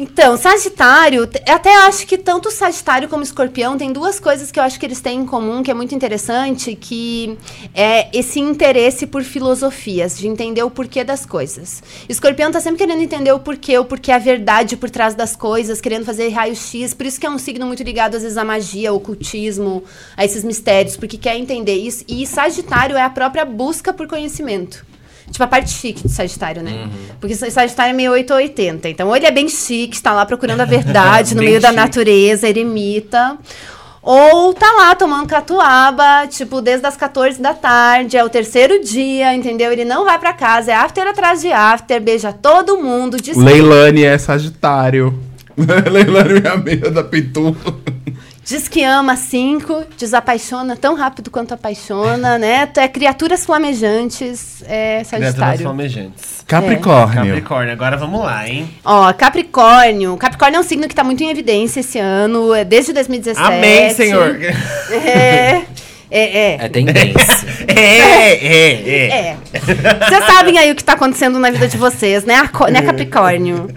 Então, 0.00 0.36
Sagitário, 0.36 1.28
até 1.48 1.74
acho 1.86 2.06
que 2.06 2.16
tanto 2.16 2.52
Sagitário 2.52 3.08
como 3.08 3.24
Escorpião 3.24 3.76
tem 3.76 3.92
duas 3.92 4.20
coisas 4.20 4.52
que 4.52 4.60
eu 4.60 4.62
acho 4.62 4.78
que 4.78 4.86
eles 4.86 5.00
têm 5.00 5.22
em 5.22 5.26
comum, 5.26 5.60
que 5.60 5.72
é 5.72 5.74
muito 5.74 5.92
interessante, 5.92 6.76
que 6.76 7.36
é 7.74 8.08
esse 8.16 8.38
interesse 8.38 9.08
por 9.08 9.24
filosofias, 9.24 10.16
de 10.16 10.28
entender 10.28 10.62
o 10.62 10.70
porquê 10.70 11.02
das 11.02 11.26
coisas. 11.26 11.82
Escorpião 12.08 12.52
tá 12.52 12.60
sempre 12.60 12.78
querendo 12.78 13.02
entender 13.02 13.32
o 13.32 13.40
porquê, 13.40 13.76
o 13.76 13.84
porquê 13.84 14.12
a 14.12 14.18
verdade 14.18 14.76
por 14.76 14.88
trás 14.88 15.16
das 15.16 15.34
coisas, 15.34 15.80
querendo 15.80 16.04
fazer 16.04 16.28
raio-x, 16.28 16.94
por 16.94 17.04
isso 17.04 17.18
que 17.18 17.26
é 17.26 17.30
um 17.30 17.38
signo 17.38 17.66
muito 17.66 17.82
ligado 17.82 18.14
às 18.14 18.22
vezes 18.22 18.38
à 18.38 18.44
magia, 18.44 18.90
ao 18.90 18.96
ocultismo, 18.96 19.82
a 20.16 20.24
esses 20.24 20.44
mistérios, 20.44 20.96
porque 20.96 21.18
quer 21.18 21.36
entender 21.36 21.74
isso. 21.74 22.04
E 22.06 22.24
Sagitário 22.24 22.96
é 22.96 23.02
a 23.02 23.10
própria 23.10 23.44
busca 23.44 23.92
por 23.92 24.06
conhecimento. 24.06 24.86
Tipo, 25.30 25.44
a 25.44 25.46
parte 25.46 25.70
chique 25.70 26.06
de 26.06 26.12
Sagitário, 26.12 26.62
né? 26.62 26.88
Porque 27.20 27.34
Sagitário 27.34 27.90
é 27.90 27.92
meio 27.92 28.12
8 28.12 28.30
ou 28.30 28.36
80. 28.36 28.88
Então, 28.88 29.08
ou 29.08 29.16
ele 29.16 29.26
é 29.26 29.30
bem 29.30 29.48
chique, 29.48 29.94
está 29.94 30.12
lá 30.12 30.24
procurando 30.26 30.60
a 30.60 30.64
verdade 30.66 31.34
no 31.34 31.42
meio 31.42 31.60
da 31.60 31.68
chique. 31.68 31.80
natureza, 31.80 32.48
eremita. 32.48 33.36
Ou 34.02 34.54
tá 34.54 34.72
lá 34.72 34.94
tomando 34.94 35.26
catuaba, 35.26 36.26
tipo, 36.28 36.62
desde 36.62 36.86
as 36.86 36.96
14 36.96 37.42
da 37.42 37.52
tarde, 37.52 38.16
é 38.16 38.24
o 38.24 38.28
terceiro 38.28 38.82
dia, 38.82 39.34
entendeu? 39.34 39.70
Ele 39.70 39.84
não 39.84 40.04
vai 40.04 40.18
pra 40.18 40.32
casa, 40.32 40.70
é 40.70 40.74
after 40.74 41.06
atrás 41.06 41.42
de 41.42 41.52
after, 41.52 42.00
beija 42.00 42.32
todo 42.32 42.78
mundo, 42.78 43.20
diz, 43.20 43.36
Leilane 43.36 44.04
é 44.04 44.16
Sagitário. 44.16 45.18
Leilane, 45.90 46.40
minha 46.40 46.52
amiga 46.52 46.90
da 46.90 47.02
Pitu. 47.04 47.54
Diz 48.48 48.66
que 48.66 48.82
ama 48.82 49.14
cinco, 49.14 49.84
desapaixona 49.98 50.74
tão 50.74 50.94
rápido 50.94 51.30
quanto 51.30 51.52
apaixona, 51.52 52.38
né? 52.38 52.66
É 52.76 52.88
criaturas 52.88 53.44
flamejantes, 53.44 54.62
é 54.62 55.04
Criaturas 55.04 55.06
Sagitário. 55.06 55.60
flamejantes. 55.60 56.44
Capricórnio. 56.46 57.26
Capricórnio, 57.26 57.72
agora 57.74 57.98
vamos 57.98 58.24
lá, 58.24 58.48
hein? 58.48 58.70
Ó, 58.82 59.12
Capricórnio. 59.12 60.16
Capricórnio 60.16 60.56
é 60.56 60.60
um 60.60 60.64
signo 60.64 60.88
que 60.88 60.94
tá 60.94 61.04
muito 61.04 61.22
em 61.22 61.28
evidência 61.28 61.80
esse 61.80 61.98
ano, 61.98 62.54
é 62.54 62.64
desde 62.64 62.94
2017. 62.94 63.46
Amém, 63.46 63.92
Senhor. 63.92 64.40
É, 64.92 65.64
é, 66.10 66.52
é. 66.54 66.64
É 66.64 66.68
tendência. 66.68 67.48
É, 67.78 68.32
é, 68.32 68.88
é. 68.88 69.08
É. 69.08 69.36
Vocês 69.52 70.24
sabem 70.24 70.58
aí 70.58 70.72
o 70.72 70.74
que 70.74 70.82
tá 70.82 70.94
acontecendo 70.94 71.38
na 71.38 71.50
vida 71.50 71.68
de 71.68 71.76
vocês, 71.76 72.24
né, 72.24 72.34
Aco- 72.34 72.66
né 72.66 72.82
Capricórnio? 72.82 73.68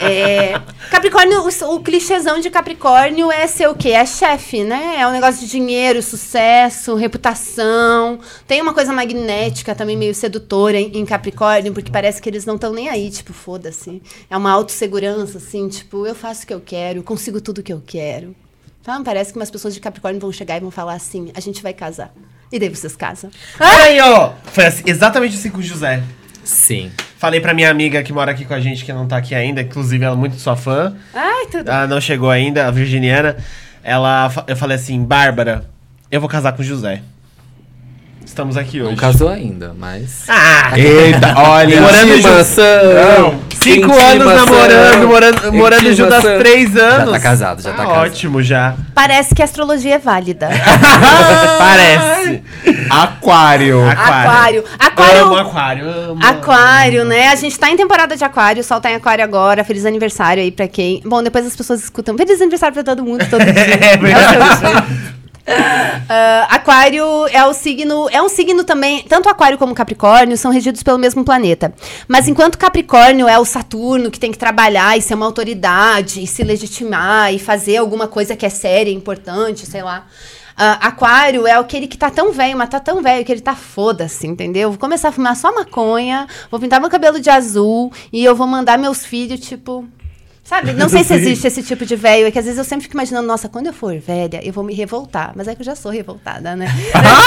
É, 0.00 0.60
Capricórnio, 0.90 1.42
o, 1.42 1.74
o 1.74 1.80
clichêzão 1.80 2.40
de 2.40 2.50
Capricórnio 2.50 3.30
é 3.30 3.46
ser 3.46 3.68
o 3.68 3.74
quê? 3.74 3.90
É 3.90 4.04
chefe, 4.04 4.64
né? 4.64 4.96
É 4.98 5.06
um 5.06 5.12
negócio 5.12 5.40
de 5.40 5.46
dinheiro, 5.50 6.02
sucesso, 6.02 6.94
reputação. 6.96 8.18
Tem 8.46 8.60
uma 8.60 8.74
coisa 8.74 8.92
magnética 8.92 9.74
também 9.74 9.96
meio 9.96 10.14
sedutora 10.14 10.78
em, 10.78 10.98
em 10.98 11.04
Capricórnio, 11.04 11.72
porque 11.72 11.92
parece 11.92 12.20
que 12.20 12.28
eles 12.28 12.44
não 12.44 12.56
estão 12.56 12.72
nem 12.72 12.88
aí, 12.88 13.10
tipo, 13.10 13.32
foda-se. 13.32 14.02
É 14.28 14.36
uma 14.36 14.50
autossegurança, 14.50 15.38
assim, 15.38 15.68
tipo, 15.68 16.06
eu 16.06 16.14
faço 16.14 16.42
o 16.44 16.46
que 16.46 16.54
eu 16.54 16.60
quero, 16.64 17.02
consigo 17.04 17.40
tudo 17.40 17.58
o 17.58 17.62
que 17.62 17.72
eu 17.72 17.82
quero. 17.86 18.34
Então, 18.84 19.02
parece 19.02 19.32
que 19.32 19.38
umas 19.38 19.50
pessoas 19.50 19.72
de 19.72 19.80
Capricórnio 19.80 20.20
vão 20.20 20.30
chegar 20.30 20.58
e 20.58 20.60
vão 20.60 20.70
falar 20.70 20.92
assim: 20.92 21.32
a 21.34 21.40
gente 21.40 21.62
vai 21.62 21.72
casar. 21.72 22.12
E 22.52 22.58
daí 22.58 22.68
vocês 22.68 22.94
casam. 22.94 23.30
Aí, 23.58 23.98
ó. 23.98 24.32
Foi 24.44 24.66
assim- 24.66 24.82
exatamente 24.86 25.34
assim 25.36 25.48
com 25.48 25.56
o 25.56 25.62
José. 25.62 26.02
Sim. 26.44 26.92
Falei 27.16 27.40
pra 27.40 27.54
minha 27.54 27.70
amiga 27.70 28.02
que 28.02 28.12
mora 28.12 28.30
aqui 28.32 28.44
com 28.44 28.52
a 28.52 28.60
gente, 28.60 28.84
que 28.84 28.92
não 28.92 29.08
tá 29.08 29.16
aqui 29.16 29.34
ainda, 29.34 29.62
inclusive 29.62 30.04
ela 30.04 30.14
é 30.14 30.18
muito 30.18 30.36
sua 30.36 30.54
fã. 30.54 30.94
Ai, 31.14 31.46
tudo. 31.46 31.70
Ela 31.70 31.86
não 31.86 31.98
chegou 31.98 32.30
ainda, 32.30 32.66
a 32.66 32.70
virginiana. 32.70 33.38
Ela, 33.82 34.30
eu 34.46 34.54
falei 34.54 34.76
assim, 34.76 35.02
Bárbara, 35.02 35.64
eu 36.10 36.20
vou 36.20 36.28
casar 36.28 36.52
com 36.52 36.60
o 36.60 36.64
José. 36.64 37.00
Estamos 38.34 38.56
aqui 38.56 38.80
hoje. 38.82 38.90
Não 38.90 38.96
casou 38.96 39.28
ainda, 39.28 39.72
mas. 39.78 40.24
Ah! 40.28 40.76
Eita, 40.76 41.34
olha. 41.38 41.80
Morando 41.80 42.08
junto. 42.16 42.18
Intimação. 42.18 43.40
Cinco 43.62 43.92
anos 43.96 44.26
namorando, 44.26 45.06
morando, 45.06 45.52
morando 45.52 45.94
junto 45.94 46.12
há 46.12 46.20
três 46.20 46.72
Já 46.72 46.82
anos. 46.82 47.12
tá 47.12 47.20
casado, 47.20 47.62
já 47.62 47.72
tá 47.72 47.82
Ah, 47.84 47.86
casado. 47.86 48.00
Ótimo, 48.06 48.42
já. 48.42 48.74
Parece 48.92 49.36
que 49.36 49.40
a 49.40 49.44
astrologia 49.44 49.94
é 49.94 49.98
válida. 50.00 50.48
Parece. 51.58 52.42
Aquário. 52.90 53.88
Aquário. 53.88 54.64
Amo 54.68 54.76
Aquário. 54.80 55.38
aquário, 55.38 55.88
amo. 55.88 56.20
Aquário, 56.26 57.04
né? 57.04 57.28
A 57.28 57.36
gente 57.36 57.56
tá 57.56 57.70
em 57.70 57.76
temporada 57.76 58.16
de 58.16 58.24
aquário, 58.24 58.62
o 58.62 58.64
sol 58.64 58.80
tá 58.80 58.90
em 58.90 58.96
aquário 58.96 59.22
agora. 59.22 59.62
Feliz 59.62 59.86
aniversário 59.86 60.42
aí 60.42 60.50
pra 60.50 60.66
quem. 60.66 61.00
Bom, 61.06 61.22
depois 61.22 61.46
as 61.46 61.54
pessoas 61.54 61.84
escutam. 61.84 62.16
Feliz 62.18 62.40
aniversário 62.40 62.74
pra 62.74 62.82
todo 62.82 63.04
mundo, 63.04 63.24
todo 63.30 63.40
dia. 63.46 63.52
É 63.52 63.96
verdade. 63.96 64.66
É 64.66 65.23
Ah, 65.46 66.46
aquário 66.50 67.26
é 67.28 67.44
o 67.44 67.52
signo, 67.52 68.08
é 68.10 68.22
um 68.22 68.28
signo 68.28 68.64
também, 68.64 69.02
tanto 69.02 69.28
Aquário 69.28 69.58
como 69.58 69.74
Capricórnio 69.74 70.36
são 70.36 70.50
regidos 70.50 70.82
pelo 70.82 70.98
mesmo 70.98 71.24
planeta. 71.24 71.72
Mas 72.08 72.28
enquanto 72.28 72.58
Capricórnio 72.58 73.28
é 73.28 73.38
o 73.38 73.44
Saturno 73.44 74.10
que 74.10 74.18
tem 74.18 74.32
que 74.32 74.38
trabalhar 74.38 74.96
e 74.96 75.02
ser 75.02 75.14
uma 75.14 75.26
autoridade, 75.26 76.22
e 76.22 76.26
se 76.26 76.42
legitimar 76.42 77.32
e 77.32 77.38
fazer 77.38 77.76
alguma 77.76 78.08
coisa 78.08 78.36
que 78.36 78.46
é 78.46 78.50
séria, 78.50 78.90
importante, 78.90 79.66
sei 79.66 79.82
lá. 79.82 80.06
Ah, 80.56 80.78
aquário 80.88 81.46
é 81.46 81.52
aquele 81.52 81.88
que 81.88 81.98
tá 81.98 82.10
tão 82.10 82.32
velho, 82.32 82.56
mas 82.56 82.68
tá 82.68 82.78
tão 82.78 83.02
velho 83.02 83.24
que 83.24 83.32
ele 83.32 83.40
tá 83.40 83.56
foda-se, 83.56 84.26
entendeu? 84.26 84.70
Vou 84.70 84.78
começar 84.78 85.08
a 85.08 85.12
fumar 85.12 85.36
só 85.36 85.52
maconha, 85.52 86.28
vou 86.50 86.60
pintar 86.60 86.80
meu 86.80 86.88
cabelo 86.88 87.20
de 87.20 87.28
azul 87.28 87.92
e 88.12 88.24
eu 88.24 88.36
vou 88.36 88.46
mandar 88.46 88.78
meus 88.78 89.04
filhos, 89.04 89.40
tipo. 89.40 89.84
Sabe? 90.44 90.72
Não 90.74 90.88
sei 90.90 91.02
se 91.04 91.14
existe 91.14 91.46
esse 91.46 91.62
tipo 91.62 91.86
de 91.86 91.96
velho. 91.96 92.26
É 92.26 92.30
que 92.30 92.38
às 92.38 92.44
vezes 92.44 92.58
eu 92.58 92.64
sempre 92.64 92.82
fico 92.82 92.94
imaginando, 92.94 93.26
nossa, 93.26 93.48
quando 93.48 93.66
eu 93.66 93.72
for 93.72 93.98
velha, 93.98 94.40
eu 94.44 94.52
vou 94.52 94.62
me 94.62 94.74
revoltar. 94.74 95.32
Mas 95.34 95.48
é 95.48 95.54
que 95.54 95.62
eu 95.62 95.64
já 95.66 95.74
sou 95.74 95.90
revoltada, 95.90 96.54
né? 96.54 96.66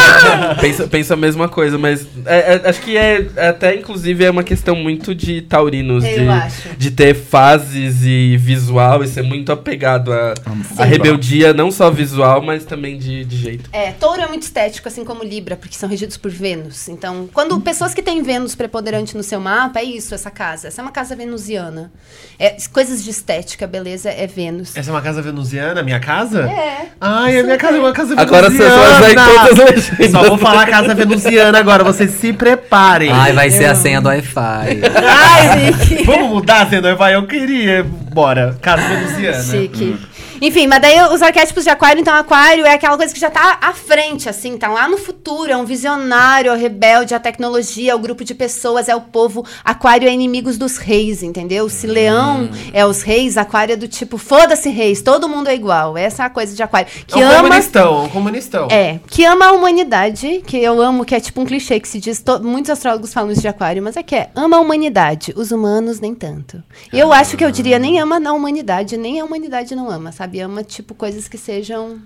penso, 0.61 0.87
penso 0.87 1.13
a 1.13 1.17
mesma 1.17 1.49
coisa, 1.49 1.77
mas 1.77 2.05
é- 2.25 2.55
é- 2.55 2.69
acho 2.69 2.81
que 2.81 2.95
é 2.95 3.27
até 3.49 3.75
inclusive 3.75 4.23
é 4.23 4.29
uma 4.29 4.43
questão 4.43 4.75
muito 4.75 5.15
de 5.15 5.41
taurinos, 5.41 6.03
Eu 6.03 6.19
de, 6.19 6.27
acho. 6.29 6.69
de 6.77 6.91
ter 6.91 7.15
fases 7.15 8.03
e 8.03 8.37
visual 8.37 9.03
e 9.03 9.07
ser 9.07 9.23
muito 9.23 9.51
apegado 9.51 10.13
à 10.13 10.33
à 10.77 10.83
Sim. 10.83 10.89
rebeldia, 10.89 11.53
não 11.53 11.71
só 11.71 11.89
visual, 11.89 12.41
mas 12.41 12.65
também 12.65 12.97
de, 12.97 13.25
de 13.25 13.37
jeito. 13.37 13.69
É, 13.73 13.91
touro 13.93 14.21
é 14.21 14.27
muito 14.27 14.43
estético, 14.43 14.87
assim 14.87 15.03
como 15.03 15.23
Libra, 15.23 15.55
porque 15.55 15.75
são 15.75 15.89
regidos 15.89 16.17
por 16.17 16.29
Vênus. 16.29 16.87
Então, 16.87 17.27
quando 17.33 17.59
pessoas 17.61 17.93
que 17.93 18.01
têm 18.01 18.21
Vênus 18.21 18.53
preponderante 18.53 19.17
no 19.17 19.23
seu 19.23 19.39
mapa, 19.39 19.79
é 19.79 19.83
isso, 19.83 20.13
essa 20.13 20.29
casa. 20.29 20.67
Essa 20.67 20.81
é 20.81 20.83
uma 20.83 20.91
casa 20.91 21.15
venusiana. 21.15 21.91
É, 22.37 22.55
coisas 22.71 23.03
de 23.03 23.06
estética, 23.09 23.65
beleza, 23.67 24.09
é 24.09 24.27
Vênus. 24.27 24.75
Essa 24.75 24.89
é 24.89 24.93
uma 24.93 25.01
casa 25.01 25.21
venusiana, 25.21 25.81
minha 25.83 25.99
casa? 25.99 26.43
É. 26.43 26.87
Ai, 26.99 27.39
a 27.39 27.43
minha 27.43 27.57
casa 27.57 27.77
é 27.77 27.79
uma 27.79 27.91
casa 27.93 28.13
Agora 28.19 28.49
você 28.49 28.57
venusiana. 28.57 28.99
vai 28.99 29.11
usar 29.11 29.11
em 29.11 29.55
todas 29.55 29.99
as. 29.99 30.11
Só 30.11 30.23
vou 30.23 30.37
falar 30.37 30.67
casa 30.67 30.93
venusiana 30.95 31.59
agora, 31.59 31.83
vocês 31.83 32.11
se 32.11 32.33
preparem. 32.33 33.11
Ai, 33.11 33.33
vai 33.33 33.49
ser 33.49 33.65
a 33.65 33.75
senha 33.75 34.01
do 34.01 34.07
Wi-Fi. 34.09 34.81
Ai, 35.05 35.71
Vicky. 35.71 36.03
Vamos 36.03 36.29
mudar, 36.29 36.69
Senhor? 36.69 36.95
Vai, 36.95 37.15
eu 37.15 37.25
queria. 37.25 37.83
Bora, 37.83 38.57
casa 38.61 38.87
venusiana. 38.87 39.43
Chique. 39.43 39.97
Enfim, 40.41 40.67
mas 40.67 40.81
daí 40.81 41.01
os 41.13 41.21
arquétipos 41.21 41.63
de 41.63 41.69
aquário, 41.69 41.99
então 42.01 42.13
aquário 42.13 42.65
é 42.65 42.73
aquela 42.73 42.97
coisa 42.97 43.13
que 43.13 43.19
já 43.19 43.29
tá 43.29 43.57
à 43.61 43.73
frente, 43.73 44.29
assim, 44.29 44.57
tá 44.57 44.67
lá 44.67 44.87
no 44.87 44.97
futuro, 44.97 45.51
é 45.51 45.57
um 45.57 45.65
visionário, 45.65 46.51
é 46.51 46.53
o 46.53 46.57
rebelde, 46.57 47.15
a 47.15 47.19
tecnologia, 47.19 47.91
é 47.91 47.95
o 47.95 47.99
grupo 47.99 48.23
de 48.23 48.35
pessoas, 48.35 48.87
é 48.89 48.95
o 48.95 49.01
povo. 49.01 49.45
Aquário 49.63 50.07
é 50.07 50.13
inimigos 50.13 50.57
dos 50.57 50.77
reis, 50.77 51.23
entendeu? 51.23 51.67
Se 51.69 51.87
leão 51.87 52.49
é 52.73 52.85
os 52.85 53.01
reis, 53.01 53.37
aquário 53.37 53.73
é 53.73 53.75
do 53.75 53.87
tipo, 53.87 54.17
foda-se 54.17 54.69
reis, 54.69 55.01
todo 55.01 55.27
mundo 55.27 55.47
é 55.47 55.55
igual. 55.55 55.97
Essa 55.97 56.23
é 56.23 56.25
a 56.25 56.29
coisa 56.29 56.55
de 56.55 56.61
aquário. 56.61 56.87
Que 57.05 57.19
é 57.19 57.25
um 57.25 57.29
ama... 57.29 57.43
comunistão, 57.43 58.03
um 58.03 58.09
comunistão. 58.09 58.67
É, 58.69 58.99
que 59.07 59.23
ama 59.25 59.47
a 59.47 59.51
humanidade, 59.53 60.43
que 60.45 60.57
eu 60.57 60.81
amo, 60.81 61.05
que 61.05 61.15
é 61.15 61.19
tipo 61.19 61.41
um 61.41 61.45
clichê 61.45 61.79
que 61.79 61.87
se 61.87 61.99
diz, 61.99 62.21
to- 62.21 62.43
muitos 62.43 62.69
astrólogos 62.69 63.13
falam 63.13 63.31
isso 63.31 63.41
de 63.41 63.47
aquário, 63.47 63.81
mas 63.81 63.95
é 63.97 64.03
que 64.03 64.15
é, 64.15 64.29
ama 64.35 64.57
a 64.57 64.59
humanidade, 64.59 65.33
os 65.35 65.51
humanos 65.51 65.99
nem 65.99 66.13
tanto. 66.13 66.61
Eu 66.91 67.11
acho 67.13 67.37
que 67.37 67.43
eu 67.43 67.51
diria, 67.51 67.79
nem 67.79 67.99
ama 67.99 68.19
na 68.19 68.33
humanidade, 68.33 68.97
nem 68.97 69.19
a 69.19 69.25
humanidade 69.25 69.75
não 69.75 69.89
ama, 69.89 70.11
sabe? 70.11 70.26
Ama, 70.39 70.63
tipo, 70.63 70.93
coisas 70.93 71.27
que 71.27 71.37
sejam 71.37 71.97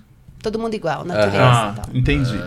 todo 0.42 0.58
mundo 0.58 0.74
igual, 0.74 1.04
natureza 1.04 1.38
Ah, 1.42 1.74
e 1.76 1.80
tal. 1.80 1.96
entendi. 1.96 2.40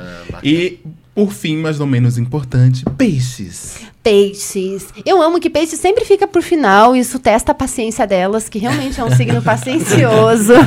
E 0.43 0.79
Por 1.15 1.31
fim, 1.31 1.55
mas 1.55 1.79
não 1.79 1.85
menos 1.87 2.17
importante, 2.17 2.83
peixes. 2.97 3.77
Peixes. 4.03 4.87
Eu 5.05 5.21
amo 5.21 5.39
que 5.39 5.49
peixe 5.49 5.77
sempre 5.77 6.03
fica 6.03 6.27
por 6.27 6.41
final, 6.43 6.93
isso 6.93 7.17
testa 7.19 7.53
a 7.53 7.55
paciência 7.55 8.05
delas, 8.05 8.49
que 8.49 8.59
realmente 8.59 8.99
é 8.99 9.03
um 9.03 9.15
signo 9.15 9.41
paciencioso. 9.43 10.51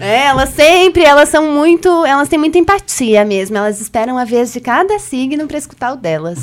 É, 0.00 0.26
elas 0.26 0.50
sempre, 0.50 1.02
elas 1.04 1.28
são 1.28 1.52
muito, 1.52 1.88
elas 2.04 2.28
têm 2.28 2.38
muita 2.38 2.58
empatia 2.58 3.24
mesmo. 3.24 3.56
Elas 3.56 3.80
esperam 3.80 4.18
a 4.18 4.24
vez 4.24 4.52
de 4.52 4.60
cada 4.60 4.98
signo 4.98 5.46
para 5.46 5.58
escutar 5.58 5.92
o 5.92 5.96
delas. 5.96 6.38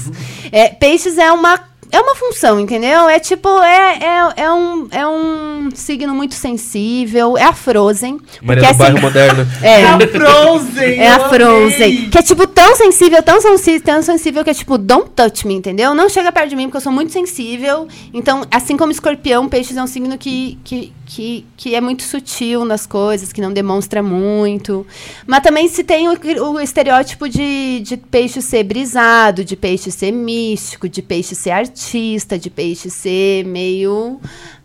É, 0.52 0.70
peixes 0.70 1.18
é 1.18 1.32
uma 1.32 1.60
é 1.92 2.00
uma 2.00 2.16
função, 2.16 2.60
entendeu? 2.60 3.10
É 3.10 3.20
tipo, 3.20 3.50
é, 3.62 4.00
é, 4.02 4.44
é, 4.44 4.52
um, 4.52 4.88
é 4.92 5.08
um 5.08 5.70
signo 5.74 6.14
muito 6.14 6.34
sensível. 6.36 7.38
É 7.38 7.44
a 7.44 7.54
Frozen. 7.54 8.20
Maria 8.42 8.72
do 8.72 8.78
Bairro 8.78 8.96
assim- 8.98 9.06
Moderno. 9.06 9.48
É. 9.62 9.84
a 9.86 10.00
Frozen! 10.00 11.00
É 11.00 11.10
a 11.10 11.30
Frozen. 11.30 11.76
amei! 11.76 12.10
Que 12.10 12.18
é, 12.18 12.22
tipo, 12.24 12.48
tão 12.48 12.76
sensível, 12.76 13.22
tão 13.22 13.42
sensível, 13.42 13.82
tão 13.82 14.02
sensível 14.02 14.44
que 14.44 14.50
é, 14.50 14.54
tipo, 14.54 14.78
don't 14.78 15.10
touch 15.16 15.46
me, 15.46 15.54
entendeu? 15.54 15.94
Não 15.94 16.10
chega 16.10 16.32
perto 16.32 16.50
de 16.50 16.56
mim, 16.56 16.64
porque 16.64 16.78
eu 16.78 16.82
sou 16.82 16.92
muito 16.92 17.12
sensível. 17.12 17.88
Então, 18.14 18.44
assim 18.52 18.78
como 18.78 18.92
escorpião, 18.92 19.48
peixes 19.50 19.78
é 19.78 19.84
um 19.84 19.88
signo 19.88 20.18
que, 20.18 20.58
que, 20.64 20.94
que, 21.06 21.46
que 21.58 21.76
é 21.76 21.82
muito 21.82 22.04
sutil 22.04 22.64
nas 22.66 22.86
coisas, 22.88 23.32
que 23.34 23.42
não 23.42 23.52
demonstra 23.52 24.02
muito. 24.02 24.86
Mas 25.28 25.42
também 25.42 25.68
se 25.68 25.84
tem 25.84 26.08
o, 26.08 26.18
o 26.52 26.60
estereótipo 26.60 27.28
de, 27.28 27.82
de 27.82 27.98
peixe 27.98 28.42
ser 28.42 28.64
brisado, 28.64 29.44
de 29.44 29.56
peixe 29.56 29.92
ser 29.92 30.12
místico, 30.12 30.88
de 30.88 31.02
peixe 31.02 31.36
ser 31.36 31.52
artista, 31.86 32.38
de 32.38 32.50
peixe 32.50 32.90
ser 32.90 33.44
meio 33.46 34.20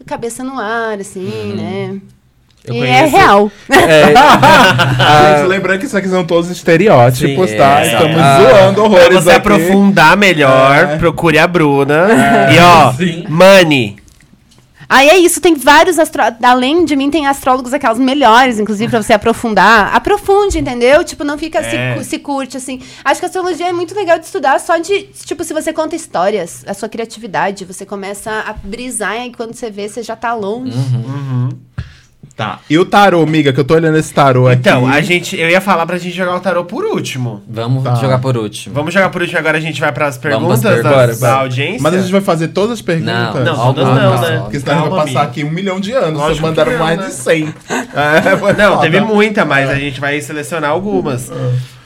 cabeça 0.06 0.44
no 0.44 0.58
ar, 0.58 0.98
assim, 1.00 1.54
né? 1.56 1.96
Eu 2.64 2.74
e 2.74 2.78
conheço- 2.78 3.16
é 3.16 3.18
real. 3.18 3.50
É, 3.70 4.14
Gente, 5.38 5.48
lembrando 5.48 5.78
que 5.80 5.86
isso 5.86 5.96
aqui 5.96 6.08
são 6.08 6.24
todos 6.24 6.50
estereótipos, 6.50 7.50
Sim, 7.50 7.56
tá? 7.56 7.80
é. 7.80 7.86
Estamos 7.92 8.16
Ah. 8.20 8.38
zoando 8.40 8.84
horrores 8.84 9.06
Pra 9.08 9.20
você 9.20 9.30
aqui. 9.30 9.38
aprofundar 9.38 10.16
melhor, 10.16 10.76
É. 10.76 10.96
procure 10.96 11.38
a 11.38 11.46
Bruna. 11.46 12.06
E 12.52 12.58
ó, 12.58 12.92
Sim. 12.92 13.24
Money. 13.28 13.96
Aí 14.88 15.08
é 15.08 15.18
isso, 15.18 15.40
tem 15.40 15.54
vários 15.54 15.98
astrólogos. 15.98 16.42
Além 16.42 16.84
de 16.84 16.94
mim, 16.94 17.10
tem 17.10 17.26
astrólogos 17.26 17.72
aquelas 17.74 17.98
melhores, 17.98 18.58
inclusive, 18.60 18.90
pra 18.90 19.02
você 19.02 19.12
aprofundar. 19.12 19.94
Aprofunde, 19.94 20.58
entendeu? 20.58 21.02
Tipo, 21.04 21.24
não 21.24 21.36
fica 21.36 21.58
É. 21.58 21.98
se, 21.98 22.04
se 22.10 22.18
curte, 22.18 22.56
assim. 22.56 22.80
Acho 23.04 23.20
que 23.20 23.26
a 23.26 23.28
astrologia 23.28 23.68
é 23.68 23.72
muito 23.72 23.94
legal 23.94 24.18
de 24.18 24.26
estudar 24.26 24.60
só 24.60 24.78
de. 24.78 25.02
Tipo, 25.24 25.42
se 25.44 25.52
você 25.52 25.72
conta 25.72 25.96
histórias, 25.96 26.64
a 26.66 26.74
sua 26.74 26.88
criatividade, 26.88 27.64
você 27.64 27.84
começa 27.84 28.30
a 28.30 28.52
brisar 28.52 29.26
e 29.26 29.32
quando 29.32 29.54
você 29.54 29.70
vê, 29.70 29.88
você 29.88 30.02
já 30.02 30.14
tá 30.14 30.32
longe. 30.34 30.76
Tá. 32.36 32.58
E 32.68 32.78
o 32.78 32.84
tarô, 32.84 33.22
amiga, 33.22 33.50
que 33.52 33.58
eu 33.60 33.64
tô 33.64 33.74
olhando 33.74 33.96
esse 33.96 34.12
tarô 34.12 34.50
Então, 34.50 34.86
aqui. 34.86 34.98
a 34.98 35.00
gente, 35.00 35.40
eu 35.40 35.48
ia 35.48 35.60
falar 35.60 35.86
pra 35.86 35.96
gente 35.96 36.14
jogar 36.14 36.34
o 36.36 36.40
tarô 36.40 36.64
por 36.64 36.84
último. 36.84 37.42
Vamos 37.48 37.82
Tá. 37.82 37.94
jogar 37.94 38.18
por 38.18 38.36
último. 38.36 38.74
Vamos 38.74 38.92
jogar 38.92 39.08
por 39.08 39.22
último, 39.22 39.38
agora 39.38 39.56
a 39.56 39.60
gente 39.60 39.80
vai 39.80 39.90
pras 39.90 40.18
perguntas 40.18 40.60
pras 40.60 40.82
da, 40.82 40.90
perguntas. 40.90 41.20
da 41.20 41.34
audiência. 41.36 41.80
Mas 41.82 41.94
a 41.94 41.98
gente 41.98 42.12
vai 42.12 42.20
fazer 42.20 42.48
todas 42.48 42.72
as 42.72 42.82
perguntas? 42.82 43.14
Não, 43.14 43.44
Não, 43.44 43.74
todas 43.74 43.84
não, 43.88 43.94
não. 43.94 44.20
né? 44.20 44.38
Porque 44.40 44.60
senão 44.60 44.74
Calma, 44.82 44.96
vai 44.96 45.06
passar 45.06 45.22
aqui 45.22 45.44
um 45.44 45.50
milhão 45.50 45.80
de 45.80 45.92
anos. 45.92 46.20
Vocês 46.20 46.40
mandaram 46.40 46.72
não, 46.72 46.78
mais 46.78 46.98
né? 46.98 47.06
de 47.06 47.12
100. 47.14 47.54
É, 47.96 48.30
Não, 48.32 48.38
foda. 48.38 48.78
teve 48.82 49.00
muita, 49.00 49.44
mas 49.46 49.70
a 49.70 49.74
gente 49.76 49.98
vai 49.98 50.20
selecionar 50.20 50.70
algumas. 50.70 51.32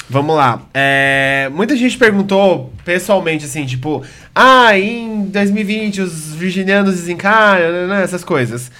Vamos 0.08 0.34
lá. 0.34 0.62
É, 0.74 1.48
muita 1.54 1.76
gente 1.76 1.96
perguntou 1.96 2.72
pessoalmente, 2.84 3.44
assim, 3.44 3.64
tipo, 3.64 4.02
ah, 4.34 4.76
em 4.76 5.26
2020 5.26 6.00
os 6.00 6.34
virginianos 6.34 6.96
desencalham, 6.96 7.70
né, 7.70 7.86
né, 7.86 8.02
essas 8.02 8.24
coisas. 8.24 8.72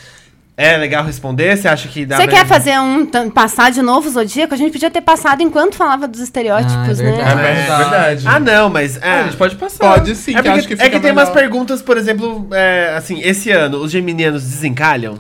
É 0.63 0.77
legal 0.77 1.03
responder? 1.05 1.57
Você 1.57 1.67
acha 1.67 1.89
que 1.89 2.05
dá 2.05 2.17
Você 2.19 2.25
pra- 2.25 2.33
quer 2.37 2.47
fazer 2.47 2.79
um. 2.79 3.07
passar 3.31 3.71
de 3.71 3.81
novo 3.81 4.09
o 4.09 4.13
zodíaco? 4.13 4.53
A 4.53 4.57
gente 4.59 4.73
podia 4.73 4.91
ter 4.91 5.01
passado 5.01 5.43
enquanto 5.43 5.75
falava 5.75 6.07
dos 6.07 6.21
estereótipos, 6.21 7.01
Ah, 7.01 7.03
é 7.03 7.05
né? 7.05 7.13
verdade. 7.13 7.41
É 7.41 7.77
verdade. 7.79 8.23
Ah, 8.29 8.39
não, 8.41 8.69
mas. 8.69 8.97
É, 8.99 9.01
Ah, 9.03 9.21
a 9.21 9.23
gente 9.25 9.37
pode 9.39 9.57
passar. 9.57 9.79
Pode 9.79 10.15
sim, 10.15 10.37
é 10.37 10.43
que 10.43 10.49
acho 10.49 10.69
que 10.69 10.75
é 10.75 10.77
fica 10.77 10.91
que 10.91 11.01
tem 11.01 11.13
umas 11.13 11.29
melhor. 11.31 11.41
perguntas, 11.41 11.81
por 11.81 11.97
exemplo, 11.97 12.47
é, 12.53 12.93
assim, 12.95 13.21
esse 13.23 13.51
ano, 13.51 13.79
os 13.79 13.91
geminianos 13.91 14.43
desencalham? 14.43 15.19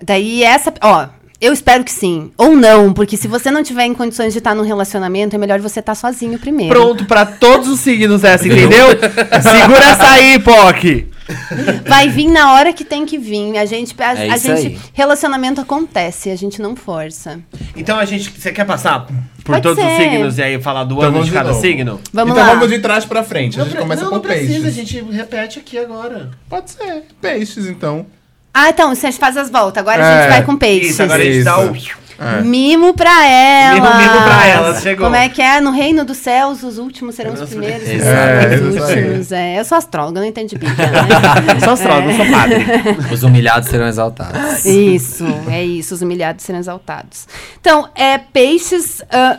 Daí 0.00 0.44
essa, 0.44 0.72
ó, 0.80 1.06
eu 1.40 1.52
espero 1.52 1.82
que 1.82 1.90
sim. 1.90 2.30
Ou 2.38 2.54
não, 2.54 2.92
porque 2.92 3.16
se 3.16 3.26
você 3.26 3.50
não 3.50 3.62
tiver 3.64 3.84
em 3.84 3.94
condições 3.94 4.32
de 4.32 4.38
estar 4.38 4.54
num 4.54 4.62
relacionamento, 4.62 5.34
é 5.34 5.38
melhor 5.38 5.58
você 5.60 5.80
estar 5.80 5.94
sozinho 5.96 6.38
primeiro. 6.38 6.72
Pronto 6.72 7.04
pra 7.04 7.26
todos 7.26 7.68
os 7.68 7.80
signos 7.80 8.22
essa, 8.22 8.46
entendeu? 8.46 8.86
Segura 9.42 9.84
essa 9.84 10.08
aí, 10.12 10.38
POC! 10.38 11.08
Vai 11.86 12.08
vir 12.08 12.28
na 12.28 12.52
hora 12.54 12.72
que 12.72 12.84
tem 12.84 13.04
que 13.04 13.18
vir. 13.18 13.56
A 13.58 13.66
gente, 13.66 13.94
a, 13.98 14.14
É 14.14 14.30
a 14.30 14.36
gente, 14.36 14.66
aí. 14.68 14.78
relacionamento 14.92 15.60
acontece, 15.60 16.30
a 16.30 16.36
gente 16.36 16.60
não 16.60 16.74
força. 16.74 17.40
Então 17.76 17.98
a 17.98 18.04
gente. 18.04 18.30
Você 18.30 18.52
quer 18.52 18.64
passar 18.64 19.06
por 19.06 19.14
Pode 19.44 19.62
todos 19.62 19.82
os 19.82 19.90
ser. 19.90 20.02
signos 20.10 20.38
e 20.38 20.42
aí 20.42 20.60
falar 20.60 20.84
do 20.84 20.94
Então 20.96 21.08
ano 21.08 21.24
de 21.24 21.30
cada 21.30 21.50
novo. 21.50 21.60
signo? 21.60 22.00
Vamos 22.12 22.32
então 22.32 22.46
lá. 22.46 22.54
vamos 22.54 22.68
de 22.70 22.78
trás 22.78 23.04
pra 23.04 23.22
frente. 23.22 23.60
A 23.60 23.64
gente 23.64 23.76
começa 23.76 24.02
não, 24.02 24.08
com 24.10 24.14
não 24.16 24.22
precisa, 24.22 24.60
peixes. 24.62 24.66
a 24.66 24.70
gente 24.70 25.02
repete 25.12 25.58
aqui 25.58 25.78
agora. 25.78 26.30
Pode 26.48 26.70
ser. 26.70 27.04
Peixes, 27.20 27.66
então. 27.66 28.06
Ah, 28.52 28.70
então, 28.70 28.94
você 28.94 29.12
faz 29.12 29.36
as 29.36 29.50
voltas. 29.50 29.80
Agora 29.80 30.02
a 30.04 30.06
É, 30.10 30.22
gente 30.22 30.30
vai 30.30 30.42
com 30.44 30.56
peixes. 30.56 30.90
Isso, 30.92 31.02
agora 31.02 31.22
a 31.22 31.24
gente 31.24 31.44
dá 31.44 31.60
o. 31.60 31.74
É. 32.20 32.40
Mimo 32.40 32.94
pra 32.94 33.24
ela. 33.26 33.74
Mimo, 33.74 33.94
mimo 33.96 34.22
pra 34.24 34.46
elas, 34.48 34.82
chegou. 34.82 35.04
Como 35.06 35.14
é 35.14 35.28
que 35.28 35.40
é? 35.40 35.60
No 35.60 35.70
reino 35.70 36.04
dos 36.04 36.16
céus, 36.16 36.64
os 36.64 36.76
últimos 36.76 37.14
serão 37.14 37.32
os 37.32 37.48
primeiros. 37.48 37.86
é, 37.88 38.56
os 38.60 38.74
isso 38.74 38.84
aí. 38.84 39.04
últimos. 39.04 39.30
É, 39.32 39.60
eu 39.60 39.64
sou 39.64 39.78
astróloga, 39.78 40.18
não 40.18 40.26
entendo 40.26 40.48
de 40.48 40.58
Bíblia, 40.58 40.74
né? 40.90 41.60
Sou 41.62 41.74
astrólogo, 41.74 42.12
sou 42.16 42.26
padre. 42.26 42.56
Os 43.14 43.22
humilhados 43.22 43.68
serão 43.68 43.86
exaltados. 43.86 44.64
Isso, 44.64 45.24
é 45.48 45.64
isso, 45.64 45.94
os 45.94 46.02
humilhados 46.02 46.44
serão 46.44 46.58
exaltados. 46.58 47.28
Então, 47.60 47.88
é, 47.94 48.18
peixes. 48.18 49.00
ah, 49.12 49.38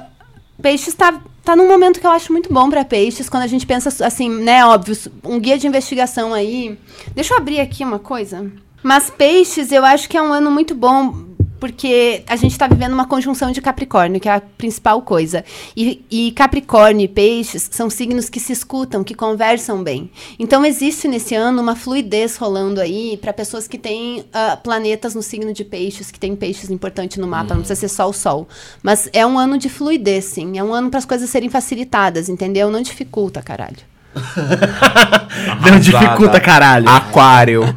peixes 0.61 0.94
tá, 0.94 1.15
tá 1.44 1.57
num 1.57 1.68
momento 1.68 1.99
que 1.99 2.07
eu 2.07 2.11
acho 2.11 2.31
muito 2.31 2.53
bom 2.53 2.69
para 2.69 2.86
peixes, 2.86 3.27
quando 3.30 3.44
a 3.44 3.48
gente 3.48 3.65
pensa 3.65 3.90
assim, 4.06 4.30
né, 4.30 4.65
óbvio, 4.65 4.95
um 5.26 5.38
guia 5.38 5.57
de 5.57 5.68
investigação 5.68 6.34
aí. 6.34 6.80
Deixa 7.14 7.34
eu 7.34 7.38
abrir 7.40 7.60
aqui 7.60 7.84
uma 7.84 7.99
coisa. 7.99 8.49
Mas 8.82 9.10
peixes, 9.10 9.72
eu 9.72 9.84
acho 9.86 10.08
que 10.08 10.18
é 10.18 10.22
um 10.22 10.32
ano 10.32 10.50
muito 10.52 10.74
bom. 10.74 11.30
Porque 11.60 12.24
a 12.26 12.38
gente 12.38 12.52
está 12.52 12.68
vivendo 12.68 12.94
uma 12.94 13.06
conjunção 13.06 13.52
de 13.52 13.62
Capricórnio, 13.62 14.20
que 14.22 14.30
é 14.30 14.32
a 14.32 14.40
principal 14.40 15.02
coisa. 15.02 15.44
E, 15.76 16.02
e 16.10 16.32
Capricórnio 16.32 17.04
e 17.04 17.08
Peixes 17.08 17.68
são 17.70 17.90
signos 17.90 18.30
que 18.30 18.40
se 18.40 18.54
escutam, 18.54 19.04
que 19.04 19.14
conversam 19.14 19.84
bem. 19.84 20.10
Então 20.40 20.66
existe 20.66 21.06
nesse 21.06 21.36
ano 21.36 21.62
uma 21.62 21.76
fluidez 21.76 22.38
rolando 22.38 22.80
aí 22.80 23.18
para 23.18 23.34
pessoas 23.34 23.68
que 23.68 23.78
têm 23.78 24.24
ah, 24.32 24.56
planetas 24.56 25.14
no 25.14 25.22
signo 25.22 25.52
de 25.52 25.66
Peixes, 25.66 26.12
que 26.12 26.20
tem 26.20 26.34
Peixes 26.34 26.70
importante 26.70 27.20
no 27.20 27.28
mapa, 27.28 27.54
não 27.54 27.62
precisa 27.62 27.82
ser 27.82 27.90
só 27.90 28.10
o 28.10 28.14
Sol. 28.14 28.48
Mas 28.82 29.10
é 29.12 29.26
um 29.26 29.38
ano 29.38 29.58
de 29.58 29.68
fluidez, 29.68 30.26
sim. 30.26 30.58
É 30.58 30.64
um 30.64 30.74
ano 30.74 30.90
para 30.90 31.00
as 31.00 31.06
coisas 31.06 31.30
serem 31.30 31.50
facilitadas, 31.50 32.30
entendeu? 32.30 32.72
Não 32.72 32.82
dificulta, 32.82 33.42
caralho. 33.42 33.89
Não 35.69 35.80
dificulta, 35.80 36.40
caralho. 36.40 36.88
Aquário. 36.90 37.76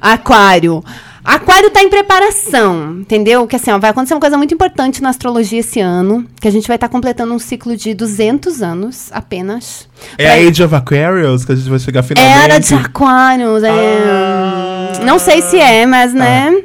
Aquário. 0.00 0.84
Aquário 1.24 1.70
tá 1.70 1.80
em 1.80 1.88
preparação, 1.88 2.98
entendeu? 2.98 3.46
Que 3.46 3.54
assim, 3.54 3.70
ó, 3.70 3.78
vai 3.78 3.90
acontecer 3.90 4.12
uma 4.12 4.20
coisa 4.20 4.36
muito 4.36 4.52
importante 4.52 5.00
na 5.00 5.10
astrologia 5.10 5.60
esse 5.60 5.78
ano, 5.78 6.26
que 6.40 6.48
a 6.48 6.50
gente 6.50 6.66
vai 6.66 6.74
estar 6.74 6.88
completando 6.88 7.32
um 7.32 7.38
ciclo 7.38 7.76
de 7.76 7.94
200 7.94 8.60
anos 8.60 9.08
apenas. 9.12 9.88
É 10.18 10.28
a 10.28 10.48
Age 10.48 10.64
of 10.64 10.74
Aquarius 10.74 11.44
que 11.44 11.52
a 11.52 11.54
gente 11.54 11.70
vai 11.70 11.78
chegar 11.78 12.02
finalmente. 12.02 12.44
Era 12.44 12.58
de 12.58 12.74
Aquários, 12.74 13.62
é. 13.62 13.70
Ah. 13.70 14.92
Não 15.04 15.20
sei 15.20 15.42
se 15.42 15.60
é, 15.60 15.86
mas 15.86 16.12
né. 16.12 16.64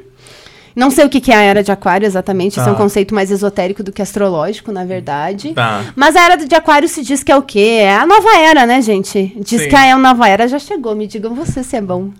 Não 0.77 0.91
sei 0.91 1.05
o 1.05 1.09
que 1.09 1.19
que 1.19 1.31
é 1.31 1.35
a 1.35 1.41
era 1.41 1.63
de 1.63 1.71
Aquário 1.71 2.05
exatamente. 2.05 2.51
Isso 2.51 2.59
é 2.69 2.71
um 2.71 2.75
Tá. 2.75 2.81
conceito 2.83 3.15
mais 3.15 3.31
esotérico 3.31 3.81
do 3.81 3.91
que 3.91 3.99
astrológico, 3.99 4.71
na 4.71 4.85
verdade. 4.85 5.51
Tá. 5.55 5.85
Mas 5.95 6.15
a 6.15 6.21
era 6.21 6.35
de 6.37 6.53
Aquário 6.53 6.87
se 6.87 7.01
diz 7.01 7.23
que 7.23 7.31
é 7.31 7.35
o 7.35 7.41
quê? 7.41 7.79
É 7.81 7.95
a 7.95 8.05
nova 8.05 8.37
era, 8.37 8.63
né, 8.67 8.79
gente? 8.79 9.35
Diz 9.39 9.63
Sim. 9.63 9.69
que 9.69 9.75
a 9.75 9.97
nova 9.97 10.29
era 10.29 10.47
já 10.47 10.59
chegou. 10.59 10.95
Me 10.95 11.07
digam 11.07 11.33
você 11.33 11.63
se 11.63 11.75
é 11.75 11.81
bom. 11.81 12.11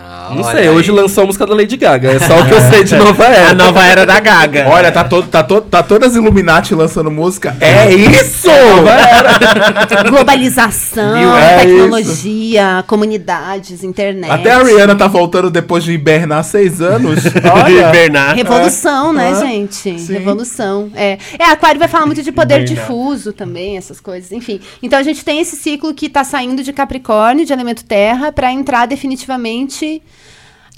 Ah, 0.00 0.32
Não 0.34 0.44
sei, 0.44 0.60
aí. 0.62 0.68
hoje 0.70 0.90
lançou 0.90 1.24
a 1.24 1.26
música 1.26 1.46
da 1.46 1.54
Lady 1.54 1.76
Gaga. 1.76 2.12
É 2.12 2.18
só 2.18 2.40
o 2.40 2.46
que 2.46 2.54
eu 2.54 2.60
sei 2.70 2.84
de 2.84 2.96
Nova 2.96 3.24
Era. 3.24 3.50
A 3.50 3.54
nova 3.54 3.84
era 3.84 4.06
da 4.06 4.18
Gaga. 4.20 4.66
Olha, 4.68 4.90
tá, 4.92 5.04
todo, 5.04 5.28
tá, 5.28 5.42
todo, 5.42 5.64
tá 5.68 5.82
todas 5.82 6.14
Illuminati 6.16 6.74
lançando 6.74 7.10
música. 7.10 7.56
É 7.60 7.92
isso! 7.92 8.48
Globalização, 10.08 11.36
É 11.36 11.58
tecnologia, 11.64 12.84
comunidades, 12.86 13.82
internet. 13.84 14.30
Até 14.30 14.52
a 14.52 14.62
Rihanna 14.62 14.94
tá 14.96 15.06
voltando 15.06 15.50
depois 15.50 15.84
de 15.84 15.92
hibernar 15.92 16.44
seis 16.44 16.80
anos. 16.80 17.20
Olha. 17.52 17.88
Bernard. 17.90 18.36
Revolução, 18.36 19.12
né, 19.12 19.30
Ah, 19.30 19.40
gente? 19.46 19.98
sim. 20.00 20.12
Revolução. 20.12 20.90
É. 20.94 21.18
é, 21.38 21.44
Aquário 21.46 21.78
vai 21.78 21.88
falar 21.88 22.06
muito 22.06 22.22
de 22.22 22.32
poder 22.32 22.58
Verdade. 22.58 22.74
difuso 22.80 23.32
também, 23.32 23.76
essas 23.76 24.00
coisas. 24.00 24.32
Enfim. 24.32 24.60
Então 24.82 24.98
a 24.98 25.02
gente 25.02 25.24
tem 25.24 25.40
esse 25.40 25.56
ciclo 25.56 25.92
que 25.94 26.08
tá 26.08 26.24
saindo 26.24 26.62
de 26.62 26.72
Capricórnio, 26.72 27.44
de 27.44 27.52
elemento 27.52 27.84
terra, 27.84 28.32
para 28.32 28.50
entrar 28.52 28.86
definitivamente 28.86 29.81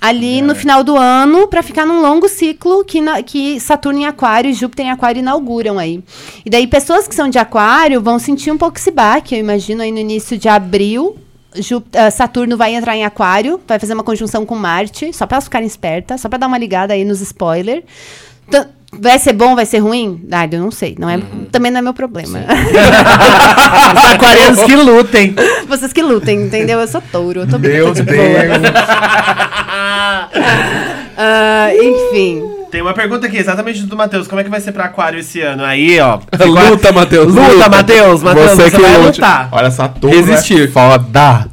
ali 0.00 0.42
no 0.42 0.54
final 0.54 0.84
do 0.84 0.96
ano, 0.96 1.46
para 1.48 1.62
ficar 1.62 1.86
num 1.86 2.02
longo 2.02 2.28
ciclo 2.28 2.84
que, 2.84 3.00
na- 3.00 3.22
que 3.22 3.58
Saturno 3.58 4.00
em 4.00 4.06
Aquário 4.06 4.50
e 4.50 4.52
Júpiter 4.52 4.86
em 4.86 4.90
Aquário 4.90 5.20
inauguram 5.20 5.78
aí. 5.78 6.02
E 6.44 6.50
daí 6.50 6.66
pessoas 6.66 7.08
que 7.08 7.14
são 7.14 7.28
de 7.28 7.38
Aquário 7.38 8.02
vão 8.02 8.18
sentir 8.18 8.50
um 8.50 8.58
pouco 8.58 8.76
esse 8.76 8.90
baque, 8.90 9.34
eu 9.34 9.38
imagino 9.38 9.82
aí 9.82 9.90
no 9.90 9.98
início 9.98 10.36
de 10.36 10.48
abril. 10.48 11.16
Jú- 11.56 11.84
ah, 11.94 12.10
Saturno 12.10 12.56
vai 12.56 12.74
entrar 12.74 12.96
em 12.96 13.04
Aquário, 13.04 13.60
vai 13.66 13.78
fazer 13.78 13.94
uma 13.94 14.02
conjunção 14.02 14.44
com 14.44 14.56
Marte, 14.56 15.12
só 15.12 15.24
para 15.26 15.36
elas 15.36 15.44
ficarem 15.44 15.66
espertas, 15.68 16.20
só 16.20 16.28
para 16.28 16.38
dar 16.40 16.48
uma 16.48 16.58
ligada 16.58 16.92
aí 16.92 17.04
nos 17.04 17.20
spoilers. 17.20 17.84
Vai 19.00 19.18
ser 19.18 19.32
bom, 19.32 19.54
vai 19.54 19.66
ser 19.66 19.78
ruim? 19.78 20.22
Ah, 20.30 20.46
eu 20.50 20.60
não 20.60 20.70
sei. 20.70 20.96
Não 20.98 21.08
é, 21.08 21.18
Também 21.52 21.70
não 21.70 21.78
é 21.78 21.82
meu 21.82 21.94
problema. 21.94 22.38
Os 23.96 24.12
aquarianos 24.12 24.62
que 24.64 24.76
lutem. 24.76 25.34
Vocês 25.68 25.92
que 25.92 26.02
lutem, 26.02 26.46
entendeu? 26.46 26.80
Eu 26.80 26.88
sou 26.88 27.02
touro. 27.12 27.40
Eu 27.40 27.48
tô 27.48 27.58
bem, 27.58 27.72
Meu 27.72 27.92
Deus. 27.92 28.06
boa. 28.06 28.14
Ah, 31.16 31.68
enfim. 31.72 32.42
Tem 32.72 32.82
uma 32.82 32.92
pergunta 32.92 33.28
aqui, 33.28 33.36
exatamente 33.36 33.82
do 33.84 33.96
Matheus. 33.96 34.26
Como 34.26 34.40
é 34.40 34.44
que 34.44 34.50
vai 34.50 34.60
ser 34.60 34.72
pra 34.72 34.86
aquário 34.86 35.20
esse 35.20 35.40
ano? 35.40 35.64
Aí, 35.64 36.00
ó. 36.00 36.18
Luta, 36.44 36.90
Matheus. 36.92 37.32
Luta, 37.32 37.68
Matheus. 37.68 38.20
Matheus, 38.22 38.50
você, 38.50 38.62
Você 38.64 38.70
que 38.76 38.82
vai 38.82 38.96
lute. 38.98 39.20
lutar. 39.20 39.48
Olha, 39.52 39.70
Saturno 39.70 40.16
Resistir. 40.16 40.64
é 40.64 40.68
foda. 40.72 41.46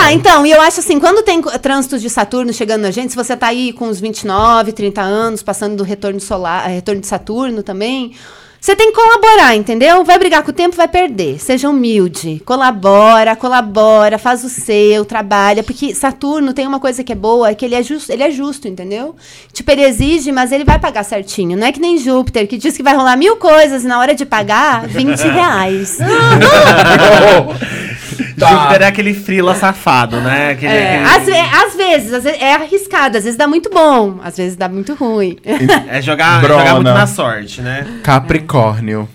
Ah, 0.00 0.12
então, 0.12 0.46
e 0.46 0.50
eu 0.52 0.60
acho 0.60 0.78
assim, 0.78 1.00
quando 1.00 1.24
tem 1.24 1.42
trânsitos 1.42 2.00
de 2.00 2.08
Saturno 2.08 2.52
chegando 2.52 2.82
na 2.82 2.90
gente, 2.90 3.10
se 3.10 3.16
você 3.16 3.36
tá 3.36 3.48
aí 3.48 3.72
com 3.72 3.88
uns 3.88 3.98
29, 4.00 4.72
30 4.72 5.02
anos, 5.02 5.42
passando 5.42 5.76
do 5.76 5.82
retorno 5.82 6.20
solar, 6.20 6.70
eh, 6.70 6.74
retorno 6.76 7.00
de 7.00 7.06
Saturno 7.06 7.64
também, 7.64 8.14
você 8.60 8.74
tem 8.74 8.92
que 8.92 9.00
colaborar, 9.00 9.54
entendeu? 9.54 10.04
Vai 10.04 10.18
brigar 10.18 10.42
com 10.42 10.50
o 10.50 10.54
tempo, 10.54 10.76
vai 10.76 10.88
perder. 10.88 11.38
Seja 11.38 11.68
humilde. 11.68 12.40
Colabora, 12.44 13.36
colabora, 13.36 14.18
faz 14.18 14.42
o 14.44 14.48
seu, 14.48 15.04
trabalha. 15.04 15.62
Porque 15.62 15.94
Saturno 15.94 16.52
tem 16.52 16.66
uma 16.66 16.80
coisa 16.80 17.04
que 17.04 17.12
é 17.12 17.16
boa, 17.16 17.50
é 17.50 17.54
que 17.54 17.64
ele 17.64 17.74
é 17.74 17.82
justo, 17.82 18.10
ele 18.10 18.22
é 18.22 18.30
justo, 18.30 18.66
entendeu? 18.66 19.14
Tipo, 19.52 19.70
ele 19.70 19.82
exige, 19.82 20.32
mas 20.32 20.52
ele 20.52 20.64
vai 20.64 20.78
pagar 20.78 21.04
certinho. 21.04 21.56
Não 21.56 21.66
é 21.66 21.72
que 21.72 21.80
nem 21.80 21.98
Júpiter, 21.98 22.48
que 22.48 22.56
diz 22.56 22.76
que 22.76 22.82
vai 22.82 22.96
rolar 22.96 23.16
mil 23.16 23.36
coisas 23.36 23.84
e 23.84 23.86
na 23.86 23.98
hora 23.98 24.14
de 24.14 24.24
pagar, 24.24 24.88
20 24.88 25.20
reais. 25.22 25.98
Júpiter 28.18 28.82
é 28.82 28.86
aquele 28.86 29.14
frila 29.14 29.54
safado, 29.54 30.20
né? 30.20 30.50
Aquele, 30.52 30.72
É, 30.72 31.04
aquele- 31.04 31.16
às, 31.16 31.24
ve- 31.26 31.56
às 31.66 31.74
vezes, 31.76 32.12
às 32.12 32.24
vezes 32.24 32.40
é 32.42 32.54
arriscado, 32.54 33.16
às 33.18 33.24
vezes 33.24 33.36
dá 33.38 33.46
muito 33.46 33.70
bom, 33.70 34.18
às 34.22 34.36
vezes 34.36 34.56
dá 34.56 34.68
muito 34.68 34.94
ruim. 34.94 35.36
É 35.88 36.02
jogar, 36.02 36.40
Brona. 36.40 36.60
jogar 36.60 36.74
muito 36.74 36.86
na 36.92 37.06
sorte, 37.06 37.60
né? 37.62 37.86
Capricórnio. 38.02 39.08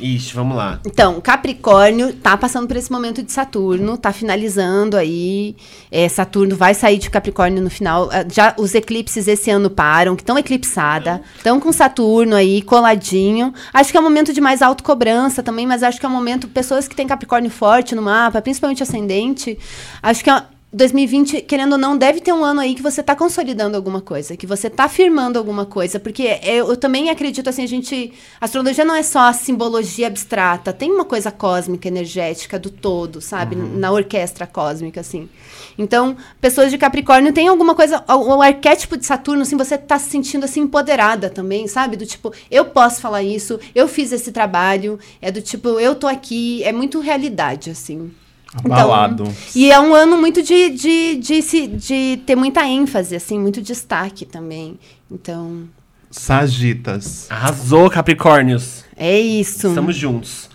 Ixi, 0.00 0.34
vamos 0.34 0.56
lá. 0.56 0.80
Então, 0.86 1.20
Capricórnio 1.20 2.12
tá 2.14 2.36
passando 2.36 2.66
por 2.66 2.76
esse 2.76 2.90
momento 2.90 3.22
de 3.22 3.30
Saturno, 3.30 3.96
tá 3.96 4.12
finalizando 4.12 4.96
aí. 4.96 5.54
É, 5.90 6.08
Saturno 6.08 6.56
vai 6.56 6.74
sair 6.74 6.98
de 6.98 7.10
Capricórnio 7.10 7.62
no 7.62 7.70
final. 7.70 8.08
Ah, 8.10 8.24
Já 8.28 8.54
os 8.58 8.74
eclipses 8.74 9.28
esse 9.28 9.50
ano 9.50 9.68
param, 9.68 10.16
que 10.16 10.22
estão 10.22 10.38
eclipsada, 10.38 11.20
estão 11.36 11.60
com 11.60 11.72
Saturno 11.72 12.34
aí 12.34 12.62
coladinho. 12.62 13.52
Acho 13.72 13.90
que 13.90 13.96
é 13.96 14.00
um 14.00 14.04
momento 14.04 14.32
de 14.32 14.40
mais 14.40 14.62
autocobrança 14.62 15.42
também, 15.42 15.66
mas 15.66 15.82
acho 15.82 16.00
que 16.00 16.06
é 16.06 16.08
um 16.08 16.12
momento 16.12 16.48
pessoas 16.48 16.88
que 16.88 16.96
têm 16.96 17.06
Capricórnio 17.06 17.50
forte 17.50 17.94
no 17.94 18.02
mapa, 18.02 18.40
principalmente 18.40 18.82
ascendente. 18.82 19.58
Acho 20.02 20.24
que 20.24 20.30
é 20.30 20.42
2020, 20.72 21.42
querendo 21.42 21.72
ou 21.72 21.78
não, 21.78 21.98
deve 21.98 22.20
ter 22.20 22.32
um 22.32 22.44
ano 22.44 22.60
aí 22.60 22.76
que 22.76 22.82
você 22.82 23.02
tá 23.02 23.16
consolidando 23.16 23.76
alguma 23.76 24.00
coisa, 24.00 24.36
que 24.36 24.46
você 24.46 24.70
tá 24.70 24.88
firmando 24.88 25.36
alguma 25.36 25.66
coisa, 25.66 25.98
porque 25.98 26.22
é- 26.22 26.56
eu, 26.60 26.76
também 26.76 27.10
acredito 27.10 27.50
assim, 27.50 27.64
a 27.64 27.66
gente, 27.66 28.12
a 28.40 28.44
astrologia 28.44 28.84
não 28.84 28.94
é 28.94 29.02
só 29.02 29.20
a 29.20 29.32
simbologia 29.32 30.06
abstrata, 30.06 30.72
tem 30.72 30.92
uma 30.92 31.04
coisa 31.04 31.32
cósmica, 31.32 31.88
energética 31.88 32.56
do 32.56 32.70
todo, 32.70 33.20
sabe, 33.20 33.56
na 33.56 33.90
orquestra 33.90 34.46
cósmica 34.46 35.00
assim. 35.00 35.28
Então, 35.76 36.16
pessoas 36.40 36.70
de 36.70 36.78
Capricórnio 36.78 37.32
tem 37.32 37.48
alguma 37.48 37.74
coisa, 37.74 38.04
o, 38.08 38.36
o 38.36 38.42
arquétipo 38.42 38.96
de 38.96 39.04
Saturno, 39.04 39.42
assim, 39.42 39.56
você 39.56 39.76
tá 39.76 39.98
se 39.98 40.08
sentindo 40.10 40.44
assim 40.44 40.60
empoderada 40.60 41.28
também, 41.28 41.66
sabe? 41.66 41.96
Do 41.96 42.06
tipo, 42.06 42.32
eu 42.48 42.66
posso 42.66 43.00
falar 43.00 43.24
isso, 43.24 43.58
eu 43.74 43.88
fiz 43.88 44.12
esse 44.12 44.30
trabalho, 44.30 45.00
é 45.20 45.32
do 45.32 45.42
tipo, 45.42 45.80
eu 45.80 45.96
tô 45.96 46.06
aqui, 46.06 46.62
é 46.62 46.70
muito 46.72 47.00
realidade 47.00 47.70
assim. 47.70 48.12
Abalado. 48.54 49.32
E 49.54 49.70
é 49.70 49.78
um 49.78 49.94
ano 49.94 50.16
muito 50.16 50.42
de, 50.42 50.70
de, 50.70 51.16
de, 51.16 51.42
se, 51.42 51.66
de 51.68 52.20
ter 52.26 52.34
muita 52.34 52.66
ênfase, 52.66 53.14
assim, 53.14 53.38
muito 53.38 53.62
destaque 53.62 54.24
também. 54.26 54.78
Então, 55.10 55.68
Sagitas. 56.10 57.30
Arrasou, 57.30 57.88
Capricórnios. 57.88 58.84
é 58.96 59.18
isso. 59.18 59.68
Estamos 59.68 59.94
juntos. 59.94 60.49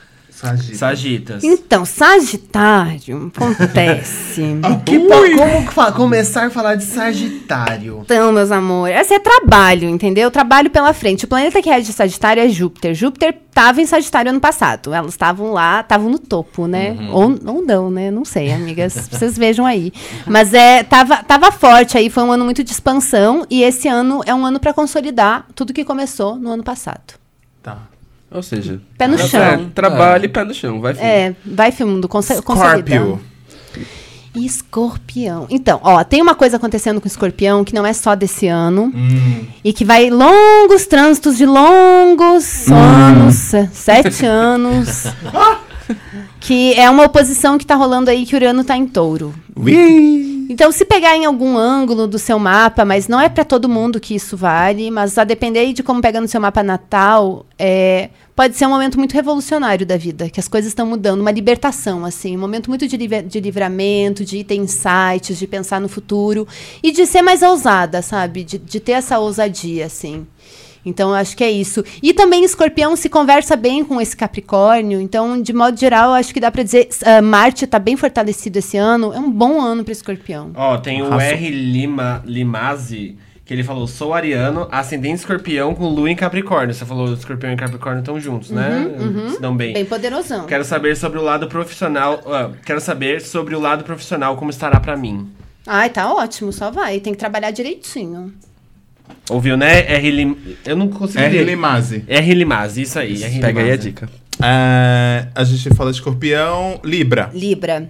Sagitas. 0.50 0.78
Sagitas. 0.78 1.44
Então, 1.44 1.86
Sagitário, 1.86 3.32
acontece. 3.36 4.42
Que 4.86 5.00
po- 5.00 5.74
como 5.74 5.92
começar 5.94 6.48
a 6.48 6.50
falar 6.50 6.76
de 6.76 6.84
Sagitário? 6.84 8.02
Então, 8.04 8.32
meus 8.32 8.52
amores, 8.52 8.96
esse 9.02 9.14
é 9.14 9.20
trabalho, 9.20 9.88
entendeu? 9.90 10.30
Trabalho 10.30 10.70
pela 10.70 10.94
frente. 10.94 11.26
O 11.26 11.28
planeta 11.28 11.62
que 11.62 11.70
é 11.70 11.80
de 11.80 11.92
Sagitário 11.92 12.42
é 12.44 12.50
Júpiter. 12.50 12.94
Júpiter 12.94 13.36
estava 13.50 13.82
em 13.82 13.86
Sagitário 13.86 14.30
ano 14.30 14.40
passado. 14.40 14.94
Elas 14.94 15.12
estavam 15.12 15.52
lá, 15.52 15.80
estavam 15.82 16.10
no 16.10 16.20
topo, 16.20 16.68
né? 16.68 16.96
Ou, 17.12 17.36
ou 17.46 17.62
não, 17.66 17.90
né? 17.90 18.12
Não 18.12 18.26
sei, 18.26 18.52
amigas. 18.52 18.94
Vocês 19.12 19.38
vejam 19.38 19.66
aí. 19.66 19.92
Mas 20.28 20.54
é, 20.54 20.84
tava, 20.84 21.24
tava 21.24 21.52
forte 21.52 21.98
aí. 21.98 22.10
Foi 22.10 22.24
um 22.24 22.32
ano 22.32 22.44
muito 22.46 22.64
de 22.64 22.72
expansão. 22.72 23.46
E 23.50 23.64
esse 23.64 23.88
ano 23.88 24.22
é 24.26 24.34
um 24.36 24.46
ano 24.46 24.60
para 24.60 24.74
consolidar 24.74 25.46
tudo 25.56 25.74
que 25.74 25.84
começou 25.86 26.36
no 26.36 26.52
ano 26.52 26.64
passado. 26.64 27.14
Ou 28.36 28.44
seja, 28.44 28.82
Pé 28.98 29.08
no 29.08 29.18
chão. 29.18 29.72
Trabalho 29.74 30.26
e 30.26 30.28
pé 30.28 30.44
no 30.44 30.54
chão, 30.54 30.82
vai 30.82 30.94
fundo. 30.94 31.04
É, 31.06 31.36
vai 31.46 31.72
filmando, 31.72 32.08
conse- 32.08 32.42
consolidando. 32.42 33.20
Scorpio. 33.20 33.36
Escorpião. 34.36 35.48
Então, 35.50 35.80
ó, 35.82 36.04
tem 36.04 36.22
uma 36.22 36.36
coisa 36.36 36.58
acontecendo 36.58 37.00
com 37.00 37.06
o 37.06 37.08
escorpião 37.08 37.64
que 37.64 37.74
não 37.74 37.86
é 37.86 37.94
só 37.94 38.16
desse 38.16 38.48
ano. 38.48 38.92
Hum. 38.94 39.46
E 39.64 39.72
que 39.72 39.86
vai 39.86 40.10
longos 40.10 40.86
trânsitos 40.86 41.38
de 41.38 41.46
longos 41.46 42.70
anos, 42.70 43.36
se- 43.36 43.70
sete 43.74 44.26
anos. 44.26 45.06
que 46.40 46.74
é 46.74 46.90
uma 46.90 47.06
oposição 47.06 47.58
que 47.58 47.66
tá 47.66 47.76
rolando 47.76 48.10
aí 48.10 48.26
que 48.26 48.36
Urano 48.36 48.64
tá 48.64 48.76
em 48.76 48.86
touro. 48.88 49.34
Ui. 49.56 50.46
Então, 50.48 50.72
se 50.72 50.86
pegar 50.86 51.16
em 51.16 51.26
algum 51.26 51.58
ângulo 51.58 52.08
do 52.08 52.20
seu 52.20 52.38
mapa, 52.38 52.86
mas 52.86 53.08
não 53.08 53.20
é 53.20 53.28
para 53.28 53.44
todo 53.44 53.68
mundo 53.68 54.00
que 54.00 54.14
isso 54.14 54.38
vale, 54.38 54.92
mas 54.92 55.18
a 55.18 55.24
depender 55.24 55.74
de 55.74 55.82
como 55.82 56.02
pega 56.02 56.22
no 56.22 56.28
seu 56.28 56.40
mapa 56.40 56.62
natal, 56.62 57.48
é, 57.58 58.10
pode 58.36 58.56
ser 58.56 58.68
um 58.68 58.70
momento 58.70 59.00
muito 59.00 59.14
revolucionário 59.14 59.88
da 59.88 59.98
vida, 59.98 60.30
que 60.30 60.40
as 60.40 60.48
coisas 60.48 60.70
estão 60.70 60.86
mudando, 60.86 61.22
uma 61.22 61.32
libertação, 61.32 62.06
assim, 62.06 62.38
um 62.38 62.40
momento 62.40 62.70
muito 62.70 62.88
de, 62.88 62.96
live- 62.96 63.24
de 63.24 63.40
livramento, 63.40 64.24
de 64.24 64.44
ter 64.44 64.56
insights, 64.56 65.40
de 65.40 65.48
pensar 65.48 65.82
no 65.82 65.90
futuro 65.90 66.48
e 66.84 66.92
de 66.92 67.08
ser 67.08 67.24
mais 67.24 67.42
ousada, 67.42 68.04
sabe? 68.04 68.44
De, 68.44 68.60
de 68.60 68.80
ter 68.80 68.92
essa 68.92 69.18
ousadia, 69.18 69.88
assim. 69.88 70.28
Então, 70.86 71.10
eu 71.10 71.16
acho 71.16 71.36
que 71.36 71.44
é 71.44 71.50
isso. 71.52 71.84
E 72.02 72.14
também 72.14 72.44
Escorpião 72.44 72.96
se 72.96 73.10
conversa 73.10 73.56
bem 73.56 73.84
com 73.84 74.00
esse 74.00 74.16
Capricórnio. 74.16 75.00
Então, 75.02 75.42
de 75.42 75.52
modo 75.52 75.80
geral, 75.80 76.10
eu 76.10 76.16
acho 76.16 76.34
que 76.34 76.40
dá 76.40 76.52
pra 76.52 76.64
dizer, 76.64 76.90
ah, 77.04 77.22
Marte 77.22 77.66
tá 77.66 77.80
bem 77.80 77.98
fortalecido 77.98 78.60
esse 78.60 78.78
ano. 78.78 79.12
É 79.14 79.20
um 79.20 79.32
bom 79.32 79.60
ano 79.60 79.84
para 79.84 79.92
Escorpião. 79.92 80.52
Ó, 80.56 80.78
tem 80.78 81.02
o 81.02 81.08
Arrasou. 81.08 81.22
R. 81.22 81.50
Lima, 81.50 82.22
Limazzi, 82.26 83.18
que 83.44 83.54
ele 83.54 83.64
falou: 83.64 83.88
sou 83.88 84.14
ariano, 84.14 84.68
ascendente 84.72 85.20
escorpião 85.20 85.74
com 85.74 85.88
lua 85.88 86.10
em 86.10 86.16
Capricórnio. 86.16 86.74
Você 86.74 86.86
falou 86.86 87.14
escorpião 87.14 87.54
e 87.54 87.56
Capricórnio 87.56 88.00
estão 88.00 88.20
juntos, 88.20 88.50
né? 88.52 88.92
Se 89.32 89.42
dão 89.42 89.56
bem. 89.56 89.74
Bem 89.74 89.86
poderosão. 89.86 90.46
Quero 90.46 90.64
saber 90.64 90.96
sobre 90.98 91.20
o 91.20 91.24
lado 91.24 91.48
profissional. 91.48 92.22
ah, 92.28 92.52
quero 92.66 92.82
saber 92.82 93.22
sobre 93.22 93.56
o 93.56 93.60
lado 93.60 93.84
profissional, 93.84 94.36
como 94.36 94.50
estará 94.50 94.80
pra 94.80 94.96
mim. 94.98 95.30
Ai, 95.68 95.90
tá 95.90 96.14
ótimo, 96.14 96.52
só 96.52 96.70
vai. 96.70 97.00
Tem 97.00 97.14
que 97.14 97.20
trabalhar 97.20 97.52
direitinho. 97.52 98.34
Ouviu, 99.30 99.58
né? 99.58 99.80
R. 99.92 100.12
Lim... 100.12 100.38
Eu 100.66 100.76
não 100.76 100.88
consegui. 100.88 101.24
R. 101.24 101.44
Limase. 101.44 102.04
R. 102.08 102.34
Limazzi, 102.34 102.82
isso 102.84 103.00
aí. 103.00 103.24
R. 103.24 103.40
Pega 103.40 103.62
aí 103.62 103.72
a 103.72 103.76
dica. 103.76 104.10
É, 104.44 105.28
a 105.34 105.44
gente 105.44 105.74
fala 105.76 105.92
de 105.92 105.98
escorpião. 105.98 106.80
Libra. 106.84 107.30
Libra. 107.34 107.90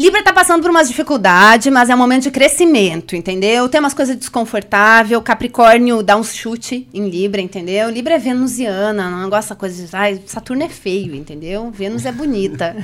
Libra 0.00 0.22
tá 0.22 0.32
passando 0.32 0.62
por 0.62 0.70
umas 0.70 0.88
dificuldades, 0.88 1.70
mas 1.70 1.90
é 1.90 1.94
um 1.94 1.98
momento 1.98 2.22
de 2.22 2.30
crescimento, 2.30 3.14
entendeu? 3.14 3.68
Tem 3.68 3.78
umas 3.78 3.92
coisas 3.92 4.16
desconfortáveis. 4.16 5.20
Capricórnio 5.22 6.02
dá 6.02 6.16
uns 6.16 6.34
chute 6.34 6.88
em 6.94 7.10
Libra, 7.10 7.38
entendeu? 7.38 7.90
Libra 7.90 8.14
é 8.14 8.18
venusiana, 8.18 9.10
não 9.10 9.28
gosta 9.28 9.52
de 9.52 9.60
coisas. 9.60 9.94
Ai, 9.94 10.18
Saturno 10.24 10.62
é 10.62 10.70
feio, 10.70 11.14
entendeu? 11.14 11.70
Vênus 11.70 12.06
é 12.06 12.12
bonita. 12.12 12.74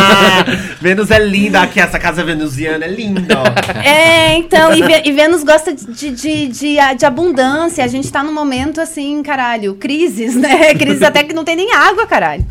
Vênus 0.80 1.10
é 1.10 1.18
linda 1.18 1.60
aqui, 1.60 1.78
essa 1.78 1.98
casa 1.98 2.24
venusiana 2.24 2.86
é 2.86 2.88
linda, 2.88 3.34
ó. 3.38 3.80
É, 3.86 4.34
então, 4.34 4.74
e, 4.74 4.82
Vê- 4.82 5.02
e 5.04 5.12
Vênus 5.12 5.44
gosta 5.44 5.74
de, 5.74 6.10
de, 6.12 6.46
de, 6.48 6.76
de 6.98 7.04
abundância. 7.04 7.84
A 7.84 7.88
gente 7.88 8.10
tá 8.10 8.22
num 8.24 8.32
momento 8.32 8.80
assim, 8.80 9.22
caralho, 9.22 9.74
crises, 9.74 10.34
né? 10.34 10.74
Crises 10.76 11.02
até 11.02 11.24
que 11.24 11.34
não 11.34 11.44
tem 11.44 11.56
nem 11.56 11.74
água, 11.74 12.06
caralho. 12.06 12.46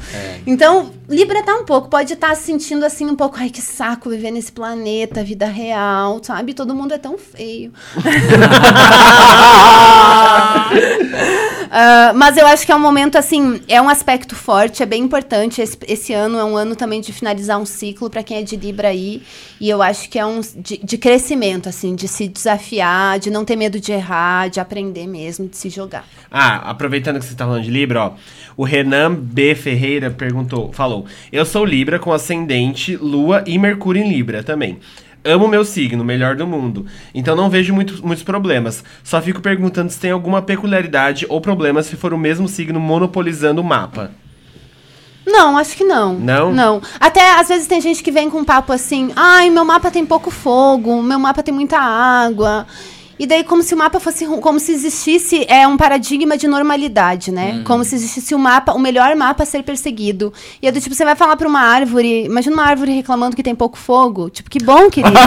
Então, 0.45 0.91
Libra 1.11 1.43
tá 1.43 1.55
um 1.55 1.65
pouco, 1.65 1.89
pode 1.89 2.13
estar 2.13 2.33
se 2.35 2.43
sentindo 2.43 2.85
assim 2.85 3.05
um 3.05 3.17
pouco, 3.17 3.35
ai 3.37 3.49
que 3.49 3.61
saco 3.61 4.09
viver 4.09 4.31
nesse 4.31 4.49
planeta, 4.49 5.25
vida 5.25 5.45
real, 5.45 6.23
sabe? 6.23 6.53
Todo 6.53 6.73
mundo 6.73 6.93
é 6.93 6.97
tão 6.97 7.17
feio. 7.17 7.73
Ah, 11.73 12.11
mas 12.13 12.35
eu 12.35 12.45
acho 12.45 12.65
que 12.65 12.71
é 12.73 12.75
um 12.75 12.79
momento 12.79 13.17
assim, 13.17 13.61
é 13.65 13.81
um 13.81 13.87
aspecto 13.87 14.35
forte, 14.35 14.83
é 14.83 14.85
bem 14.85 15.01
importante. 15.01 15.61
Esse, 15.61 15.77
esse 15.87 16.13
ano 16.13 16.37
é 16.37 16.43
um 16.43 16.57
ano 16.57 16.75
também 16.75 16.99
de 16.99 17.13
finalizar 17.13 17.57
um 17.57 17.65
ciclo 17.65 18.09
para 18.09 18.21
quem 18.21 18.39
é 18.39 18.43
de 18.43 18.57
Libra 18.57 18.89
aí. 18.89 19.21
E 19.59 19.69
eu 19.69 19.81
acho 19.81 20.09
que 20.09 20.19
é 20.19 20.25
um 20.25 20.41
de, 20.41 20.77
de 20.83 20.97
crescimento, 20.97 21.69
assim, 21.69 21.95
de 21.95 22.09
se 22.09 22.27
desafiar, 22.27 23.19
de 23.19 23.31
não 23.31 23.45
ter 23.45 23.55
medo 23.55 23.79
de 23.79 23.93
errar, 23.93 24.49
de 24.49 24.59
aprender 24.59 25.07
mesmo, 25.07 25.47
de 25.47 25.55
se 25.55 25.69
jogar. 25.69 26.05
Ah, 26.29 26.69
aproveitando 26.69 27.19
que 27.19 27.25
você 27.25 27.35
tá 27.35 27.45
falando 27.45 27.63
de 27.63 27.71
Libra, 27.71 28.03
ó. 28.03 28.11
O 28.57 28.65
Renan 28.65 29.15
B. 29.15 29.55
Ferreira 29.55 30.11
perguntou, 30.11 30.73
falou: 30.73 31.05
Eu 31.31 31.45
sou 31.45 31.63
Libra 31.63 31.97
com 31.97 32.11
ascendente, 32.11 32.97
Lua 32.97 33.45
e 33.47 33.57
Mercúrio 33.57 34.03
em 34.03 34.09
Libra 34.09 34.43
também. 34.43 34.77
Amo 35.23 35.47
meu 35.47 35.63
signo, 35.63 36.03
melhor 36.03 36.35
do 36.35 36.47
mundo. 36.47 36.85
Então 37.13 37.35
não 37.35 37.49
vejo 37.49 37.73
muito- 37.73 38.05
muitos 38.05 38.23
problemas. 38.23 38.83
Só 39.03 39.21
fico 39.21 39.39
perguntando 39.39 39.91
se 39.91 39.99
tem 39.99 40.11
alguma 40.11 40.41
peculiaridade 40.41 41.25
ou 41.29 41.39
problema 41.39 41.83
se 41.83 41.95
for 41.95 42.13
o 42.13 42.17
mesmo 42.17 42.47
signo 42.47 42.79
monopolizando 42.79 43.61
o 43.61 43.63
mapa. 43.63 44.11
Não, 45.25 45.55
acho 45.57 45.77
que 45.77 45.83
não. 45.83 46.15
Não? 46.15 46.51
Não. 46.51 46.81
Até 46.99 47.39
às 47.39 47.47
vezes 47.47 47.67
tem 47.67 47.79
gente 47.79 48.01
que 48.01 48.11
vem 48.11 48.29
com 48.29 48.39
um 48.39 48.43
papo 48.43 48.73
assim: 48.73 49.11
ai, 49.15 49.51
meu 49.51 49.63
mapa 49.63 49.91
tem 49.91 50.03
pouco 50.05 50.31
fogo, 50.31 51.01
meu 51.03 51.19
mapa 51.19 51.43
tem 51.43 51.53
muita 51.53 51.77
água. 51.77 52.65
E 53.21 53.27
daí, 53.27 53.43
como 53.43 53.61
se 53.61 53.71
o 53.75 53.77
mapa 53.77 53.99
fosse. 53.99 54.25
Como 54.25 54.59
se 54.59 54.71
existisse 54.71 55.45
é, 55.47 55.67
um 55.67 55.77
paradigma 55.77 56.35
de 56.35 56.47
normalidade, 56.47 57.31
né? 57.31 57.61
Como 57.63 57.83
se 57.83 57.93
existisse 57.93 58.33
o 58.33 58.39
mapa, 58.39 58.73
o 58.73 58.79
melhor 58.79 59.15
mapa 59.15 59.43
a 59.43 59.45
ser 59.45 59.61
perseguido. 59.61 60.33
E 60.59 60.67
é 60.67 60.71
do 60.71 60.81
tipo, 60.81 60.95
você 60.95 61.05
vai 61.05 61.15
falar 61.15 61.35
pra 61.35 61.47
uma 61.47 61.61
árvore. 61.61 62.25
Imagina 62.25 62.55
uma 62.55 62.65
árvore 62.65 62.93
reclamando 62.93 63.35
que 63.35 63.43
tem 63.43 63.53
pouco 63.53 63.77
fogo. 63.77 64.31
Tipo, 64.31 64.49
que 64.49 64.57
bom, 64.63 64.89
querida. 64.89 65.19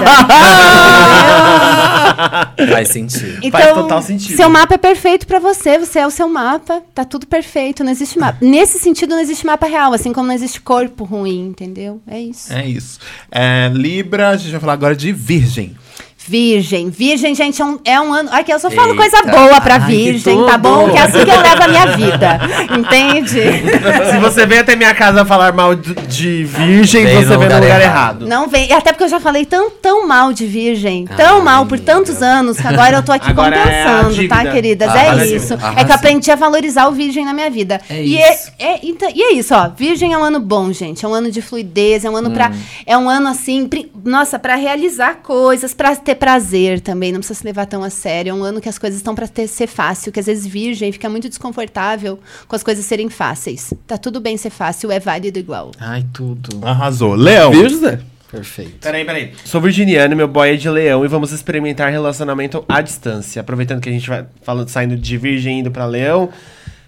Faz 2.68 2.88
sentido. 2.88 3.38
Então, 3.40 3.60
Faz 3.60 3.74
total 3.74 4.02
sentido. 4.02 4.36
Seu 4.38 4.50
mapa 4.50 4.74
é 4.74 4.78
perfeito 4.78 5.24
pra 5.24 5.38
você, 5.38 5.78
você 5.78 6.00
é 6.00 6.06
o 6.06 6.10
seu 6.10 6.28
mapa, 6.28 6.82
tá 6.92 7.04
tudo 7.04 7.28
perfeito, 7.28 7.84
não 7.84 7.92
existe 7.92 8.18
mapa. 8.18 8.38
Nesse 8.40 8.80
sentido, 8.80 9.10
não 9.10 9.20
existe 9.20 9.46
mapa 9.46 9.66
real, 9.68 9.92
assim 9.92 10.12
como 10.12 10.26
não 10.26 10.34
existe 10.34 10.60
corpo 10.60 11.04
ruim, 11.04 11.46
entendeu? 11.46 12.00
É 12.08 12.18
isso. 12.20 12.52
É 12.52 12.66
isso. 12.66 12.98
É, 13.30 13.70
Libra, 13.72 14.30
a 14.30 14.36
gente 14.36 14.50
vai 14.50 14.60
falar 14.60 14.72
agora 14.72 14.96
de 14.96 15.12
Virgem. 15.12 15.76
Virgem. 16.26 16.88
Virgem, 16.90 17.34
gente, 17.34 17.60
é 17.60 17.64
um, 17.64 17.78
é 17.84 18.00
um 18.00 18.12
ano. 18.12 18.30
Aqui 18.32 18.52
eu 18.52 18.58
só 18.58 18.70
falo 18.70 18.92
Eita. 18.92 19.02
coisa 19.02 19.22
boa 19.30 19.60
pra 19.60 19.74
Ai, 19.74 19.80
Virgem, 19.80 20.44
tá 20.46 20.56
bom? 20.56 20.88
Que 20.90 20.96
é 20.98 21.02
assim 21.02 21.24
que 21.24 21.30
eu 21.30 21.40
levo 21.40 21.62
a 21.62 21.68
minha 21.68 21.86
vida. 21.96 22.40
Entende? 22.78 23.40
Se 24.10 24.18
você 24.18 24.46
vem 24.46 24.58
até 24.58 24.74
minha 24.76 24.94
casa 24.94 25.24
falar 25.24 25.52
mal 25.52 25.74
de, 25.74 25.94
de 25.94 26.44
virgem, 26.44 27.04
Vem 27.04 27.16
você 27.24 27.32
no 27.34 27.38
vem 27.38 27.48
no 27.48 27.54
lugar 27.54 27.80
errado. 27.80 28.22
errado. 28.22 28.26
Não 28.26 28.48
vem. 28.48 28.72
Até 28.72 28.92
porque 28.92 29.04
eu 29.04 29.08
já 29.08 29.20
falei 29.20 29.44
tão, 29.44 29.70
tão 29.70 30.06
mal 30.06 30.32
de 30.32 30.46
Virgem. 30.46 31.06
Tão 31.16 31.36
Ai, 31.38 31.42
mal 31.42 31.66
por 31.66 31.78
tantos 31.78 32.22
anos 32.22 32.56
que 32.58 32.66
agora 32.66 32.96
eu 32.96 33.02
tô 33.02 33.12
aqui 33.12 33.30
Agora 33.30 33.56
é 33.56 33.60
compensando, 33.84 34.28
tá, 34.28 34.36
dívida. 34.36 34.50
queridas? 34.52 34.88
Arrasou, 34.88 35.20
é 35.20 35.26
isso. 35.26 35.54
É 35.76 35.84
que 35.84 35.90
eu 35.90 35.94
aprendi 35.94 36.30
a 36.30 36.36
valorizar 36.36 36.86
o 36.88 36.92
Virgem 36.92 37.24
na 37.24 37.32
minha 37.32 37.50
vida. 37.50 37.80
É 37.88 38.02
e, 38.02 38.16
isso. 38.18 38.50
É, 38.58 38.64
é- 38.74 38.80
então- 38.82 39.10
e 39.14 39.22
é 39.22 39.32
isso, 39.34 39.54
ó. 39.54 39.68
Virgem 39.68 40.12
é 40.12 40.18
um 40.18 40.22
ano 40.24 40.40
bom, 40.40 40.72
gente. 40.72 41.04
É 41.04 41.08
um 41.08 41.14
ano 41.14 41.30
de 41.30 41.40
fluidez, 41.42 42.04
é 42.04 42.10
um 42.10 42.16
ano 42.16 42.30
pra. 42.30 42.48
Hum. 42.48 42.60
É 42.86 42.96
um 42.96 43.08
ano 43.08 43.28
assim, 43.28 43.66
pri- 43.68 43.90
nossa, 44.04 44.38
pra 44.38 44.54
realizar 44.54 45.16
coisas, 45.22 45.74
pra 45.74 45.94
ter 45.96 46.13
prazer 46.14 46.80
também. 46.80 47.12
Não 47.12 47.20
precisa 47.20 47.38
se 47.38 47.44
levar 47.44 47.66
tão 47.66 47.82
a 47.82 47.90
sério. 47.90 48.30
É 48.30 48.34
um 48.34 48.42
ano 48.42 48.60
que 48.60 48.68
as 48.68 48.78
coisas 48.78 48.98
estão 48.98 49.14
pra 49.14 49.28
ter, 49.28 49.46
ser 49.46 49.66
fácil. 49.66 50.12
Que 50.12 50.20
às 50.20 50.26
vezes 50.26 50.46
Virgem 50.46 50.92
fica 50.92 51.08
muito 51.08 51.28
desconfortável 51.28 52.18
com 52.46 52.56
as 52.56 52.62
coisas 52.62 52.84
serem 52.84 53.08
fáceis. 53.08 53.72
Tá 53.86 53.96
tudo 53.98 54.20
bem 54.20 54.36
ser 54.36 54.50
fácil, 54.50 54.90
é 54.90 55.00
válido 55.00 55.38
igual. 55.38 55.70
Ai, 55.78 56.04
tudo. 56.12 56.66
Arrasou. 56.66 57.14
Leão. 57.14 57.52
José? 57.52 58.00
Perfeito. 58.34 58.78
Peraí, 58.80 59.04
peraí. 59.04 59.32
Sou 59.44 59.60
virginiano, 59.60 60.16
meu 60.16 60.26
boy 60.26 60.54
é 60.54 60.56
de 60.56 60.68
leão 60.68 61.04
e 61.04 61.08
vamos 61.08 61.30
experimentar 61.30 61.92
relacionamento 61.92 62.64
à 62.68 62.80
distância. 62.80 63.40
Aproveitando 63.40 63.80
que 63.80 63.88
a 63.88 63.92
gente 63.92 64.08
vai 64.08 64.26
falando, 64.42 64.68
saindo 64.68 64.96
de 64.96 65.16
virgem 65.16 65.60
indo 65.60 65.70
pra 65.70 65.86
leão, 65.86 66.30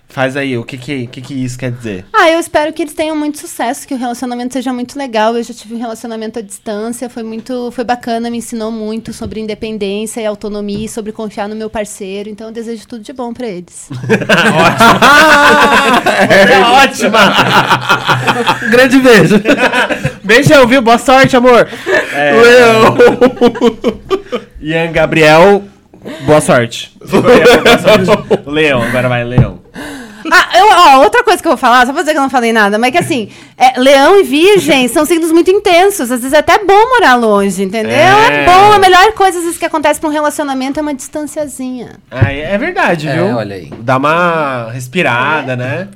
faz 0.08 0.36
aí, 0.36 0.56
o 0.56 0.64
que 0.64 0.78
que, 0.78 1.06
que 1.06 1.20
que 1.20 1.34
isso 1.34 1.58
quer 1.58 1.70
dizer? 1.70 2.04
Ah, 2.12 2.30
eu 2.30 2.38
espero 2.38 2.72
que 2.72 2.82
eles 2.82 2.94
tenham 2.94 3.16
muito 3.16 3.38
sucesso, 3.38 3.86
que 3.86 3.94
o 3.94 3.96
relacionamento 3.98 4.54
seja 4.54 4.72
muito 4.72 4.98
legal. 4.98 5.36
Eu 5.36 5.42
já 5.42 5.52
tive 5.52 5.74
um 5.74 5.78
relacionamento 5.78 6.38
à 6.38 6.42
distância, 6.42 7.08
foi 7.08 7.22
muito, 7.22 7.70
foi 7.72 7.84
bacana, 7.84 8.30
me 8.30 8.38
ensinou 8.38 8.70
muito 8.70 9.12
sobre 9.12 9.40
independência 9.40 10.20
e 10.20 10.26
autonomia, 10.26 10.86
e 10.86 10.88
sobre 10.88 11.12
confiar 11.12 11.48
no 11.48 11.56
meu 11.56 11.68
parceiro. 11.68 12.28
Então 12.28 12.46
eu 12.48 12.52
desejo 12.52 12.86
tudo 12.86 13.02
de 13.02 13.12
bom 13.12 13.32
pra 13.32 13.46
eles. 13.46 13.88
é 16.30 16.60
ótima! 16.84 17.18
Grande 18.70 18.98
beijo. 18.98 19.42
Beijão, 20.22 20.66
viu? 20.66 20.82
Boa 20.82 20.98
sorte, 20.98 21.36
amor! 21.36 21.68
É, 22.12 22.32
Leão. 22.32 22.96
Ian 24.60 24.90
Gabriel, 24.92 25.64
boa 26.24 26.40
sorte. 26.40 26.92
Boa 27.06 27.78
sorte. 27.78 28.42
Leão, 28.46 28.82
agora 28.82 29.08
vai, 29.08 29.22
Leão. 29.22 29.65
Ah, 30.30 30.58
eu, 30.58 30.66
ó, 30.68 31.02
outra 31.02 31.22
coisa 31.24 31.40
que 31.40 31.46
eu 31.48 31.52
vou 31.52 31.58
falar, 31.58 31.86
só 31.86 31.92
pra 31.92 32.02
dizer 32.02 32.12
que 32.12 32.18
eu 32.18 32.22
não 32.22 32.30
falei 32.30 32.52
nada, 32.52 32.78
mas 32.78 32.88
é 32.88 32.92
que 32.92 32.98
assim, 32.98 33.28
é, 33.56 33.78
leão 33.78 34.18
e 34.18 34.22
virgem 34.22 34.86
são 34.88 35.04
signos 35.04 35.30
muito 35.32 35.50
intensos. 35.50 36.10
Às 36.10 36.20
vezes 36.20 36.32
é 36.32 36.38
até 36.38 36.58
bom 36.64 36.88
morar 36.90 37.14
longe, 37.14 37.62
entendeu? 37.62 37.90
É, 37.92 38.42
É. 38.42 38.46
bom, 38.46 38.72
a 38.72 38.78
melhor 38.78 39.12
coisa 39.12 39.38
às 39.38 39.44
vezes 39.44 39.58
que 39.58 39.64
acontece 39.64 40.00
pra 40.00 40.08
um 40.08 40.12
relacionamento 40.12 40.78
é 40.78 40.82
uma 40.82 40.94
distanciazinha. 40.94 41.92
Ah, 42.10 42.32
é 42.32 42.56
verdade, 42.58 43.08
É, 43.08 43.14
viu? 43.16 43.36
olha 43.36 43.56
aí. 43.56 43.70
Dá 43.80 43.96
uma 43.96 44.70
respirada, 44.72 45.56
né? 45.56 45.88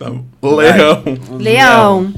Leão. 0.00 0.24
Leão. 0.42 1.02
Leão 1.38 2.14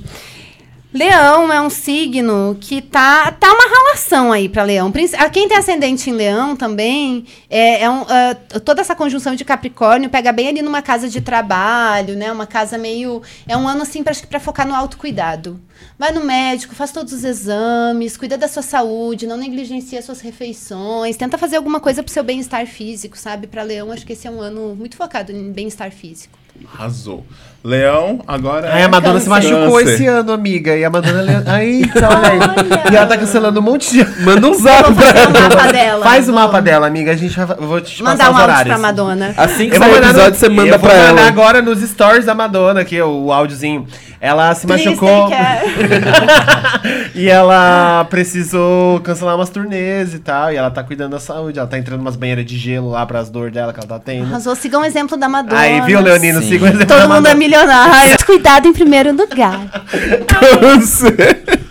é 0.98 1.60
um 1.60 1.70
signo 1.70 2.56
que 2.60 2.82
tá, 2.82 3.30
tá 3.30 3.52
uma 3.52 3.68
relação 3.68 4.32
aí 4.32 4.48
para 4.48 4.64
Leão. 4.64 4.90
Princi- 4.90 5.14
a 5.16 5.30
Quem 5.30 5.46
tem 5.46 5.56
ascendente 5.56 6.10
em 6.10 6.12
Leão 6.12 6.56
também, 6.56 7.24
é, 7.48 7.82
é 7.84 7.90
um, 7.90 8.02
ah, 8.08 8.34
toda 8.64 8.80
essa 8.80 8.94
conjunção 8.94 9.36
de 9.36 9.44
Capricórnio 9.44 10.10
pega 10.10 10.32
bem 10.32 10.48
ali 10.48 10.62
numa 10.62 10.82
casa 10.82 11.08
de 11.08 11.20
trabalho, 11.20 12.16
né? 12.16 12.32
Uma 12.32 12.46
casa 12.46 12.76
meio. 12.76 13.22
É 13.46 13.56
um 13.56 13.68
ano 13.68 13.82
assim, 13.82 14.02
pra 14.02 14.40
focar 14.40 14.66
no 14.66 14.74
autocuidado. 14.74 15.60
Vai 15.96 16.12
no 16.12 16.24
médico, 16.24 16.74
faz 16.74 16.90
todos 16.90 17.12
os 17.12 17.24
exames, 17.24 18.16
cuida 18.16 18.36
da 18.36 18.48
sua 18.48 18.62
saúde, 18.62 19.26
não 19.26 19.36
negligencia 19.36 20.02
suas 20.02 20.20
refeições, 20.20 21.16
tenta 21.16 21.38
fazer 21.38 21.56
alguma 21.56 21.78
coisa 21.78 22.02
pro 22.02 22.12
seu 22.12 22.24
bem-estar 22.24 22.66
físico, 22.66 23.16
sabe? 23.16 23.46
Para 23.46 23.62
Leão, 23.62 23.92
acho 23.92 24.04
que 24.04 24.12
esse 24.12 24.26
é 24.26 24.30
um 24.30 24.40
ano 24.40 24.74
muito 24.74 24.96
focado 24.96 25.30
em 25.30 25.52
bem-estar 25.52 25.90
físico. 25.90 26.38
Arrasou. 26.74 27.24
Leão, 27.62 28.20
agora. 28.26 28.72
Ai, 28.72 28.80
é 28.80 28.84
a 28.84 28.88
Madonna 28.88 29.20
se 29.20 29.28
machucou 29.28 29.72
Câncer. 29.78 29.94
esse 29.94 30.06
ano, 30.06 30.32
amiga. 30.32 30.74
E 30.74 30.82
a 30.82 30.88
Madonna. 30.88 31.20
le- 31.20 31.42
Ai, 31.46 31.82
então, 31.84 32.08
olha 32.08 32.30
aí. 32.30 32.38
Olha. 32.38 32.92
E 32.92 32.96
ela 32.96 33.06
tá 33.06 33.18
cancelando 33.18 33.60
um 33.60 33.62
monte 33.62 33.90
de. 33.92 34.04
Manda 34.24 34.46
um 34.48 34.54
zap 34.54 34.82
pra 34.94 34.94
fazer 34.94 35.26
o 35.26 35.30
mapa 35.30 35.72
dela. 35.72 36.04
Faz 36.04 36.28
o 36.28 36.32
vou 36.32 36.40
mapa 36.40 36.62
dela, 36.62 36.86
amiga. 36.86 37.12
A 37.12 37.16
gente 37.16 37.38
vai. 37.38 37.56
eu 37.58 37.66
Vou 37.66 37.80
te 37.82 38.02
Mandar 38.02 38.30
um 38.32 38.36
áudio 38.36 38.64
pra 38.64 38.78
Madonna. 38.78 39.34
Assim 39.36 39.68
que 39.68 39.76
sair 39.76 39.90
o 39.90 39.94
mandar 39.94 40.06
no- 40.06 40.08
episódio, 40.20 40.38
você 40.38 40.48
manda 40.48 40.68
eu 40.70 40.78
pra 40.78 40.88
vou 40.94 40.98
mandar 41.08 41.20
ela. 41.20 41.28
agora 41.28 41.60
nos 41.60 41.80
stories 41.82 42.24
da 42.24 42.34
Madonna, 42.34 42.80
aqui, 42.80 43.00
o 43.02 43.30
áudiozinho. 43.30 43.86
Ela 44.22 44.54
se 44.54 44.66
Please 44.66 44.84
machucou 44.84 45.30
take 45.30 45.42
care. 45.42 47.10
e 47.14 47.28
ela 47.28 48.04
precisou 48.10 49.00
cancelar 49.00 49.34
umas 49.34 49.48
turnês 49.48 50.12
e 50.14 50.18
tal. 50.18 50.52
E 50.52 50.56
ela 50.56 50.70
tá 50.70 50.82
cuidando 50.82 51.12
da 51.12 51.18
saúde. 51.20 51.58
Ela 51.58 51.66
tá 51.68 51.78
entrando 51.78 52.00
umas 52.02 52.16
banheiras 52.16 52.44
de 52.44 52.56
gelo 52.58 52.90
lá 52.90 53.04
pras 53.06 53.30
dores 53.30 53.52
dela 53.52 53.72
que 53.72 53.80
ela 53.80 53.88
tá 53.88 53.98
tendo. 53.98 54.26
Arrasou, 54.26 54.54
siga 54.54 54.78
um 54.78 54.84
exemplo 54.84 55.16
da 55.16 55.26
Madonna. 55.26 55.58
Aí, 55.60 55.80
viu, 55.82 56.00
Leonino? 56.02 56.40
Sim. 56.42 56.48
Siga 56.50 56.64
o 56.66 56.68
exemplo 56.68 56.86
Todo 56.86 56.98
da 57.08 57.08
mundo 57.14 57.26
é 57.28 57.34
Madonna. 57.50 57.86
milionário. 57.86 58.16
Cuidado 58.24 58.68
em 58.68 58.72
primeiro 58.72 59.12
lugar. 59.12 59.84
Câncer. 60.26 61.70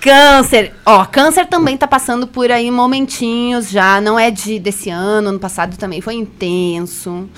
Câncer. 0.00 0.72
Ó, 0.84 1.04
câncer 1.06 1.46
também 1.46 1.76
tá 1.76 1.86
passando 1.86 2.26
por 2.26 2.50
aí 2.50 2.70
momentinhos 2.70 3.70
já. 3.70 4.00
Não 4.00 4.18
é 4.18 4.30
de 4.30 4.58
desse 4.58 4.90
ano, 4.90 5.28
ano 5.30 5.38
passado 5.38 5.76
também 5.76 6.00
foi 6.00 6.14
intenso. 6.14 7.28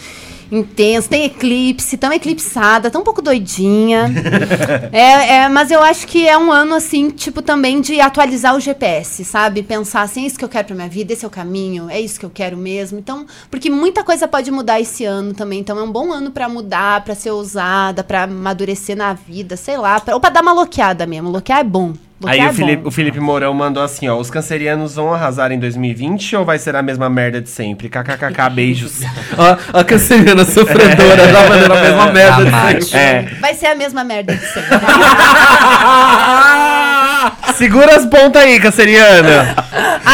Intenso, 0.50 1.08
tem 1.08 1.24
eclipse, 1.24 1.96
tão 1.96 2.12
eclipsada, 2.12 2.90
tão 2.90 3.00
um 3.00 3.04
pouco 3.04 3.20
doidinha. 3.22 4.06
é, 4.92 5.36
é, 5.44 5.48
mas 5.48 5.70
eu 5.70 5.82
acho 5.82 6.06
que 6.06 6.26
é 6.28 6.36
um 6.38 6.52
ano, 6.52 6.74
assim, 6.74 7.10
tipo, 7.10 7.42
também 7.42 7.80
de 7.80 8.00
atualizar 8.00 8.54
o 8.54 8.60
GPS, 8.60 9.24
sabe? 9.24 9.62
Pensar 9.62 10.02
assim, 10.02 10.24
é 10.24 10.26
isso 10.26 10.38
que 10.38 10.44
eu 10.44 10.48
quero 10.48 10.66
pra 10.66 10.76
minha 10.76 10.88
vida, 10.88 11.12
esse 11.12 11.24
é 11.24 11.28
o 11.28 11.30
caminho, 11.30 11.88
é 11.90 12.00
isso 12.00 12.18
que 12.20 12.26
eu 12.26 12.30
quero 12.30 12.56
mesmo. 12.56 12.98
Então, 12.98 13.26
porque 13.50 13.70
muita 13.70 14.04
coisa 14.04 14.28
pode 14.28 14.50
mudar 14.50 14.80
esse 14.80 15.04
ano 15.04 15.34
também. 15.34 15.60
Então, 15.60 15.78
é 15.78 15.82
um 15.82 15.90
bom 15.90 16.12
ano 16.12 16.30
pra 16.30 16.48
mudar, 16.48 17.02
pra 17.04 17.14
ser 17.14 17.30
ousada, 17.30 18.04
pra 18.04 18.24
amadurecer 18.24 18.96
na 18.96 19.12
vida, 19.12 19.56
sei 19.56 19.76
lá. 19.76 20.00
pra- 20.00 20.14
ou 20.14 20.20
pra 20.20 20.30
dar 20.30 20.42
uma 20.42 20.52
loqueada 20.52 21.06
mesmo. 21.06 21.30
Loquear 21.30 21.60
é 21.60 21.64
bom. 21.64 21.94
Aí 22.26 22.38
Loquear 22.38 22.46
o 22.46 22.50
é 22.50 22.54
Felipe, 22.54 22.82
bom. 22.82 22.88
o 22.88 22.92
Felipe 22.92 23.20
Mourão 23.20 23.52
mandou 23.52 23.82
assim, 23.82 24.08
ó. 24.08 24.16
Os 24.16 24.30
cancerianos 24.30 24.94
vão 24.94 25.12
arrasar 25.12 25.50
em 25.52 25.58
2020 25.58 26.36
ou 26.36 26.44
vai 26.44 26.58
ser 26.58 26.74
a 26.76 26.82
mesma 26.82 27.10
merda 27.10 27.40
de 27.40 27.48
sempre? 27.50 27.88
KKKK, 27.88 28.48
beijos. 28.54 29.00
Ó, 29.36 29.56
a 29.78 29.84
canceriana 29.84 30.44
sofredora, 30.44 31.28
já 31.28 31.42
fazendo 31.46 31.74
a 31.74 31.80
mesma 31.82 32.06
merda 32.12 32.44
de 32.78 32.84
sempre. 32.84 32.98
é. 32.98 33.28
Vai 33.40 33.54
ser 33.54 33.66
a 33.66 33.74
mesma 33.74 34.04
merda 34.04 34.34
de 34.34 34.46
sempre. 34.46 34.70
Segura 37.56 37.96
as 37.96 38.04
pontas 38.06 38.42
aí, 38.42 38.58
canceriana. 38.60 39.54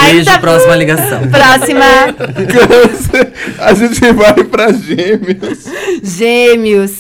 Beijo, 0.07 0.25
tá- 0.27 0.39
próxima 0.39 0.77
ligação. 0.77 1.21
Próxima. 1.29 1.85
A 3.61 3.75
gente 3.75 4.01
vai 4.13 4.35
pra 4.45 4.73
Gêmeos. 4.73 5.65
Gêmeos. 6.03 6.93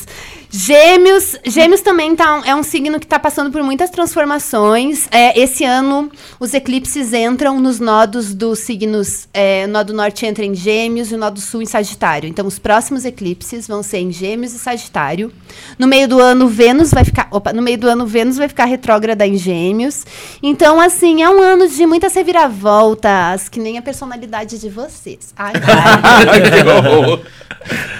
Gêmeos, 0.53 1.37
Gêmeos 1.45 1.81
também 1.81 2.17
tá, 2.17 2.43
é 2.45 2.53
um 2.57 2.65
signo 2.65 2.99
que 2.99 3.07
está 3.07 3.21
passando 3.21 3.53
por 3.53 3.63
muitas 3.63 3.89
transformações. 3.89 5.07
É, 5.13 5.39
esse 5.39 5.65
ano, 5.65 6.11
os 6.41 6.53
eclipses 6.53 7.13
entram 7.13 7.61
nos 7.61 7.79
nodos 7.79 8.35
dos 8.35 8.59
signos. 8.59 9.29
É, 9.33 9.65
o 9.67 9.71
nodo 9.71 9.95
norte 9.95 10.27
entra 10.27 10.45
em 10.45 10.53
Gêmeos 10.53 11.13
e 11.13 11.15
o 11.15 11.19
nodo 11.19 11.41
sul 11.41 11.63
em 11.63 11.67
Sagitário. 11.67 12.29
Então, 12.29 12.45
os 12.47 12.59
próximos 12.59 13.05
eclipses 13.05 13.69
vão 13.69 13.81
ser 13.81 13.99
em 13.99 14.11
Gêmeos 14.11 14.53
e 14.53 14.59
Sagitário. 14.59 15.33
No 15.79 15.87
meio 15.87 16.09
do 16.09 16.19
ano, 16.19 16.49
Vênus 16.49 16.91
vai 16.91 17.05
ficar. 17.05 17.29
Opa, 17.31 17.53
no 17.53 17.63
meio 17.63 17.79
do 17.79 17.89
ano, 17.89 18.05
Vênus 18.05 18.37
vai 18.37 18.49
ficar 18.49 18.65
retrógrada 18.65 19.25
em 19.25 19.37
Gêmeos. 19.37 20.05
Então, 20.43 20.81
assim, 20.81 21.23
é 21.23 21.31
um 21.31 21.41
ano 21.41 21.69
de 21.69 21.87
muitas 21.87 22.13
reviravoltas, 22.13 23.49
que 23.49 23.61
nem 23.61 23.79
a 23.79 23.83
personalidade 23.83 24.59
de 24.59 24.69
vocês. 24.69 25.33
Ai, 25.37 25.53
ai. 25.55 26.41
que 26.51 26.69
horror. 26.69 27.21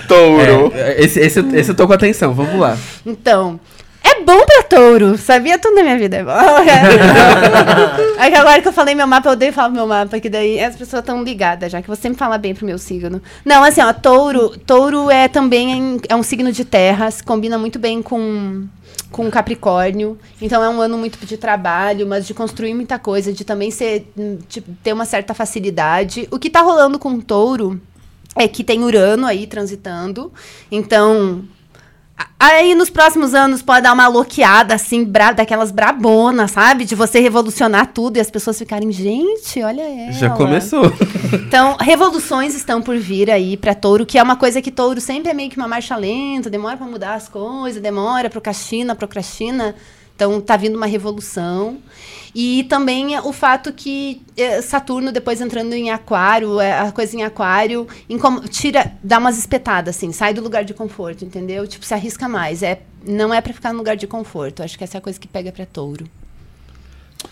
Touro. 0.09 0.73
É, 0.75 1.03
esse, 1.05 1.21
esse, 1.21 1.41
esse 1.55 1.71
eu 1.71 1.75
tô 1.75 1.87
com 1.87 1.93
atenção, 1.93 2.35
vamos 2.45 2.61
lá. 2.61 2.79
Então, 3.05 3.59
é 4.03 4.23
bom 4.23 4.45
pra 4.45 4.63
touro. 4.65 5.17
Sabia 5.19 5.59
tudo 5.59 5.77
da 5.77 5.83
minha 5.83 5.99
vida. 5.99 6.19
É 6.19 6.25
bom. 6.25 6.33
Que 8.31 8.37
agora 8.37 8.63
que 8.63 8.69
eu 8.69 8.73
falei 8.73 8.95
meu 8.95 9.07
mapa, 9.07 9.29
eu 9.29 9.33
odeio 9.33 9.53
falar 9.53 9.71
meu 9.71 9.87
mapa, 9.87 10.21
que 10.21 10.29
daí 10.29 10.63
as 10.63 10.77
pessoas 10.77 11.01
estão 11.01 11.23
ligadas 11.23 11.73
já, 11.73 11.81
que 11.81 11.87
vou 11.87 11.97
sempre 11.97 12.19
falar 12.19 12.39
bem 12.39 12.55
pro 12.55 12.67
meu 12.67 12.79
signo. 12.79 13.23
Não, 13.45 13.65
assim, 13.65 13.81
ó, 13.81 13.93
touro, 13.93 14.51
touro 14.59 15.11
é 15.11 15.27
também 15.27 16.01
é 16.09 16.15
um 16.15 16.23
signo 16.23 16.53
de 16.53 16.65
terra, 16.65 17.11
se 17.11 17.23
combina 17.23 17.59
muito 17.59 17.79
bem 17.79 18.03
com 18.03 18.69
com 19.11 19.31
Capricórnio. 19.31 20.17
Então 20.41 20.63
é 20.63 20.69
um 20.69 20.81
ano 20.81 20.97
muito 20.97 21.25
de 21.27 21.37
trabalho, 21.37 22.07
mas 22.07 22.27
de 22.27 22.33
construir 22.33 22.75
muita 22.75 22.99
coisa, 22.99 23.33
de 23.33 23.45
também 23.45 23.71
ser, 23.71 24.11
hum, 24.17 24.39
de 24.49 24.61
ter 24.61 24.93
uma 24.93 25.05
certa 25.05 25.35
facilidade. 25.35 26.29
O 26.31 26.39
que 26.39 26.49
tá 26.49 26.61
rolando 26.61 26.99
com 26.99 27.21
Touro 27.21 27.81
é 28.37 28.47
que 28.47 28.63
tem 28.63 28.85
Urano 28.85 29.27
aí 29.27 29.47
transitando. 29.47 30.33
Então, 30.71 31.45
aí 32.39 32.75
nos 32.75 32.91
próximos 32.91 33.35
anos 33.35 33.63
pode 33.63 33.83
dar 33.83 33.93
uma 33.93 34.09
loqueada 34.09 34.75
assim, 34.75 35.05
bra 35.05 35.33
daquelas 35.33 35.71
brabonas, 35.71 36.51
sabe? 36.51 36.85
De 36.85 36.95
você 36.95 37.21
revolucionar 37.21 37.89
tudo 37.93 38.17
e 38.17 38.21
as 38.21 38.31
pessoas 38.31 38.59
ficarem, 38.59 38.91
gente, 38.91 39.63
olha 39.63 39.83
ela. 39.83 40.13
Já 40.13 40.31
começou. 40.31 40.85
Então, 41.33 41.77
revoluções 41.81 42.55
estão 42.55 42.83
por 42.83 42.97
vir 42.97 43.31
aí 43.31 43.57
pra 43.57 43.75
touro, 43.75 44.05
que 44.05 44.19
é 44.19 44.23
uma 44.23 44.37
coisa 44.37 44.61
que 44.61 44.71
touro 44.71 45.01
sempre 45.01 45.31
é 45.31 45.35
meio 45.35 45.51
que 45.51 45.57
uma 45.57 45.69
marcha 45.69 45.97
lenta, 45.97 46.51
demora 46.51 46.77
pra 46.77 46.87
mudar 46.87 47.15
as 47.15 47.29
coisas, 47.29 47.81
demora, 47.81 48.29
procrastina, 48.29 48.95
procrastina. 48.95 49.75
Então, 50.15 50.41
tá 50.41 50.57
vindo 50.57 50.77
uma 50.77 50.87
revolução. 50.87 51.79
E 52.35 52.65
também 52.65 53.15
é 53.15 53.21
o 53.21 53.33
fato 53.33 53.73
que 53.73 54.23
eh, 54.37 54.63
Saturno, 54.63 55.11
depois 55.13 55.41
entrando 55.41 55.73
em 55.73 55.91
aquário, 55.91 56.61
eh, 56.61 56.79
a 56.79 56.93
coisa 56.93 57.17
em 57.17 57.23
aquário, 57.23 57.87
tira, 58.51 58.93
dá 59.03 59.19
umas 59.19 59.39
espetadas, 59.39 59.97
assim, 59.97 60.13
sai 60.13 60.33
do 60.33 60.43
lugar 60.43 60.65
de 60.65 60.75
conforto, 60.75 61.25
entendeu? 61.25 61.67
Tipo, 61.67 61.85
se 61.85 61.95
arrisca 61.95 62.29
mais. 62.29 62.63
É, 62.63 62.81
não 63.07 63.33
é 63.33 63.41
pra 63.41 63.53
ficar 63.53 63.73
no 63.73 63.79
lugar 63.79 63.97
de 63.97 64.07
conforto. 64.07 64.63
Acho 64.63 64.79
que 64.79 64.85
essa 64.85 64.97
é 64.97 64.99
a 64.99 65.03
coisa 65.03 65.19
que 65.19 65.29
pega 65.29 65.51
pra 65.51 65.67
touro. 65.67 66.07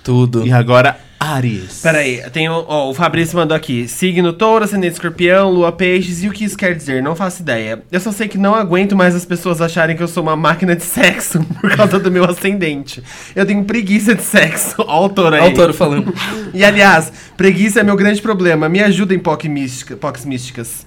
Tudo. 0.03 0.47
E 0.47 0.53
agora, 0.53 0.99
Ares. 1.21 1.81
Peraí, 1.83 2.23
tem 2.33 2.49
o, 2.49 2.65
ó, 2.69 2.91
o 2.91 2.95
Fabrício 2.95 3.37
mandou 3.37 3.57
aqui. 3.57 3.89
Signo 3.89 4.33
touro, 4.33 4.65
ascendente 4.65 4.95
escorpião, 4.95 5.51
lua 5.51 5.73
peixes. 5.73 6.23
E 6.23 6.29
o 6.29 6.33
que 6.33 6.45
isso 6.45 6.57
quer 6.57 6.75
dizer? 6.75 7.03
Não 7.03 7.17
faço 7.17 7.43
ideia. 7.43 7.83
Eu 7.91 7.99
só 8.01 8.13
sei 8.13 8.29
que 8.29 8.39
não 8.39 8.55
aguento 8.55 8.95
mais 8.97 9.15
as 9.15 9.25
pessoas 9.25 9.61
acharem 9.61 9.97
que 9.97 10.03
eu 10.03 10.09
sou 10.09 10.23
uma 10.23 10.37
máquina 10.37 10.77
de 10.77 10.85
sexo 10.85 11.45
por 11.61 11.75
causa 11.77 11.99
do 11.99 12.11
meu 12.11 12.25
ascendente. 12.25 13.03
Eu 13.35 13.45
tenho 13.45 13.65
preguiça 13.65 14.15
de 14.15 14.23
sexo. 14.23 14.77
Ó 14.87 15.07
o 15.07 15.09
touro 15.09 15.35
aí. 15.35 15.43
Olha 15.43 15.51
o 15.53 15.55
touro 15.55 15.75
falando. 15.75 16.15
E 16.55 16.65
aliás, 16.65 17.13
preguiça 17.37 17.81
é 17.81 17.83
meu 17.83 17.97
grande 17.97 18.23
problema. 18.23 18.69
Me 18.69 18.81
ajuda 18.83 19.13
em 19.15 19.19
POC 19.19 19.49
mística, 19.49 19.97
POCs 19.97 20.25
místicas. 20.25 20.87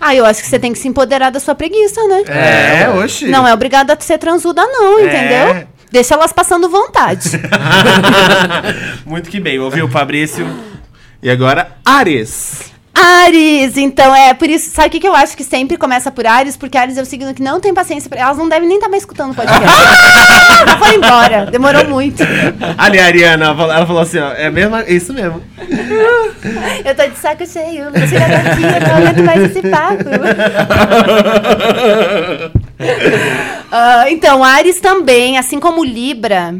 Ah, 0.00 0.14
eu 0.14 0.24
acho 0.24 0.42
que 0.42 0.48
você 0.48 0.58
tem 0.60 0.72
que 0.72 0.78
se 0.78 0.86
empoderar 0.86 1.30
da 1.30 1.40
sua 1.40 1.54
preguiça, 1.56 2.00
né? 2.06 2.22
É, 2.28 2.88
oxi. 2.90 3.26
Não 3.26 3.46
é 3.46 3.52
obrigada 3.52 3.92
a 3.94 4.00
ser 4.00 4.18
transuda, 4.18 4.62
não, 4.64 4.98
É. 5.00 5.04
entendeu? 5.06 5.68
Deixa 5.90 6.14
elas 6.14 6.32
passando 6.32 6.68
vontade. 6.68 7.30
Muito 9.06 9.30
que 9.30 9.40
bem. 9.40 9.58
Ouviu, 9.58 9.88
Fabrício? 9.88 10.46
E 11.22 11.30
agora, 11.30 11.72
Ares. 11.84 12.70
Ares, 12.94 13.76
então 13.76 14.14
é 14.14 14.34
por 14.34 14.50
isso. 14.50 14.70
Sabe 14.70 14.88
o 14.88 14.90
que, 14.90 14.98
que 15.00 15.06
eu 15.08 15.14
acho 15.14 15.36
que 15.36 15.44
sempre 15.44 15.76
começa 15.76 16.10
por 16.10 16.26
Ares? 16.26 16.56
Porque 16.56 16.76
Ares 16.76 16.96
é 16.98 17.02
o 17.02 17.04
signo 17.06 17.32
que 17.32 17.40
não 17.42 17.60
tem 17.60 17.72
paciência. 17.72 18.10
Pra, 18.10 18.18
elas 18.20 18.36
não 18.36 18.48
devem 18.48 18.66
nem 18.68 18.76
estar 18.78 18.88
mais 18.88 19.02
escutando 19.02 19.30
o 19.30 19.34
podcast. 19.34 19.64
Já 20.66 20.76
foi 20.82 20.96
embora, 20.96 21.46
demorou 21.46 21.84
muito. 21.86 22.22
Ali, 22.76 22.98
a 22.98 23.04
Ariana, 23.06 23.44
ela 23.46 23.86
falou- 23.86 24.02
assim, 24.02 24.18
ó. 24.18 24.32
É 24.32 24.50
mesmo, 24.50 24.74
é 24.76 24.92
isso 24.92 25.12
mesmo. 25.14 25.40
Eu 26.84 26.94
tô 26.94 27.06
de 27.06 27.16
saco 27.18 27.46
cheio, 27.46 27.84
vou 27.92 28.06
chegar 28.08 28.28
daqui, 28.30 28.62
eu 28.62 28.88
não 28.88 28.96
aguento 28.96 29.24
mais 29.24 29.42
esse 29.44 29.62
papo. 29.62 30.04
Ah, 33.70 34.10
então, 34.10 34.42
Ares 34.42 34.80
também, 34.80 35.36
assim 35.36 35.60
como 35.60 35.84
Libra, 35.84 36.54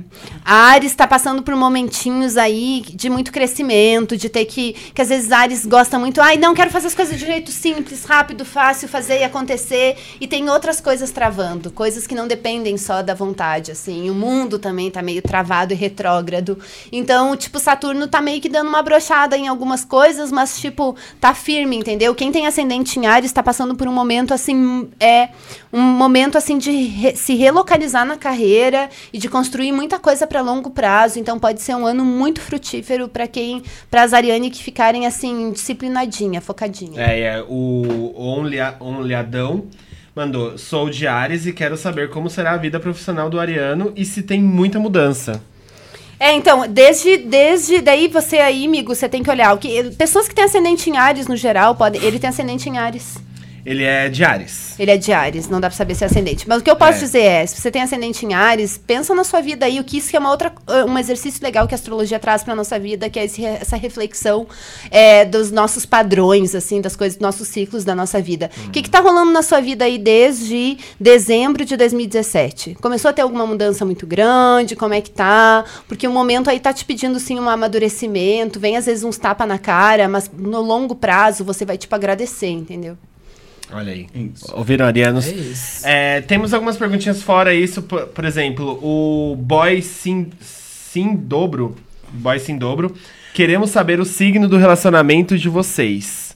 Ares 0.44 0.92
está 0.92 1.06
passando 1.06 1.42
por 1.42 1.54
momentinhos 1.54 2.38
aí 2.38 2.82
de 2.86 3.10
muito 3.10 3.30
crescimento, 3.30 4.16
de 4.16 4.30
ter 4.30 4.46
que. 4.46 4.72
Que 4.94 5.02
às 5.02 5.10
vezes 5.10 5.30
Ares 5.30 5.66
gosta 5.66 5.98
muito, 5.98 6.22
ai, 6.22 6.38
não, 6.38 6.54
quero 6.54 6.70
fazer 6.70 6.86
as 6.86 6.94
coisas 6.94 7.18
de 7.18 7.26
jeito 7.26 7.50
simples, 7.50 8.04
rápido, 8.04 8.46
fácil, 8.46 8.88
fazer 8.88 9.20
e 9.20 9.24
acontecer. 9.24 9.96
E 10.18 10.26
tem 10.26 10.48
outras 10.48 10.80
coisas 10.80 11.10
travando, 11.10 11.70
coisas 11.70 12.06
que 12.06 12.14
não 12.14 12.26
dependem 12.26 12.78
só 12.78 13.02
da 13.02 13.12
vontade, 13.12 13.72
assim. 13.72 14.08
O 14.08 14.14
mundo 14.14 14.58
também 14.58 14.90
tá 14.90 15.02
meio 15.02 15.20
travado 15.20 15.74
e 15.74 15.76
retrógrado. 15.76 16.58
Então, 16.90 17.36
tipo, 17.36 17.58
Saturno 17.58 18.08
tá 18.08 18.22
meio 18.22 18.40
que 18.40 18.48
dando 18.48 18.68
uma 18.68 18.82
brochada 18.82 19.36
em 19.36 19.48
algumas 19.48 19.84
coisas, 19.84 20.32
mas, 20.32 20.58
tipo, 20.58 20.96
tá 21.20 21.34
firme, 21.34 21.76
entendeu? 21.76 22.14
Quem 22.14 22.32
tem 22.32 22.46
ascendente 22.46 22.98
em 22.98 23.06
Ares 23.06 23.32
tá 23.32 23.42
passando 23.42 23.74
por 23.74 23.86
um 23.86 23.92
momento, 23.92 24.32
assim, 24.32 24.88
é 24.98 25.28
um 25.70 25.82
momento, 25.82 26.07
assim, 26.38 26.58
de 26.58 26.70
re- 26.70 27.16
se 27.16 27.34
relocalizar 27.34 28.04
na 28.06 28.16
carreira 28.16 28.88
e 29.12 29.18
de 29.18 29.28
construir 29.28 29.72
muita 29.72 29.98
coisa 29.98 30.26
para 30.26 30.40
longo 30.40 30.70
prazo. 30.70 31.18
Então, 31.18 31.38
pode 31.38 31.60
ser 31.62 31.74
um 31.74 31.86
ano 31.86 32.04
muito 32.04 32.40
frutífero 32.40 33.08
para 33.08 33.26
quem, 33.26 33.62
para 33.90 34.02
as 34.02 34.12
Ariane 34.12 34.50
que 34.50 34.62
ficarem, 34.62 35.06
assim, 35.06 35.50
disciplinadinha, 35.52 36.40
focadinha. 36.40 37.00
É, 37.00 37.20
é 37.20 37.44
o 37.48 38.12
Onlia- 38.16 38.76
Onliadão 38.80 39.66
mandou: 40.14 40.56
Sou 40.58 40.90
de 40.90 41.06
Ares 41.06 41.46
e 41.46 41.52
quero 41.52 41.76
saber 41.76 42.10
como 42.10 42.28
será 42.28 42.52
a 42.52 42.56
vida 42.56 42.80
profissional 42.80 43.28
do 43.30 43.38
Ariano 43.38 43.92
e 43.96 44.04
se 44.04 44.22
tem 44.22 44.40
muita 44.40 44.78
mudança. 44.78 45.42
É, 46.20 46.32
então, 46.34 46.66
desde, 46.68 47.16
desde 47.18 47.80
daí 47.80 48.08
você 48.08 48.38
aí, 48.38 48.66
amigo, 48.66 48.92
você 48.92 49.08
tem 49.08 49.22
que 49.22 49.30
olhar 49.30 49.54
o 49.54 49.58
que 49.58 49.84
pessoas 49.96 50.26
que 50.26 50.34
têm 50.34 50.44
ascendente 50.44 50.90
em 50.90 50.96
Ares 50.96 51.28
no 51.28 51.36
geral, 51.36 51.76
podem, 51.76 52.02
ele 52.02 52.18
tem 52.18 52.28
ascendente 52.28 52.68
em 52.68 52.76
Ares. 52.76 53.18
Ele 53.68 53.84
é 53.84 54.08
de 54.08 54.24
Ares. 54.24 54.74
Ele 54.78 54.90
é 54.90 54.96
de 54.96 55.12
Ares, 55.12 55.46
não 55.46 55.60
dá 55.60 55.68
pra 55.68 55.76
saber 55.76 55.94
se 55.94 56.02
é 56.02 56.06
ascendente. 56.06 56.48
Mas 56.48 56.60
o 56.60 56.64
que 56.64 56.70
eu 56.70 56.76
posso 56.76 56.98
É. 56.98 57.00
dizer 57.00 57.20
é, 57.22 57.44
se 57.46 57.60
você 57.60 57.70
tem 57.70 57.82
ascendente 57.82 58.24
em 58.24 58.32
Ares, 58.32 58.78
pensa 58.78 59.14
na 59.14 59.24
sua 59.24 59.42
vida 59.42 59.66
aí, 59.66 59.78
o 59.78 59.84
que 59.84 59.98
isso 59.98 60.08
que 60.08 60.16
é 60.16 60.18
uma 60.18 60.30
outra, 60.30 60.50
um 60.88 60.96
exercício 60.98 61.42
legal 61.42 61.68
que 61.68 61.74
a 61.74 61.76
astrologia 61.76 62.18
traz 62.18 62.42
pra 62.42 62.54
nossa 62.54 62.78
vida, 62.78 63.10
que 63.10 63.18
é 63.18 63.26
esse- 63.26 63.44
essa 63.44 63.76
reflexão 63.76 64.46
é, 64.90 65.26
dos 65.26 65.50
nossos 65.50 65.84
padrões, 65.84 66.54
assim, 66.54 66.80
das 66.80 66.96
coisas, 66.96 67.16
dos 67.18 67.22
nossos 67.22 67.46
ciclos 67.48 67.84
da 67.84 67.94
nossa 67.94 68.22
vida. 68.22 68.50
O 68.66 68.70
que 68.70 68.80
que 68.82 68.88
tá 68.88 69.00
rolando 69.00 69.32
na 69.32 69.42
sua 69.42 69.60
vida 69.60 69.84
aí 69.84 69.98
desde 69.98 70.78
dezembro 70.98 71.62
de 71.64 71.76
2017? 71.76 72.74
Começou 72.80 73.10
a 73.10 73.12
ter 73.12 73.20
alguma 73.20 73.46
mudança 73.46 73.84
muito 73.84 74.06
grande? 74.06 74.74
Como 74.76 74.94
é 74.94 75.00
que 75.02 75.10
tá? 75.10 75.64
Porque 75.86 76.08
o 76.08 76.10
momento 76.10 76.48
aí 76.48 76.58
tá 76.58 76.72
te 76.72 76.86
pedindo, 76.86 77.20
sim, 77.20 77.38
um 77.38 77.48
amadurecimento, 77.50 78.58
vem 78.58 78.78
às 78.78 78.86
vezes 78.86 79.04
uns 79.04 79.18
tapa 79.18 79.44
na 79.44 79.58
cara, 79.58 80.08
mas 80.08 80.30
no 80.34 80.62
longo 80.62 80.94
prazo 80.94 81.44
você 81.44 81.66
vai, 81.66 81.76
tipo, 81.76 81.94
agradecer, 81.94 82.48
entendeu? 82.48 82.96
Olha 83.72 83.92
aí. 83.92 84.06
Isso. 84.14 84.54
Ouviram, 84.56 84.86
Arianos? 84.86 85.26
É 85.26 85.32
isso. 85.32 85.86
É, 85.86 86.20
temos 86.22 86.54
algumas 86.54 86.76
perguntinhas 86.76 87.22
fora 87.22 87.54
isso. 87.54 87.82
Por, 87.82 88.06
por 88.06 88.24
exemplo, 88.24 88.78
o 88.82 89.36
Boy 89.36 89.82
Sim, 89.82 90.30
Sim 90.40 91.14
Dobro. 91.14 91.76
Boy 92.10 92.38
Sim 92.38 92.56
Dobro. 92.56 92.94
Queremos 93.34 93.70
saber 93.70 94.00
o 94.00 94.04
signo 94.04 94.48
do 94.48 94.56
relacionamento 94.56 95.36
de 95.36 95.48
vocês. 95.48 96.28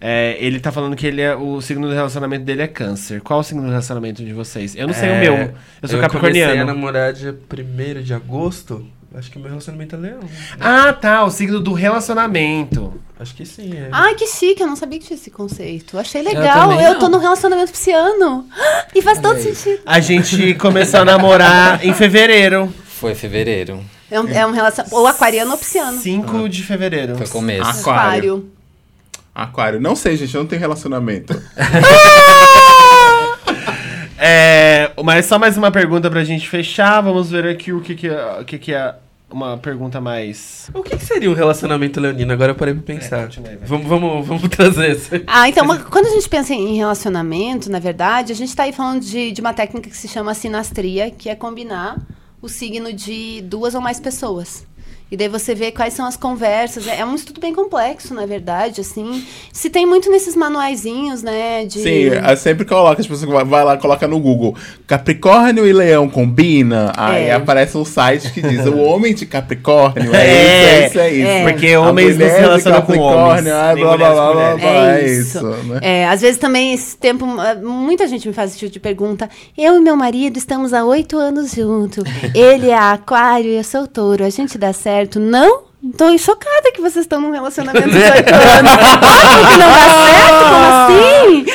É, 0.00 0.36
ele 0.40 0.60
tá 0.60 0.72
falando 0.72 0.96
que 0.96 1.06
ele 1.06 1.20
é, 1.20 1.34
o 1.34 1.60
signo 1.60 1.86
do 1.86 1.92
relacionamento 1.92 2.44
dele 2.44 2.62
é 2.62 2.66
câncer. 2.66 3.20
Qual 3.20 3.40
o 3.40 3.42
signo 3.42 3.62
do 3.62 3.68
relacionamento 3.68 4.24
de 4.24 4.32
vocês? 4.32 4.74
Eu 4.74 4.86
não 4.86 4.94
sei 4.94 5.10
o 5.10 5.16
meu. 5.16 5.34
Eu 5.34 5.88
sou 5.88 5.98
comecei 5.98 5.98
a 5.98 6.02
capricorniano. 6.02 6.64
namorar 6.64 7.12
dia 7.12 7.34
1 7.34 8.02
de 8.02 8.14
agosto. 8.14 8.86
Acho 9.14 9.30
que 9.30 9.38
meu 9.38 9.48
relacionamento 9.48 9.96
é 9.96 9.98
leão. 9.98 10.20
Ah, 10.60 10.92
tá. 10.92 11.24
O 11.24 11.30
signo 11.30 11.58
do 11.58 11.72
relacionamento. 11.72 12.94
Acho 13.18 13.34
que 13.34 13.44
sim, 13.44 13.76
é. 13.76 13.88
Ai, 13.90 14.14
que 14.14 14.26
chique, 14.26 14.62
eu 14.62 14.68
não 14.68 14.76
sabia 14.76 15.00
que 15.00 15.06
tinha 15.06 15.16
esse 15.16 15.30
conceito. 15.30 15.98
Achei 15.98 16.22
legal. 16.22 16.72
Eu, 16.72 16.92
não. 16.92 16.98
tô 17.00 17.08
num 17.08 17.18
relacionamento 17.18 17.72
pisciano. 17.72 18.46
E 18.94 19.02
faz 19.02 19.20
todo 19.20 19.38
sentido. 19.40 19.82
A 19.86 20.00
gente 20.00 20.54
começou 20.54 21.00
a 21.00 21.04
namorar 21.04 21.84
em 21.84 21.94
fevereiro. 21.94 22.72
Foi 22.84 23.14
fevereiro. 23.14 23.84
É 24.10 24.20
um, 24.20 24.28
é 24.28 24.46
um 24.46 24.50
relacion... 24.50 24.84
Ou 24.90 25.06
aquariano 25.06 25.52
ou 25.52 25.58
pisciano. 25.58 26.00
5 26.00 26.48
de 26.48 26.62
fevereiro. 26.64 27.16
Foi 27.16 27.28
começo. 27.28 27.62
Ah. 27.64 27.70
Aquário. 27.70 28.50
Aquário. 29.32 29.80
Não 29.80 29.94
sei, 29.94 30.16
gente, 30.16 30.34
eu 30.34 30.42
não 30.42 30.48
tenho 30.48 30.60
relacionamento. 30.60 31.32
É, 34.22 34.90
mas 35.02 35.24
só 35.24 35.38
mais 35.38 35.56
uma 35.56 35.70
pergunta 35.70 36.10
pra 36.10 36.22
gente 36.22 36.46
fechar. 36.48 37.00
Vamos 37.00 37.30
ver 37.30 37.46
aqui 37.46 37.72
o 37.72 37.80
que, 37.80 37.94
que, 37.94 38.06
é, 38.06 38.40
o 38.40 38.44
que, 38.44 38.58
que 38.58 38.74
é 38.74 38.94
uma 39.30 39.56
pergunta 39.56 39.98
mais. 39.98 40.68
O 40.74 40.82
que, 40.82 40.94
que 40.96 41.04
seria 41.04 41.30
um 41.30 41.34
relacionamento 41.34 41.98
leonino? 41.98 42.30
Agora 42.30 42.50
eu 42.50 42.54
parei 42.54 42.74
pra 42.74 42.82
pensar. 42.82 43.20
É, 43.20 43.22
continue, 43.22 43.56
vai. 43.56 43.66
vamos, 43.66 43.86
vamos, 43.86 44.26
vamos 44.26 44.42
trazer 44.54 44.90
essa. 44.90 45.22
Ah, 45.26 45.48
então, 45.48 45.64
uma- 45.64 45.78
quando 45.78 46.06
a 46.06 46.10
gente 46.10 46.28
pensa 46.28 46.52
em 46.52 46.76
relacionamento, 46.76 47.70
na 47.70 47.78
verdade, 47.78 48.30
a 48.30 48.36
gente 48.36 48.54
tá 48.54 48.64
aí 48.64 48.72
falando 48.74 49.00
de, 49.00 49.32
de 49.32 49.40
uma 49.40 49.54
técnica 49.54 49.88
que 49.88 49.96
se 49.96 50.06
chama 50.06 50.34
sinastria, 50.34 51.10
que 51.10 51.30
é 51.30 51.34
combinar 51.34 51.96
o 52.42 52.48
signo 52.48 52.92
de 52.92 53.40
duas 53.42 53.74
ou 53.74 53.80
mais 53.80 53.98
pessoas. 53.98 54.66
E 55.10 55.16
daí 55.16 55.28
você 55.28 55.54
vê 55.54 55.72
quais 55.72 55.92
são 55.94 56.06
as 56.06 56.16
conversas. 56.16 56.86
É, 56.86 57.00
é 57.00 57.04
um 57.04 57.14
estudo 57.16 57.40
bem 57.40 57.52
complexo, 57.52 58.14
na 58.14 58.26
verdade, 58.26 58.80
assim. 58.80 59.24
Se 59.52 59.68
tem 59.68 59.84
muito 59.84 60.08
nesses 60.10 60.36
manuaizinhos, 60.36 61.22
né? 61.22 61.64
De... 61.64 61.80
Sim, 61.82 62.10
eu 62.28 62.36
sempre 62.36 62.64
coloca, 62.64 63.00
as 63.00 63.06
pessoas 63.06 63.28
vai- 63.48 63.64
lá, 63.64 63.76
coloca 63.76 64.06
no 64.06 64.20
Google. 64.20 64.54
Capricórnio 64.86 65.66
e 65.66 65.72
leão 65.72 66.08
combina? 66.08 66.92
Aí 66.96 67.24
É. 67.24 67.32
aparece 67.34 67.76
um 67.76 67.84
site 67.84 68.32
que 68.32 68.40
diz 68.42 68.66
o 68.66 68.76
homem 68.78 69.14
de 69.14 69.26
Capricórnio. 69.26 70.14
É, 70.14 70.20
É, 70.80 70.86
isso, 70.86 70.98
é 71.00 71.10
isso, 71.10 71.26
é 71.28 71.40
isso. 71.42 71.50
Porque 71.52 71.76
homens 71.76 72.16
não 72.18 72.26
se 72.28 72.38
relacionam 72.40 72.82
com 72.82 72.98
homens. 72.98 73.44
Capricórnio, 73.44 73.54
ah, 73.54 73.74
blá, 73.74 73.96
blá, 73.96 74.12
blá, 74.14 74.32
blá, 74.32 74.56
blá, 74.56 74.96
É 74.98 75.00
é 75.02 75.06
isso. 75.10 75.38
isso, 75.38 75.46
né? 75.64 75.78
É, 75.82 76.08
às 76.08 76.20
vezes 76.20 76.38
também 76.38 76.72
esse 76.72 76.96
tempo, 76.96 77.24
ah, 77.38 77.54
muita 77.56 78.06
gente 78.06 78.28
me 78.28 78.34
faz 78.34 78.50
esse 78.50 78.58
tipo 78.60 78.72
de 78.72 78.78
pergunta. 78.80 79.28
Eu 79.58 79.76
e 79.76 79.80
meu 79.80 79.96
marido 79.96 80.36
estamos 80.36 80.72
há 80.72 80.84
oito 80.84 81.16
anos 81.18 81.52
juntos. 81.52 82.04
Ele 82.34 82.68
é 82.70 82.76
aquário 82.78 83.48
e 83.50 83.56
eu 83.56 83.64
sou 83.64 83.86
touro. 83.88 84.24
A 84.24 84.30
gente 84.30 84.56
dá 84.56 84.72
certo? 84.72 84.99
Não? 85.18 85.62
Tô 85.96 86.16
chocada 86.18 86.72
que 86.74 86.80
vocês 86.80 87.04
estão 87.04 87.20
num 87.20 87.30
relacionamento 87.30 87.88
de 87.88 87.96
oito 87.96 88.34
anos. 88.34 88.72
Como 88.72 89.46
que 89.48 89.56
não 89.56 89.70
dá 89.70 89.88
certo? 90.06 90.44
Como 90.50 90.66
assim? 90.76 91.46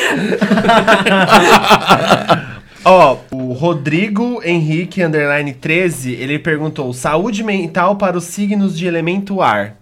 Ó, 2.84 3.18
o 3.32 3.52
Rodrigo 3.52 4.40
Henrique, 4.44 5.02
underline 5.02 5.52
13, 5.52 6.12
ele 6.12 6.38
perguntou: 6.38 6.92
saúde 6.92 7.42
mental 7.42 7.96
para 7.96 8.16
os 8.16 8.24
signos 8.24 8.76
de 8.76 8.86
elemento 8.86 9.40
ar. 9.42 9.76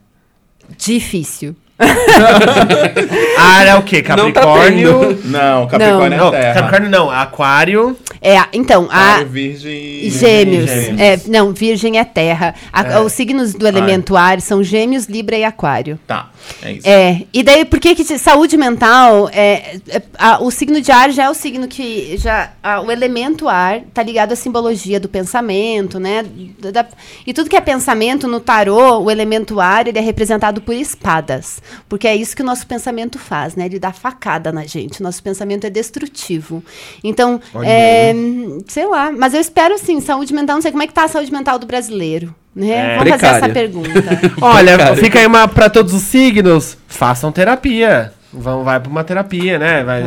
Difícil. 0.76 1.54
Ar 3.38 3.66
é 3.66 3.74
o 3.74 3.82
quê? 3.82 4.02
Não 4.16 4.30
tá 4.32 4.40
Capricórnio. 4.42 5.18
Não, 5.24 5.66
Capricórnio 5.66 6.18
Não, 6.18 6.28
é 6.28 6.30
terra. 6.30 6.54
Capricórnio 6.54 6.90
não, 6.90 7.10
Aquário. 7.10 7.96
É, 8.22 8.36
então, 8.52 8.88
a. 8.90 9.10
Aquário, 9.12 9.28
Virgem 9.28 9.74
E 10.06 10.10
Gêmeos. 10.10 10.70
Gêmeos. 10.70 11.00
É, 11.00 11.20
não, 11.26 11.52
Virgem 11.52 11.98
é 11.98 12.04
terra. 12.04 12.54
A- 12.72 12.84
É. 12.84 12.98
Os 13.00 13.12
signos 13.12 13.54
do 13.54 13.66
elemento 13.66 14.16
ar 14.16 14.40
são 14.40 14.62
Gêmeos, 14.62 15.06
Libra 15.06 15.36
e 15.36 15.44
Aquário. 15.44 15.98
Tá, 16.06 16.30
é 16.62 16.72
isso. 16.72 16.88
É, 16.88 17.22
e 17.32 17.42
daí 17.42 17.64
por 17.64 17.80
que 17.80 17.94
que 17.94 18.04
de- 18.04 18.18
saúde 18.18 18.56
mental, 18.56 19.28
é, 19.32 19.76
é, 19.88 20.02
a- 20.18 20.38
o 20.42 20.50
signo 20.50 20.80
de 20.80 20.92
ar 20.92 21.10
já 21.10 21.24
é 21.24 21.30
o 21.30 21.34
signo 21.34 21.66
que 21.66 22.16
já 22.16 22.50
a- 22.62 22.80
o 22.80 22.90
elemento 22.90 23.48
ar 23.48 23.80
tá 23.92 24.02
ligado 24.02 24.32
à 24.32 24.36
simbologia 24.36 25.00
do 25.00 25.08
pensamento, 25.08 25.98
né? 25.98 26.24
Da- 26.60 26.70
da- 26.70 26.86
e 27.26 27.32
tudo 27.34 27.50
que 27.50 27.56
é 27.56 27.60
pensamento 27.60 28.28
no 28.28 28.38
tarô, 28.40 29.00
o 29.00 29.10
elemento 29.10 29.60
ar, 29.60 29.86
ele 29.88 29.98
é 29.98 30.02
representado 30.02 30.60
por 30.60 30.74
espadas, 30.74 31.60
porque 31.88 32.06
é 32.06 32.14
isso 32.14 32.34
que 32.34 32.42
o 32.42 32.44
nosso 32.44 32.66
pensamento 32.66 33.18
faz, 33.18 33.54
né? 33.54 33.66
Ele 33.66 33.78
dá 33.78 33.92
facada 33.92 34.52
na 34.52 34.64
gente. 34.64 35.02
Nosso 35.02 35.22
pensamento 35.22 35.66
é 35.66 35.70
destrutivo. 35.70 36.62
Então, 37.02 37.40
é, 37.64 38.14
sei 38.66 38.86
lá, 38.86 39.12
mas 39.12 39.34
eu 39.34 39.40
espero 39.40 39.74
assim, 39.74 40.00
saúde 40.00 40.32
mental, 40.32 40.56
não 40.56 40.62
sei 40.62 40.70
como 40.70 40.82
é 40.82 40.86
que 40.86 40.94
tá 40.94 41.04
a 41.04 41.08
saúde 41.08 41.32
mental 41.32 41.58
do 41.58 41.66
brasileiro, 41.66 42.34
né? 42.54 42.94
É. 42.94 42.98
Vamos 42.98 43.10
fazer 43.10 43.26
essa 43.26 43.48
pergunta. 43.48 43.90
Olha, 44.40 44.96
fica 44.96 45.18
aí 45.18 45.26
uma 45.26 45.48
para 45.48 45.68
todos 45.70 45.92
os 45.92 46.02
signos, 46.02 46.76
façam 46.86 47.30
terapia. 47.32 48.12
Vão, 48.36 48.64
vai 48.64 48.80
pra 48.80 48.90
uma 48.90 49.04
terapia, 49.04 49.58
né? 49.58 49.84
Vai, 49.84 50.02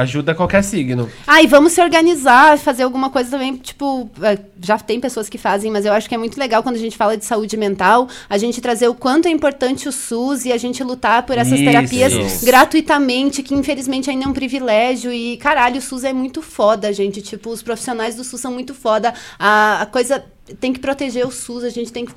ajuda 0.00 0.34
qualquer 0.34 0.62
signo. 0.62 1.08
Ah, 1.26 1.42
e 1.42 1.46
vamos 1.46 1.72
se 1.72 1.80
organizar, 1.80 2.58
fazer 2.58 2.82
alguma 2.82 3.08
coisa 3.08 3.30
também, 3.30 3.56
tipo, 3.56 4.10
é, 4.22 4.38
já 4.62 4.78
tem 4.78 5.00
pessoas 5.00 5.28
que 5.28 5.38
fazem, 5.38 5.70
mas 5.70 5.86
eu 5.86 5.92
acho 5.92 6.08
que 6.08 6.14
é 6.14 6.18
muito 6.18 6.38
legal 6.38 6.62
quando 6.62 6.76
a 6.76 6.78
gente 6.78 6.96
fala 6.96 7.16
de 7.16 7.24
saúde 7.24 7.56
mental, 7.56 8.06
a 8.28 8.36
gente 8.36 8.60
trazer 8.60 8.88
o 8.88 8.94
quanto 8.94 9.28
é 9.28 9.30
importante 9.30 9.88
o 9.88 9.92
SUS 9.92 10.44
e 10.44 10.52
a 10.52 10.58
gente 10.58 10.84
lutar 10.84 11.22
por 11.22 11.38
essas 11.38 11.54
Isso. 11.54 11.64
terapias 11.64 12.12
Isso. 12.12 12.44
gratuitamente, 12.44 13.42
que 13.42 13.54
infelizmente 13.54 14.10
ainda 14.10 14.26
é 14.26 14.28
um 14.28 14.32
privilégio 14.32 15.10
e, 15.12 15.38
caralho, 15.38 15.78
o 15.78 15.82
SUS 15.82 16.04
é 16.04 16.12
muito 16.12 16.42
foda, 16.42 16.92
gente, 16.92 17.22
tipo, 17.22 17.48
os 17.50 17.62
profissionais 17.62 18.14
do 18.14 18.24
SUS 18.24 18.40
são 18.40 18.52
muito 18.52 18.74
foda, 18.74 19.14
a, 19.38 19.82
a 19.82 19.86
coisa 19.86 20.22
tem 20.60 20.72
que 20.72 20.80
proteger 20.80 21.26
o 21.26 21.30
SUS, 21.30 21.64
a 21.64 21.70
gente 21.70 21.92
tem 21.92 22.04
que... 22.04 22.12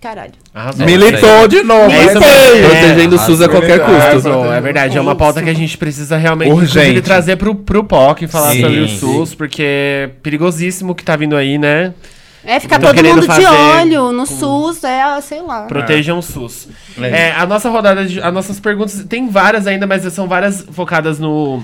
Caralho. 0.00 0.32
Arrasou. 0.54 0.86
Militou 0.86 1.46
de 1.46 1.62
novo. 1.62 1.90
É 1.90 2.04
isso 2.06 2.18
né? 2.18 2.26
mesmo. 2.26 2.68
Protegendo 2.70 3.16
o 3.16 3.18
SUS 3.18 3.42
a 3.42 3.48
qualquer 3.48 3.80
Arrasou. 3.82 4.12
custo. 4.14 4.28
Arrasou, 4.28 4.52
é 4.52 4.60
verdade, 4.60 4.96
é 4.96 5.00
uma 5.00 5.14
pauta 5.14 5.42
que 5.42 5.50
a 5.50 5.54
gente 5.54 5.76
precisa 5.76 6.16
realmente 6.16 6.50
Urgente. 6.50 7.02
trazer 7.02 7.36
pro, 7.36 7.54
pro 7.54 7.84
POC 7.84 8.26
falar 8.26 8.52
Sim, 8.52 8.62
sobre 8.62 8.80
o 8.80 8.88
sim. 8.88 8.96
SUS, 8.96 9.34
porque 9.34 9.62
é 9.62 10.10
perigosíssimo 10.22 10.92
o 10.92 10.94
que 10.94 11.04
tá 11.04 11.16
vindo 11.16 11.36
aí, 11.36 11.58
né? 11.58 11.92
É, 12.42 12.58
ficar 12.58 12.78
Tô 12.78 12.86
todo 12.86 13.04
mundo 13.04 13.28
de 13.28 13.46
olho 13.46 14.12
no 14.12 14.24
SUS, 14.24 14.82
é, 14.82 15.20
sei 15.20 15.42
lá. 15.42 15.64
Protejam 15.64 16.18
o 16.18 16.22
SUS. 16.22 16.68
É. 16.98 17.08
É, 17.08 17.32
a 17.32 17.44
nossa 17.44 17.68
rodada, 17.68 18.06
de, 18.06 18.22
as 18.22 18.32
nossas 18.32 18.58
perguntas, 18.58 19.04
tem 19.06 19.28
várias 19.28 19.66
ainda, 19.66 19.86
mas 19.86 20.10
são 20.12 20.26
várias 20.26 20.64
focadas 20.72 21.18
no. 21.18 21.62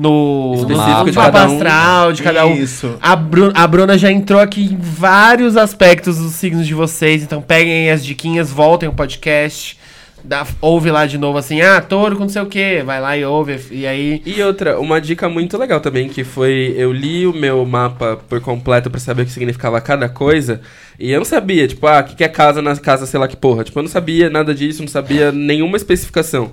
No, 0.00 0.54
no 0.56 0.72
Específico 0.72 1.10
de 1.10 1.12
mapa 1.12 1.32
cada 1.32 1.50
um. 1.50 1.52
astral 1.52 2.12
de 2.14 2.22
cada 2.22 2.46
um. 2.46 2.54
Isso. 2.54 2.96
A, 3.02 3.14
Bru 3.14 3.52
a 3.52 3.66
Bruna 3.66 3.98
já 3.98 4.10
entrou 4.10 4.40
aqui 4.40 4.64
em 4.64 4.78
vários 4.80 5.58
aspectos 5.58 6.16
dos 6.16 6.32
signos 6.32 6.66
de 6.66 6.72
vocês, 6.72 7.22
então 7.22 7.42
peguem 7.42 7.90
as 7.90 8.02
diquinhas, 8.02 8.50
voltem 8.50 8.88
o 8.88 8.94
podcast, 8.94 9.78
dá, 10.24 10.46
ouve 10.58 10.90
lá 10.90 11.04
de 11.04 11.18
novo 11.18 11.36
assim, 11.36 11.60
ah, 11.60 11.82
touro 11.82 12.16
com 12.16 12.22
não 12.22 12.30
sei 12.30 12.40
o 12.40 12.46
que, 12.46 12.82
vai 12.82 12.98
lá 12.98 13.14
e 13.14 13.26
ouve, 13.26 13.60
e 13.70 13.86
aí. 13.86 14.22
E 14.24 14.42
outra, 14.42 14.80
uma 14.80 15.02
dica 15.02 15.28
muito 15.28 15.58
legal 15.58 15.80
também, 15.80 16.08
que 16.08 16.24
foi, 16.24 16.74
eu 16.78 16.92
li 16.94 17.26
o 17.26 17.34
meu 17.34 17.62
mapa 17.66 18.18
por 18.26 18.40
completo 18.40 18.88
pra 18.88 18.98
saber 18.98 19.22
o 19.22 19.26
que 19.26 19.32
significava 19.32 19.78
cada 19.82 20.08
coisa, 20.08 20.62
e 20.98 21.10
eu 21.10 21.18
não 21.18 21.26
sabia, 21.26 21.68
tipo, 21.68 21.86
ah, 21.86 22.00
o 22.00 22.04
que 22.04 22.16
que 22.16 22.24
é 22.24 22.28
casa 22.28 22.62
na 22.62 22.74
casa, 22.74 23.04
sei 23.04 23.20
lá 23.20 23.28
que 23.28 23.36
porra. 23.36 23.64
Tipo, 23.64 23.78
eu 23.78 23.82
não 23.82 23.90
sabia 23.90 24.30
nada 24.30 24.54
disso, 24.54 24.80
não 24.80 24.88
sabia 24.88 25.30
nenhuma 25.30 25.76
especificação. 25.76 26.50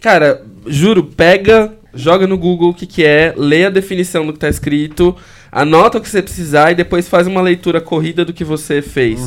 Cara, 0.00 0.42
juro, 0.66 1.04
pega, 1.04 1.72
joga 1.94 2.26
no 2.26 2.38
Google 2.38 2.70
o 2.70 2.74
que 2.74 2.86
que 2.86 3.04
é, 3.04 3.34
lê 3.36 3.64
a 3.64 3.70
definição 3.70 4.26
do 4.26 4.32
que 4.32 4.38
tá 4.38 4.48
escrito, 4.48 5.16
anota 5.50 5.98
o 5.98 6.00
que 6.00 6.08
você 6.08 6.22
precisar 6.22 6.72
e 6.72 6.74
depois 6.74 7.08
faz 7.08 7.26
uma 7.26 7.40
leitura 7.40 7.80
corrida 7.80 8.24
do 8.24 8.32
que 8.32 8.44
você 8.44 8.80
fez. 8.80 9.20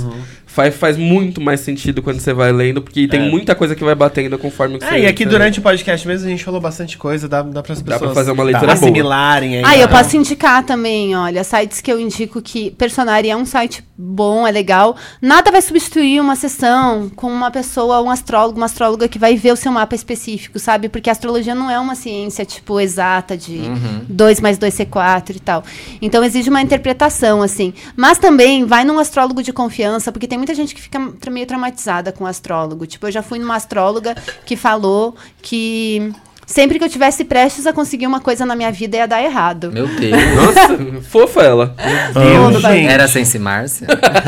Faz, 0.55 0.73
faz 0.75 0.95
muito 0.97 1.41
mais 1.41 1.59
sentido 1.59 2.01
quando 2.01 2.19
você 2.21 2.33
vai 2.33 2.49
lendo, 2.49 2.81
porque 2.81 3.09
tem 3.09 3.27
É. 3.27 3.29
muita 3.29 3.53
coisa 3.53 3.75
que 3.75 3.83
vai 3.83 3.93
batendo 3.93 4.37
conforme 4.37 4.79
que 4.79 4.85
Ah, 4.85 4.91
você... 4.91 4.99
e 4.99 5.05
aqui 5.05 5.25
durante 5.25 5.59
o 5.59 5.61
podcast 5.61 6.07
mesmo 6.07 6.27
a 6.27 6.29
gente 6.29 6.45
falou 6.45 6.61
bastante 6.61 6.97
coisa, 6.97 7.27
dá, 7.27 7.41
dá 7.41 7.61
pras 7.61 7.81
Dá 7.81 7.91
pessoas 7.95 8.11
pra 8.11 8.15
fazer 8.15 8.31
uma 8.31 8.41
leitura 8.43 8.67
boa. 8.73 8.73
assimilarem 8.73 9.57
aí. 9.57 9.63
Ah, 9.65 9.75
eu 9.77 9.87
né? 9.87 9.93
posso 9.93 10.15
indicar 10.15 10.63
também, 10.63 11.13
olha, 11.13 11.43
sites 11.43 11.81
que 11.81 11.91
eu 11.91 11.99
indico 11.99 12.41
que 12.41 12.71
Personari 12.71 13.29
é 13.29 13.35
um 13.35 13.45
site 13.45 13.83
bom, 13.97 14.47
é 14.47 14.51
legal. 14.51 14.95
Nada 15.21 15.51
vai 15.51 15.61
substituir 15.61 16.21
uma 16.21 16.37
sessão 16.37 17.09
com 17.17 17.27
uma 17.27 17.51
pessoa, 17.51 18.01
um 18.01 18.09
astrólogo, 18.09 18.57
uma 18.57 18.65
astróloga 18.67 19.09
que 19.09 19.19
vai 19.19 19.35
ver 19.35 19.51
o 19.51 19.55
seu 19.57 19.73
mapa 19.73 19.93
específico, 19.93 20.57
sabe? 20.57 20.87
Porque 20.87 21.09
a 21.09 21.11
astrologia 21.13 21.53
não 21.53 21.69
é 21.69 21.77
uma 21.77 21.95
ciência, 21.95 22.45
tipo, 22.45 22.79
exata 22.79 23.35
de 23.35 23.59
2 24.07 24.39
mais 24.39 24.57
2 24.57 24.73
ser 24.73 24.85
4 24.85 25.35
e 25.35 25.39
tal. 25.41 25.65
Então 26.01 26.23
exige 26.23 26.49
uma 26.49 26.61
interpretação, 26.61 27.41
assim. 27.41 27.73
Mas 27.97 28.17
também 28.17 28.63
vai 28.63 28.85
num 28.85 28.99
astrólogo 28.99 29.43
de 29.43 29.51
confiança, 29.51 30.11
porque 30.13 30.27
tem 30.27 30.44
muita 30.45 30.53
gente 30.53 30.75
que 30.75 30.81
fica 30.81 30.99
meio 31.31 31.47
traumatizada 31.47 32.11
com 32.11 32.23
astrólogo. 32.23 32.85
Tipo, 32.85 33.07
eu 33.07 33.11
já 33.11 33.23
fui 33.23 33.39
numa 33.39 33.55
astróloga 33.55 34.13
que 34.45 34.55
falou 34.55 35.15
que 35.41 36.13
sempre 36.45 36.77
que 36.77 36.85
eu 36.85 36.89
tivesse 36.89 37.23
prestes 37.25 37.65
a 37.67 37.73
conseguir 37.73 38.07
uma 38.07 38.19
coisa 38.19 38.45
na 38.45 38.55
minha 38.55 38.71
vida 38.71 38.97
ia 38.97 39.07
dar 39.07 39.21
errado. 39.23 39.71
Meu 39.71 39.87
Deus. 39.87 40.11
Nossa, 40.35 41.01
fofa 41.09 41.41
ela. 41.41 41.75
Deus, 42.13 42.53
Tudo 42.55 42.67
bem. 42.67 42.81
gente. 42.83 42.91
Era 42.93 43.07
Sense 43.07 43.37
Márcia? 43.39 43.87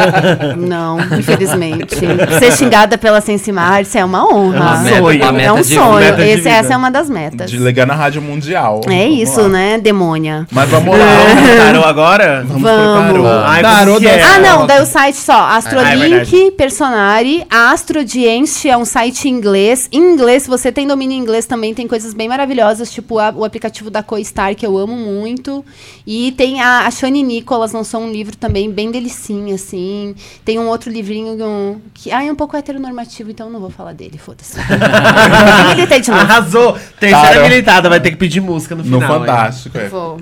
Não, 0.58 1.00
infelizmente. 1.20 1.96
Ser 2.40 2.52
xingada 2.52 2.98
pela 2.98 3.22
Sense 3.22 3.52
Márcia 3.52 4.00
é 4.00 4.06
uma 4.06 4.24
honra. 4.26 4.58
É 4.58 4.60
uma 4.62 4.78
meta- 4.78 4.98
sonho. 5.00 5.18
uma 5.22 5.28
é 5.30 5.32
meta 5.32 5.54
um 5.54 5.62
de- 5.62 5.74
sonho. 5.76 6.22
Esse- 6.24 6.50
essa 6.50 6.74
é 6.74 6.78
uma 6.78 6.90
das 6.92 7.10
metas. 7.10 7.50
De 7.50 7.58
ligar 7.58 7.86
na 7.86 7.94
Rádio 7.96 8.22
Mundial. 8.22 8.82
É 8.88 9.04
Vamos 9.04 9.20
isso, 9.20 9.42
lá. 9.42 9.50
né, 9.50 9.78
demônia? 9.78 10.48
Mas 10.52 10.70
vamos 10.70 10.98
lá. 10.98 11.06
Vamos 11.06 11.56
tarô 11.58 11.84
agora? 11.86 12.44
Vamos, 12.48 12.62
Vamos. 12.64 13.12
pro 13.14 13.24
tarô. 13.24 13.44
Ai, 13.46 13.62
tarô 13.62 13.98
é? 14.00 14.22
Ah, 14.22 14.40
não, 14.40 14.68
daí 14.68 14.82
o 14.82 14.86
site 14.86 15.18
só, 15.18 15.34
Ah, 15.34 15.54
é 15.54 15.58
Astrolink. 15.58 16.52
Personari, 16.52 17.46
Astrodiense 17.50 18.70
é 18.70 18.78
um 18.78 18.86
site 18.86 19.28
em 19.28 19.32
inglês. 19.32 19.88
Em 19.92 19.98
inglês, 20.14 20.44
se 20.44 20.50
você 20.50 20.72
tem 20.72 20.88
domínio 20.88 21.16
em 21.16 21.20
inglês 21.22 21.46
também, 21.46 21.74
tem 21.74 21.88
coisas 21.88 22.07
bem 22.14 22.28
maravilhosas, 22.28 22.92
tipo 22.92 23.20
a- 23.20 23.34
o 23.36 23.44
aplicativo 23.46 23.90
da 23.90 24.02
CoStar, 24.04 24.56
que 24.56 24.66
eu 24.66 24.78
amo 24.78 24.96
muito. 24.96 25.64
E 26.06 26.32
tem 26.34 26.62
a, 26.62 26.86
a 26.88 26.92
Shani 26.92 27.24
Nicholas, 27.24 27.72
lançou 27.72 28.02
um 28.02 28.12
livro 28.12 28.36
também 28.38 28.70
bem 28.72 28.92
delicinho, 28.92 29.54
assim. 29.56 30.16
Tem 30.46 30.58
um 30.60 30.68
outro 30.68 30.90
livrinho 30.92 31.34
um, 31.44 31.80
que 31.94 32.12
ah, 32.12 32.24
é 32.24 32.32
um 32.32 32.36
pouco 32.36 32.56
heteronormativo, 32.58 33.32
então 33.32 33.48
eu 33.48 33.54
não 33.54 33.60
vou 33.60 33.70
falar 33.70 33.94
dele, 33.94 34.18
foda-se. 34.18 34.58
Arrasou! 36.12 36.78
Terceira 37.00 37.28
Tarô. 37.36 37.44
militada, 37.48 37.90
vai 37.90 38.00
ter 38.00 38.12
que 38.12 38.18
pedir 38.18 38.42
música 38.42 38.76
no 38.76 38.84
No 38.84 39.00
final. 39.00 39.14
hein? 39.14 39.20
Fantástico, 39.20 39.78
é. 39.78 39.88
Vou. 39.88 40.18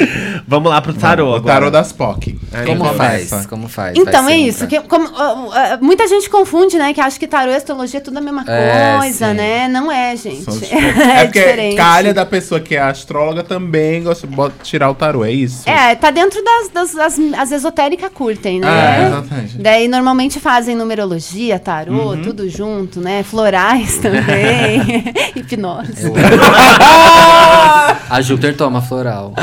Vamos 0.48 0.70
lá 0.70 0.82
pro 0.82 0.94
tarô 0.94 1.32
O 1.32 1.36
agora. 1.36 1.54
tarô 1.56 1.72
das 1.72 1.92
POC. 1.92 2.40
Aí 2.54 2.66
Como 2.66 2.80
começa. 2.86 2.98
faz? 3.36 3.46
Como 3.46 3.68
faz? 3.68 3.98
Então, 3.98 4.28
é 4.30 4.38
isso. 4.38 4.68
que- 4.68 4.82
como, 4.82 5.08
ah, 5.16 5.48
ah, 5.74 5.78
muita 5.82 6.08
gente 6.08 6.30
confunde, 6.30 6.78
né? 6.78 6.94
Que 6.94 7.02
acha 7.02 7.18
que 7.20 7.28
tarô 7.28 7.52
e 7.52 7.56
astrologia 7.56 8.00
é 8.00 8.04
tudo 8.04 8.18
a 8.18 8.22
mesma 8.22 8.44
É, 8.48 8.98
coisa, 8.98 9.30
sim. 9.30 9.34
né? 9.36 9.68
Não 9.68 9.92
é, 9.92 10.16
gente. 10.16 10.46
É, 10.76 11.22
É 11.22 11.24
porque 11.26 11.40
diferente. 11.40 11.75
Calha 11.76 12.14
da 12.14 12.26
pessoa 12.26 12.60
que 12.60 12.76
é 12.76 12.80
astróloga 12.82 13.44
também 13.44 14.04
gosta 14.04 14.28
de 14.28 14.36
tirar 14.64 14.90
o 14.90 14.96
tarô, 14.96 15.24
é 15.26 15.32
isso? 15.32 15.68
É, 15.70 15.96
tá 15.96 16.12
dentro 16.12 16.44
das, 16.44 16.70
das 16.70 16.96
as, 16.98 17.20
as 17.38 17.52
esotéricas 17.52 18.10
curtem, 18.14 18.58
É, 18.58 18.62
né? 18.62 19.08
exatamente. 19.08 19.58
Daí 19.58 19.88
normalmente 19.88 20.40
fazem 20.40 20.76
numerologia, 20.76 21.60
tarô, 21.60 22.12
Uhum. 22.14 22.22
tudo 22.22 22.50
junto, 22.50 23.00
né? 23.00 23.24
Florais 23.24 23.98
também. 24.00 25.04
Hipnose. 25.36 26.12
A 28.10 28.22
Júpiter 28.22 28.56
toma 28.56 28.82
floral. 28.82 29.34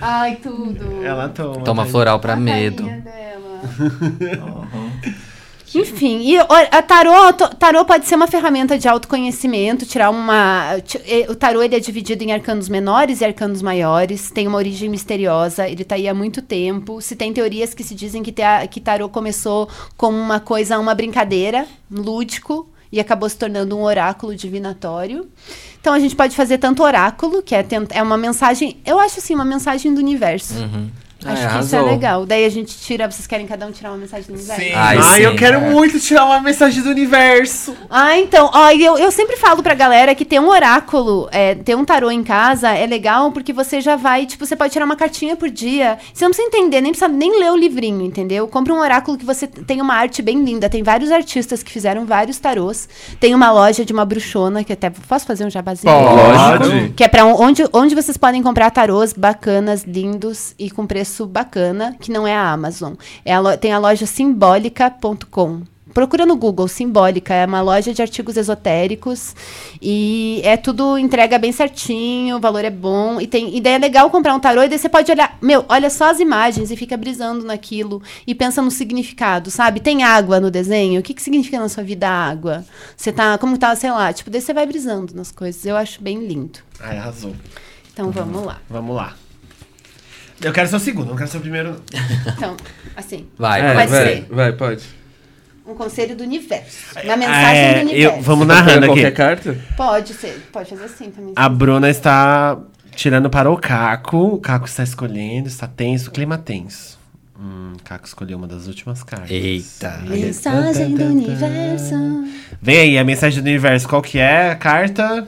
Ai, 0.00 0.36
tudo. 0.42 1.02
Ela 1.04 1.28
toma. 1.28 1.60
Toma 1.64 1.84
tá? 1.84 1.90
floral 1.90 2.18
pra 2.20 2.32
A 2.34 2.36
medo. 2.36 2.82
dela. 2.82 3.02
Enfim, 5.74 6.20
e 6.22 6.36
a 6.38 6.82
tarô, 6.82 7.32
tarô 7.58 7.84
pode 7.84 8.06
ser 8.06 8.14
uma 8.14 8.26
ferramenta 8.26 8.78
de 8.78 8.88
autoconhecimento, 8.88 9.86
tirar 9.86 10.10
uma. 10.10 10.76
O 11.28 11.34
tarô 11.34 11.62
ele 11.62 11.74
é 11.76 11.80
dividido 11.80 12.22
em 12.22 12.32
arcanos 12.32 12.68
menores 12.68 13.20
e 13.20 13.24
arcanos 13.24 13.62
maiores, 13.62 14.30
tem 14.30 14.46
uma 14.46 14.58
origem 14.58 14.88
misteriosa, 14.88 15.68
ele 15.68 15.84
tá 15.84 15.94
aí 15.94 16.08
há 16.08 16.14
muito 16.14 16.42
tempo. 16.42 17.00
Se 17.00 17.16
tem 17.16 17.32
teorias 17.32 17.72
que 17.74 17.82
se 17.82 17.94
dizem 17.94 18.22
que, 18.22 18.32
te- 18.32 18.42
que 18.70 18.80
tarô 18.80 19.08
começou 19.08 19.68
como 19.96 20.16
uma 20.18 20.40
coisa, 20.40 20.78
uma 20.78 20.94
brincadeira, 20.94 21.66
lúdico, 21.90 22.68
e 22.90 23.00
acabou 23.00 23.28
se 23.28 23.36
tornando 23.38 23.76
um 23.76 23.82
oráculo 23.82 24.34
divinatório. 24.36 25.26
Então 25.80 25.94
a 25.94 25.98
gente 25.98 26.14
pode 26.14 26.36
fazer 26.36 26.58
tanto 26.58 26.82
oráculo, 26.82 27.42
que 27.42 27.54
é, 27.54 27.66
é 27.90 28.02
uma 28.02 28.18
mensagem, 28.18 28.76
eu 28.84 29.00
acho 29.00 29.18
assim, 29.18 29.34
uma 29.34 29.44
mensagem 29.44 29.92
do 29.94 29.98
universo. 29.98 30.54
Acho 31.24 31.46
Ah, 31.46 31.58
que 31.58 31.64
isso 31.64 31.76
é 31.76 31.82
legal. 31.82 32.26
Daí 32.26 32.44
a 32.44 32.48
gente 32.48 32.76
tira, 32.78 33.10
vocês 33.10 33.26
querem 33.26 33.46
cada 33.46 33.66
um 33.66 33.70
tirar 33.72 33.90
uma 33.90 33.98
mensagem 33.98 34.26
do 34.26 34.34
universo? 34.34 34.60
Sim. 34.62 34.72
Ai, 34.74 34.98
Ai, 34.98 35.18
sim. 35.20 35.22
eu 35.22 35.36
quero 35.36 35.60
muito 35.60 35.98
tirar 36.00 36.24
uma 36.24 36.40
mensagem 36.40 36.82
do 36.82 36.90
universo. 36.90 37.74
Ah, 37.88 38.18
então, 38.18 38.50
ó, 38.52 38.70
eu, 38.70 38.98
eu 38.98 39.10
sempre 39.12 39.36
falo 39.36 39.62
pra 39.62 39.74
galera 39.74 40.14
que 40.14 40.24
ter 40.24 40.40
um 40.40 40.48
oráculo, 40.48 41.28
é, 41.30 41.54
ter 41.54 41.76
um 41.76 41.84
tarô 41.84 42.10
em 42.10 42.22
casa 42.24 42.70
é 42.70 42.86
legal 42.86 43.30
porque 43.32 43.52
você 43.52 43.80
já 43.80 43.94
vai, 43.96 44.26
tipo, 44.26 44.44
você 44.44 44.56
pode 44.56 44.72
tirar 44.72 44.84
uma 44.84 44.96
cartinha 44.96 45.36
por 45.36 45.48
dia. 45.48 45.98
Você 46.12 46.24
não 46.24 46.30
precisa 46.32 46.48
entender, 46.48 46.80
nem 46.80 46.92
precisa 46.92 47.08
nem 47.08 47.38
ler 47.38 47.52
o 47.52 47.56
livrinho, 47.56 48.04
entendeu? 48.04 48.48
Compre 48.48 48.72
um 48.72 48.80
oráculo 48.80 49.16
que 49.16 49.24
você 49.24 49.46
tem 49.46 49.80
uma 49.80 49.94
arte 49.94 50.22
bem 50.22 50.42
linda. 50.42 50.68
Tem 50.68 50.82
vários 50.82 51.10
artistas 51.12 51.62
que 51.62 51.70
fizeram 51.70 52.04
vários 52.04 52.38
tarôs. 52.38 52.88
Tem 53.20 53.34
uma 53.34 53.52
loja 53.52 53.84
de 53.84 53.92
uma 53.92 54.04
bruxona, 54.04 54.64
que 54.64 54.72
até 54.72 54.90
posso 54.90 55.26
fazer 55.26 55.44
um 55.44 55.50
jabazinho? 55.50 55.92
Pode. 55.92 56.90
Que 56.96 57.04
é 57.04 57.08
pra 57.08 57.24
onde, 57.24 57.64
onde 57.72 57.94
vocês 57.94 58.16
podem 58.16 58.42
comprar 58.42 58.70
tarôs 58.70 59.12
bacanas, 59.12 59.84
lindos 59.84 60.54
e 60.58 60.70
com 60.70 60.86
preço 60.86 61.11
bacana, 61.26 61.96
que 62.00 62.10
não 62.10 62.26
é 62.26 62.34
a 62.34 62.50
Amazon. 62.50 62.94
É 63.24 63.34
a 63.34 63.56
tem 63.56 63.72
a 63.72 63.78
loja 63.78 64.06
simbólica.com. 64.06 65.62
Procura 65.92 66.24
no 66.24 66.36
Google, 66.36 66.68
Simbólica, 66.68 67.34
é 67.34 67.44
uma 67.44 67.60
loja 67.60 67.92
de 67.92 68.00
artigos 68.00 68.36
esotéricos 68.36 69.36
e 69.80 70.40
é 70.42 70.56
tudo 70.56 70.96
entrega 70.96 71.38
bem 71.38 71.52
certinho, 71.52 72.36
o 72.36 72.40
valor 72.40 72.64
é 72.64 72.70
bom 72.70 73.20
e 73.20 73.26
tem 73.26 73.54
ideia 73.54 73.76
é 73.76 73.78
legal 73.78 74.08
comprar 74.10 74.34
um 74.34 74.40
tarô 74.40 74.62
e 74.62 74.68
daí 74.68 74.78
você 74.78 74.88
pode 74.88 75.10
olhar, 75.10 75.36
meu, 75.42 75.64
olha 75.68 75.90
só 75.90 76.10
as 76.10 76.18
imagens 76.18 76.70
e 76.70 76.76
fica 76.76 76.96
brisando 76.96 77.44
naquilo 77.44 78.02
e 78.26 78.34
pensa 78.34 78.62
no 78.62 78.70
significado, 78.70 79.50
sabe? 79.50 79.80
Tem 79.80 80.02
água 80.02 80.40
no 80.40 80.50
desenho, 80.50 81.00
o 81.00 81.02
que 81.02 81.12
que 81.12 81.22
significa 81.22 81.58
na 81.58 81.68
sua 81.68 81.82
vida 81.82 82.08
a 82.08 82.30
água? 82.30 82.64
Você 82.96 83.12
tá, 83.12 83.36
como 83.36 83.58
tá, 83.58 83.74
sei 83.76 83.90
lá, 83.90 84.12
tipo, 84.12 84.30
daí 84.30 84.40
você 84.40 84.54
vai 84.54 84.66
brisando 84.66 85.14
nas 85.14 85.30
coisas. 85.30 85.64
Eu 85.66 85.76
acho 85.76 86.02
bem 86.02 86.26
lindo. 86.26 86.60
Ai, 86.80 86.96
arrasou. 86.96 87.34
Então 87.92 88.10
vamos 88.10 88.44
lá. 88.44 88.58
Vamos 88.70 88.96
lá. 88.96 89.14
Eu 90.42 90.52
quero 90.52 90.68
ser 90.68 90.76
o 90.76 90.80
segundo, 90.80 91.08
não 91.10 91.16
quero 91.16 91.30
ser 91.30 91.36
o 91.38 91.40
primeiro. 91.40 91.82
Então, 92.36 92.56
assim, 92.96 93.26
Vai, 93.38 93.60
É, 93.60 93.74
Pode 93.74 93.90
vai, 93.90 94.06
ser. 94.06 94.26
vai, 94.30 94.52
pode. 94.52 94.84
um 95.66 95.74
conselho 95.74 96.16
do 96.16 96.24
universo. 96.24 96.98
Uma 97.04 97.16
mensagem 97.16 97.56
É, 97.62 97.72
do 97.74 97.78
eu- 97.78 97.84
universo. 98.10 98.22
vamos 98.22 98.46
Pode 98.46 98.58
pegar 98.58 98.64
narrando 98.66 98.86
qualquer 98.86 99.06
aqui. 99.06 99.16
carta? 99.16 99.56
Pode 99.76 100.14
ser, 100.14 100.48
pode 100.52 100.70
fazer 100.70 100.84
assim 100.84 101.10
também. 101.10 101.32
A 101.36 101.48
Bruna 101.48 101.88
está 101.88 102.58
tirando 102.94 103.30
para 103.30 103.50
o 103.50 103.56
Caco. 103.56 104.34
O 104.34 104.38
Caco 104.40 104.66
está 104.66 104.82
escolhendo, 104.82 105.48
está 105.48 105.66
tenso, 105.68 106.10
clima 106.10 106.36
tenso. 106.36 106.98
Hum, 107.38 107.74
Caco 107.84 108.06
escolheu 108.06 108.36
uma 108.38 108.46
das 108.46 108.66
últimas 108.66 109.02
cartas. 109.02 109.30
Eita. 109.30 109.98
Mensagem 110.06 110.94
do 110.94 111.04
universo. 111.04 111.94
Vem 112.60 112.78
aí, 112.78 112.98
a 112.98 113.04
mensagem 113.04 113.42
do 113.42 113.46
universo. 113.46 113.88
Qual 113.88 114.02
que 114.02 114.18
é 114.18 114.50
a 114.50 114.56
carta? 114.56 115.26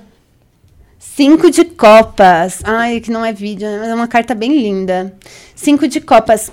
Cinco 1.17 1.49
de 1.49 1.65
copas. 1.65 2.61
Ai, 2.65 2.99
que 2.99 3.09
não 3.09 3.25
é 3.25 3.33
vídeo, 3.33 3.69
né? 3.69 3.79
mas 3.79 3.89
é 3.89 3.95
uma 3.95 4.09
carta 4.09 4.35
bem 4.35 4.61
linda. 4.61 5.15
Cinco 5.55 5.87
de 5.87 6.01
copas. 6.01 6.51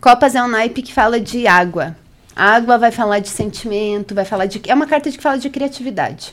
Copas 0.00 0.36
é 0.36 0.42
um 0.42 0.46
naipe 0.46 0.82
que 0.82 0.92
fala 0.92 1.18
de 1.18 1.48
água. 1.48 1.96
A 2.36 2.54
água 2.54 2.78
vai 2.78 2.92
falar 2.92 3.18
de 3.18 3.28
sentimento, 3.28 4.14
vai 4.14 4.24
falar 4.24 4.46
de. 4.46 4.62
É 4.68 4.74
uma 4.74 4.86
carta 4.86 5.10
que 5.10 5.20
fala 5.20 5.36
de 5.36 5.50
criatividade. 5.50 6.32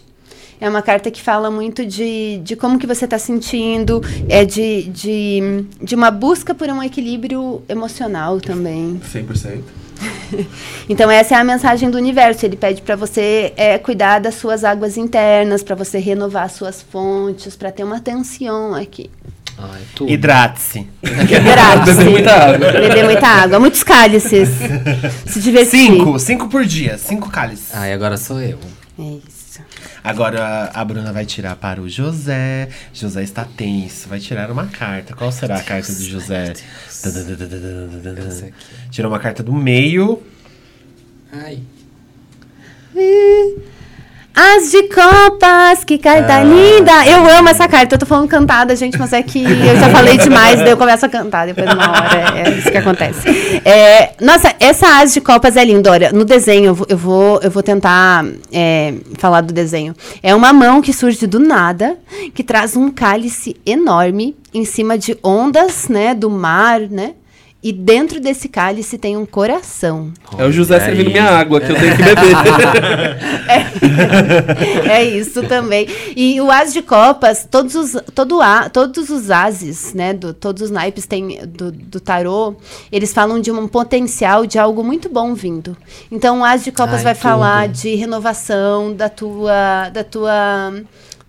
É 0.62 0.70
uma 0.70 0.84
carta 0.84 1.10
que 1.10 1.24
fala 1.24 1.50
muito 1.50 1.84
de, 1.88 2.40
de 2.44 2.56
como 2.56 2.78
que 2.78 2.86
você 2.86 3.06
está 3.06 3.18
sentindo, 3.18 4.00
é 4.28 4.46
de, 4.46 4.84
de, 4.84 5.66
de 5.82 5.96
uma 5.96 6.12
busca 6.12 6.54
por 6.54 6.70
um 6.70 6.84
equilíbrio 6.84 7.64
emocional 7.68 8.40
também. 8.40 9.02
100%. 9.12 9.64
Então 10.90 11.10
essa 11.12 11.36
é 11.36 11.38
a 11.38 11.44
mensagem 11.44 11.90
do 11.92 11.98
universo. 11.98 12.46
Ele 12.46 12.56
pede 12.56 12.82
para 12.82 12.96
você 12.96 13.54
é, 13.56 13.78
cuidar 13.78 14.18
das 14.18 14.36
suas 14.36 14.64
águas 14.64 14.98
internas, 14.98 15.62
para 15.62 15.76
você 15.76 16.00
renovar 16.00 16.46
as 16.46 16.54
suas 16.54 16.82
fontes, 16.82 17.56
para 17.56 17.72
ter 17.72 17.84
uma 17.84 17.98
atenção 17.98 18.74
aqui. 18.74 19.10
Ai. 19.56 19.82
Hidrate-se. 20.08 20.88
Hidrate-se. 21.04 21.98
Beber 21.98 22.10
muita 22.10 22.32
água. 22.32 22.72
Beber 22.72 23.04
muita 23.04 23.28
água. 23.28 23.60
Muitos 23.60 23.84
cálices. 23.84 24.50
Se 25.28 25.40
divertir. 25.42 25.92
Cinco. 25.92 26.18
Cinco 26.18 26.48
por 26.48 26.66
dia. 26.66 26.98
Cinco 26.98 27.30
cálices. 27.30 27.70
Ai, 27.74 27.94
agora 27.94 28.16
sou 28.18 28.42
eu. 28.42 28.58
É 28.98 29.04
isso. 29.28 29.39
Agora 30.04 30.72
a 30.74 30.86
Bruna 30.86 31.12
vai 31.12 31.26
tirar 31.26 31.56
para 31.56 31.82
o 31.82 31.90
José. 31.90 32.70
José 32.94 33.24
está 33.24 33.46
tenso. 33.46 34.10
Vai 34.10 34.20
tirar 34.20 34.52
uma 34.52 34.68
carta. 34.68 35.16
Qual 35.16 35.32
será 35.32 35.58
a 35.58 35.64
carta 35.64 35.92
do 35.92 36.04
José? 36.04 36.54
Tirou 38.92 39.12
uma 39.12 39.20
carta 39.20 39.44
do 39.44 39.54
meio. 39.54 40.22
Ai. 41.32 41.62
As 44.42 44.72
de 44.72 44.84
copas, 44.84 45.84
que 45.84 45.98
carta 45.98 46.36
Ah. 46.36 46.44
linda! 46.44 47.06
Eu 47.06 47.28
amo 47.28 47.50
essa 47.50 47.68
carta. 47.68 47.96
Eu 47.96 48.00
tô 48.00 48.06
falando 48.06 48.30
cantada, 48.30 48.74
gente, 48.74 48.98
mas 48.98 49.12
é 49.12 49.22
que 49.22 49.44
eu 49.44 49.76
já 49.76 49.90
falei 49.90 50.18
demais, 50.18 50.60
daí 50.60 50.70
eu 50.70 50.78
começo 50.78 51.06
a 51.06 51.10
cantar 51.10 51.46
depois 51.46 51.68
de 51.68 51.76
uma 51.76 51.92
hora. 51.92 52.38
É, 52.38 52.48
é 52.48 52.58
isso 52.58 52.72
que 52.72 52.78
acontece. 52.78 53.28
É, 53.66 54.14
nossa, 54.22 54.56
essa 54.58 55.02
as 55.02 55.14
de 55.14 55.20
copas 55.20 55.58
é 55.58 55.66
linda. 55.66 55.92
Olha, 55.92 56.14
no 56.14 56.24
desenho, 56.24 56.68
eu 56.88 56.98
vou, 56.98 57.42
eu 57.44 57.52
vou, 57.52 57.62
tentar 57.62 58.26
é, 58.50 58.94
falar 59.18 59.42
do 59.42 59.54
desenho. 59.54 59.94
É 60.24 60.34
uma 60.34 60.54
mão 60.54 60.82
que 60.82 60.94
surge 60.94 61.28
do 61.28 61.38
nada, 61.38 61.98
que 62.34 62.42
traz 62.42 62.78
um 62.78 62.90
cálice 62.90 63.58
enorme 63.66 64.38
em 64.54 64.64
cima 64.64 64.98
de 64.98 65.18
ondas, 65.22 65.90
né, 65.90 66.16
do 66.16 66.30
mar, 66.30 66.80
né? 66.80 67.12
E 67.62 67.74
dentro 67.74 68.22
desse 68.22 68.48
cálice 68.48 68.98
tem 68.98 69.18
um 69.18 69.26
coração. 69.26 70.14
É 70.38 70.46
o 70.46 70.52
José 70.52 70.76
Olha 70.76 70.86
servindo 70.86 71.08
aí. 71.08 71.14
minha 71.14 71.26
água, 71.26 71.60
que 71.60 71.70
eu 71.70 71.76
tenho 71.76 71.94
que 71.94 72.04
beber. 72.04 72.38
é 74.90 75.04
isso 75.04 75.44
também. 75.44 75.86
E 76.16 76.40
o 76.40 76.50
as 76.50 76.72
de 76.72 76.82
copas, 76.82 77.46
todos 77.52 77.76
os, 77.76 77.98
todo 78.16 78.42
a, 78.42 78.70
todos 78.70 79.10
os 79.10 79.30
ases, 79.30 79.94
né, 79.94 80.14
do, 80.14 80.34
todos 80.34 80.64
os 80.64 80.72
naipes 80.72 81.06
tem, 81.06 81.40
do, 81.46 81.70
do 81.70 82.00
tarô, 82.00 82.56
eles 82.90 83.12
falam 83.12 83.42
de 83.42 83.52
um 83.52 83.68
potencial 83.68 84.46
de 84.46 84.58
algo 84.58 84.82
muito 84.82 85.10
bom 85.10 85.34
vindo. 85.34 85.76
Então, 86.10 86.40
o 86.40 86.46
as 86.46 86.64
de 86.64 86.72
copas 86.72 87.00
Ai, 87.00 87.04
vai 87.04 87.16
falar 87.16 87.68
tudo. 87.68 87.82
de 87.82 87.96
renovação 87.96 88.94
da 88.94 89.10
tua, 89.10 89.90
da 89.90 90.04
tua 90.06 90.74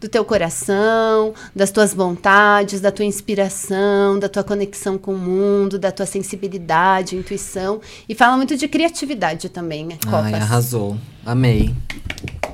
do 0.01 0.09
teu 0.09 0.25
coração, 0.25 1.35
das 1.55 1.71
tuas 1.71 1.93
vontades, 1.93 2.81
da 2.81 2.91
tua 2.91 3.05
inspiração, 3.05 4.19
da 4.19 4.29
tua 4.29 4.43
conexão 4.43 4.97
com 4.97 5.13
o 5.13 5.19
mundo, 5.19 5.79
da 5.79 5.93
tua 5.93 6.07
sensibilidade, 6.07 7.15
intuição. 7.15 7.81
E 8.09 8.15
fala 8.15 8.37
muito 8.37 8.57
de 8.57 8.67
criatividade 8.67 9.51
também, 9.51 9.85
né? 9.85 9.99
Copas. 10.03 10.25
Ai, 10.25 10.35
arrasou. 10.35 10.97
Amei. 11.25 11.75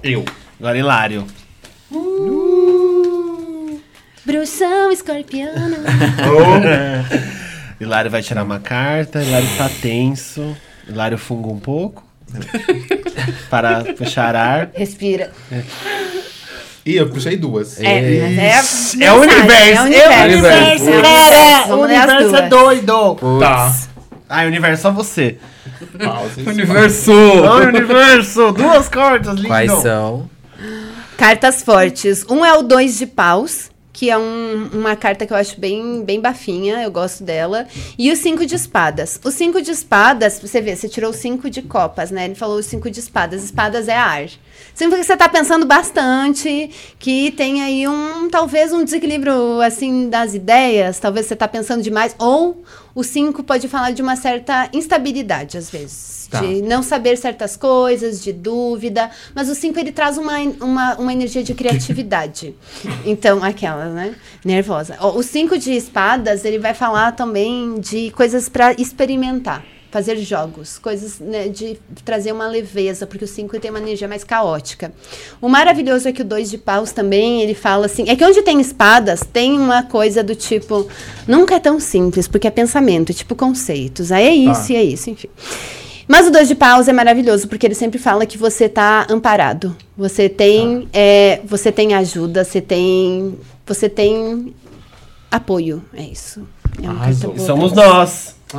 Eu. 0.02 0.24
Agora 0.58 0.76
Hilário. 0.76 1.24
Bruxão 4.24 4.90
escorpiana. 4.90 5.76
Hilário 7.80 8.10
vai 8.10 8.22
tirar 8.22 8.42
uma 8.42 8.58
carta. 8.58 9.22
Hilário 9.22 9.46
está 9.46 9.68
tenso. 9.68 10.56
Hilário 10.88 11.16
funga 11.16 11.48
um 11.48 11.60
pouco. 11.60 12.04
para 13.48 13.84
puxar 13.94 14.34
ar. 14.34 14.70
Respira. 14.74 15.30
Ih, 16.86 16.96
eu 16.98 17.08
puxei 17.10 17.36
duas. 17.36 17.80
É, 17.80 18.00
mas 18.00 18.94
é, 19.00 19.04
É 19.06 19.12
o 19.12 19.16
universo. 19.20 19.76
É 19.76 19.80
o 19.80 19.84
universo. 19.84 20.84
universo. 20.84 21.02
Cara, 21.02 21.74
o 21.74 21.80
universo 21.82 22.36
é 22.36 22.48
doido. 22.48 23.16
Tá. 23.40 23.76
Ai, 24.28 24.46
universo, 24.46 24.82
só 24.82 24.90
você. 24.92 25.36
Pausa. 25.98 26.30
Universo! 26.48 27.12
Ai, 27.12 27.66
universo. 27.66 28.52
Duas 28.52 28.88
cartas, 28.88 29.34
lindo. 29.34 29.48
Quais 29.48 29.72
são? 29.82 30.30
Cartas 31.16 31.62
fortes. 31.62 32.24
Um 32.28 32.44
é 32.44 32.52
o 32.56 32.62
dois 32.62 32.98
de 32.98 33.06
paus, 33.06 33.70
que 33.92 34.10
é 34.10 34.18
um- 34.18 34.68
uma 34.72 34.94
carta 34.94 35.26
que 35.26 35.32
eu 35.32 35.36
acho 35.36 35.58
bem, 35.58 36.04
bem 36.04 36.20
bafinha, 36.20 36.82
eu 36.82 36.90
gosto 36.90 37.24
dela. 37.24 37.66
E 37.98 38.12
o 38.12 38.16
cinco 38.16 38.44
de 38.46 38.54
espadas. 38.54 39.18
O 39.24 39.30
cinco 39.30 39.60
de 39.62 39.70
espadas, 39.70 40.38
você 40.40 40.60
vê, 40.60 40.76
você 40.76 40.88
tirou 40.88 41.10
o 41.10 41.14
cinco 41.14 41.48
de 41.50 41.62
copas, 41.62 42.10
né? 42.10 42.26
Ele 42.26 42.34
falou 42.34 42.58
o 42.58 42.62
cinco 42.62 42.90
de 42.90 43.00
espadas. 43.00 43.42
Espadas 43.42 43.88
é 43.88 43.96
ar. 43.96 44.26
Significa 44.74 45.00
que 45.00 45.06
você 45.06 45.16
tá 45.16 45.28
pensando 45.28 45.64
bastante, 45.66 46.70
que 46.98 47.30
tem 47.30 47.62
aí 47.62 47.88
um, 47.88 48.28
talvez 48.28 48.72
um 48.72 48.84
desequilíbrio, 48.84 49.60
assim, 49.60 50.08
das 50.08 50.34
ideias. 50.34 50.98
Talvez 50.98 51.26
você 51.26 51.36
tá 51.36 51.48
pensando 51.48 51.82
demais. 51.82 52.14
Ou 52.18 52.62
o 52.94 53.02
cinco 53.02 53.42
pode 53.42 53.68
falar 53.68 53.92
de 53.92 54.02
uma 54.02 54.16
certa 54.16 54.68
instabilidade, 54.72 55.56
às 55.56 55.70
vezes. 55.70 56.16
Tá. 56.30 56.40
De 56.40 56.60
não 56.62 56.82
saber 56.82 57.16
certas 57.16 57.56
coisas, 57.56 58.22
de 58.22 58.32
dúvida. 58.32 59.10
Mas 59.34 59.48
o 59.48 59.54
5 59.54 59.78
ele 59.78 59.92
traz 59.92 60.18
uma, 60.18 60.38
uma, 60.60 60.94
uma 60.96 61.12
energia 61.12 61.42
de 61.42 61.54
criatividade. 61.54 62.54
então, 63.04 63.42
aquela, 63.44 63.86
né? 63.86 64.14
Nervosa. 64.44 64.96
O 65.00 65.22
5 65.22 65.58
de 65.58 65.72
espadas, 65.72 66.44
ele 66.44 66.58
vai 66.58 66.74
falar 66.74 67.12
também 67.12 67.78
de 67.78 68.10
coisas 68.10 68.48
para 68.48 68.72
experimentar. 68.72 69.64
Fazer 69.96 70.18
jogos, 70.18 70.78
coisas 70.78 71.18
né, 71.18 71.48
de 71.48 71.78
trazer 72.04 72.30
uma 72.30 72.46
leveza, 72.46 73.06
porque 73.06 73.24
o 73.24 73.26
5 73.26 73.58
tem 73.58 73.70
uma 73.70 73.80
energia 73.80 74.06
mais 74.06 74.22
caótica. 74.22 74.92
O 75.40 75.48
maravilhoso 75.48 76.06
é 76.06 76.12
que 76.12 76.20
o 76.20 76.24
2 76.24 76.50
de 76.50 76.58
paus 76.58 76.92
também, 76.92 77.40
ele 77.40 77.54
fala 77.54 77.86
assim, 77.86 78.04
é 78.06 78.14
que 78.14 78.22
onde 78.22 78.42
tem 78.42 78.60
espadas, 78.60 79.20
tem 79.20 79.58
uma 79.58 79.84
coisa 79.84 80.22
do 80.22 80.34
tipo, 80.34 80.86
nunca 81.26 81.54
é 81.54 81.58
tão 81.58 81.80
simples, 81.80 82.28
porque 82.28 82.46
é 82.46 82.50
pensamento, 82.50 83.10
é 83.10 83.14
tipo 83.14 83.34
conceitos, 83.34 84.12
aí 84.12 84.26
é 84.26 84.34
isso 84.34 84.66
Tá. 84.66 84.74
e 84.74 84.76
é 84.76 84.84
isso, 84.84 85.08
enfim. 85.08 85.28
Mas 86.06 86.26
o 86.26 86.30
dois 86.30 86.46
de 86.46 86.54
paus 86.54 86.88
é 86.88 86.92
maravilhoso, 86.92 87.48
porque 87.48 87.66
ele 87.66 87.74
sempre 87.74 87.98
fala 87.98 88.26
que 88.26 88.36
você 88.36 88.68
tá 88.68 89.06
amparado. 89.08 89.74
Você 89.96 90.28
tem, 90.28 90.86
é, 90.92 91.40
você 91.42 91.72
tem 91.72 91.94
ajuda, 91.94 92.44
você 92.44 92.60
tem, 92.60 93.38
você 93.64 93.88
tem 93.88 94.54
apoio. 95.30 95.82
É 95.94 96.02
isso. 96.02 96.46
É 96.82 96.90
um 96.90 97.38
somos 97.38 97.72
pra 97.72 98.06
você. 98.52 98.56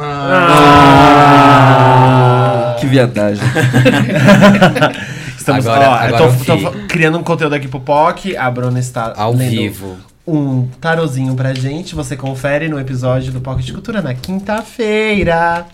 nós. 2.67 2.79
Que 2.79 2.85
viadagem. 2.87 3.43
Estamos 5.37 5.65
Agora- 5.67 5.89
ó, 5.89 5.93
agora 5.93 6.23
eu 6.25 6.45
tô, 6.45 6.57
tô 6.71 6.71
criando 6.87 7.17
um 7.17 7.23
conteúdo 7.23 7.55
aqui 7.55 7.67
pro 7.67 7.79
POC. 7.79 8.35
A 8.35 8.49
Bruna 8.51 8.79
está 8.79 9.13
Ao 9.15 9.31
lendo 9.33 9.49
vivo. 9.51 9.97
um 10.25 10.67
tarozinho 10.81 11.33
pra 11.35 11.53
gente. 11.53 11.95
Você 11.95 12.15
confere 12.17 12.67
no 12.67 12.79
episódio 12.79 13.31
do 13.31 13.39
POC 13.39 13.63
de 13.63 13.73
Cultura 13.73 14.01
na 14.01 14.13
quinta-feira. 14.13 15.65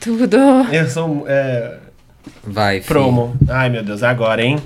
Tudo. 0.00 0.36
Eu 0.70 0.88
sou 0.88 1.24
é, 1.26 1.78
Vai, 2.44 2.80
fi. 2.80 2.86
promo. 2.88 3.34
Ai, 3.48 3.68
meu 3.70 3.82
Deus, 3.82 4.02
é 4.02 4.06
agora, 4.08 4.42
hein? 4.42 4.58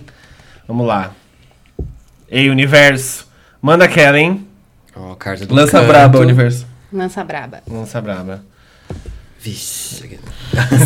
Vamos 0.69 0.86
lá. 0.86 1.12
Ei, 2.31 2.51
universo. 2.51 3.27
Manda 3.61 3.85
aquela, 3.85 4.19
hein? 4.19 4.47
Ó, 4.94 5.15
carta 5.15 5.47
do 5.47 5.55
Lança 5.55 5.78
canto. 5.78 5.86
braba, 5.89 6.19
universo. 6.19 6.66
Lança 6.93 7.24
braba. 7.24 7.62
Lança 7.69 8.01
braba. 8.01 8.43
Vixe. 9.40 10.09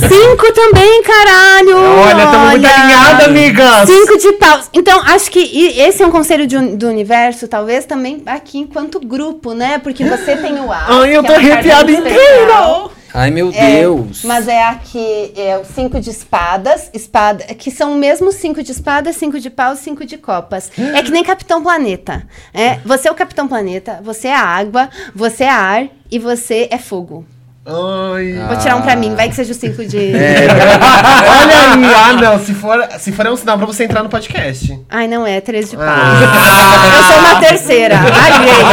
Cinco 0.09 0.53
também, 0.55 1.03
caralho! 1.03 1.77
Olha, 1.77 2.27
tamo 2.27 2.47
muito 2.47 2.66
alinhada, 2.66 3.24
amigas! 3.27 3.87
Cinco 3.87 4.16
de 4.16 4.33
paus. 4.33 4.70
Então, 4.73 4.99
acho 5.03 5.31
que 5.31 5.41
esse 5.78 6.03
é 6.03 6.07
um 6.07 6.11
conselho 6.11 6.47
de 6.47 6.59
do 6.74 6.89
universo, 6.89 7.47
talvez 7.49 7.85
também 7.85 8.23
aqui 8.24 8.57
enquanto 8.59 8.99
grupo, 8.99 9.53
né? 9.53 9.78
Porque 9.78 10.03
você 10.05 10.37
tem 10.39 10.59
o 10.59 10.73
ar. 10.73 10.87
Ai, 10.89 11.16
eu 11.16 11.23
que 11.23 11.28
tô 11.28 11.35
é 11.35 11.37
arrepiada 11.37 11.93
inteira! 11.93 12.89
Ai, 13.19 13.31
meu 13.31 13.51
É, 13.55 13.81
Deus. 13.81 14.23
Mas 14.25 14.47
é 14.47 14.63
aqui, 14.63 15.33
é 15.35 15.57
o 15.57 15.65
cinco 15.65 15.99
de 15.99 16.11
espadas, 16.11 16.91
espada, 16.93 17.45
que 17.55 17.71
são 17.71 17.93
o 17.93 17.95
mesmo 17.97 18.31
cinco 18.31 18.63
de 18.63 18.73
espadas, 18.73 19.17
cinco 19.17 19.41
de 19.41 19.49
paus, 19.49 19.79
cinco 19.79 20.05
de 20.05 20.19
copas. 20.19 20.71
É 20.95 21.03
que 21.03 21.11
nem 21.11 21.25
Capitão 21.25 21.63
Planeta. 21.63 22.25
É, 22.53 22.79
você 22.85 23.09
é 23.09 23.11
o 23.11 23.15
Capitão 23.15 23.49
Planeta, 23.49 24.01
você 24.05 24.29
é 24.29 24.35
a 24.37 24.43
água, 24.45 24.91
você 25.15 25.45
é 25.45 25.51
ar 25.51 25.87
e 26.11 26.19
você 26.19 26.69
é 26.71 26.77
fogo. 26.77 27.25
Ai. 27.69 28.35
Vou 28.47 28.57
tirar 28.59 28.77
um 28.77 28.83
pra 28.83 28.95
mim, 28.95 29.17
vai 29.17 29.29
que 29.29 29.35
seja 29.35 29.51
o 29.51 29.55
cinco 29.55 29.85
de. 29.85 29.97
Olha 30.15 31.75
aí! 31.75 31.95
Ah, 31.97 32.13
não. 32.13 32.39
Se 32.39 32.55
for, 32.55 32.87
se 33.01 33.11
for 33.11 33.27
é 33.27 33.31
um 33.31 33.37
sinal 33.37 33.57
pra 33.57 33.67
você 33.67 33.83
entrar 33.83 34.05
no 34.05 34.09
podcast. 34.09 34.79
Ai, 34.89 35.09
não 35.09 35.27
é, 35.27 35.41
três 35.41 35.71
de 35.71 35.77
paus. 35.77 35.89
Ah. 35.89 36.93
Eu 36.97 37.03
sou 37.03 37.19
uma 37.19 37.41
terceira, 37.41 37.97
alheia. 37.99 38.67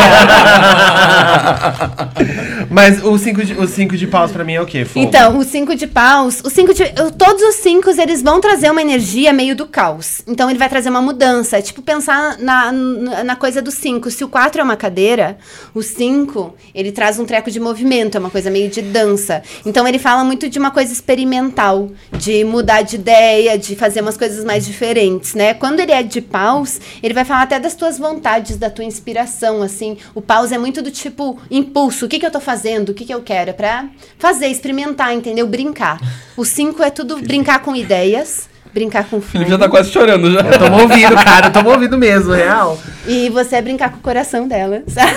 Mas 2.73 3.03
o 3.03 3.15
5 3.19 3.45
de, 3.45 3.53
o 3.53 3.67
cinco 3.67 3.95
de 3.95 4.07
paus 4.07 4.31
pra 4.31 4.43
mim 4.43 4.53
é 4.53 4.61
o 4.61 4.65
quê? 4.65 4.83
Fogo? 4.83 5.05
Então, 5.05 5.37
o 5.37 5.43
cinco 5.43 5.75
de 5.75 5.85
paus, 5.85 6.41
o 6.43 6.49
cinco 6.49 6.73
de, 6.73 6.83
todos 7.19 7.43
os 7.43 7.55
cinco 7.57 7.91
eles 7.91 8.23
vão 8.23 8.41
trazer 8.41 8.71
uma 8.71 8.81
energia 8.81 9.31
meio 9.31 9.55
do 9.55 9.67
caos. 9.67 10.23
Então 10.25 10.49
ele 10.49 10.57
vai 10.57 10.67
trazer 10.67 10.89
uma 10.89 11.01
mudança. 11.01 11.59
É 11.59 11.61
tipo 11.61 11.83
pensar 11.83 12.39
na, 12.39 12.71
na, 12.71 13.23
na 13.23 13.35
coisa 13.35 13.61
do 13.61 13.69
cinco. 13.69 14.09
Se 14.09 14.23
o 14.23 14.27
quatro 14.27 14.59
é 14.59 14.63
uma 14.63 14.75
cadeira, 14.75 15.37
o 15.71 15.83
cinco 15.83 16.55
ele 16.73 16.91
traz 16.91 17.19
um 17.19 17.25
treco 17.25 17.51
de 17.51 17.59
movimento, 17.59 18.17
é 18.17 18.19
uma 18.19 18.31
coisa 18.31 18.49
meio 18.49 18.69
de 18.69 18.81
dança. 18.81 19.43
Então 19.63 19.87
ele 19.87 19.99
fala 19.99 20.23
muito 20.23 20.49
de 20.49 20.57
uma 20.57 20.71
coisa 20.71 20.91
experimental, 20.91 21.91
de 22.17 22.43
mudar 22.43 22.81
de 22.81 22.95
ideia, 22.95 23.55
de 23.55 23.75
fazer 23.75 24.01
umas 24.01 24.17
coisas 24.17 24.43
mais 24.43 24.65
diferentes, 24.65 25.35
né? 25.35 25.53
Quando 25.53 25.79
ele 25.79 25.91
é 25.91 26.01
de 26.01 26.21
paus, 26.21 26.81
ele 27.03 27.13
vai 27.13 27.23
falar 27.23 27.43
até 27.43 27.59
das 27.59 27.75
tuas 27.75 27.99
vontades, 27.99 28.57
da 28.57 28.71
tua 28.71 28.83
inspiração, 28.83 29.61
assim. 29.61 29.95
O 30.15 30.21
paus 30.21 30.51
é 30.51 30.57
muito 30.57 30.81
do 30.81 30.89
tipo 30.89 31.37
impulso. 31.51 32.07
O 32.07 32.09
que, 32.09 32.17
que 32.17 32.25
eu 32.25 32.31
tô 32.31 32.39
fazendo? 32.39 32.62
O 32.91 32.93
que, 32.93 33.05
que 33.05 33.13
eu 33.13 33.21
quero? 33.21 33.49
É 33.49 33.53
pra 33.53 33.85
fazer, 34.17 34.47
experimentar, 34.47 35.13
entendeu? 35.13 35.47
Brincar. 35.47 35.99
O 36.37 36.45
cinco 36.45 36.81
é 36.83 36.89
tudo 36.89 37.21
brincar 37.21 37.59
com 37.59 37.75
ideias, 37.75 38.49
brincar 38.73 39.03
com 39.07 39.17
O 39.17 39.21
Felipe 39.21 39.51
já 39.51 39.57
tá 39.57 39.69
quase 39.69 39.91
chorando 39.91 40.31
já. 40.31 40.39
Eu 40.39 40.59
tô 40.59 40.69
movido, 40.69 41.15
cara. 41.15 41.47
Eu 41.47 41.53
tô 41.53 41.61
movido 41.61 41.97
mesmo, 41.97 42.33
real. 42.33 42.77
E 43.07 43.29
você 43.29 43.57
é 43.57 43.61
brincar 43.61 43.91
com 43.91 43.97
o 43.97 44.01
coração 44.01 44.47
dela. 44.47 44.81
sabe? 44.89 45.11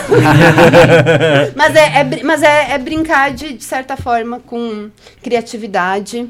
mas 1.56 1.74
é, 1.74 2.00
é 2.00 2.22
mas 2.22 2.42
é, 2.42 2.72
é 2.72 2.78
brincar 2.78 3.32
de, 3.32 3.54
de 3.54 3.64
certa 3.64 3.96
forma 3.96 4.40
com 4.40 4.90
criatividade. 5.22 6.28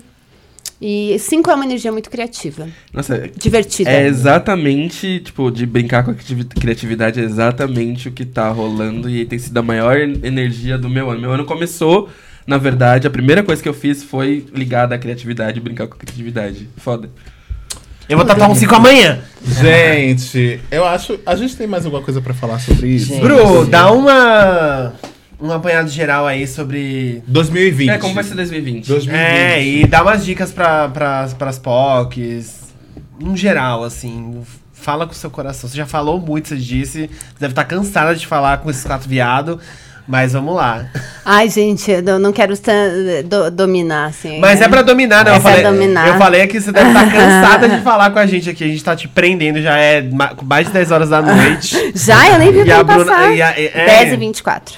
E 0.80 1.16
cinco 1.18 1.50
é 1.50 1.54
uma 1.54 1.64
energia 1.64 1.90
muito 1.90 2.10
criativa, 2.10 2.68
Nossa, 2.92 3.30
divertida. 3.34 3.90
é 3.90 4.06
exatamente, 4.06 5.20
tipo, 5.20 5.50
de 5.50 5.64
brincar 5.64 6.04
com 6.04 6.10
a 6.10 6.14
criativi- 6.14 6.44
criatividade, 6.44 7.18
é 7.18 7.22
exatamente 7.24 8.08
o 8.08 8.12
que 8.12 8.26
tá 8.26 8.48
rolando 8.50 9.08
e 9.08 9.24
tem 9.24 9.38
sido 9.38 9.56
a 9.56 9.62
maior 9.62 9.98
en- 9.98 10.20
energia 10.22 10.76
do 10.76 10.88
meu 10.90 11.08
ano. 11.10 11.20
Meu 11.20 11.32
ano 11.32 11.46
começou, 11.46 12.10
na 12.46 12.58
verdade, 12.58 13.06
a 13.06 13.10
primeira 13.10 13.42
coisa 13.42 13.62
que 13.62 13.68
eu 13.68 13.72
fiz 13.74 14.02
foi 14.02 14.44
ligada 14.54 14.94
à 14.94 14.98
criatividade, 14.98 15.58
brincar 15.60 15.86
com 15.86 15.94
a 15.94 15.98
criatividade. 15.98 16.68
Foda. 16.76 17.08
Eu 18.08 18.16
vou 18.18 18.26
tatuar 18.26 18.50
um 18.50 18.54
5 18.54 18.74
amanhã. 18.74 19.18
Gente, 19.42 20.60
eu 20.70 20.84
acho. 20.84 21.18
A 21.26 21.34
gente 21.34 21.56
tem 21.56 21.66
mais 21.66 21.84
alguma 21.84 22.02
coisa 22.02 22.20
pra 22.20 22.34
falar 22.34 22.60
sobre 22.60 22.88
isso? 22.90 23.06
Gente. 23.06 23.20
Bru, 23.22 23.64
dá 23.66 23.90
uma. 23.90 24.92
Um 25.40 25.52
apanhado 25.52 25.88
geral 25.88 26.26
aí 26.26 26.46
sobre. 26.46 27.22
2020. 27.26 27.90
É, 27.90 27.98
como 27.98 28.14
vai 28.14 28.24
ser 28.24 28.34
2020? 28.34 28.86
2020. 28.88 29.20
É, 29.20 29.62
e 29.64 29.86
dá 29.86 30.02
umas 30.02 30.24
dicas 30.24 30.50
pra, 30.50 30.88
pra, 30.88 31.28
pras 31.38 31.58
POCs. 31.58 32.66
No 33.20 33.36
geral, 33.36 33.84
assim. 33.84 34.42
Fala 34.72 35.06
com 35.06 35.12
o 35.12 35.16
seu 35.16 35.30
coração. 35.30 35.68
Você 35.68 35.76
já 35.76 35.86
falou 35.86 36.18
muito, 36.20 36.48
você 36.48 36.56
disse. 36.56 37.02
Você 37.08 37.40
deve 37.40 37.52
estar 37.52 37.64
cansada 37.64 38.14
de 38.14 38.26
falar 38.26 38.58
com 38.58 38.70
esses 38.70 38.84
quatro 38.84 39.08
viados. 39.08 39.58
Mas 40.08 40.34
vamos 40.34 40.54
lá. 40.54 40.86
Ai, 41.24 41.48
gente, 41.50 41.90
eu 41.90 42.20
não- 42.20 42.32
quero 42.32 42.54
do- 43.24 43.50
dominar, 43.50 44.06
assim. 44.06 44.38
Mas 44.38 44.60
é 44.60 44.68
pra 44.68 44.82
dominar, 44.82 45.24
né? 45.24 45.32
É 45.32 45.36
eu 45.36 45.40
pra 45.40 45.50
falei, 45.50 45.64
dominar. 45.66 46.06
Eu 46.06 46.14
falei 46.16 46.46
que 46.46 46.60
você 46.60 46.70
deve 46.70 46.88
estar 46.90 47.10
cansada 47.12 47.68
de 47.68 47.80
falar 47.82 48.10
com 48.10 48.20
a 48.20 48.24
gente 48.26 48.48
aqui. 48.48 48.62
A 48.62 48.68
gente 48.68 48.84
tá 48.84 48.94
te 48.94 49.08
prendendo, 49.08 49.60
já 49.60 49.76
é 49.76 50.02
ma- 50.02 50.30
mais 50.44 50.68
de 50.68 50.72
10 50.74 50.92
horas 50.92 51.08
da 51.08 51.20
noite. 51.20 51.90
Já? 51.96 52.28
Eu 52.30 52.38
nem 52.38 52.52
vi 52.52 52.58
o 52.60 52.66
E 52.66 52.70
a 52.70 52.76
tempo 52.76 52.92
Bruna- 52.94 53.04
passar. 53.12 53.34
e 53.34 53.42
a- 53.42 53.58
e- 53.60 53.66
é. 53.74 53.86
10 53.86 54.12
e 54.12 54.16
24. 54.16 54.76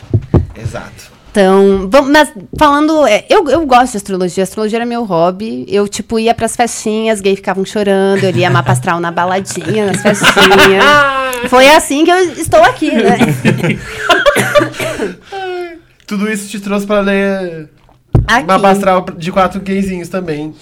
Exato. 0.60 1.18
Então, 1.30 1.89
vamos, 1.90 2.10
mas 2.10 2.32
falando, 2.59 3.06
é, 3.06 3.24
eu, 3.28 3.48
eu 3.48 3.64
gosto 3.66 3.93
de 3.93 3.98
astrologia, 3.98 4.43
astrologia 4.43 4.78
era 4.78 4.86
meu 4.86 5.05
hobby. 5.05 5.64
Eu, 5.68 5.86
tipo, 5.86 6.18
ia 6.18 6.35
pras 6.35 6.56
festinhas, 6.56 7.20
gay 7.20 7.36
ficavam 7.36 7.64
chorando, 7.64 8.24
eu 8.24 8.30
lia 8.30 8.48
mapa 8.52 8.72
astral 8.72 8.98
na 8.98 9.12
baladinha, 9.12 9.86
nas 9.86 10.02
festinhas. 10.02 10.85
Foi 11.48 11.68
assim 11.68 12.05
que 12.05 12.10
eu 12.10 12.18
estou 12.32 12.60
aqui, 12.62 12.90
né? 12.90 13.18
Tudo 16.06 16.30
isso 16.30 16.48
te 16.48 16.59
trouxe 16.59 16.86
pra 16.86 17.01
ler 17.01 17.68
Aqui. 18.26 18.47
mapa 18.47 18.70
astral 18.70 19.05
de 19.16 19.30
quatro 19.30 19.60
gayzinhos 19.60 20.09
também. 20.09 20.55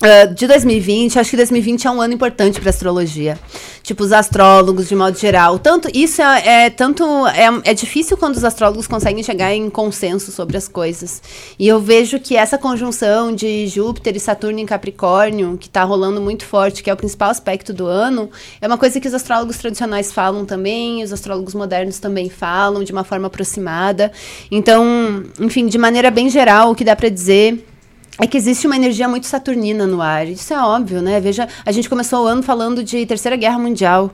Ah, 0.00 0.24
de 0.24 0.48
2020, 0.48 1.18
acho 1.18 1.30
que 1.30 1.36
2020 1.36 1.86
é 1.86 1.90
um 1.90 2.00
ano 2.00 2.12
importante 2.14 2.60
para 2.60 2.70
astrologia. 2.70 3.38
Tipo, 3.84 4.02
os 4.02 4.12
astrólogos, 4.12 4.88
de 4.88 4.96
modo 4.96 5.16
geral. 5.16 5.60
Tanto 5.60 5.88
isso 5.94 6.20
é, 6.20 6.64
é 6.64 6.70
tanto 6.70 7.04
é, 7.28 7.70
é 7.70 7.74
difícil 7.74 8.16
quando 8.16 8.36
os 8.36 8.44
astrólogos 8.44 8.88
conseguem 8.88 9.22
chegar 9.22 9.54
em 9.54 9.70
consenso 9.70 10.32
sobre 10.32 10.56
as 10.56 10.66
coisas. 10.66 11.22
E 11.56 11.68
eu 11.68 11.80
vejo 11.80 12.18
que 12.18 12.36
essa 12.36 12.58
conjunção 12.58 13.32
de 13.32 13.68
Júpiter 13.68 14.16
e 14.16 14.20
Saturno 14.20 14.58
em 14.58 14.66
Capricórnio, 14.66 15.56
que 15.56 15.68
tá 15.68 15.84
rolando 15.84 16.20
muito 16.20 16.44
forte, 16.46 16.82
que 16.82 16.90
é 16.90 16.92
o 16.92 16.96
principal 16.96 17.30
aspecto 17.30 17.72
do 17.72 17.86
ano, 17.86 18.28
é 18.60 18.66
uma 18.66 18.78
coisa 18.78 18.98
que 18.98 19.06
os 19.06 19.14
astrólogos 19.14 19.56
tradicionais 19.56 20.12
falam 20.12 20.44
também, 20.44 21.04
os 21.04 21.12
astrólogos 21.12 21.54
modernos 21.54 22.00
também 22.00 22.28
falam 22.28 22.82
de 22.82 22.90
uma 22.90 23.04
forma 23.04 23.28
aproximada. 23.28 24.10
Então, 24.50 25.24
enfim, 25.38 25.66
de 25.66 25.78
maneira 25.78 26.10
bem 26.10 26.28
geral, 26.28 26.72
o 26.72 26.74
que 26.74 26.84
dá 26.84 26.96
para 26.96 27.08
dizer 27.08 27.71
é 28.20 28.26
que 28.26 28.36
existe 28.36 28.66
uma 28.66 28.76
energia 28.76 29.08
muito 29.08 29.26
saturnina 29.26 29.86
no 29.86 30.02
ar. 30.02 30.28
Isso 30.28 30.52
é 30.52 30.62
óbvio, 30.62 31.00
né? 31.00 31.20
Veja, 31.20 31.48
a 31.64 31.72
gente 31.72 31.88
começou 31.88 32.24
o 32.24 32.26
ano 32.26 32.42
falando 32.42 32.84
de 32.84 33.04
Terceira 33.06 33.36
Guerra 33.36 33.58
Mundial. 33.58 34.10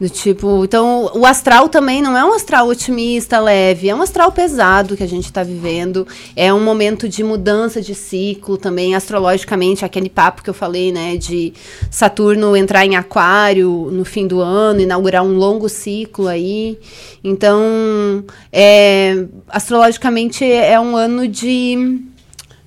Do 0.00 0.10
tipo, 0.10 0.64
então 0.64 1.12
o 1.14 1.24
astral 1.24 1.68
também 1.68 2.02
não 2.02 2.18
é 2.18 2.24
um 2.24 2.34
astral 2.34 2.66
otimista, 2.66 3.38
leve, 3.38 3.88
é 3.88 3.94
um 3.94 4.02
astral 4.02 4.32
pesado 4.32 4.96
que 4.96 5.02
a 5.04 5.06
gente 5.06 5.26
está 5.26 5.44
vivendo. 5.44 6.08
É 6.34 6.52
um 6.52 6.58
momento 6.58 7.08
de 7.08 7.22
mudança 7.22 7.80
de 7.80 7.94
ciclo 7.94 8.58
também, 8.58 8.96
astrologicamente, 8.96 9.84
aquele 9.84 10.10
papo 10.10 10.42
que 10.42 10.50
eu 10.50 10.54
falei, 10.54 10.90
né, 10.90 11.16
de 11.16 11.52
Saturno 11.88 12.56
entrar 12.56 12.84
em 12.84 12.96
Aquário 12.96 13.90
no 13.92 14.04
fim 14.04 14.26
do 14.26 14.40
ano, 14.40 14.80
inaugurar 14.80 15.22
um 15.22 15.36
longo 15.36 15.68
ciclo 15.68 16.26
aí. 16.26 16.76
Então, 17.22 18.24
é, 18.52 19.24
astrologicamente 19.48 20.44
é 20.44 20.80
um 20.80 20.96
ano 20.96 21.28
de 21.28 22.10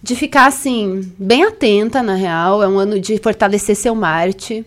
de 0.06 0.16
ficar 0.16 0.46
assim, 0.46 1.12
bem 1.18 1.44
atenta, 1.44 2.04
na 2.04 2.14
real. 2.14 2.62
É 2.62 2.68
um 2.68 2.78
ano 2.78 3.00
de 3.00 3.18
fortalecer 3.18 3.76
seu 3.76 3.96
Marte. 3.96 4.64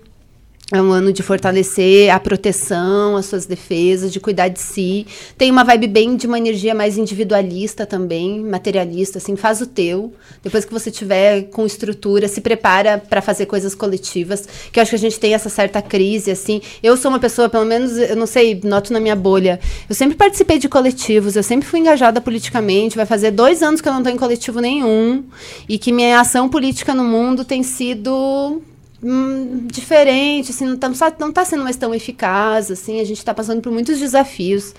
É 0.70 0.82
um 0.82 0.90
ano 0.90 1.14
de 1.14 1.22
fortalecer 1.22 2.14
a 2.14 2.20
proteção, 2.20 3.16
as 3.16 3.24
suas 3.24 3.46
defesas, 3.46 4.12
de 4.12 4.20
cuidar 4.20 4.48
de 4.48 4.60
si. 4.60 5.06
Tem 5.38 5.50
uma 5.50 5.64
vibe 5.64 5.86
bem 5.86 6.14
de 6.14 6.26
uma 6.26 6.36
energia 6.36 6.74
mais 6.74 6.98
individualista 6.98 7.86
também, 7.86 8.40
materialista, 8.44 9.16
assim, 9.16 9.34
faz 9.34 9.62
o 9.62 9.66
teu. 9.66 10.12
Depois 10.42 10.66
que 10.66 10.72
você 10.72 10.90
tiver 10.90 11.44
com 11.44 11.64
estrutura, 11.64 12.28
se 12.28 12.42
prepara 12.42 12.98
para 12.98 13.22
fazer 13.22 13.46
coisas 13.46 13.74
coletivas, 13.74 14.46
que 14.70 14.78
eu 14.78 14.82
acho 14.82 14.90
que 14.90 14.96
a 14.96 14.98
gente 14.98 15.18
tem 15.18 15.32
essa 15.32 15.48
certa 15.48 15.80
crise, 15.80 16.30
assim. 16.30 16.60
Eu 16.82 16.98
sou 16.98 17.10
uma 17.10 17.18
pessoa, 17.18 17.48
pelo 17.48 17.64
menos, 17.64 17.96
eu 17.96 18.14
não 18.16 18.26
sei, 18.26 18.60
noto 18.62 18.92
na 18.92 19.00
minha 19.00 19.16
bolha, 19.16 19.58
eu 19.88 19.94
sempre 19.94 20.18
participei 20.18 20.58
de 20.58 20.68
coletivos, 20.68 21.34
eu 21.34 21.42
sempre 21.42 21.66
fui 21.66 21.80
engajada 21.80 22.20
politicamente, 22.20 22.94
vai 22.94 23.06
fazer 23.06 23.30
dois 23.30 23.62
anos 23.62 23.80
que 23.80 23.88
eu 23.88 23.92
não 23.92 24.00
estou 24.00 24.12
em 24.12 24.18
coletivo 24.18 24.60
nenhum, 24.60 25.24
e 25.66 25.78
que 25.78 25.92
minha 25.92 26.20
ação 26.20 26.46
política 26.46 26.94
no 26.94 27.04
mundo 27.04 27.42
tem 27.42 27.62
sido 27.62 28.60
hum, 29.02 29.66
diferente, 29.66 30.50
assim, 30.50 30.64
não 30.64 30.74
está 30.92 31.12
não 31.18 31.32
tá 31.32 31.44
sendo 31.44 31.62
mais 31.62 31.76
tão 31.76 31.94
eficaz, 31.94 32.70
assim, 32.70 33.00
a 33.00 33.04
gente 33.04 33.18
está 33.18 33.32
passando 33.32 33.60
por 33.60 33.72
muitos 33.72 33.98
desafios. 33.98 34.74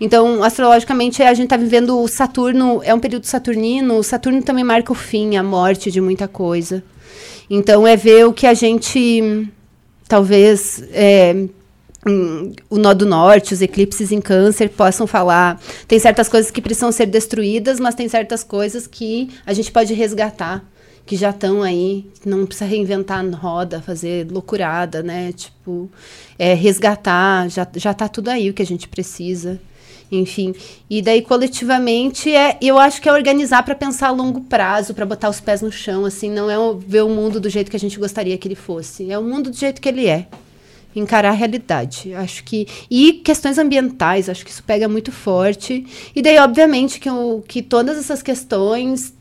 Então, 0.00 0.42
astrologicamente, 0.42 1.22
a 1.22 1.34
gente 1.34 1.44
está 1.44 1.56
vivendo 1.56 1.98
o 1.98 2.08
Saturno, 2.08 2.80
é 2.84 2.94
um 2.94 3.00
período 3.00 3.26
saturnino, 3.26 3.96
o 3.96 4.02
Saturno 4.02 4.42
também 4.42 4.64
marca 4.64 4.92
o 4.92 4.94
fim, 4.94 5.36
a 5.36 5.42
morte 5.42 5.90
de 5.90 6.00
muita 6.00 6.28
coisa. 6.28 6.82
Então, 7.48 7.86
é 7.86 7.96
ver 7.96 8.26
o 8.26 8.32
que 8.32 8.46
a 8.46 8.54
gente, 8.54 9.48
talvez, 10.08 10.82
é, 10.92 11.46
hum, 12.06 12.52
o 12.70 12.78
nó 12.78 12.94
do 12.94 13.06
norte, 13.06 13.54
os 13.54 13.62
eclipses 13.62 14.12
em 14.12 14.20
câncer 14.20 14.70
possam 14.70 15.06
falar. 15.06 15.60
Tem 15.86 15.98
certas 15.98 16.28
coisas 16.28 16.50
que 16.50 16.60
precisam 16.60 16.92
ser 16.92 17.06
destruídas, 17.06 17.80
mas 17.80 17.94
tem 17.94 18.08
certas 18.08 18.44
coisas 18.44 18.86
que 18.86 19.30
a 19.46 19.52
gente 19.52 19.70
pode 19.70 19.92
resgatar 19.94 20.64
que 21.04 21.16
já 21.16 21.30
estão 21.30 21.62
aí, 21.62 22.06
não 22.24 22.46
precisa 22.46 22.64
reinventar 22.64 23.24
a 23.24 23.36
roda, 23.36 23.82
fazer 23.82 24.30
loucurada, 24.30 25.02
né? 25.02 25.32
Tipo, 25.32 25.90
é, 26.38 26.54
resgatar, 26.54 27.48
já, 27.48 27.66
já 27.76 27.92
tá 27.92 28.08
tudo 28.08 28.28
aí 28.28 28.48
o 28.48 28.54
que 28.54 28.62
a 28.62 28.66
gente 28.66 28.88
precisa. 28.88 29.60
Enfim, 30.10 30.54
e 30.90 31.00
daí 31.00 31.22
coletivamente 31.22 32.30
é, 32.30 32.58
eu 32.60 32.78
acho 32.78 33.00
que 33.00 33.08
é 33.08 33.12
organizar 33.12 33.62
para 33.62 33.74
pensar 33.74 34.08
a 34.08 34.10
longo 34.10 34.42
prazo, 34.42 34.92
para 34.92 35.06
botar 35.06 35.30
os 35.30 35.40
pés 35.40 35.62
no 35.62 35.72
chão, 35.72 36.04
assim, 36.04 36.30
não 36.30 36.50
é 36.50 36.56
ver 36.86 37.02
o 37.02 37.08
mundo 37.08 37.40
do 37.40 37.48
jeito 37.48 37.70
que 37.70 37.76
a 37.78 37.80
gente 37.80 37.98
gostaria 37.98 38.36
que 38.36 38.46
ele 38.46 38.54
fosse, 38.54 39.10
é 39.10 39.18
o 39.18 39.22
mundo 39.22 39.50
do 39.50 39.56
jeito 39.56 39.80
que 39.80 39.88
ele 39.88 40.06
é. 40.06 40.28
Encarar 40.94 41.30
a 41.30 41.32
realidade. 41.32 42.12
Acho 42.12 42.44
que. 42.44 42.68
E 42.90 43.14
questões 43.14 43.56
ambientais, 43.56 44.28
acho 44.28 44.44
que 44.44 44.50
isso 44.50 44.62
pega 44.62 44.86
muito 44.86 45.10
forte. 45.10 45.86
E 46.14 46.20
daí, 46.20 46.36
obviamente, 46.36 47.00
que, 47.00 47.08
o, 47.08 47.42
que 47.48 47.62
todas 47.62 47.96
essas 47.96 48.22
questões 48.22 49.14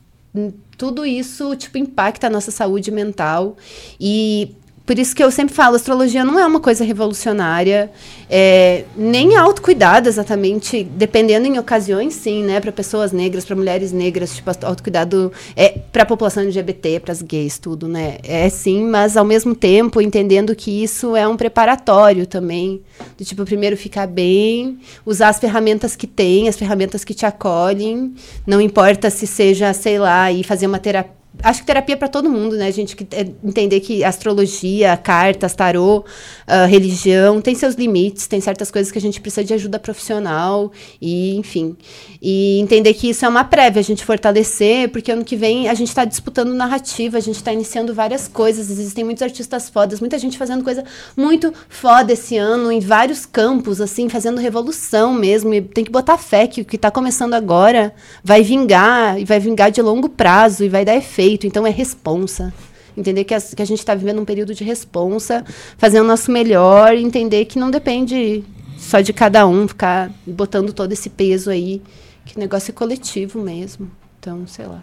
tudo 0.81 1.05
isso 1.05 1.55
tipo 1.55 1.77
impacta 1.77 2.25
a 2.25 2.29
nossa 2.31 2.49
saúde 2.49 2.89
mental. 2.89 3.55
E 3.99 4.55
por 4.91 4.99
isso 4.99 5.15
que 5.15 5.23
eu 5.23 5.31
sempre 5.31 5.55
falo, 5.55 5.77
astrologia 5.77 6.25
não 6.25 6.37
é 6.37 6.45
uma 6.45 6.59
coisa 6.59 6.83
revolucionária, 6.83 7.89
é, 8.29 8.83
nem 8.93 9.37
autocuidado 9.37 10.09
exatamente, 10.09 10.83
dependendo 10.83 11.47
em 11.47 11.57
ocasiões, 11.57 12.13
sim, 12.13 12.43
né, 12.43 12.59
para 12.59 12.73
pessoas 12.73 13.13
negras, 13.13 13.45
para 13.45 13.55
mulheres 13.55 13.93
negras, 13.93 14.35
tipo, 14.35 14.51
autocuidado 14.65 15.31
é 15.55 15.69
para 15.69 16.03
a 16.03 16.05
população 16.05 16.43
LGBT, 16.43 16.99
para 16.99 17.13
as 17.13 17.21
gays, 17.21 17.57
tudo, 17.57 17.87
né, 17.87 18.17
é 18.21 18.49
sim, 18.49 18.83
mas 18.83 19.15
ao 19.15 19.23
mesmo 19.23 19.55
tempo 19.55 20.01
entendendo 20.01 20.53
que 20.53 20.83
isso 20.83 21.15
é 21.15 21.25
um 21.25 21.37
preparatório 21.37 22.27
também, 22.27 22.81
do 23.17 23.23
tipo, 23.23 23.45
primeiro 23.45 23.77
ficar 23.77 24.07
bem, 24.07 24.77
usar 25.05 25.29
as 25.29 25.39
ferramentas 25.39 25.95
que 25.95 26.05
tem, 26.05 26.49
as 26.49 26.57
ferramentas 26.57 27.05
que 27.05 27.13
te 27.13 27.25
acolhem, 27.25 28.13
não 28.45 28.59
importa 28.59 29.09
se 29.09 29.25
seja, 29.25 29.71
sei 29.71 29.97
lá, 29.97 30.29
ir 30.29 30.43
fazer 30.43 30.67
uma 30.67 30.79
terapia 30.79 31.20
Acho 31.41 31.61
que 31.61 31.65
terapia 31.65 31.93
é 31.93 31.97
para 31.97 32.09
todo 32.09 32.29
mundo, 32.29 32.57
né, 32.57 32.71
gente? 32.71 32.95
Que, 32.95 33.07
é, 33.15 33.25
entender 33.43 33.79
que 33.79 34.03
astrologia, 34.03 34.95
cartas, 34.97 35.55
tarô, 35.55 36.03
ah, 36.45 36.65
religião 36.65 37.39
tem 37.39 37.55
seus 37.55 37.75
limites, 37.75 38.27
tem 38.27 38.41
certas 38.41 38.69
coisas 38.69 38.91
que 38.91 38.97
a 38.97 39.01
gente 39.01 39.21
precisa 39.21 39.43
de 39.43 39.53
ajuda 39.53 39.79
profissional, 39.79 40.71
e 41.01 41.35
enfim. 41.37 41.77
E 42.21 42.59
entender 42.59 42.93
que 42.93 43.09
isso 43.09 43.25
é 43.25 43.29
uma 43.29 43.45
prévia, 43.45 43.79
a 43.79 43.83
gente 43.83 44.03
fortalecer, 44.03 44.89
porque 44.89 45.11
ano 45.11 45.23
que 45.23 45.37
vem 45.37 45.69
a 45.69 45.73
gente 45.73 45.87
está 45.87 46.03
disputando 46.03 46.53
narrativa, 46.53 47.17
a 47.17 47.21
gente 47.21 47.37
está 47.37 47.53
iniciando 47.53 47.93
várias 47.93 48.27
coisas, 48.27 48.69
existem 48.69 49.03
muitos 49.03 49.23
artistas 49.23 49.69
fodas, 49.69 50.01
muita 50.01 50.19
gente 50.19 50.37
fazendo 50.37 50.63
coisa 50.63 50.83
muito 51.15 51.53
foda 51.69 52.11
esse 52.11 52.37
ano, 52.37 52.71
em 52.71 52.81
vários 52.81 53.25
campos, 53.25 53.79
assim, 53.79 54.09
fazendo 54.09 54.39
revolução 54.39 55.13
mesmo. 55.13 55.53
E 55.53 55.61
tem 55.61 55.85
que 55.85 55.91
botar 55.91 56.17
fé 56.17 56.45
que 56.45 56.61
o 56.61 56.65
que 56.65 56.75
está 56.75 56.91
começando 56.91 57.33
agora 57.33 57.93
vai 58.21 58.43
vingar, 58.43 59.17
e 59.17 59.23
vai 59.23 59.39
vingar 59.39 59.71
de 59.71 59.81
longo 59.81 60.09
prazo, 60.09 60.65
e 60.65 60.69
vai 60.69 60.83
dar 60.83 60.95
efeito. 60.95 61.20
Então 61.47 61.65
é 61.65 61.69
responsa. 61.69 62.53
Entender 62.97 63.23
que, 63.23 63.33
as- 63.33 63.53
que 63.53 63.61
a 63.61 63.65
gente 63.65 63.79
está 63.79 63.95
vivendo 63.95 64.19
um 64.21 64.25
período 64.25 64.53
de 64.53 64.63
responsa, 64.63 65.43
fazer 65.77 66.01
o 66.01 66.03
nosso 66.03 66.29
melhor, 66.31 66.93
e 66.93 67.01
entender 67.03 67.45
que 67.45 67.57
não 67.57 67.71
depende 67.71 68.43
só 68.77 68.99
de 68.99 69.13
cada 69.13 69.45
um 69.47 69.67
ficar 69.67 70.09
botando 70.27 70.73
todo 70.73 70.91
esse 70.91 71.09
peso 71.09 71.49
aí, 71.49 71.81
que 72.25 72.35
o 72.35 72.39
negócio 72.39 72.71
é 72.71 72.73
coletivo 72.73 73.39
mesmo. 73.41 73.89
Então, 74.19 74.41
sei 74.45 74.65
lá. 74.65 74.79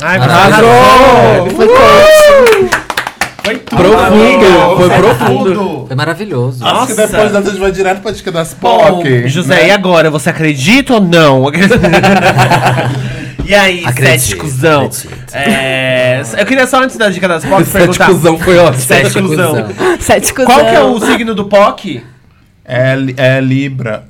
Ai, 0.00 0.16
Arrasou! 0.18 1.50
Foi 1.56 1.66
Foi 3.44 3.58
tudo. 3.58 3.82
Profundo, 3.82 4.76
foi 4.76 4.90
profundo. 4.90 5.84
Foi 5.86 5.96
maravilhoso. 5.96 6.64
Acho 6.64 6.86
que 6.86 6.92
Nossa. 6.94 7.06
depois 7.08 7.34
a 7.34 7.40
gente 7.42 7.58
vai 7.58 7.72
direto 7.72 8.00
pra 8.02 8.10
dica 8.12 8.30
das 8.30 8.54
Bom, 8.54 8.78
POC. 8.98 9.28
José, 9.28 9.54
né? 9.62 9.68
e 9.68 9.70
agora? 9.70 10.10
Você 10.10 10.30
acredita 10.30 10.94
ou 10.94 11.00
não? 11.00 11.44
e 13.50 13.54
aí, 13.54 13.84
Acredito, 13.84 14.20
sete 14.20 14.36
cuzão? 14.36 14.90
É, 15.32 16.22
eu 16.38 16.46
queria 16.46 16.66
só 16.66 16.82
antes 16.82 16.96
da 16.96 17.08
dica 17.08 17.26
das 17.26 17.44
POC 17.44 17.64
Sete 17.66 17.72
perguntar. 17.72 18.06
cuzão 18.06 18.38
foi 18.38 18.58
ótimo. 18.58 18.82
Sete 18.82 19.12
cuzão. 19.20 19.54
Sete 19.98 20.32
Qual 20.34 20.60
que 20.60 20.74
é 20.76 20.80
o 20.80 21.00
signo 21.00 21.34
do 21.34 21.46
POC? 21.46 22.02
É, 22.64 22.94
é 23.16 23.40
Libra. 23.40 24.08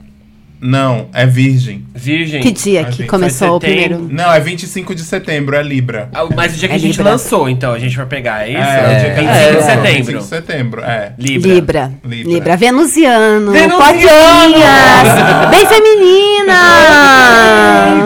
Não, 0.63 1.09
é 1.15 1.25
Virgem. 1.25 1.87
Virgem. 1.95 2.43
Que 2.43 2.53
dia 2.53 2.83
Ai, 2.85 2.93
que 2.93 3.07
começou 3.07 3.57
o 3.57 3.61
primeiro? 3.61 4.07
Não, 4.11 4.31
é 4.31 4.39
25 4.39 4.95
de 4.95 5.01
setembro, 5.01 5.57
é 5.57 5.63
Libra. 5.63 6.11
Ah, 6.13 6.27
Mas 6.37 6.53
o 6.55 6.59
dia 6.59 6.69
que 6.69 6.75
É 6.75 6.77
a 6.77 6.79
gente 6.79 6.99
Libra. 6.99 7.13
lançou, 7.13 7.49
então, 7.49 7.73
a 7.73 7.79
gente 7.79 7.97
vai 7.97 8.05
pegar, 8.05 8.47
é 8.47 8.51
isso? 8.51 8.61
É, 8.61 8.85
o 8.85 9.01
dia 9.01 9.11
que 9.15 9.21
25 9.21 9.23
ela 9.23 9.41
de 9.41 9.57
lançou, 9.57 9.71
setembro. 9.71 9.97
25 9.97 10.19
de 10.19 10.25
setembro, 10.27 10.83
é. 10.83 11.13
Libra. 11.19 11.51
Libra. 11.55 11.91
Libra. 12.05 12.33
Libra. 12.35 12.57
Venusiano. 12.59 13.53
Venusiano! 13.53 13.79
Potinhas. 13.79 15.09
Bem 15.51 15.67
feminina. 15.67 16.61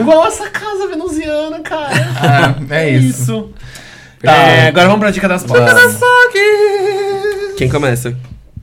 Igual 0.01 0.27
essa 0.29 0.49
cara. 2.15 2.57
É, 2.71 2.87
é 2.87 2.91
isso. 2.91 3.51
É, 4.23 4.69
agora 4.69 4.87
vamos 4.87 5.01
pra 5.01 5.11
dica 5.11 5.29
das 5.29 5.43
POC. 5.45 5.61
Quem 7.57 7.69
começa? 7.69 8.17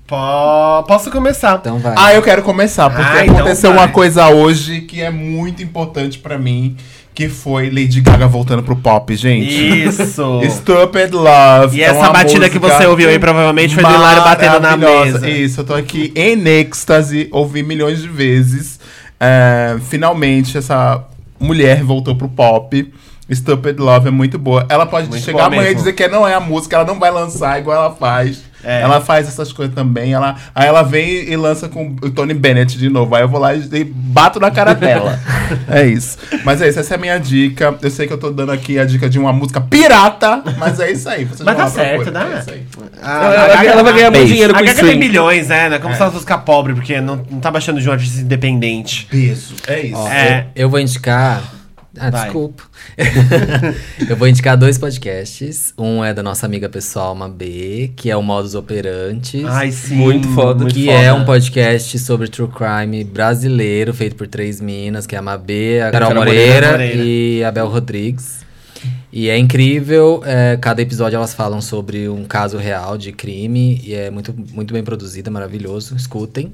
Po- 0.08 0.84
Posso 0.88 1.10
começar. 1.12 1.58
Então 1.62 1.80
vai. 1.80 1.94
Ah, 1.98 2.14
eu 2.14 2.22
quero 2.22 2.42
começar, 2.44 2.90
porque 2.90 3.06
Ah, 3.06 3.24
então 3.26 3.38
aconteceu 3.38 3.70
vai. 3.74 3.80
uma 3.80 3.88
coisa 3.88 4.28
hoje 4.30 4.82
que 4.82 5.02
é 5.02 5.10
muito 5.10 5.64
importante 5.64 6.20
pra 6.20 6.38
mim, 6.38 6.76
que 7.14 7.30
foi 7.30 7.70
Lady 7.70 8.02
Gaga 8.02 8.28
voltando 8.28 8.62
pro 8.64 8.76
pop, 8.76 9.16
gente. 9.16 9.86
Isso. 9.88 10.42
Stupid 10.50 11.14
Love. 11.14 11.78
E 11.78 11.82
é 11.82 11.86
essa 11.86 12.00
uma 12.00 12.10
batida 12.12 12.50
que 12.50 12.60
música 12.60 12.80
você 12.80 12.86
ouviu 12.88 13.08
aí 13.10 13.20
provavelmente 13.20 13.74
foi 13.76 13.84
do 13.84 13.90
Hilário 13.90 14.24
batendo 14.24 14.60
na 14.60 14.76
maravilhosa. 14.76 15.20
mesa. 15.20 15.30
Isso, 15.30 15.62
eu 15.62 15.64
tô 15.66 15.74
aqui 15.76 16.12
em 16.16 16.46
êxtase, 16.46 17.30
ouvi 17.32 17.64
milhões 17.64 18.02
de 18.02 18.08
vezes. 18.10 18.80
É, 19.20 19.78
finalmente, 19.90 20.58
essa 20.58 21.04
mulher 21.40 21.84
voltou 21.84 22.16
pro 22.16 22.28
pop. 22.28 22.92
Stupid 23.34 23.80
Love 23.80 24.08
é 24.10 24.12
muito 24.12 24.38
boa. 24.38 24.66
Ela 24.70 24.86
pode 24.86 25.08
Muito 25.10 25.24
chegar 25.24 25.46
amanhã 25.46 25.62
e 25.62 25.66
mesmo. 25.66 25.80
dizer 25.80 25.94
que 25.94 26.08
não 26.08 26.28
é 26.28 26.34
a 26.34 26.40
música, 26.40 26.76
ela 26.76 26.86
não 26.86 27.00
vai 27.00 27.12
lançar 27.12 27.60
igual 27.60 27.78
ela 27.86 27.96
faz. 27.96 28.50
É. 28.64 28.82
Ela 28.82 29.02
faz 29.02 29.28
essas 29.28 29.52
coisas 29.52 29.74
também. 29.74 30.14
Ela, 30.14 30.36
aí 30.54 30.68
ela 30.68 30.84
vem 30.84 31.08
e 31.28 31.36
lança 31.36 31.68
com 31.68 31.96
o 32.00 32.12
Tony 32.12 32.36
Bennett 32.36 32.78
de 32.78 32.90
novo. 32.90 33.16
Aí 33.16 33.24
eu 33.24 33.28
vou 33.28 33.40
lá 33.40 33.56
e 33.56 33.62
e 33.74 33.84
bato 33.84 34.40
na 34.40 34.52
cara 34.52 34.76
dela. 34.76 35.20
é 35.68 35.88
isso. 35.88 36.16
Mas 36.46 36.62
é 36.62 36.70
isso, 36.70 36.80
essa 36.80 36.94
é 36.94 36.98
a 36.98 37.00
minha 37.00 37.18
dica. 37.18 37.74
Eu 37.82 37.90
sei 37.90 38.06
que 38.06 38.14
eu 38.14 38.20
tô 38.20 38.30
dando 38.30 38.52
aqui 38.52 38.78
a 38.78 38.86
dica 38.86 39.10
de 39.10 39.18
uma 39.18 39.34
música 39.34 39.60
pirata, 39.60 40.44
mas 40.60 40.80
é 40.80 40.92
isso 40.92 41.10
aí. 41.10 41.26
Vocês 41.26 41.42
Mas 41.42 41.58
tá 41.58 41.68
certo, 41.68 42.04
procurar. 42.04 42.26
né? 42.30 42.36
É 42.36 42.40
isso 42.40 42.50
aí. 42.52 42.66
Ah, 43.02 43.24
Ela, 43.34 43.60
a 43.60 43.66
ela 43.66 43.84
vai 43.84 43.94
ganhar 43.94 44.12
muito 44.12 44.28
dinheiro 44.28 44.54
A 44.54 44.60
com 44.60 44.64
Gaga 44.66 44.76
tem 44.80 44.84
stream. 44.92 45.00
milhões, 45.00 45.48
né? 45.48 45.68
Não 45.70 45.76
é 45.78 45.80
como 45.80 45.96
se 45.96 46.02
ela 46.02 46.12
fosse 46.12 46.24
ficar 46.24 46.38
pobre, 46.40 46.76
porque 46.76 47.02
não, 47.02 47.26
não 47.32 47.40
tá 47.40 47.50
baixando 47.50 47.82
de 47.82 47.90
um 47.90 47.92
artista 47.92 48.22
independente. 48.22 49.08
Isso, 49.12 49.56
é 49.68 49.80
isso. 49.82 49.98
Ó, 49.98 50.08
É. 50.08 50.48
eu, 50.56 50.64
eu 50.66 50.70
vou 50.70 50.80
indicar. 50.80 51.42
Ah, 51.98 52.10
Vai. 52.10 52.24
desculpa. 52.24 52.64
eu 54.10 54.16
vou 54.16 54.28
indicar 54.28 54.56
dois 54.56 54.78
podcasts. 54.78 55.74
Um 55.78 56.04
é 56.04 56.14
da 56.14 56.24
nossa 56.24 56.46
amiga 56.46 56.70
pessoal, 56.70 57.14
Mabê, 57.14 57.92
que 57.96 58.10
é 58.10 58.16
o 58.16 58.24
Modus 58.24 58.56
Operantes. 58.56 59.44
Ai, 59.46 59.72
sim. 59.72 59.96
Muito 59.96 60.30
foda. 60.30 60.66
que 60.66 60.90
é 60.90 61.12
um 61.12 61.26
podcast 61.26 62.00
sobre 62.00 62.30
true 62.30 62.48
crime 62.48 63.04
brasileiro, 63.04 63.94
feito 63.94 64.16
por 64.16 64.28
três 64.28 64.62
minas, 64.62 65.06
que 65.06 65.16
é 65.16 65.20
a 65.20 65.22
Mabê, 65.22 65.82
a 65.82 65.92
Carol, 65.92 66.10
Carol 66.10 66.24
Moreira, 66.24 66.72
Moreira. 66.72 67.04
e 67.04 67.44
a 67.44 67.52
Bel 67.52 67.68
Rodrigues. 67.68 68.42
E 69.12 69.28
é 69.28 69.38
incrível, 69.38 70.24
é, 70.26 70.58
cada 70.62 70.82
episódio 70.82 71.18
elas 71.18 71.34
falam 71.34 71.60
sobre 71.60 72.08
um 72.08 72.24
caso 72.24 72.58
real 72.58 72.98
de 72.98 73.12
crime, 73.12 73.82
e 73.84 73.94
é 73.94 74.10
muito, 74.10 74.34
muito 74.54 74.74
bem 74.74 74.82
produzido, 74.84 75.30
é 75.30 75.32
maravilhoso, 75.32 75.98
escutem. 75.98 76.54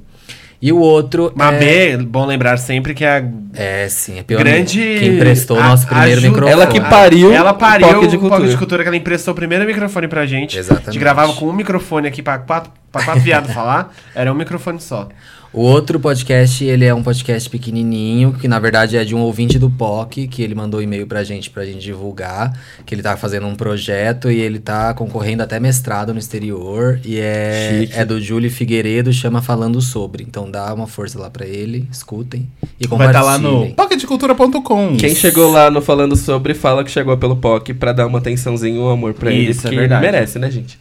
E 0.59 0.71
o 0.71 0.79
outro 0.79 1.27
é... 1.35 1.37
Mabê, 1.37 1.97
bom 1.97 2.25
lembrar 2.25 2.57
sempre 2.57 2.95
que 2.95 3.05
a 3.05 3.23
É, 3.53 3.87
sim, 3.89 4.17
é 4.19 4.23
pior 4.23 4.39
grande. 4.39 4.79
que 4.99 5.05
emprestou 5.05 5.55
o 5.55 5.59
a- 5.59 5.67
nosso 5.69 5.85
primeiro 5.85 6.13
ajuda- 6.13 6.27
microfone. 6.29 6.51
Ela 6.51 6.67
que 6.67 6.81
pariu 6.81 7.31
Ela 7.31 7.53
pariu 7.53 7.87
o 7.87 7.93
POC 7.93 8.07
de 8.07 8.17
Cultura. 8.17 8.47
de 8.49 8.57
cultura, 8.57 8.83
que 8.83 8.87
ela 8.89 8.97
emprestou 8.97 9.33
o 9.33 9.35
primeiro 9.35 9.65
microfone 9.65 10.07
pra 10.07 10.25
gente. 10.25 10.57
A 10.57 10.59
Exatamente. 10.59 10.85
gente 10.93 10.99
gravava 10.99 11.33
com 11.33 11.45
um 11.47 11.53
microfone 11.53 12.07
aqui 12.07 12.23
pra 12.23 12.39
quatro, 12.39 12.71
pra 12.91 13.03
quatro 13.03 13.21
viados 13.21 13.53
falar, 13.53 13.93
era 14.15 14.31
um 14.31 14.35
microfone 14.35 14.79
só. 14.81 15.07
O 15.53 15.61
outro 15.61 15.99
podcast, 15.99 16.63
ele 16.63 16.85
é 16.85 16.93
um 16.93 17.01
podcast 17.01 17.49
pequenininho, 17.49 18.33
que 18.33 18.47
na 18.47 18.59
verdade 18.59 18.97
é 18.97 19.03
de 19.03 19.15
um 19.15 19.19
ouvinte 19.21 19.57
do 19.57 19.69
POC, 19.69 20.27
que 20.27 20.43
ele 20.43 20.53
mandou 20.53 20.81
e-mail 20.81 21.07
pra 21.07 21.23
gente, 21.23 21.49
pra 21.49 21.65
gente 21.65 21.79
divulgar, 21.79 22.53
que 22.85 22.93
ele 22.93 23.01
tá 23.01 23.15
fazendo 23.17 23.47
um 23.47 23.55
projeto 23.55 24.29
e 24.29 24.39
ele 24.39 24.59
tá 24.59 24.93
concorrendo 24.93 25.41
até 25.43 25.59
mestrado 25.59 26.13
no 26.13 26.19
exterior, 26.19 26.99
e 27.03 27.17
é, 27.17 27.79
Chique. 27.81 27.93
é 27.97 28.05
do 28.05 28.19
Júlio 28.21 28.51
Figueiredo, 28.51 29.11
chama 29.13 29.41
Falando 29.41 29.81
Sobre. 29.81 30.23
Então 30.23 30.51
dá 30.51 30.71
uma 30.73 30.85
força 30.85 31.17
lá 31.17 31.29
pra 31.29 31.45
ele, 31.45 31.87
escutem 31.91 32.47
e 32.79 32.85
Vai 32.85 33.07
estar 33.07 33.23
lá 33.23 33.37
no 33.37 33.49
compartilhem. 33.49 33.75
pocketcultura.com. 33.75 34.97
Quem 34.97 35.15
chegou 35.15 35.51
lá 35.51 35.71
no 35.71 35.81
Falando 35.81 36.15
Sobre, 36.15 36.53
fala 36.53 36.83
que 36.83 36.91
chegou 36.91 37.17
pelo 37.17 37.35
POC 37.37 37.73
pra 37.73 37.93
dar 37.93 38.05
uma 38.05 38.19
atençãozinha 38.19 38.75
e 38.75 38.79
um 38.79 38.89
amor 38.89 39.13
pra 39.13 39.31
ele. 39.31 39.51
Isso, 39.51 39.61
é 39.61 39.63
porque 39.63 39.75
verdade. 39.79 40.05
ele 40.05 40.11
merece, 40.11 40.37
né, 40.37 40.51
gente? 40.51 40.77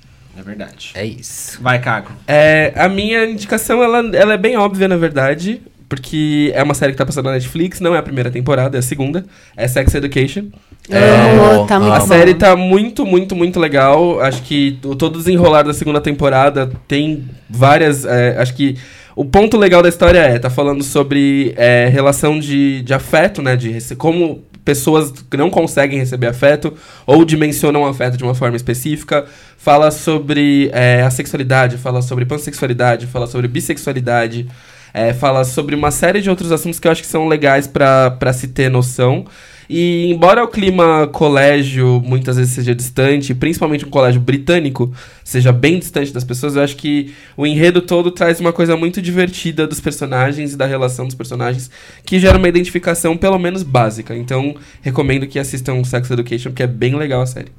É 0.46 0.48
verdade. 0.48 0.90
É 0.94 1.04
isso. 1.04 1.60
Vai, 1.60 1.80
Caco. 1.80 2.12
É, 2.26 2.72
a 2.76 2.88
minha 2.88 3.24
indicação, 3.26 3.82
ela, 3.82 3.98
ela 4.16 4.34
é 4.34 4.38
bem 4.38 4.56
óbvia, 4.56 4.86
na 4.86 4.96
verdade. 4.96 5.60
Porque 5.88 6.50
é 6.54 6.62
uma 6.64 6.74
série 6.74 6.90
que 6.92 6.98
tá 6.98 7.06
passando 7.06 7.26
na 7.26 7.32
Netflix, 7.32 7.78
não 7.80 7.94
é 7.94 7.98
a 7.98 8.02
primeira 8.02 8.28
temporada, 8.28 8.76
é 8.76 8.80
a 8.80 8.82
segunda. 8.82 9.24
É 9.56 9.68
Sex 9.68 9.94
Education. 9.94 10.46
Amo, 10.90 11.62
É, 11.62 11.66
tá 11.66 11.78
muito 11.78 11.92
a 11.94 11.98
bom. 12.00 12.06
série 12.06 12.34
tá 12.34 12.56
muito, 12.56 13.06
muito, 13.06 13.36
muito 13.36 13.60
legal. 13.60 14.20
Acho 14.20 14.42
que 14.42 14.78
o, 14.84 14.96
todo 14.96 15.14
o 15.14 15.18
desenrolar 15.18 15.62
da 15.62 15.72
segunda 15.72 16.00
temporada 16.00 16.70
tem 16.88 17.24
várias. 17.48 18.04
é, 18.04 18.36
acho 18.38 18.54
que 18.54 18.76
o 19.14 19.24
ponto 19.24 19.56
legal 19.56 19.80
da 19.80 19.88
história 19.88 20.18
é, 20.18 20.38
tá 20.40 20.50
falando 20.50 20.82
sobre 20.82 21.54
é, 21.56 21.88
relação 21.88 22.38
de, 22.40 22.82
de 22.82 22.92
afeto, 22.92 23.40
né? 23.40 23.54
De 23.54 23.78
como 23.94 24.42
pessoas 24.66 25.12
que 25.30 25.36
não 25.36 25.48
conseguem 25.48 25.98
receber 26.00 26.26
afeto 26.26 26.74
ou 27.06 27.24
dimensionam 27.24 27.86
afeto 27.86 28.18
de 28.18 28.24
uma 28.24 28.34
forma 28.34 28.56
específica. 28.56 29.24
Fala 29.56 29.92
sobre 29.92 30.68
é, 30.72 31.02
a 31.02 31.10
sexualidade, 31.10 31.78
fala 31.78 32.02
sobre 32.02 32.26
pansexualidade, 32.26 33.06
fala 33.06 33.28
sobre 33.28 33.46
bissexualidade. 33.46 34.48
é, 34.92 35.12
fala 35.12 35.44
sobre 35.44 35.74
uma 35.74 35.90
série 35.90 36.20
de 36.20 36.28
outros 36.28 36.50
assuntos 36.50 36.80
que 36.80 36.88
eu 36.88 36.92
acho 36.92 37.02
que 37.02 37.08
são 37.08 37.28
legais 37.28 37.66
pra 37.66 38.32
se 38.32 38.48
ter 38.48 38.68
noção. 38.68 39.24
E 39.68 40.10
embora 40.10 40.44
o 40.44 40.48
clima 40.48 41.08
colégio 41.08 42.00
muitas 42.04 42.36
vezes 42.36 42.52
seja 42.52 42.74
distante, 42.74 43.34
principalmente 43.34 43.84
um 43.84 43.90
colégio 43.90 44.20
britânico 44.20 44.92
seja 45.24 45.52
bem 45.52 45.78
distante 45.78 46.12
das 46.12 46.22
pessoas, 46.22 46.54
eu 46.54 46.62
acho 46.62 46.76
que 46.76 47.12
o 47.36 47.46
enredo 47.46 47.80
todo 47.80 48.10
traz 48.10 48.38
uma 48.38 48.52
coisa 48.52 48.76
muito 48.76 49.02
divertida 49.02 49.66
dos 49.66 49.80
personagens 49.80 50.52
e 50.52 50.56
da 50.56 50.66
relação 50.66 51.06
dos 51.06 51.14
personagens, 51.14 51.70
que 52.04 52.20
gera 52.20 52.38
uma 52.38 52.48
identificação 52.48 53.16
pelo 53.16 53.38
menos 53.38 53.62
básica. 53.62 54.14
Então, 54.16 54.54
recomendo 54.82 55.26
que 55.26 55.38
assistam 55.38 55.82
Sex 55.82 56.10
Education, 56.10 56.50
porque 56.50 56.62
é 56.62 56.68
bem 56.68 56.94
legal 56.94 57.22
a 57.22 57.26
série. 57.26 57.50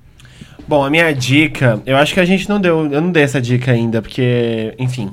Bom, 0.67 0.83
a 0.83 0.89
minha 0.89 1.13
dica, 1.13 1.81
eu 1.85 1.95
acho 1.95 2.13
que 2.13 2.19
a 2.19 2.25
gente 2.25 2.49
não 2.49 2.59
deu, 2.59 2.91
eu 2.91 3.01
não 3.01 3.11
dei 3.11 3.23
essa 3.23 3.39
dica 3.39 3.71
ainda, 3.71 4.01
porque, 4.01 4.73
enfim. 4.77 5.11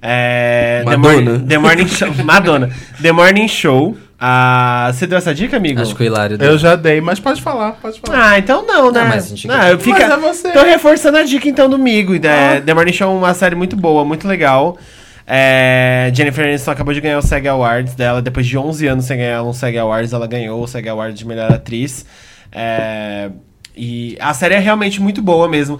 É, 0.00 0.82
The, 0.84 0.96
Madonna. 0.96 1.30
Morning, 1.30 1.46
The 1.46 1.58
Morning 1.58 1.88
Show. 1.88 2.14
Madonna. 2.24 2.70
The 3.00 3.12
Morning 3.12 3.48
Show. 3.48 3.96
Ah, 4.18 4.90
você 4.92 5.06
deu 5.06 5.18
essa 5.18 5.34
dica, 5.34 5.56
amigo? 5.56 5.80
Acho 5.80 5.94
que 5.94 6.02
o 6.02 6.06
Hilário 6.06 6.38
deu. 6.38 6.52
Eu 6.52 6.58
já 6.58 6.76
dei, 6.76 7.00
mas 7.00 7.18
pode 7.20 7.42
falar, 7.42 7.72
pode 7.72 8.00
falar. 8.00 8.30
Ah, 8.30 8.38
então 8.38 8.64
não, 8.64 8.90
né? 8.90 9.00
Não, 9.00 9.08
mas 9.08 9.26
a 9.26 9.28
gente 9.28 9.46
não, 9.46 9.68
eu 9.68 9.78
fica... 9.78 10.06
Mas 10.06 10.10
é 10.10 10.16
você. 10.16 10.52
Tô 10.52 10.62
reforçando 10.62 11.18
a 11.18 11.22
dica 11.22 11.48
então 11.48 11.68
do 11.68 11.78
Migo. 11.78 12.18
The, 12.18 12.60
The 12.60 12.74
Morning 12.74 12.92
Show 12.92 13.12
é 13.12 13.18
uma 13.18 13.34
série 13.34 13.54
muito 13.54 13.76
boa, 13.76 14.04
muito 14.04 14.26
legal. 14.28 14.78
É, 15.26 16.10
Jennifer 16.14 16.44
Aniston 16.44 16.70
acabou 16.70 16.92
de 16.92 17.00
ganhar 17.00 17.18
o 17.18 17.22
SEG 17.22 17.48
Awards 17.48 17.94
dela. 17.94 18.20
Depois 18.22 18.46
de 18.46 18.56
11 18.56 18.86
anos 18.86 19.04
sem 19.06 19.18
ganhar 19.18 19.42
um 19.42 19.52
SEG 19.52 19.78
Awards, 19.78 20.12
ela 20.12 20.26
ganhou 20.26 20.62
o 20.62 20.66
SEG 20.66 20.88
Awards 20.88 21.18
de 21.18 21.26
melhor 21.26 21.52
atriz. 21.52 22.04
É, 22.52 23.30
e 23.76 24.16
a 24.20 24.32
série 24.34 24.54
é 24.54 24.58
realmente 24.58 25.00
muito 25.00 25.20
boa 25.20 25.48
mesmo. 25.48 25.78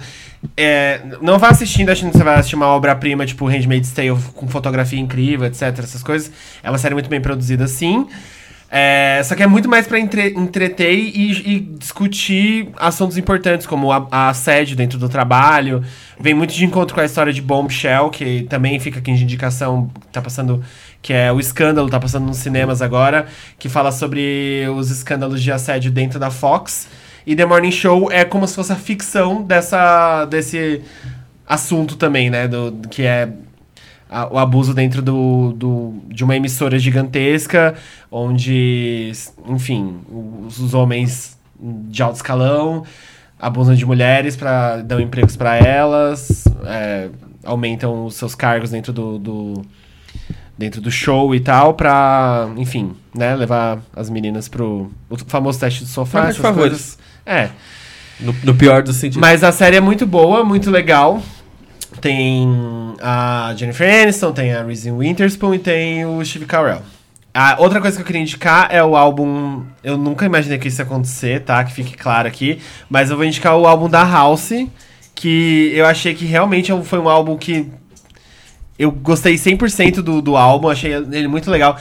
É, 0.57 1.01
não 1.23 1.39
vá 1.39 1.49
assistindo 1.49 1.91
achando 1.91 2.11
que 2.11 2.19
você 2.19 2.25
vai 2.25 2.35
assistir 2.35 2.57
uma 2.57 2.67
obra-prima, 2.67 3.25
tipo 3.25 3.47
Handmaid's 3.47 3.93
Tale, 3.93 4.17
com 4.35 4.49
fotografia 4.49 4.99
incrível, 4.99 5.47
etc. 5.47 5.63
Essas 5.79 6.03
coisas. 6.03 6.31
É 6.63 6.71
uma 6.71 6.79
série 6.79 6.95
muito 6.95 7.09
bem 7.09 7.21
produzida, 7.21 7.67
sim. 7.67 8.07
É, 8.77 9.23
só 9.23 9.37
que 9.37 9.43
é 9.43 9.47
muito 9.47 9.69
mais 9.69 9.87
pra 9.87 10.01
entre- 10.01 10.35
entreter 10.37 10.93
e, 10.93 11.31
e 11.57 11.61
discutir 11.61 12.71
assuntos 12.77 13.17
importantes, 13.17 13.67
como 13.69 13.93
a, 13.93 14.07
a 14.11 14.29
assédio 14.31 14.77
dentro 14.77 14.99
do 14.99 15.09
trabalho. 15.09 15.83
Vem 16.19 16.35
muito 16.35 16.53
de 16.53 16.65
encontro 16.65 16.93
com 16.93 17.01
a 17.01 17.05
história 17.05 17.33
de 17.33 17.41
Bombshell, 17.41 18.11
que 18.11 18.43
também 18.51 18.81
fica 18.81 18.99
aqui 18.99 19.13
de 19.15 19.23
indicação, 19.23 19.89
tá 20.11 20.21
passando, 20.21 20.61
que 21.01 21.13
é 21.13 21.31
o 21.33 21.39
escândalo, 21.39 21.89
tá 21.89 22.01
passando 22.01 22.27
nos 22.27 22.39
cinemas 22.39 22.83
agora, 22.83 23.27
que 23.61 23.69
fala 23.69 23.93
sobre 23.93 24.67
os 24.75 24.91
escândalos 24.91 25.41
de 25.41 25.53
assédio 25.53 25.93
dentro 25.93 26.19
da 26.19 26.31
Fox. 26.31 26.89
E 27.27 27.35
The 27.35 27.45
Morning 27.47 27.71
Show 27.71 28.11
é 28.13 28.25
como 28.25 28.47
se 28.47 28.55
fosse 28.55 28.73
a 28.73 28.77
ficção 28.77 29.43
dessa, 29.43 30.25
desse 30.27 30.83
assunto 31.47 31.97
também, 31.97 32.29
né? 32.31 32.47
Do, 32.49 32.73
que 32.91 33.03
é 33.03 33.29
a- 34.11 34.29
o 34.33 34.39
abuso 34.39 34.75
dentro 34.75 35.01
do, 35.03 35.53
do, 35.53 35.95
de 36.09 36.23
uma 36.23 36.37
emissora 36.37 36.79
gigantesca, 36.79 37.75
onde, 38.11 39.11
enfim, 39.49 39.99
os, 40.47 40.59
os 40.59 40.75
homens 40.75 41.39
de 41.59 42.03
alto 42.03 42.17
escalão 42.17 42.85
abusam 43.39 43.75
de 43.75 43.85
mulheres 43.85 44.37
para 44.37 44.77
dão 44.83 45.01
empregos 45.01 45.37
para 45.37 45.57
elas, 45.57 46.45
é, 46.67 47.09
aumentam 47.45 48.07
os 48.07 48.15
seus 48.15 48.35
cargos 48.35 48.71
dentro 48.71 48.93
do, 48.93 49.19
do 49.19 49.63
dentro 50.57 50.81
do 50.81 50.91
show 50.91 51.35
e 51.35 51.41
tal, 51.41 51.75
pra, 51.75 52.49
enfim, 52.57 52.93
né, 53.15 53.35
levar 53.35 53.81
as 53.95 54.09
meninas 54.09 54.49
pro 54.49 54.91
o 55.11 55.17
famoso 55.27 55.59
teste 55.59 55.83
do 55.83 55.89
sofá, 55.89 56.23
de 56.23 56.27
essas 56.31 56.37
favores. 56.43 56.71
coisas. 56.71 56.99
É, 57.27 57.49
No, 58.21 58.35
no 58.45 58.55
pior 58.55 58.83
dos 58.83 58.97
sentidos. 58.97 59.19
mas 59.19 59.43
a 59.43 59.51
série 59.53 59.77
é 59.77 59.81
muito 59.81 60.07
boa, 60.07 60.45
muito 60.45 60.71
legal. 60.71 61.23
Tem 62.01 62.47
a 63.01 63.55
Jennifer 63.57 64.03
Aniston, 64.03 64.33
tem 64.33 64.53
a 64.53 64.63
Reese 64.63 64.91
Witherspoon 64.91 65.55
e 65.55 65.59
tem 65.59 66.05
o 66.05 66.25
Steve 66.25 66.45
Carell. 66.45 66.83
A 67.33 67.57
outra 67.61 67.81
coisa 67.81 67.97
que 67.97 68.03
eu 68.03 68.07
queria 68.07 68.21
indicar 68.23 68.69
é 68.71 68.83
o 68.83 68.97
álbum. 68.97 69.65
Eu 69.83 69.97
nunca 69.97 70.25
imaginei 70.25 70.59
que 70.59 70.69
isso 70.69 70.81
ia 70.81 70.85
acontecer, 70.85 71.41
tá? 71.41 71.65
Que 71.65 71.73
fique 71.73 71.97
claro 71.97 72.29
aqui. 72.29 72.61
Mas 72.89 73.11
eu 73.11 73.17
vou 73.17 73.25
indicar 73.25 73.57
o 73.57 73.67
álbum 73.67 73.89
da 73.89 74.05
House, 74.05 74.53
que 75.15 75.73
eu 75.75 75.87
achei 75.87 76.15
que 76.15 76.25
realmente 76.25 76.71
é 76.71 76.83
foi 76.83 76.99
um 76.99 77.09
álbum 77.09 77.37
que 77.37 77.69
eu 78.79 78.91
gostei 78.91 79.35
100% 79.35 79.97
do, 79.97 80.21
do 80.21 80.37
álbum, 80.37 80.69
achei 80.69 80.93
ele 80.93 81.29
muito 81.29 81.51
legal. 81.51 81.77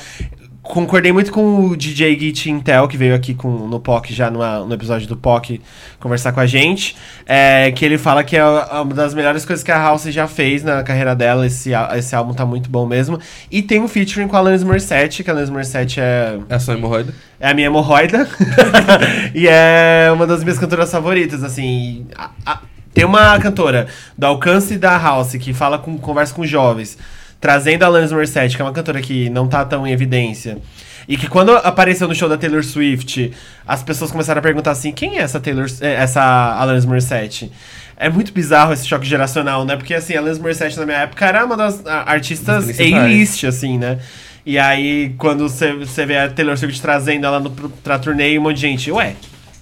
Concordei 0.63 1.11
muito 1.11 1.29
com 1.29 1.65
o 1.65 1.75
DJ 1.75 2.17
Git 2.17 2.49
Intel, 2.49 2.87
que 2.87 2.95
veio 2.95 3.13
aqui 3.13 3.33
com, 3.33 3.49
no 3.67 3.81
POC, 3.81 4.13
já 4.13 4.31
numa- 4.31 4.59
no 4.59 4.73
episódio 4.73 5.05
do 5.09 5.17
POC, 5.17 5.59
conversar 5.99 6.31
com 6.31 6.39
a 6.39 6.45
gente. 6.47 6.95
é, 7.25 7.69
que 7.71 7.83
ele 7.83 7.97
fala 7.97 8.23
que 8.23 8.37
é 8.37 8.45
uma 8.45 8.93
das 8.93 9.13
melhores 9.13 9.43
coisas 9.45 9.61
que 9.61 9.71
a 9.71 9.77
House 9.77 10.03
já 10.05 10.25
fez 10.25 10.63
na 10.63 10.81
carreira 10.81 11.13
dela. 11.13 11.45
Esse, 11.45 11.71
esse 11.97 12.15
álbum 12.15 12.33
tá 12.33 12.45
muito 12.45 12.69
bom 12.69 12.85
mesmo. 12.85 13.19
E 13.51 13.61
tem 13.61 13.81
um 13.81 13.89
featuring 13.89 14.27
com 14.27 14.37
a 14.37 14.39
Alanis 14.39 14.63
Morissette, 14.63 15.21
que 15.21 15.29
a 15.29 15.33
Alanis 15.33 15.49
Morissette 15.49 15.99
é, 15.99 16.39
É 16.49 16.57
só 16.57 16.73
hemorroida. 16.73 17.13
é 17.41 17.49
a 17.49 17.53
minha 17.53 17.67
hemorroida. 17.67 18.25
e 19.35 19.47
é 19.49 20.09
uma 20.13 20.25
das 20.25 20.43
minhas 20.45 20.57
cantoras 20.57 20.89
favoritas, 20.89 21.43
assim. 21.43 22.07
A- 22.17 22.29
a- 22.45 22.59
tem 22.93 23.03
uma 23.03 23.37
cantora 23.39 23.87
do 24.17 24.25
alcance 24.27 24.77
da 24.77 24.97
House 24.97 25.33
que 25.35 25.53
fala 25.53 25.77
com, 25.79 25.97
conversa 25.97 26.33
com 26.33 26.45
jovens, 26.45 26.97
trazendo 27.43 27.83
a 27.83 27.87
Alanis 27.87 28.13
Morissette, 28.13 28.55
que 28.55 28.61
é 28.61 28.65
uma 28.65 28.71
cantora 28.71 29.01
que 29.01 29.29
não 29.29 29.49
tá 29.49 29.65
tão 29.65 29.85
em 29.85 29.91
evidência. 29.91 30.59
E 31.05 31.17
que 31.17 31.27
quando 31.27 31.51
apareceu 31.57 32.07
no 32.07 32.15
show 32.15 32.29
da 32.29 32.37
Taylor 32.37 32.63
Swift, 32.63 33.33
as 33.67 33.83
pessoas 33.83 34.09
começaram 34.11 34.39
a 34.39 34.41
perguntar 34.41 34.71
assim: 34.71 34.93
quem 34.93 35.17
é 35.17 35.21
essa 35.23 35.41
Taylor, 35.41 35.67
eh, 35.81 35.93
essa 35.95 36.21
Alanis 36.23 36.85
Morissette? 36.85 37.51
É 37.97 38.09
muito 38.09 38.31
bizarro 38.31 38.71
esse 38.71 38.87
choque 38.87 39.05
geracional, 39.05 39.65
né? 39.65 39.75
Porque 39.75 39.93
assim, 39.93 40.15
a 40.15 40.19
Alanis 40.19 40.39
Morissette 40.39 40.79
na 40.79 40.85
minha 40.85 40.99
época 40.99 41.25
era 41.25 41.43
uma 41.43 41.57
das 41.57 41.85
ah, 41.85 42.09
artistas. 42.09 42.79
A-list, 42.93 43.43
assim, 43.43 43.77
né? 43.77 43.99
E 44.45 44.57
aí, 44.57 45.13
quando 45.17 45.49
você 45.49 46.05
vê 46.05 46.19
a 46.19 46.29
Taylor 46.29 46.57
Swift 46.57 46.81
trazendo 46.81 47.25
ela 47.25 47.41
no, 47.41 47.51
pra 47.51 47.99
turnê, 47.99 48.39
um 48.39 48.43
monte 48.43 48.55
de 48.55 48.61
gente, 48.61 48.89
ué, 48.89 49.15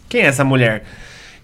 quem 0.08 0.22
é 0.22 0.26
essa 0.28 0.44
mulher? 0.44 0.84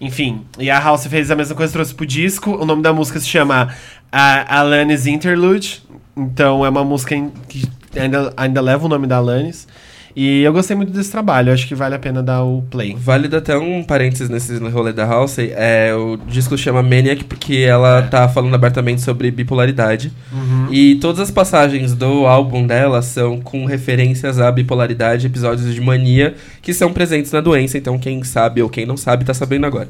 Enfim, 0.00 0.46
e 0.58 0.70
a 0.70 0.78
House 0.78 1.06
fez 1.06 1.30
a 1.30 1.36
mesma 1.36 1.56
coisa, 1.56 1.72
trouxe 1.72 1.94
pro 1.94 2.06
disco. 2.06 2.52
O 2.52 2.64
nome 2.64 2.82
da 2.82 2.92
música 2.92 3.18
se 3.18 3.26
chama 3.26 3.74
Alanis 4.12 5.06
Interlude. 5.06 5.82
Então 6.16 6.64
é 6.64 6.68
uma 6.68 6.84
música 6.84 7.14
que 7.48 7.68
ainda, 7.96 8.32
ainda 8.36 8.60
leva 8.60 8.86
o 8.86 8.88
nome 8.88 9.06
da 9.06 9.16
Alanis. 9.16 9.66
E 10.20 10.42
eu 10.42 10.52
gostei 10.52 10.74
muito 10.74 10.92
desse 10.92 11.12
trabalho, 11.12 11.52
acho 11.52 11.64
que 11.68 11.76
vale 11.76 11.94
a 11.94 11.98
pena 11.98 12.20
dar 12.20 12.42
o 12.42 12.60
play. 12.62 12.92
Vale 12.98 13.28
dar 13.28 13.38
até 13.38 13.56
um 13.56 13.84
parênteses 13.84 14.28
nesse 14.28 14.58
rolê 14.58 14.92
da 14.92 15.06
House. 15.06 15.38
É, 15.38 15.94
o 15.94 16.16
disco 16.26 16.58
chama 16.58 16.82
Maniac 16.82 17.22
porque 17.22 17.58
ela 17.58 18.02
tá 18.02 18.28
falando 18.28 18.52
abertamente 18.52 19.00
sobre 19.00 19.30
bipolaridade. 19.30 20.10
E 20.72 20.96
todas 20.96 21.20
as 21.20 21.30
passagens 21.30 21.94
do 21.94 22.26
álbum 22.26 22.66
dela 22.66 23.00
são 23.00 23.40
com 23.40 23.64
referências 23.64 24.40
à 24.40 24.50
bipolaridade, 24.50 25.24
episódios 25.24 25.72
de 25.72 25.80
mania 25.80 26.34
que 26.60 26.74
são 26.74 26.92
presentes 26.92 27.30
na 27.30 27.40
doença. 27.40 27.78
Então 27.78 27.96
quem 27.96 28.24
sabe 28.24 28.60
ou 28.60 28.68
quem 28.68 28.84
não 28.84 28.96
sabe 28.96 29.24
tá 29.24 29.32
sabendo 29.32 29.66
agora. 29.66 29.88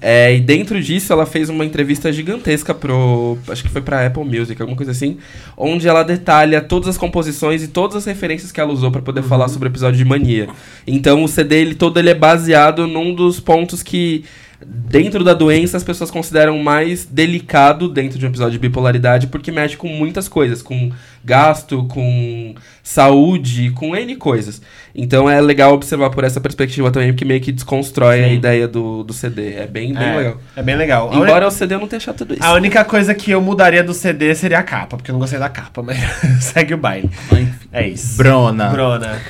É, 0.00 0.34
e 0.34 0.40
dentro 0.40 0.80
disso, 0.80 1.12
ela 1.12 1.26
fez 1.26 1.48
uma 1.48 1.64
entrevista 1.64 2.12
gigantesca 2.12 2.74
pro. 2.74 3.38
Acho 3.48 3.62
que 3.62 3.68
foi 3.68 3.82
pra 3.82 4.06
Apple 4.06 4.24
Music, 4.24 4.60
alguma 4.60 4.76
coisa 4.76 4.92
assim. 4.92 5.18
Onde 5.56 5.88
ela 5.88 6.02
detalha 6.02 6.60
todas 6.60 6.88
as 6.88 6.98
composições 6.98 7.62
e 7.62 7.68
todas 7.68 7.96
as 7.96 8.04
referências 8.04 8.52
que 8.52 8.60
ela 8.60 8.72
usou 8.72 8.90
pra 8.90 9.02
poder 9.02 9.22
falar 9.22 9.48
sobre 9.48 9.68
o 9.68 9.70
episódio 9.70 9.98
de 9.98 10.04
Mania. 10.04 10.48
Então 10.86 11.24
o 11.24 11.28
CD 11.28 11.60
ele 11.60 11.74
todo 11.74 11.98
ele 11.98 12.10
é 12.10 12.14
baseado 12.14 12.86
num 12.86 13.14
dos 13.14 13.40
pontos 13.40 13.82
que 13.82 14.24
dentro 14.66 15.22
da 15.24 15.34
doença 15.34 15.76
as 15.76 15.84
pessoas 15.84 16.10
consideram 16.10 16.58
mais 16.58 17.04
delicado 17.04 17.88
dentro 17.88 18.18
de 18.18 18.24
um 18.24 18.28
episódio 18.28 18.52
de 18.52 18.58
bipolaridade 18.58 19.26
porque 19.26 19.50
mexe 19.50 19.76
com 19.76 19.88
muitas 19.88 20.28
coisas, 20.28 20.62
com 20.62 20.90
gasto, 21.24 21.84
com 21.84 22.54
saúde, 22.82 23.70
com 23.70 23.96
N 23.96 24.14
coisas. 24.16 24.60
Então 24.94 25.28
é 25.28 25.40
legal 25.40 25.72
observar 25.72 26.10
por 26.10 26.22
essa 26.22 26.40
perspectiva 26.40 26.90
também, 26.90 27.12
porque 27.12 27.24
meio 27.24 27.40
que 27.40 27.50
desconstrói 27.50 28.24
a 28.24 28.28
Sim. 28.28 28.34
ideia 28.34 28.68
do, 28.68 29.02
do 29.02 29.12
CD. 29.12 29.54
É 29.54 29.66
bem, 29.66 29.92
bem 29.94 30.08
é, 30.08 30.16
legal. 30.16 30.40
é 30.54 30.62
bem 30.62 30.76
legal. 30.76 31.10
A 31.12 31.16
Embora 31.16 31.46
o 31.46 31.50
CD 31.50 31.74
eu 31.74 31.80
não 31.80 31.88
tenha 31.88 31.98
achado 31.98 32.16
tudo 32.16 32.34
isso. 32.34 32.44
A 32.44 32.52
única 32.52 32.84
coisa 32.84 33.14
que 33.14 33.30
eu 33.30 33.40
mudaria 33.40 33.82
do 33.82 33.94
CD 33.94 34.34
seria 34.34 34.58
a 34.58 34.62
capa, 34.62 34.96
porque 34.96 35.10
eu 35.10 35.14
não 35.14 35.20
gostei 35.20 35.38
da 35.38 35.48
capa, 35.48 35.82
mas 35.82 35.98
segue 36.40 36.74
o 36.74 36.78
baile. 36.78 37.10
É 37.72 37.88
isso. 37.88 38.16
Brona. 38.16 38.68
Brona. 38.68 39.20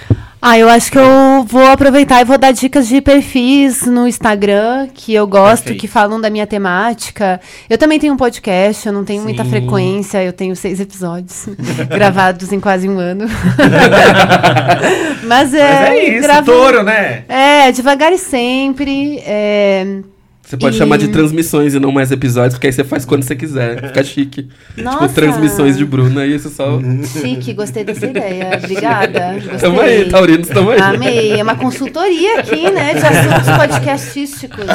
Ah, 0.46 0.58
eu 0.58 0.68
acho 0.68 0.92
que 0.92 0.98
eu 0.98 1.42
vou 1.48 1.64
aproveitar 1.64 2.20
e 2.20 2.24
vou 2.24 2.36
dar 2.36 2.52
dicas 2.52 2.86
de 2.86 3.00
perfis 3.00 3.86
no 3.86 4.06
Instagram 4.06 4.88
que 4.92 5.14
eu 5.14 5.26
gosto, 5.26 5.62
Perfeito. 5.64 5.80
que 5.80 5.88
falam 5.88 6.20
da 6.20 6.28
minha 6.28 6.46
temática. 6.46 7.40
Eu 7.68 7.78
também 7.78 7.98
tenho 7.98 8.12
um 8.12 8.16
podcast, 8.18 8.86
eu 8.86 8.92
não 8.92 9.06
tenho 9.06 9.22
muita 9.22 9.42
Sim. 9.42 9.48
frequência, 9.48 10.22
eu 10.22 10.34
tenho 10.34 10.54
seis 10.54 10.80
episódios 10.80 11.48
gravados 11.88 12.52
em 12.52 12.60
quase 12.60 12.86
um 12.86 12.98
ano. 12.98 13.24
Mas 15.26 15.54
é. 15.54 15.72
Mas 15.72 15.88
é 15.90 16.04
isso, 16.10 16.22
gravo- 16.22 16.52
touro, 16.52 16.82
né? 16.82 17.24
É, 17.26 17.72
devagar 17.72 18.12
e 18.12 18.18
sempre. 18.18 19.22
é, 19.24 20.00
Você 20.46 20.58
pode 20.58 20.76
E- 20.76 20.78
chamar 20.78 20.98
de 20.98 21.08
transmissões 21.08 21.74
e 21.74 21.80
não 21.80 21.90
mais 21.90 22.12
episódios, 22.12 22.54
porque 22.54 22.66
aí 22.66 22.72
você 22.72 22.84
faz 22.84 23.04
quando 23.04 23.22
você 23.22 23.34
quiser. 23.34 23.88
Fica 23.88 24.04
chique. 24.04 24.46
Nossa. 24.76 25.00
Tipo, 25.08 25.14
transmissões 25.14 25.76
de 25.78 25.84
Bruna, 25.86 26.26
e 26.26 26.34
isso 26.34 26.50
só. 26.50 26.78
Chique, 27.20 27.54
gostei 27.54 27.82
dessa 27.82 28.06
ideia. 28.06 28.58
Obrigada. 28.62 29.32
Gostei. 29.34 29.58
Tamo 29.58 29.80
aí, 29.80 30.08
Taurinos, 30.08 30.48
tamo 30.48 30.70
aí. 30.70 30.80
Amei. 30.80 31.32
É 31.40 31.42
uma 31.42 31.56
consultoria 31.56 32.40
aqui, 32.40 32.70
né? 32.70 32.92
De 32.94 33.06
assuntos 33.06 33.56
podcastísticos. 33.56 34.64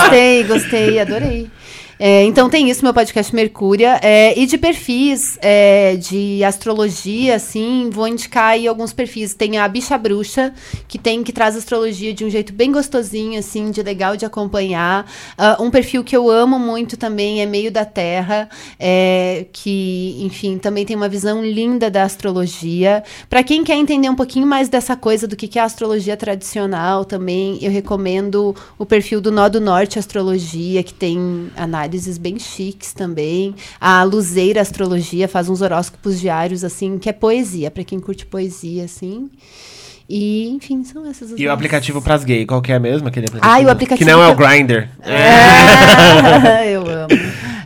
gostei, 0.00 0.44
gostei, 0.44 0.98
adorei. 1.00 1.48
É, 1.98 2.24
então 2.24 2.50
tem 2.50 2.68
isso, 2.68 2.84
meu 2.84 2.92
podcast 2.92 3.34
Mercúria. 3.34 3.98
É, 4.02 4.38
e 4.38 4.46
de 4.46 4.58
perfis 4.58 5.38
é, 5.40 5.96
de 5.96 6.42
astrologia, 6.42 7.36
assim, 7.36 7.88
vou 7.90 8.08
indicar 8.08 8.50
aí 8.50 8.66
alguns 8.66 8.92
perfis. 8.92 9.34
Tem 9.34 9.58
a 9.58 9.68
Bicha 9.68 9.96
Bruxa, 9.96 10.52
que 10.88 10.98
tem 10.98 11.22
que 11.22 11.32
traz 11.32 11.56
astrologia 11.56 12.12
de 12.12 12.24
um 12.24 12.30
jeito 12.30 12.52
bem 12.52 12.72
gostosinho, 12.72 13.38
assim, 13.38 13.70
de 13.70 13.82
legal 13.82 14.16
de 14.16 14.24
acompanhar. 14.24 15.10
Ah, 15.38 15.56
um 15.60 15.70
perfil 15.70 16.02
que 16.02 16.16
eu 16.16 16.30
amo 16.30 16.58
muito 16.58 16.96
também 16.96 17.40
é 17.40 17.46
Meio 17.46 17.70
da 17.70 17.84
Terra, 17.84 18.48
é, 18.78 19.46
que, 19.52 20.16
enfim, 20.20 20.58
também 20.58 20.84
tem 20.84 20.96
uma 20.96 21.08
visão 21.08 21.44
linda 21.44 21.90
da 21.90 22.02
astrologia. 22.02 23.02
Para 23.28 23.42
quem 23.42 23.62
quer 23.62 23.76
entender 23.76 24.08
um 24.08 24.16
pouquinho 24.16 24.46
mais 24.46 24.68
dessa 24.68 24.96
coisa 24.96 25.26
do 25.28 25.36
que 25.36 25.46
que 25.46 25.58
é 25.58 25.62
a 25.62 25.64
astrologia 25.64 26.16
tradicional, 26.16 27.04
também 27.04 27.58
eu 27.62 27.70
recomendo 27.70 28.54
o 28.78 28.84
perfil 28.84 29.20
do 29.20 29.30
Nó 29.30 29.48
do 29.48 29.60
Norte 29.60 29.98
Astrologia, 29.98 30.82
que 30.82 30.92
tem 30.92 31.50
análises 31.84 32.18
bem 32.18 32.38
chiques 32.38 32.92
também. 32.92 33.54
A 33.80 34.02
Luzeira 34.02 34.60
Astrologia 34.60 35.28
faz 35.28 35.48
uns 35.48 35.60
horóscopos 35.60 36.18
diários, 36.18 36.64
assim, 36.64 36.98
que 36.98 37.08
é 37.08 37.12
poesia, 37.12 37.70
para 37.70 37.84
quem 37.84 38.00
curte 38.00 38.26
poesia, 38.26 38.84
assim. 38.84 39.30
E, 40.08 40.48
enfim, 40.48 40.84
são 40.84 41.06
essas 41.06 41.32
as 41.32 41.38
E 41.38 41.46
o 41.46 41.52
aplicativo 41.52 42.02
pras 42.02 42.24
gay, 42.24 42.44
qual 42.44 42.60
que 42.60 42.72
é 42.72 42.78
mesmo? 42.78 43.08
Aquele 43.08 43.26
aplicativo? 43.26 43.54
Ah, 43.54 43.66
o 43.66 43.70
aplicativo 43.70 44.06
Que 44.06 44.12
não 44.12 44.22
é 44.22 44.28
o 44.28 44.34
Grindr. 44.34 44.88
É, 45.02 46.70
eu 46.74 46.82
amo. 46.82 47.08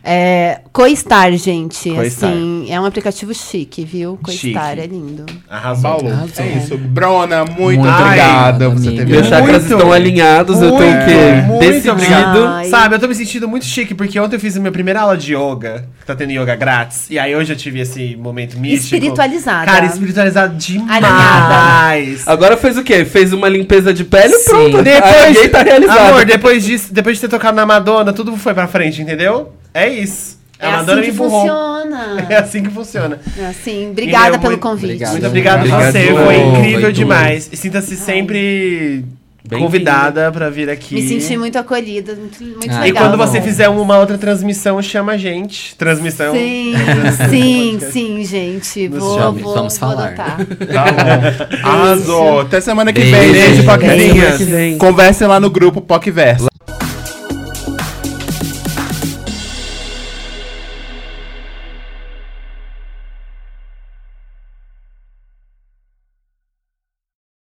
É, 0.02 0.60
Coistar, 0.72 1.30
gente. 1.32 1.90
Coistar. 1.90 2.28
Assim, 2.28 2.66
é 2.70 2.80
um 2.80 2.84
aplicativo 2.84 3.34
chique, 3.34 3.84
viu? 3.84 4.18
Coistar 4.22 4.70
Chique. 4.70 4.80
é 4.80 4.86
lindo. 4.86 5.26
Arrasou. 5.48 5.82
Paulo, 5.82 6.08
Arrasou. 6.08 6.44
é 6.44 6.48
isso. 6.56 6.78
Brona, 6.78 7.44
muito, 7.44 7.80
Muito 7.80 7.88
obrigada. 7.88 8.68
obrigado, 8.68 8.70
Você 8.84 8.90
teve. 8.92 9.12
Meus 9.12 9.26
chakras 9.26 9.62
Muito. 9.62 9.74
estão 9.74 9.92
alinhados, 9.92 10.62
eu 10.62 10.70
tô 10.70 10.76
o 10.76 10.78
quê? 10.78 11.42
Muito 11.46 11.60
Decidido. 11.60 11.92
obrigado. 11.92 12.44
Ai. 12.46 12.64
Sabe, 12.66 12.94
eu 12.94 12.98
tô 13.00 13.08
me 13.08 13.14
sentindo 13.14 13.48
muito 13.48 13.64
chique, 13.64 13.94
porque 13.94 14.18
ontem 14.20 14.36
eu 14.36 14.40
fiz 14.40 14.56
a 14.56 14.60
minha 14.60 14.70
primeira 14.72 15.00
aula 15.00 15.16
de 15.16 15.34
yoga, 15.34 15.84
que 16.00 16.06
tá 16.06 16.14
tendo 16.14 16.30
yoga 16.32 16.54
grátis, 16.54 17.10
e 17.10 17.18
aí 17.18 17.34
hoje 17.34 17.52
eu 17.52 17.56
tive 17.56 17.80
esse 17.80 18.14
momento 18.16 18.58
místico. 18.58 18.94
Espiritualizada. 18.94 19.66
Cara, 19.66 19.86
espiritualizado 19.86 20.54
demais. 20.56 21.02
Alinhada. 21.04 22.30
Agora 22.32 22.56
fez 22.56 22.76
o 22.76 22.82
quê? 22.84 23.04
Fez 23.04 23.32
uma 23.32 23.48
limpeza 23.48 23.92
de 23.92 24.04
pele 24.04 24.32
e 24.34 24.44
pronto. 24.44 24.82
Depois, 24.82 25.50
tá 25.50 25.62
realizada. 25.62 26.00
amor, 26.10 26.24
depois 26.24 26.64
disso, 26.64 26.92
depois 26.94 27.16
de 27.16 27.22
ter 27.22 27.28
tocado 27.28 27.56
na 27.56 27.66
Madonna, 27.66 28.12
tudo 28.12 28.36
foi 28.36 28.54
pra 28.54 28.66
frente, 28.68 29.02
entendeu? 29.02 29.52
É 29.78 29.88
isso. 29.88 30.38
É 30.60 30.66
assim 30.66 30.76
Madonna 30.76 31.02
que 31.02 31.08
me 31.08 31.14
empurrou. 31.14 31.40
funciona. 31.40 32.26
É 32.28 32.36
assim 32.36 32.62
que 32.64 32.70
funciona. 32.70 33.20
É 33.38 33.46
assim. 33.46 33.90
Obrigada 33.90 34.30
meu, 34.30 34.38
pelo 34.40 34.50
muito- 34.52 34.62
convite. 34.62 34.84
Obrigado. 34.86 35.12
Muito 35.12 35.26
obrigado 35.26 35.56
a 35.56 35.58
Obrigado. 35.60 35.92
você, 35.92 36.06
foi 36.08 36.36
incrível 36.36 36.80
Foi 36.80 36.92
demais. 36.92 37.48
E 37.52 37.56
sinta-se 37.56 37.96
sempre 37.96 39.04
Bem-vinda. 39.44 39.58
convidada 39.64 40.32
pra 40.32 40.50
vir 40.50 40.68
aqui. 40.68 40.94
Me 40.96 41.08
senti 41.08 41.36
muito 41.36 41.56
acolhida, 41.56 42.14
muito, 42.16 42.42
muito 42.42 42.70
Ah, 42.70 42.80
E 42.80 42.90
legal. 42.90 43.04
quando 43.04 43.16
você 43.16 43.40
fizer 43.40 43.68
uma 43.68 43.98
outra 43.98 44.18
transmissão, 44.18 44.82
chama 44.82 45.12
a 45.12 45.16
gente. 45.16 45.76
Transmissão. 45.76 46.34
Sim, 46.34 46.74
sim, 47.30 47.78
sim, 47.92 48.24
gente. 48.24 48.88
Nos 48.88 48.98
Vou, 48.98 49.16
chame, 49.18 49.42
vou, 49.42 49.54
vamos 49.54 49.78
vou 49.78 49.88
falar. 49.88 50.06
adotar. 50.08 50.36
Tá 50.38 51.46
bom. 51.62 51.68
Arrasou. 51.68 52.40
Até 52.40 52.60
semana 52.60 52.92
que 52.92 53.00
Beijo. 53.00 53.16
vem, 53.16 53.34
gente, 53.34 54.36
que 54.38 54.44
vem. 54.44 54.76
Conversem 54.78 55.26
lá 55.28 55.38
no 55.38 55.48
grupo 55.50 55.80
PocVerso. 55.80 56.48